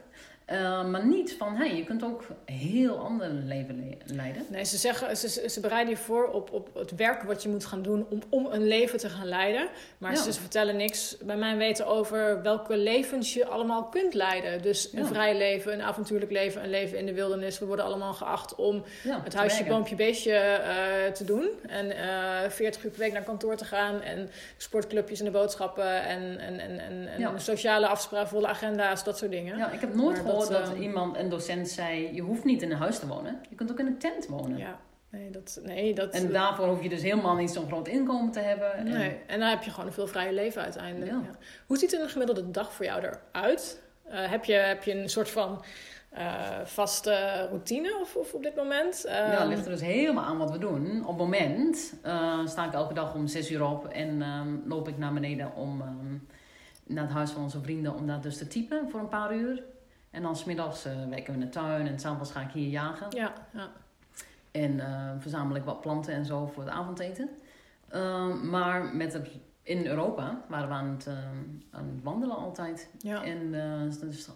Eh, 0.54 0.86
maar 0.86 1.06
niet 1.06 1.36
van, 1.38 1.56
hey, 1.56 1.76
je 1.76 1.84
kunt 1.84 2.04
ook 2.04 2.24
heel 2.46 2.98
ander 2.98 3.30
leven 3.30 3.76
le- 3.76 4.16
leiden. 4.16 4.46
nee, 4.50 4.64
ze, 4.66 4.78
zeggen, 4.78 5.18
ze, 5.18 5.50
ze 5.50 5.60
bereiden 5.60 5.94
je 5.94 6.00
voor 6.00 6.28
op, 6.28 6.52
op 6.52 6.70
het 6.74 6.96
werk 6.96 7.24
wat 7.24 7.44
je 7.44 7.50
moet 7.50 7.66
gaan 7.66 7.82
doen 7.82 8.06
om, 8.10 8.20
om 8.30 8.48
een 8.52 8.68
leven 8.68 9.00
te 9.00 9.10
gaan 9.10 9.28
leiden. 9.28 9.68
Maar 9.98 10.12
Ja. 10.12 10.22
ze, 10.22 10.34
ze 10.34 10.40
vertellen 10.40 10.76
niks 10.78 11.18
bij 11.22 11.36
mijn 11.36 11.58
weten 11.58 11.88
over 11.88 12.42
welke 12.42 12.78
levens 12.78 13.34
je 13.34 13.46
allemaal 13.46 13.84
kunt 13.84 14.14
leiden. 14.14 14.62
Dus 14.62 14.94
een 14.94 15.00
Ja. 15.00 15.06
vrij 15.08 15.38
leven, 15.38 15.74
een 15.74 15.82
avontuurlijk 15.82 16.32
leven, 16.32 16.64
een 16.64 16.70
leven 16.70 16.98
in 16.98 17.06
de 17.06 17.14
wildernis. 17.14 17.60
We 17.60 17.66
worden 17.66 17.86
allemaal 17.86 18.14
geacht 18.14 18.56
om 18.56 18.84
Ja, 19.04 19.22
het 19.24 19.34
huisje, 19.34 19.58
werken. 19.58 19.74
boompje, 19.76 19.96
beestje 19.96 20.34
eh, 20.34 21.12
te 21.12 21.24
doen. 21.24 21.50
En 21.68 21.92
eh 21.98 22.50
40 22.50 22.84
uur 22.84 22.90
per 22.92 23.00
week 23.00 23.14
naar 23.14 23.24
kantoor 23.24 23.56
te 23.56 23.66
gaan. 23.66 24.02
En 24.02 24.30
sportclubjes 24.58 25.20
en 25.20 25.26
de 25.26 25.32
boodschappen. 25.32 26.04
En, 26.04 26.40
en, 26.40 26.60
en, 26.60 26.80
en, 26.80 27.08
en 27.24 27.42
sociale 27.42 27.88
afspraken, 27.88 28.28
volle 28.28 28.48
agenda's, 28.48 29.04
dat 29.04 29.18
soort 29.18 29.32
dingen. 29.32 29.58
Ja, 29.58 29.72
ik 29.72 29.80
heb 29.80 29.94
nooit 29.96 30.18
gehoord 30.18 30.43
dat, 30.50 30.66
dat, 30.66 30.74
ehm, 30.74 30.82
iemand, 30.82 31.18
een 31.18 31.30
docent 31.30 31.70
zei, 31.70 32.14
je 32.16 32.22
hoeft 32.22 32.44
niet 32.44 32.62
in 32.62 32.72
een 32.72 32.78
huis 32.78 33.00
te 33.00 33.08
wonen. 33.08 33.42
Je 33.50 33.56
kunt 33.56 33.72
ook 33.72 33.80
in 33.80 33.86
een 33.86 33.98
tent 33.98 34.28
wonen. 34.28 34.58
Ja, 34.58 34.80
nee, 35.10 35.30
dat... 35.30 35.60
Nee, 35.64 35.94
dat 35.94 36.14
En 36.14 36.32
daarvoor 36.32 36.68
hoef 36.68 36.84
je 36.84 36.90
dus 36.90 37.02
helemaal 37.02 37.36
niet 37.36 37.52
zo'n 37.52 37.68
groot 37.68 37.88
inkomen 37.88 38.32
te 38.32 38.40
hebben. 38.40 38.74
En- 38.74 38.84
Nee, 38.90 39.18
en 39.28 39.40
dan 39.40 39.50
heb 39.50 39.64
je 39.64 39.70
gewoon 39.72 39.86
een 39.86 39.94
veel 39.94 40.08
vrije 40.08 40.34
leven 40.34 40.62
uiteindelijk. 40.62 41.12
Ja. 41.12 41.18
Ja. 41.24 41.38
Hoe 41.68 41.78
ziet 41.78 41.94
een 41.94 42.10
gemiddelde 42.10 42.52
dag 42.52 42.74
voor 42.74 42.86
jou 42.86 43.04
eruit? 43.32 43.82
Eh, 44.04 44.30
heb, 44.30 44.46
je, 44.46 44.54
heb 44.54 44.84
je 44.84 44.94
een 44.94 45.10
soort 45.10 45.30
van 45.30 45.64
eh, 46.10 46.60
vaste 46.64 47.46
routine 47.50 47.98
of, 48.02 48.16
of 48.16 48.34
op 48.34 48.44
dit 48.44 48.56
moment? 48.56 49.04
Ja, 49.08 49.32
Ehm, 49.32 49.40
het 49.40 49.48
ligt 49.50 49.66
er 49.66 49.72
dus 49.72 49.82
helemaal 49.82 50.24
aan 50.24 50.38
wat 50.38 50.52
we 50.52 50.58
doen. 50.58 51.02
Op 51.02 51.08
het 51.08 51.18
moment 51.18 51.94
eh, 52.02 52.40
sta 52.48 52.66
ik 52.66 52.74
elke 52.74 52.94
dag 52.94 53.14
om 53.16 53.28
zes 53.28 53.52
uur 53.52 53.64
op 53.66 53.88
en 53.88 54.22
ehm, 54.22 54.56
loop 54.66 54.88
ik 54.88 54.98
naar 54.98 55.14
beneden 55.14 55.56
om 55.56 55.84
naar 56.86 57.04
het 57.04 57.14
huis 57.14 57.32
van 57.32 57.44
onze 57.44 57.62
vrienden 57.62 57.96
om 57.96 58.08
daar 58.08 58.22
dus 58.22 58.38
te 58.38 58.48
typen 58.48 58.90
voor 58.90 59.00
een 59.00 59.08
paar 59.08 59.36
uur. 59.36 59.64
En 60.14 60.22
dan 60.22 60.36
smiddags 60.36 60.86
eh 60.86 60.94
werken 61.10 61.34
we 61.34 61.40
in 61.40 61.46
de 61.46 61.50
tuin 61.50 61.88
en 61.88 62.00
s'avonds 62.00 62.32
ga 62.32 62.42
ik 62.42 62.52
hier 62.52 62.70
jagen. 62.70 63.08
Ja, 63.10 63.34
ja. 63.52 63.72
En 64.52 64.80
eh, 64.80 65.12
verzamel 65.20 65.56
ik 65.56 65.64
wat 65.64 65.82
planten 65.82 66.14
en 66.14 66.26
zo 66.26 66.46
voor 66.46 66.64
het 66.64 66.72
avondeten. 66.72 67.30
Ehm, 67.90 68.50
maar 68.50 68.96
met 68.96 69.14
het, 69.14 69.30
in 69.64 69.86
Europa 69.86 70.42
waren 70.48 70.68
we 70.68 70.74
aan 70.74 70.90
het, 70.90 71.08
ehm, 71.08 71.38
aan 71.72 71.88
het 71.94 72.04
wandelen 72.04 72.36
altijd. 72.36 72.90
ja. 73.00 73.24
En 73.24 73.54
eh, 73.54 74.00
dus, 74.00 74.30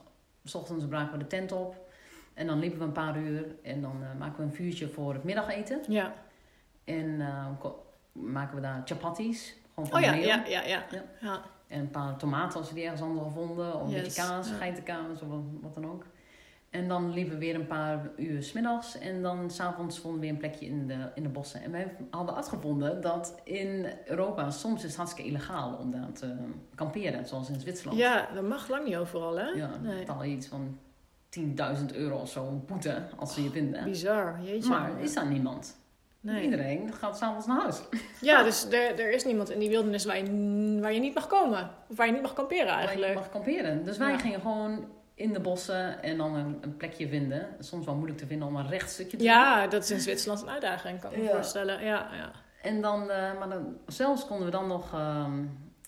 s 0.43 0.55
ochtends 0.55 0.85
braken 0.85 1.11
we 1.11 1.17
de 1.17 1.27
tent 1.27 1.51
op. 1.51 1.87
En 2.33 2.47
dan 2.47 2.59
liepen 2.59 2.79
we 2.79 2.85
een 2.85 2.91
paar 2.91 3.17
uur. 3.17 3.45
En 3.63 3.81
dan 3.81 4.03
eh, 4.03 4.19
maken 4.19 4.37
we 4.37 4.43
een 4.43 4.53
vuurtje 4.53 4.87
voor 4.87 5.13
het 5.13 5.23
middageten. 5.23 5.79
ja. 5.87 6.13
En 6.83 7.21
eh, 7.21 7.45
maken 8.11 8.55
we 8.55 8.61
daar 8.61 8.81
chapatis. 8.85 9.55
Gewoon 9.73 9.89
van 9.89 9.99
Oh 9.99 10.05
ja, 10.05 10.13
ja, 10.13 10.43
ja. 10.45 10.65
Ja. 10.65 10.85
ja. 11.19 11.41
En 11.67 11.79
een 11.79 11.89
paar 11.91 12.17
tomaten 12.17 12.59
als 12.59 12.69
we 12.69 12.75
die 12.75 12.83
ergens 12.83 13.01
anders 13.01 13.23
gevonden. 13.27 13.75
Of 13.75 13.81
een 13.81 13.89
Yes, 13.89 14.01
beetje 14.03 14.21
kaas, 14.21 14.49
ja. 14.49 14.55
geitenkaas 14.55 15.21
of 15.21 15.27
wat, 15.61 15.73
dan 15.73 15.85
ook. 15.85 16.05
En 16.69 16.87
dan 16.87 17.13
liepen 17.13 17.33
we 17.33 17.39
weer 17.39 17.55
een 17.55 17.67
paar 17.67 18.09
uur 18.17 18.43
smiddags. 18.43 18.97
En 18.97 19.21
dan 19.21 19.49
s'avonds 19.51 19.99
vonden 19.99 20.19
we 20.19 20.25
weer 20.25 20.33
een 20.35 20.39
plekje 20.41 20.65
in 20.65 20.87
de, 20.87 21.09
in 21.15 21.23
de 21.23 21.29
bossen. 21.29 21.61
En 21.63 21.71
wij 21.71 21.95
hadden 22.09 22.35
uitgevonden 22.35 23.01
dat 23.01 23.39
in 23.43 23.85
Europa 24.05 24.49
soms 24.51 24.75
is 24.83 24.87
het 24.87 24.95
hartstikke 24.95 25.29
illegaal 25.29 25.73
om 25.75 25.91
daar 25.91 26.11
te 26.11 26.35
kamperen. 26.75 27.25
Zoals 27.27 27.49
in 27.49 27.59
Zwitserland. 27.59 27.99
Ja, 27.99 28.27
dat 28.33 28.43
mag 28.43 28.67
lang 28.69 28.85
niet 28.85 28.95
overal, 28.95 29.37
hè? 29.37 29.45
Ja, 29.47 29.67
dan 29.67 29.81
Nee. 29.81 29.97
betaal 29.99 30.23
je 30.23 30.35
iets 30.35 30.47
van 30.47 30.77
10.000 31.39 31.43
euro 31.93 32.17
of 32.17 32.29
zo 32.29 32.63
boete 32.65 33.01
als 33.17 33.33
ze 33.33 33.43
je 33.43 33.49
vinden. 33.49 33.83
Bizar, 33.83 34.39
jeetje. 34.43 34.69
Maar 34.69 34.99
is 35.01 35.13
daar 35.13 35.27
niemand? 35.27 35.75
Nee. 36.19 36.43
Iedereen 36.43 36.93
gaat 36.93 37.17
s'avonds 37.17 37.47
naar 37.47 37.61
huis. 37.61 37.81
Ja, 38.21 38.43
dus 38.43 38.65
er, 38.71 38.99
er 38.99 39.11
is 39.11 39.25
niemand 39.25 39.49
in 39.49 39.59
die 39.59 39.69
wildernis 39.69 40.05
waar 40.05 40.17
je, 40.17 40.77
waar 40.81 40.93
je 40.93 40.99
niet 40.99 41.13
mag 41.13 41.27
komen. 41.27 41.69
Of 41.89 41.97
waar 41.97 42.05
je 42.05 42.11
niet 42.13 42.21
mag 42.21 42.33
kamperen 42.33 42.65
Waar 42.65 42.81
je 42.81 42.87
eigenlijk. 42.87 43.13
mag 43.13 43.29
kamperen. 43.29 43.83
Dus 43.83 43.97
wij 43.97 44.11
Ja. 44.11 44.17
gingen 44.17 44.41
gewoon 44.41 44.85
in 45.13 45.33
de 45.33 45.39
bossen 45.39 46.03
en 46.03 46.17
dan 46.17 46.35
een, 46.35 46.57
een 46.61 46.77
plekje 46.77 47.07
vinden. 47.07 47.47
Soms 47.59 47.85
wel 47.85 47.95
moeilijk 47.95 48.19
te 48.19 48.25
vinden 48.27 48.47
om 48.47 48.55
een 48.55 48.67
recht 48.67 48.89
stukje 48.89 49.17
te 49.17 49.23
Ja, 49.23 49.67
dat 49.67 49.83
is 49.83 49.91
in 49.91 49.99
Zwitserland 49.99 50.41
een 50.41 50.49
uitdaging, 50.49 50.99
kan 51.01 51.11
ik 51.13 51.17
me 51.21 51.29
voorstellen. 51.29 51.83
Ja, 51.83 52.09
ja. 52.13 52.31
En 52.61 52.81
dan, 52.81 53.09
eh, 53.09 53.37
maar 53.39 53.49
dan, 53.49 53.77
zelfs 53.87 54.25
konden 54.25 54.45
we 54.45 54.51
dan 54.51 54.67
nog 54.67 54.93
ehm, 54.93 55.43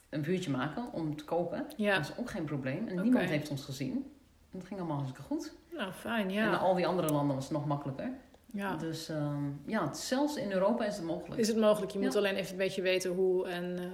een 0.10 0.24
vuurtje 0.24 0.52
maken 0.52 0.94
om 0.94 1.16
te 1.18 1.24
koken. 1.24 1.66
ja. 1.78 1.96
Dat 1.96 2.04
is 2.04 2.18
ook 2.18 2.30
geen 2.30 2.44
probleem. 2.46 2.88
En 2.88 3.02
niemand 3.02 3.30
heeft 3.30 3.50
ons 3.50 3.64
gezien. 3.66 4.14
En 4.52 4.58
het 4.58 4.68
ging 4.68 4.80
allemaal 4.80 4.98
hartstikke 4.98 5.28
goed. 5.28 5.54
Nou, 5.72 5.92
fijn, 5.92 6.22
En 6.22 6.28
in 6.30 6.34
ja. 6.34 6.56
al 6.56 6.76
die 6.76 6.88
andere 6.88 7.10
landen 7.14 7.36
was 7.36 7.44
het 7.46 7.54
nog 7.54 7.66
makkelijker. 7.66 8.12
Ja. 8.52 8.76
Dus 8.76 9.10
ehm, 9.10 9.44
ja, 9.66 9.94
zelfs 9.94 10.36
in 10.36 10.52
Europa 10.52 10.86
is 10.86 10.96
het 10.96 11.06
mogelijk. 11.06 11.42
Is 11.42 11.48
het 11.48 11.58
mogelijk? 11.58 11.92
Je 11.92 12.00
moet 12.00 12.14
Ja. 12.14 12.20
alleen 12.20 12.36
even 12.36 12.52
een 12.52 12.58
beetje 12.58 12.82
weten 12.82 13.12
hoe 13.12 13.48
en... 13.48 13.78
eh, 13.78 13.86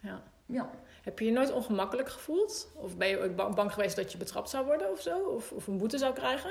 ja. 0.00 0.22
Ja. 0.46 0.70
Heb 1.02 1.18
je 1.18 1.24
je 1.24 1.32
nooit 1.32 1.52
ongemakkelijk 1.52 2.08
gevoeld? 2.08 2.68
Of 2.74 2.96
ben 2.96 3.08
je 3.08 3.30
ba- 3.30 3.48
bang 3.48 3.72
geweest 3.72 3.96
dat 3.96 4.12
je 4.12 4.18
betrapt 4.18 4.50
zou 4.50 4.66
worden 4.66 4.90
of 4.90 5.00
zo? 5.00 5.18
Of, 5.18 5.52
of 5.52 5.66
een 5.66 5.78
boete 5.78 5.98
zou 5.98 6.14
krijgen? 6.14 6.50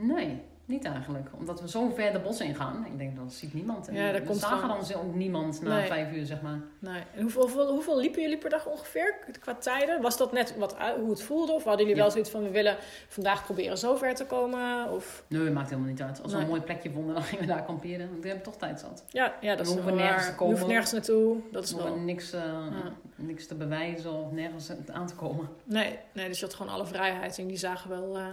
Nee, 0.00 0.42
niet 0.64 0.84
eigenlijk. 0.84 1.28
Omdat 1.38 1.60
we 1.60 1.68
zo 1.68 1.88
ver 1.94 2.12
de 2.12 2.18
bos 2.18 2.40
in 2.40 2.54
gaan. 2.54 2.86
Ik 2.86 2.98
denk, 2.98 3.16
dat 3.16 3.32
ziet 3.32 3.54
niemand. 3.54 3.88
En 3.88 3.94
Ja, 3.94 4.12
daar 4.12 4.20
we 4.20 4.26
komt 4.26 4.38
zagen 4.40 4.68
dan 4.68 5.00
ook 5.00 5.14
niemand 5.14 5.62
na 5.62 5.76
Nee. 5.76 5.86
vijf 5.86 6.12
uur, 6.12 6.26
zeg 6.26 6.42
maar. 6.42 6.58
Nee. 6.78 7.02
En 7.14 7.20
hoeveel, 7.22 7.42
hoeveel, 7.42 7.70
hoeveel 7.72 7.98
liepen 7.98 8.22
jullie 8.22 8.38
per 8.38 8.50
dag 8.50 8.66
ongeveer 8.66 9.14
qua 9.40 9.54
tijden? 9.54 10.00
Was 10.02 10.16
dat 10.16 10.32
net 10.32 10.56
wat, 10.56 10.76
hoe 11.00 11.10
het 11.10 11.22
voelde? 11.22 11.52
Of 11.52 11.64
hadden 11.64 11.80
jullie 11.80 11.94
Ja. 11.96 12.02
wel 12.02 12.10
zoiets 12.10 12.30
van, 12.30 12.42
we 12.42 12.50
willen 12.50 12.76
vandaag 13.08 13.44
proberen 13.44 13.78
zo 13.78 13.96
ver 13.96 14.14
te 14.14 14.26
komen? 14.26 14.90
Of... 14.90 15.24
Nee, 15.28 15.50
maakt 15.50 15.68
helemaal 15.70 15.90
niet 15.90 16.02
uit. 16.02 16.22
Als 16.22 16.30
we 16.30 16.36
Nee. 16.36 16.42
een 16.46 16.50
mooi 16.50 16.62
plekje 16.62 16.90
vonden, 16.90 17.14
dan 17.14 17.22
gingen 17.22 17.44
we 17.46 17.50
daar 17.52 17.64
kamperen. 17.64 18.08
Want 18.08 18.20
we 18.20 18.26
hebben 18.26 18.44
toch 18.44 18.56
tijd 18.56 18.80
zat. 18.80 19.04
Ja, 19.08 19.34
ja 19.40 19.48
dat 19.56 19.58
We 19.58 19.62
is 19.62 19.68
hoeven 19.78 19.94
wel 19.94 20.04
nergens 20.04 20.22
waar. 20.22 20.32
te 20.32 20.36
komen. 20.38 20.54
Je 20.54 20.60
hoeft 20.60 20.72
nergens 20.72 20.92
naartoe. 20.92 21.36
Dat 21.52 21.64
is 21.64 21.72
We 21.72 21.82
wel... 21.82 21.96
niks, 21.96 22.32
eh, 22.32 22.40
Ja. 22.42 22.92
niks 23.16 23.46
te 23.46 23.54
bewijzen 23.54 24.12
of 24.12 24.30
nergens 24.32 24.70
aan 24.92 25.06
te 25.06 25.14
komen. 25.14 25.48
Nee, 25.64 25.98
nee, 26.12 26.28
dus 26.28 26.38
je 26.40 26.44
had 26.44 26.54
gewoon 26.54 26.72
alle 26.72 26.86
vrijheid. 26.86 27.38
En 27.38 27.46
die 27.46 27.56
zagen 27.58 27.90
wel 27.90 28.16
eh, 28.18 28.26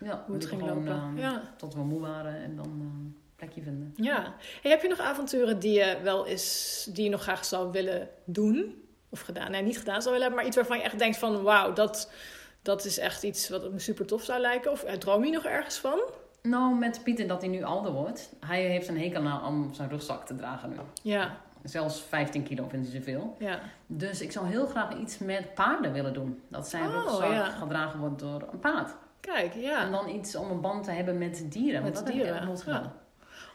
Ja, 0.00 0.22
hoe 0.26 0.34
het 0.34 0.46
ging 0.46 0.60
gewoon, 0.62 0.84
lopen. 0.84 1.12
eh, 1.16 1.22
ja. 1.22 1.42
Tot 1.56 1.74
we 1.74 1.80
moe 1.84 2.00
waren 2.00 2.34
en 2.42 2.56
dan 2.56 2.66
een 2.66 3.16
plekje 3.36 3.62
vinden. 3.62 3.92
ja. 3.96 4.34
Hey, 4.62 4.70
heb 4.70 4.82
je 4.82 4.88
nog 4.88 5.00
avonturen 5.00 5.58
die 5.58 5.72
je 5.78 5.96
wel 6.02 6.26
eens, 6.26 6.86
die 6.92 7.04
je 7.04 7.10
nog 7.10 7.22
graag 7.22 7.44
zou 7.44 7.70
willen 7.72 8.08
doen? 8.24 8.84
Of 9.08 9.20
gedaan? 9.20 9.50
Nee, 9.50 9.62
niet 9.62 9.78
gedaan 9.78 10.02
zou 10.02 10.14
willen 10.14 10.20
hebben, 10.20 10.36
maar 10.38 10.46
iets 10.46 10.56
waarvan 10.56 10.78
je 10.78 10.82
echt 10.82 10.98
denkt 10.98 11.16
van, 11.18 11.42
wauw, 11.42 11.72
dat, 11.72 12.10
dat 12.62 12.84
is 12.84 12.98
echt 12.98 13.22
iets 13.22 13.48
wat 13.48 13.72
me 13.72 13.78
super 13.78 14.06
tof 14.06 14.22
zou 14.22 14.40
lijken. 14.40 14.70
Of 14.70 14.82
eh, 14.82 14.94
droom 14.94 15.24
je 15.24 15.30
nog 15.32 15.44
ergens 15.44 15.76
van? 15.76 15.98
Nou, 16.42 16.74
met 16.74 17.00
Pieter 17.04 17.26
dat 17.26 17.40
hij 17.40 17.50
nu 17.50 17.62
ouder 17.62 17.92
wordt. 17.92 18.32
Hij 18.46 18.62
heeft 18.62 18.88
een 18.88 18.98
hekel 19.00 19.24
aan 19.26 19.44
om 19.46 19.74
zijn 19.74 19.88
rugzak 19.88 20.26
te 20.26 20.34
dragen 20.34 20.68
nu. 20.70 20.76
Ja, 21.02 21.36
Zelfs 21.62 22.00
15 22.02 22.42
kilo 22.42 22.68
vindt 22.68 22.88
hij 22.92 22.96
zoveel. 22.96 23.36
ja. 23.38 23.60
Dus 23.86 24.20
ik 24.20 24.32
zou 24.32 24.46
heel 24.46 24.66
graag 24.66 24.96
iets 24.96 25.18
met 25.18 25.54
paarden 25.54 25.92
willen 25.92 26.12
doen. 26.12 26.40
Dat 26.48 26.68
zijn 26.68 26.88
Oh, 26.88 26.92
rugzak 26.94 27.30
ja. 27.32 27.44
gedragen 27.44 28.00
wordt 28.00 28.18
door 28.18 28.48
een 28.52 28.58
paard. 28.58 28.90
Kijk, 29.26 29.54
ja. 29.54 29.84
En 29.84 29.90
dan 29.90 30.08
iets 30.08 30.36
om 30.36 30.50
een 30.50 30.60
band 30.60 30.84
te 30.84 30.90
hebben 30.90 31.18
met 31.18 31.44
dieren. 31.48 31.82
Met 31.82 31.94
dat 31.94 32.06
dieren, 32.06 32.34
heb 32.34 32.56
ik 32.56 32.58
gedaan. 32.58 32.92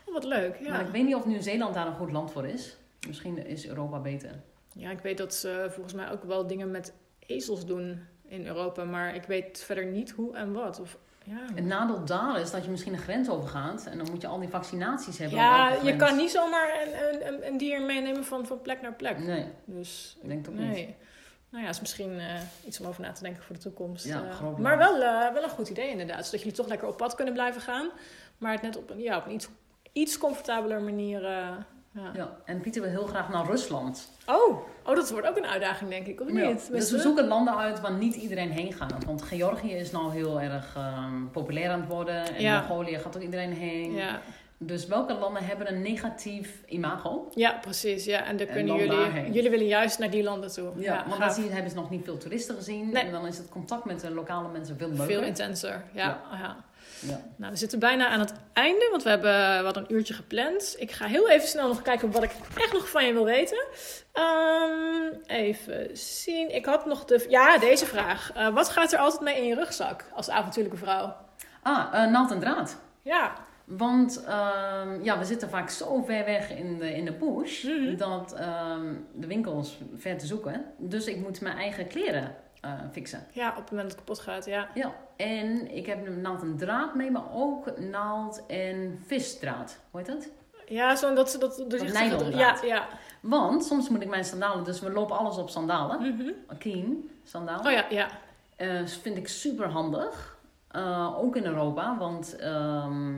Oh, 0.06 0.14
wat 0.14 0.24
leuk, 0.24 0.58
ja. 0.64 0.72
Maar 0.72 0.82
ik 0.82 0.92
weet 0.92 1.06
niet 1.06 1.16
of 1.16 1.26
Nieuw-Zeeland 1.26 1.74
daar 1.74 1.88
een 1.88 1.96
goed 1.96 2.12
land 2.12 2.32
voor 2.32 2.48
is. 2.48 2.78
Misschien 3.08 3.46
is 3.46 3.68
Europa 3.68 4.00
beter. 4.00 4.32
Ja, 4.74 4.92
ik 4.92 5.00
weet 5.00 5.18
dat 5.18 5.34
ze 5.34 5.68
volgens 5.70 5.94
mij 5.94 6.12
ook 6.12 6.24
wel 6.24 6.48
dingen 6.48 6.72
met 6.72 6.94
ezels 7.20 7.66
doen 7.66 8.08
in 8.28 8.48
Europa, 8.48 8.84
maar 8.84 9.16
ik 9.16 9.24
weet 9.24 9.64
verder 9.64 9.86
niet 9.86 10.12
hoe 10.12 10.36
en 10.36 10.54
wat. 10.54 10.80
Of, 10.80 10.98
ja, 11.24 11.40
Het 11.56 11.66
nadeel 11.66 12.06
daar 12.06 12.40
is 12.40 12.52
dat 12.52 12.64
je 12.64 12.72
misschien 12.72 12.94
een 12.94 13.00
grens 13.00 13.30
overgaat. 13.30 13.86
En 13.86 13.98
dan 13.98 14.08
moet 14.12 14.22
je 14.22 14.28
al 14.28 14.40
die 14.40 14.50
vaccinaties 14.50 15.18
hebben. 15.18 15.38
ja 15.38 15.74
je 15.84 15.96
kan 15.96 16.16
niet 16.16 16.32
zomaar 16.32 16.88
een, 16.88 17.28
een, 17.28 17.48
een 17.48 17.58
dier 17.58 17.82
meenemen 17.82 18.26
van, 18.26 18.46
van 18.46 18.62
plek 18.62 18.82
naar 18.82 18.94
plek. 18.94 19.20
Nee, 19.20 19.46
Dus 19.66 20.18
ik 20.22 20.28
denk 20.28 20.48
ook 20.50 20.54
nee. 20.56 20.86
niet. 20.86 20.96
Nou 21.52 21.64
ja, 21.64 21.70
is 21.70 21.80
misschien 21.80 22.20
eh, 22.20 22.42
iets 22.66 22.80
om 22.80 22.86
over 22.86 23.02
na 23.02 23.12
te 23.12 23.24
denken 23.24 23.44
voor 23.44 23.56
de 23.56 23.62
toekomst. 23.62 24.06
Ja, 24.06 24.24
eh. 24.24 24.58
maar 24.58 24.78
wel, 24.78 25.02
eh, 25.02 25.34
wel 25.34 25.44
een 25.44 25.50
goed 25.50 25.70
idee 25.70 25.90
inderdaad. 25.90 26.26
Zodat 26.26 26.40
jullie 26.40 26.56
toch 26.56 26.68
lekker 26.68 26.88
op 26.88 26.98
pad 26.98 27.16
kunnen 27.16 27.34
blijven 27.34 27.62
gaan. 27.62 27.90
Maar 28.38 28.52
het 28.52 28.62
net 28.62 28.78
op 28.78 28.90
een, 28.90 29.00
ja, 29.00 29.18
op 29.18 29.26
een 29.26 29.34
iets, 29.34 29.48
iets 29.92 30.18
comfortabeler 30.18 30.82
manier. 30.82 31.22
ja. 31.22 31.66
Ja, 32.14 32.38
en 32.46 32.62
Pieter 32.62 32.82
wil 32.82 32.92
heel 32.92 33.06
graag 33.06 33.30
naar 33.30 33.46
Rusland. 33.46 34.10
Oh, 34.26 34.58
oh, 34.86 34.96
dat 34.96 35.12
wordt 35.12 35.28
ook 35.28 35.38
een 35.38 35.46
uitdaging 35.46 35.90
denk 35.90 36.08
ik, 36.08 36.22
of 36.22 36.32
Ja, 36.32 36.48
niet? 36.48 36.72
Dus 36.72 36.92
we 36.92 37.00
zoeken 37.00 37.28
landen 37.28 37.58
uit 37.58 37.80
waar 37.80 37.94
niet 37.94 38.16
iedereen 38.16 38.52
heen 38.52 38.74
gaat. 38.74 39.06
Want 39.06 39.22
Georgië 39.22 39.74
is 39.74 39.92
nou 39.92 40.12
heel 40.12 40.42
erg 40.42 40.76
ehm, 40.76 41.28
populair 41.32 41.70
aan 41.70 41.80
het 41.80 41.90
worden. 41.90 42.36
En. 42.36 42.54
Mongolië 42.54 43.00
gaat 43.00 43.16
ook 43.16 43.22
iedereen 43.22 43.54
heen. 43.54 43.94
Ja. 43.94 44.22
Dus 44.64 44.86
welke 44.86 45.14
landen 45.14 45.44
hebben 45.44 45.74
een 45.74 45.82
negatief 45.82 46.62
imago? 46.66 47.32
Ja, 47.36 47.58
precies. 47.62 48.06
Ja. 48.06 48.24
En 48.26 48.38
dan 48.38 48.48
En 48.48 48.54
kunnen 48.54 48.78
dan 48.78 48.88
jullie, 48.88 49.32
jullie 49.32 49.50
willen 49.50 49.68
juist 49.68 50.00
naar 50.00 50.10
die 50.10 50.24
landen 50.24 50.52
toe. 50.52 50.72
Ja, 50.76 50.96
want 50.96 51.10
dan 51.10 51.18
gaaf. 51.22 51.34
zie 51.34 51.44
je, 51.44 51.50
hebben 51.50 51.72
ze 51.72 51.76
nog 51.78 51.90
niet 51.90 52.04
veel 52.04 52.18
toeristen 52.18 52.56
gezien. 52.56 52.90
Nee. 52.92 53.04
En 53.04 53.12
dan 53.12 53.28
is 53.28 53.38
het 53.38 53.50
contact 53.50 53.86
met 53.86 54.00
de 54.00 54.12
lokale 54.12 54.48
mensen 54.50 54.78
veel 54.78 54.88
leuker. 54.88 55.06
veel 55.06 55.22
intenser. 55.22 55.84
Ja, 55.94 56.22
ja. 56.32 56.56
Ja. 57.00 57.22
Nou, 57.36 57.52
we 57.52 57.58
zitten 57.58 57.80
bijna 57.80 58.08
aan 58.08 58.20
het 58.20 58.34
einde, 58.54 58.88
want 58.90 59.04
we 59.04 59.10
hebben 59.10 59.64
hadden 59.64 59.84
een 59.84 59.94
uurtje 59.96 60.14
gepland. 60.14 60.76
Ik 60.78 60.92
ga 60.92 61.06
heel 61.06 61.30
even 61.30 61.48
snel 61.48 61.68
nog 61.68 61.82
kijken 61.82 62.12
wat 62.12 62.24
ik 62.24 62.32
echt 62.58 62.74
nog 62.74 62.90
van 62.90 63.06
je 63.06 63.14
wil 63.14 63.26
weten. 63.26 63.64
Ehm, 64.12 65.14
even 65.26 65.98
zien. 65.98 66.56
Ik 66.56 66.66
had 66.66 66.86
nog 66.86 67.06
de. 67.06 67.26
Ja, 67.30 67.58
deze 67.58 67.86
vraag. 67.86 68.32
Eh, 68.36 68.48
wat 68.48 68.70
gaat 68.70 68.94
er 68.94 69.00
altijd 69.00 69.22
mee 69.22 69.38
in 69.38 69.46
je 69.48 69.56
rugzak 69.56 70.06
als 70.14 70.30
avontuurlijke 70.30 70.78
vrouw? 70.78 71.16
Ah, 71.62 71.86
eh, 71.94 72.12
naald 72.12 72.32
en 72.32 72.40
draad. 72.40 72.78
Ja, 73.02 73.34
Want 73.78 74.24
ehm, 74.24 75.04
ja, 75.04 75.18
we 75.18 75.26
zitten 75.26 75.50
vaak 75.50 75.70
zo 75.70 76.02
ver 76.04 76.26
weg 76.26 76.52
in 76.52 76.78
de, 76.78 76.96
in 76.96 77.06
de 77.06 77.12
bush 77.14 77.64
Mhm. 77.64 77.98
dat 77.98 78.34
ehm, 78.34 78.94
de 79.14 79.28
winkels 79.28 79.78
ver 79.96 80.18
te 80.18 80.26
zoeken. 80.26 80.66
Dus 80.78 81.06
ik 81.06 81.18
moet 81.18 81.42
mijn 81.42 81.58
eigen 81.58 81.88
kleren 81.88 82.36
eh, 82.62 82.72
fixen. 82.92 83.26
ja, 83.34 83.50
op 83.50 83.56
het 83.56 83.70
moment 83.72 83.90
dat 83.90 83.98
het 84.00 84.08
kapot 84.08 84.20
gaat, 84.20 84.46
ja. 84.46 84.68
Ja, 84.74 84.94
en 85.16 85.76
ik 85.76 85.86
heb 85.86 86.08
een 86.08 86.22
naald 86.22 86.42
en 86.42 86.58
draad 86.58 86.96
mee, 86.96 87.12
maar 87.12 87.34
ook 87.34 87.78
naald 87.80 88.46
en 88.48 89.00
visdraad. 89.06 89.78
Hoe 89.92 90.00
heet 90.02 90.10
dat? 90.10 90.30
Ja, 90.66 90.96
zo'n 90.96 91.16
dat, 91.16 91.36
dat, 91.40 91.64
doorzichtige- 91.68 92.04
Ja, 92.04 92.10
nylondraad. 92.18 92.62
ja. 92.66 92.88
Want 93.22 93.64
soms 93.66 93.90
moet 93.90 94.02
ik 94.02 94.10
mijn 94.10 94.26
sandalen, 94.26 94.64
dus 94.64 94.80
we 94.80 94.92
lopen 94.92 95.18
alles 95.18 95.38
op 95.38 95.50
sandalen. 95.50 96.02
Mhm. 96.16 96.58
Keen, 96.58 97.10
sandalen. 97.24 97.66
Oh 97.66 97.72
ja, 97.72 97.86
ja. 97.90 98.08
Eh, 98.56 98.86
vind 98.86 99.18
ik 99.18 99.28
super 99.28 99.68
handig. 99.68 100.38
Eh, 100.68 101.18
ook 101.20 101.36
in 101.36 101.46
Europa, 101.46 101.98
want 101.98 102.36
ehm, 102.36 103.18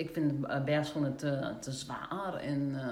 ik 0.00 0.10
vind 0.12 0.46
eh, 0.46 0.64
bergschoenen 0.64 1.16
te, 1.16 1.52
te 1.60 1.72
zwaar. 1.72 2.34
En, 2.40 2.72
eh, 2.76 2.84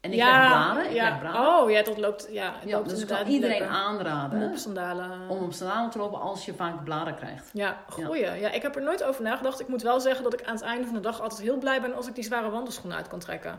en 0.00 0.10
ik 0.12 0.16
ja, 0.18 0.46
blaren. 0.46 0.84
Ik 0.90 0.92
ja. 0.96 1.18
blaren. 1.18 1.40
Oh 1.62 1.70
ja, 1.70 1.82
dat 1.82 1.98
loopt. 1.98 2.28
Ja, 2.30 2.52
ja, 2.64 2.76
loopt 2.76 2.88
dus 2.88 3.00
ik 3.00 3.06
kan 3.08 3.26
iedereen 3.26 3.58
lekker. 3.58 3.76
aanraden 3.76 4.42
Om 4.42 4.50
op 4.50 4.56
sandalen. 4.56 5.28
om 5.28 5.42
op 5.42 5.52
sandalen 5.52 5.90
te 5.90 5.98
lopen 5.98 6.20
als 6.20 6.44
je 6.44 6.54
vaak 6.54 6.84
blaren 6.84 7.14
krijgt. 7.14 7.50
Ja, 7.52 7.76
goeie. 7.88 8.24
Ja. 8.40 8.50
ik 8.50 8.62
heb 8.62 8.76
er 8.76 8.82
nooit 8.82 9.04
over 9.04 9.22
nagedacht. 9.22 9.60
Ik 9.60 9.68
moet 9.68 9.82
wel 9.82 10.00
zeggen 10.00 10.22
dat 10.24 10.32
ik 10.40 10.42
aan 10.46 10.54
het 10.54 10.62
einde 10.64 10.84
van 10.84 10.94
de 10.94 11.00
dag 11.00 11.20
altijd 11.20 11.40
heel 11.40 11.58
blij 11.58 11.80
ben 11.80 11.94
als 11.94 12.06
ik 12.06 12.14
die 12.14 12.24
zware 12.24 12.50
wandelschoenen 12.50 12.96
uit 12.96 13.08
kan 13.08 13.18
trekken. 13.18 13.58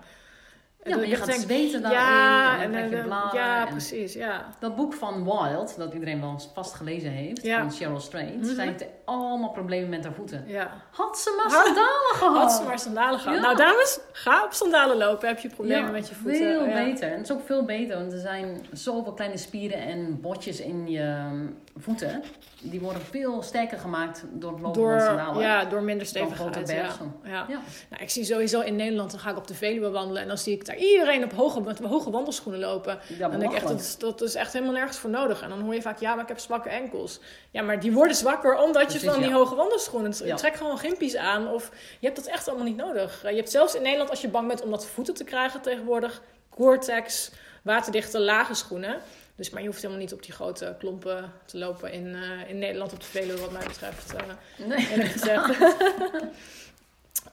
Ja, 0.84 0.96
maar 0.96 1.08
je 1.08 1.16
gaat 1.16 1.26
denk, 1.28 1.40
zweten 1.42 1.82
daarin 1.82 2.00
ja, 2.00 2.54
en 2.54 2.60
dan 2.62 2.72
krijg 2.72 2.90
je 2.90 2.96
eh, 2.98 3.04
blaren. 3.04 3.40
Ja, 3.40 3.62
en- 3.66 3.68
precies. 3.72 4.14
Ja. 4.14 4.46
Dat 4.60 4.76
boek 4.76 4.94
van 4.94 5.24
Wild, 5.24 5.78
dat 5.78 5.94
iedereen 5.94 6.22
wel 6.22 6.30
eens 6.30 6.50
vast 6.54 6.74
gelezen 6.74 7.12
heeft, 7.12 7.42
Ja. 7.44 7.60
van 7.60 7.72
Cheryl 7.72 8.00
Strait, 8.00 8.42
Mhm. 8.42 8.60
heeft 8.60 8.86
allemaal 9.10 9.50
problemen 9.52 9.90
met 9.90 10.04
haar 10.04 10.14
voeten. 10.14 10.44
ja. 10.48 10.72
Had 10.92 11.20
ze 11.20 11.34
maar 11.38 11.52
sandalen 11.66 12.16
gehad! 12.16 12.38
Had 12.38 12.52
ze 12.52 12.64
maar 12.64 12.80
sandalen 12.80 13.20
gehad. 13.20 13.38
Ja. 13.38 13.42
Nou, 13.44 13.56
dames, 13.58 14.00
ga 14.12 14.44
op 14.44 14.54
sandalen 14.54 14.98
lopen. 14.98 15.28
Heb 15.28 15.40
je 15.40 15.50
problemen 15.50 15.86
Ja, 15.86 15.92
met 15.92 16.08
je 16.10 16.16
voeten? 16.16 16.40
Veel 16.40 16.66
ja. 16.66 16.84
beter. 16.84 17.08
En 17.12 17.18
het 17.18 17.30
is 17.30 17.32
ook 17.32 17.46
veel 17.46 17.64
beter, 17.66 17.98
want 17.98 18.12
er 18.14 18.20
zijn 18.20 18.66
zoveel 18.74 19.14
kleine 19.14 19.38
spieren 19.38 19.78
en 19.78 20.22
botjes 20.22 20.60
in 20.60 20.88
je 20.90 21.02
um, 21.32 21.58
voeten. 21.78 22.24
Die 22.62 22.80
worden 22.82 23.02
veel 23.02 23.42
sterker 23.42 23.78
gemaakt 23.80 24.24
door 24.32 24.52
het 24.52 24.62
lopen 24.62 24.82
Door, 24.82 24.92
van 24.92 25.02
sandalen. 25.02 25.42
ja, 25.42 25.66
door 25.66 25.82
minder 25.84 26.08
stevigheid. 26.08 26.70
Ja. 26.70 26.76
Ja. 27.24 27.46
Ja. 27.48 27.60
Nou, 27.90 28.04
ik 28.04 28.10
zie 28.10 28.24
sowieso 28.24 28.62
in 28.62 28.76
Nederland, 28.76 29.12
dan 29.12 29.20
ga 29.20 29.30
ik 29.30 29.38
op 29.38 29.48
de 29.48 29.54
Veluwe 29.54 29.90
wandelen 29.90 30.22
en 30.22 30.28
dan 30.28 30.38
zie 30.38 30.54
ik 30.54 30.66
daar 30.66 30.78
iedereen 30.78 31.24
op 31.24 31.32
hoge, 31.34 31.62
met 31.62 31.80
hoge 31.80 32.12
wandelschoenen 32.12 32.62
lopen. 32.62 33.00
Dan 33.20 33.40
denk 33.40 33.52
ik 33.52 33.58
echt, 33.58 33.68
dat 33.68 33.96
dat 34.00 34.22
is 34.22 34.36
echt 34.36 34.54
helemaal 34.54 34.74
nergens 34.74 34.98
voor 34.98 35.10
nodig. 35.10 35.42
En 35.42 35.50
dan 35.50 35.62
hoor 35.62 35.74
je 35.74 35.82
vaak, 35.82 36.00
ja, 36.00 36.14
maar 36.14 36.24
ik 36.24 36.28
heb 36.30 36.40
zwakke 36.40 36.70
enkels. 36.70 37.20
Ja, 37.52 37.62
maar 37.62 37.80
die 37.80 37.92
worden 37.92 38.16
zwakker 38.16 38.58
omdat 38.58 38.94
je 38.94 38.99
Van 39.04 39.22
die 39.22 39.34
hoge 39.34 39.56
wandelschoenen... 39.56 40.14
Ja. 40.24 40.36
Trek 40.36 40.56
gewoon 40.56 40.78
gimpies 40.78 41.16
aan 41.16 41.48
of 41.48 41.70
je 42.00 42.06
hebt 42.08 42.18
dat 42.20 42.28
echt 42.28 42.48
allemaal 42.48 42.66
niet 42.66 42.76
nodig. 42.78 43.24
Eh, 43.24 43.30
Je 43.32 43.38
hebt 43.38 43.52
zelfs 43.52 43.76
in 43.76 43.82
Nederland, 43.82 44.10
als 44.10 44.22
je 44.22 44.28
bang 44.28 44.48
bent 44.48 44.62
om 44.62 44.72
dat 44.72 44.86
voeten 44.86 45.14
te 45.14 45.24
krijgen 45.24 45.62
tegenwoordig... 45.62 46.22
Gore-Tex, 46.50 47.32
waterdichte, 47.64 48.20
lage 48.20 48.54
schoenen. 48.54 49.02
Dus, 49.36 49.50
maar 49.50 49.62
je 49.62 49.68
hoeft 49.68 49.82
helemaal 49.82 50.02
niet 50.04 50.14
op 50.14 50.24
die 50.24 50.34
grote 50.34 50.76
klompen 50.80 51.34
te 51.46 51.58
lopen 51.58 51.92
in, 51.92 52.16
eh, 52.16 52.50
in 52.50 52.60
Nederland 52.60 52.94
op 52.94 53.00
de 53.00 53.06
Veluwe, 53.06 53.40
wat 53.40 53.52
mij 53.52 53.66
betreft. 53.68 54.14
eh. 54.14 54.66
Nee. 54.66 54.80
gezegd. 55.08 55.58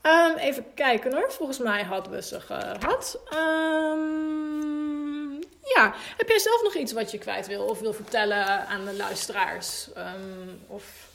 Ehm, 0.03 0.37
even 0.37 0.64
kijken 0.75 1.12
hoor. 1.14 1.33
Volgens 1.33 1.59
mij 1.59 1.83
hadden 1.83 2.12
we 2.12 2.23
ze 2.23 2.41
gehad. 2.41 3.19
Ehm, 3.31 5.33
ja, 5.75 5.95
heb 6.17 6.29
jij 6.29 6.39
zelf 6.39 6.62
nog 6.62 6.75
iets 6.75 6.93
wat 6.93 7.11
je 7.11 7.19
kwijt 7.19 7.47
wil 7.47 7.64
of 7.64 7.81
wil 7.81 7.93
vertellen 7.93 8.67
aan 8.67 8.85
de 8.85 8.95
luisteraars? 8.97 9.89
Ehm, 9.95 10.49
of... 10.67 11.06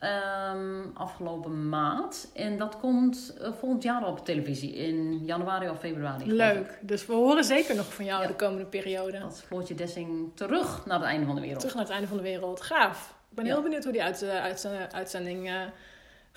Ehm, 0.00 0.82
afgelopen 0.94 1.68
maand. 1.68 2.30
En 2.34 2.58
dat 2.58 2.76
komt 2.78 3.36
eh, 3.40 3.52
volgend 3.58 3.82
jaar 3.82 4.06
op 4.06 4.24
televisie. 4.24 4.72
In 4.74 5.24
januari 5.24 5.68
of 5.68 5.78
februari. 5.78 6.32
Leuk. 6.32 6.78
Dus 6.82 7.06
we 7.06 7.12
horen 7.12 7.44
zeker 7.44 7.74
nog 7.76 7.94
van 7.94 8.04
jou 8.04 8.22
Ja. 8.22 8.28
de 8.28 8.34
komende 8.34 8.64
periode. 8.64 9.18
Dat 9.18 9.42
Floortje 9.46 9.74
Dessing 9.74 10.30
terug 10.34 10.86
naar 10.86 10.98
het 10.98 11.08
einde 11.08 11.26
van 11.26 11.34
de 11.34 11.40
wereld. 11.40 11.58
Terug 11.60 11.74
naar 11.74 11.84
het 11.84 11.92
einde 11.92 12.08
van 12.08 12.16
de 12.16 12.22
wereld. 12.22 12.60
Gaaf. 12.60 13.14
Ik 13.30 13.36
ben 13.36 13.44
Ja. 13.44 13.52
heel 13.52 13.62
benieuwd 13.62 13.82
hoe 13.84 13.92
die 13.92 14.02
uit, 14.02 14.22
eh, 14.22 14.42
uit, 14.42 14.68
uitzending 14.92 15.48
eh, 15.48 15.54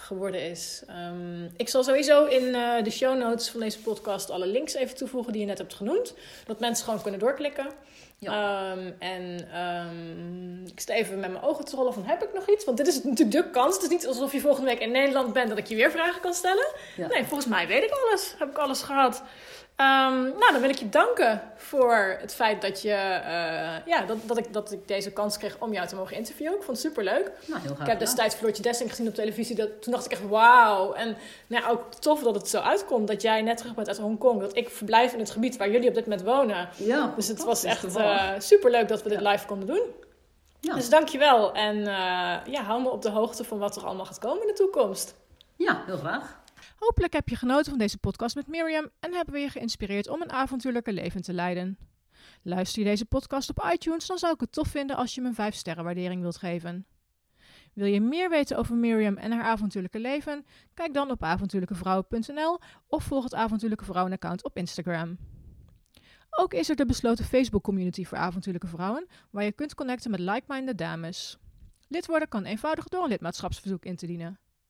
geworden 0.04 0.50
is. 0.50 0.84
Ehm, 0.88 1.44
ik 1.58 1.70
zal 1.70 1.84
sowieso 1.84 2.26
in 2.26 2.56
eh, 2.56 2.84
de 2.84 2.90
show 2.90 3.18
notes 3.18 3.50
van 3.50 3.60
deze 3.60 3.80
podcast 3.80 4.30
alle 4.30 4.48
links 4.48 4.74
even 4.74 4.96
toevoegen 4.96 5.32
die 5.32 5.42
je 5.42 5.48
net 5.48 5.58
hebt 5.58 5.74
genoemd. 5.74 6.14
Dat 6.46 6.60
mensen 6.60 6.86
gewoon 6.86 7.02
kunnen 7.02 7.20
doorklikken. 7.20 7.68
Ehm, 8.20 8.92
en 9.00 9.48
ehm, 9.54 10.66
ik 10.66 10.80
sta 10.80 10.94
even 10.94 11.20
met 11.20 11.32
mijn 11.32 11.44
ogen 11.44 11.66
te 11.66 11.76
rollen 11.76 11.94
van 11.94 12.06
heb 12.06 12.24
ik 12.24 12.34
nog 12.34 12.50
iets? 12.50 12.66
Want 12.66 12.78
dit 12.78 12.88
is 12.88 13.04
natuurlijk 13.04 13.46
de 13.46 13.50
kans. 13.50 13.76
Het 13.76 13.84
is 13.84 13.90
niet 13.90 14.08
alsof 14.08 14.32
je 14.32 14.40
volgende 14.40 14.70
week 14.70 14.80
in 14.80 14.92
Nederland 14.92 15.34
bent 15.34 15.50
dat 15.50 15.58
ik 15.58 15.68
je 15.68 15.76
weer 15.76 15.92
vragen 15.92 16.22
kan 16.22 16.34
stellen. 16.34 16.68
Ja. 16.96 17.08
Nee, 17.08 17.24
volgens 17.24 17.50
mij 17.50 17.68
weet 17.68 17.84
ik 17.84 17.92
alles. 17.92 18.36
Heb 18.38 18.50
ik 18.50 18.58
alles 18.58 18.82
gehad. 18.82 19.24
Ehm, 19.76 20.22
nou, 20.24 20.52
dan 20.52 20.62
wil 20.62 20.70
ik 20.70 20.76
je 20.78 20.90
danken 20.90 21.42
voor 21.56 22.18
het 22.20 22.34
feit 22.34 22.62
dat, 22.62 22.82
je, 22.82 22.92
eh, 22.92 23.86
ja, 23.86 24.02
dat, 24.08 24.18
dat, 24.26 24.38
ik, 24.38 24.54
dat 24.54 24.72
ik 24.72 24.88
deze 24.88 25.12
kans 25.12 25.38
kreeg 25.38 25.56
om 25.60 25.74
jou 25.74 25.88
te 25.88 25.96
mogen 25.96 26.16
interviewen. 26.18 26.56
Ik 26.56 26.64
vond 26.64 26.78
het 26.78 26.86
superleuk. 26.86 27.32
Nou, 27.46 27.62
heel 27.62 27.70
graag 27.74 27.80
Ik 27.82 27.88
heb 27.88 28.00
destijds 28.00 28.36
Floortje 28.36 28.64
Dessing 28.64 28.90
gezien 28.90 29.08
op 29.08 29.14
televisie. 29.16 29.56
Dat, 29.56 29.82
toen 29.82 29.94
dacht 29.94 30.06
ik 30.06 30.12
echt 30.12 30.28
wauw. 30.28 30.94
En 30.94 31.18
nou, 31.48 31.64
ja, 31.64 31.70
ook 31.70 31.94
tof 31.94 32.24
dat 32.24 32.36
het 32.36 32.48
zo 32.48 32.60
uitkomt 32.60 33.08
dat 33.08 33.22
jij 33.22 33.42
net 33.42 33.58
terug 33.58 33.76
bent 33.76 33.88
uit 33.88 33.98
Hongkong. 33.98 34.40
Dat 34.42 34.56
ik 34.56 34.70
verblijf 34.70 35.14
in 35.14 35.20
het 35.20 35.32
gebied 35.32 35.58
waar 35.58 35.70
jullie 35.70 35.88
op 35.90 35.96
dit 35.96 36.04
moment 36.06 36.24
wonen. 36.26 36.70
Ja, 36.76 37.14
Dus 37.16 37.28
het 37.28 37.44
was 37.44 37.64
echt 37.64 37.80
toevallig. 37.80 38.22
uh, 38.22 38.40
superleuk 38.40 38.88
dat 38.88 39.04
we 39.04 39.10
dit 39.10 39.22
live 39.22 39.46
konden 39.46 39.68
doen. 39.68 39.84
Ja. 40.60 40.74
Dus 40.74 40.90
dankjewel. 40.90 41.54
En 41.54 41.78
uh, 41.78 41.86
ja, 42.46 42.62
hou 42.66 42.82
me 42.82 42.90
op 42.90 43.02
de 43.02 43.10
hoogte 43.10 43.44
van 43.44 43.58
wat 43.58 43.76
er 43.76 43.86
allemaal 43.86 44.06
gaat 44.06 44.20
komen 44.20 44.42
in 44.42 44.48
de 44.48 44.54
toekomst. 44.54 45.14
Ja, 45.56 45.84
heel 45.86 45.98
graag. 45.98 46.42
Hopelijk 46.84 47.14
heb 47.14 47.30
je 47.30 47.36
genoten 47.36 47.70
van 47.70 47.80
deze 47.80 47.98
podcast 47.98 48.36
met 48.36 48.48
Miriam 48.48 48.90
en 49.00 49.14
hebben 49.14 49.34
we 49.34 49.40
je 49.40 49.50
geïnspireerd 49.50 50.10
om 50.10 50.22
een 50.22 50.32
avontuurlijke 50.32 50.94
leven 50.94 51.22
te 51.22 51.34
leiden. 51.34 51.78
Luister 52.42 52.82
je 52.82 52.88
deze 52.90 53.06
podcast 53.06 53.50
op 53.50 53.70
iTunes, 53.74 54.06
dan 54.06 54.18
zou 54.18 54.34
ik 54.34 54.40
het 54.40 54.52
tof 54.52 54.68
vinden 54.68 54.96
als 54.96 55.16
je 55.16 55.22
me 55.22 55.28
een 55.28 55.34
5 55.34 55.56
sterren 55.56 55.84
waardering 55.84 56.22
wilt 56.22 56.38
geven. 56.38 56.86
Wil 57.74 57.86
je 57.86 58.02
meer 58.02 58.30
weten 58.30 58.58
over 58.58 58.76
Miriam 58.76 59.18
en 59.18 59.32
haar 59.32 59.44
avontuurlijke 59.44 60.00
leven? 60.00 60.46
Kijk 60.74 60.94
dan 60.94 61.12
op 61.12 61.24
avontuurlijkevrouwen.nl 61.24 62.60
of 62.88 63.04
volg 63.04 63.24
het 63.24 63.34
Avontuurlijke 63.34 63.86
Vrouwen 63.86 64.14
account 64.14 64.44
op 64.44 64.58
Instagram. 64.58 65.18
Ook 66.30 66.54
is 66.54 66.70
er 66.70 66.76
de 66.76 66.86
besloten 66.86 67.26
Facebook 67.26 67.64
community 67.64 68.06
voor 68.06 68.18
avontuurlijke 68.18 68.68
vrouwen, 68.68 69.08
waar 69.30 69.44
je 69.44 69.52
kunt 69.52 69.76
connecten 69.76 70.12
met 70.12 70.20
like-minded 70.20 70.78
dames. 70.78 71.38
Lid 71.88 72.06
worden 72.06 72.28
kan 72.28 72.44
eenvoudig 72.44 72.88
door 72.88 73.04
een 73.04 73.10
lidmaatschapsverzoek 73.10 73.86
in 73.86 73.96
te 73.96 74.06
dienen. 74.06 74.43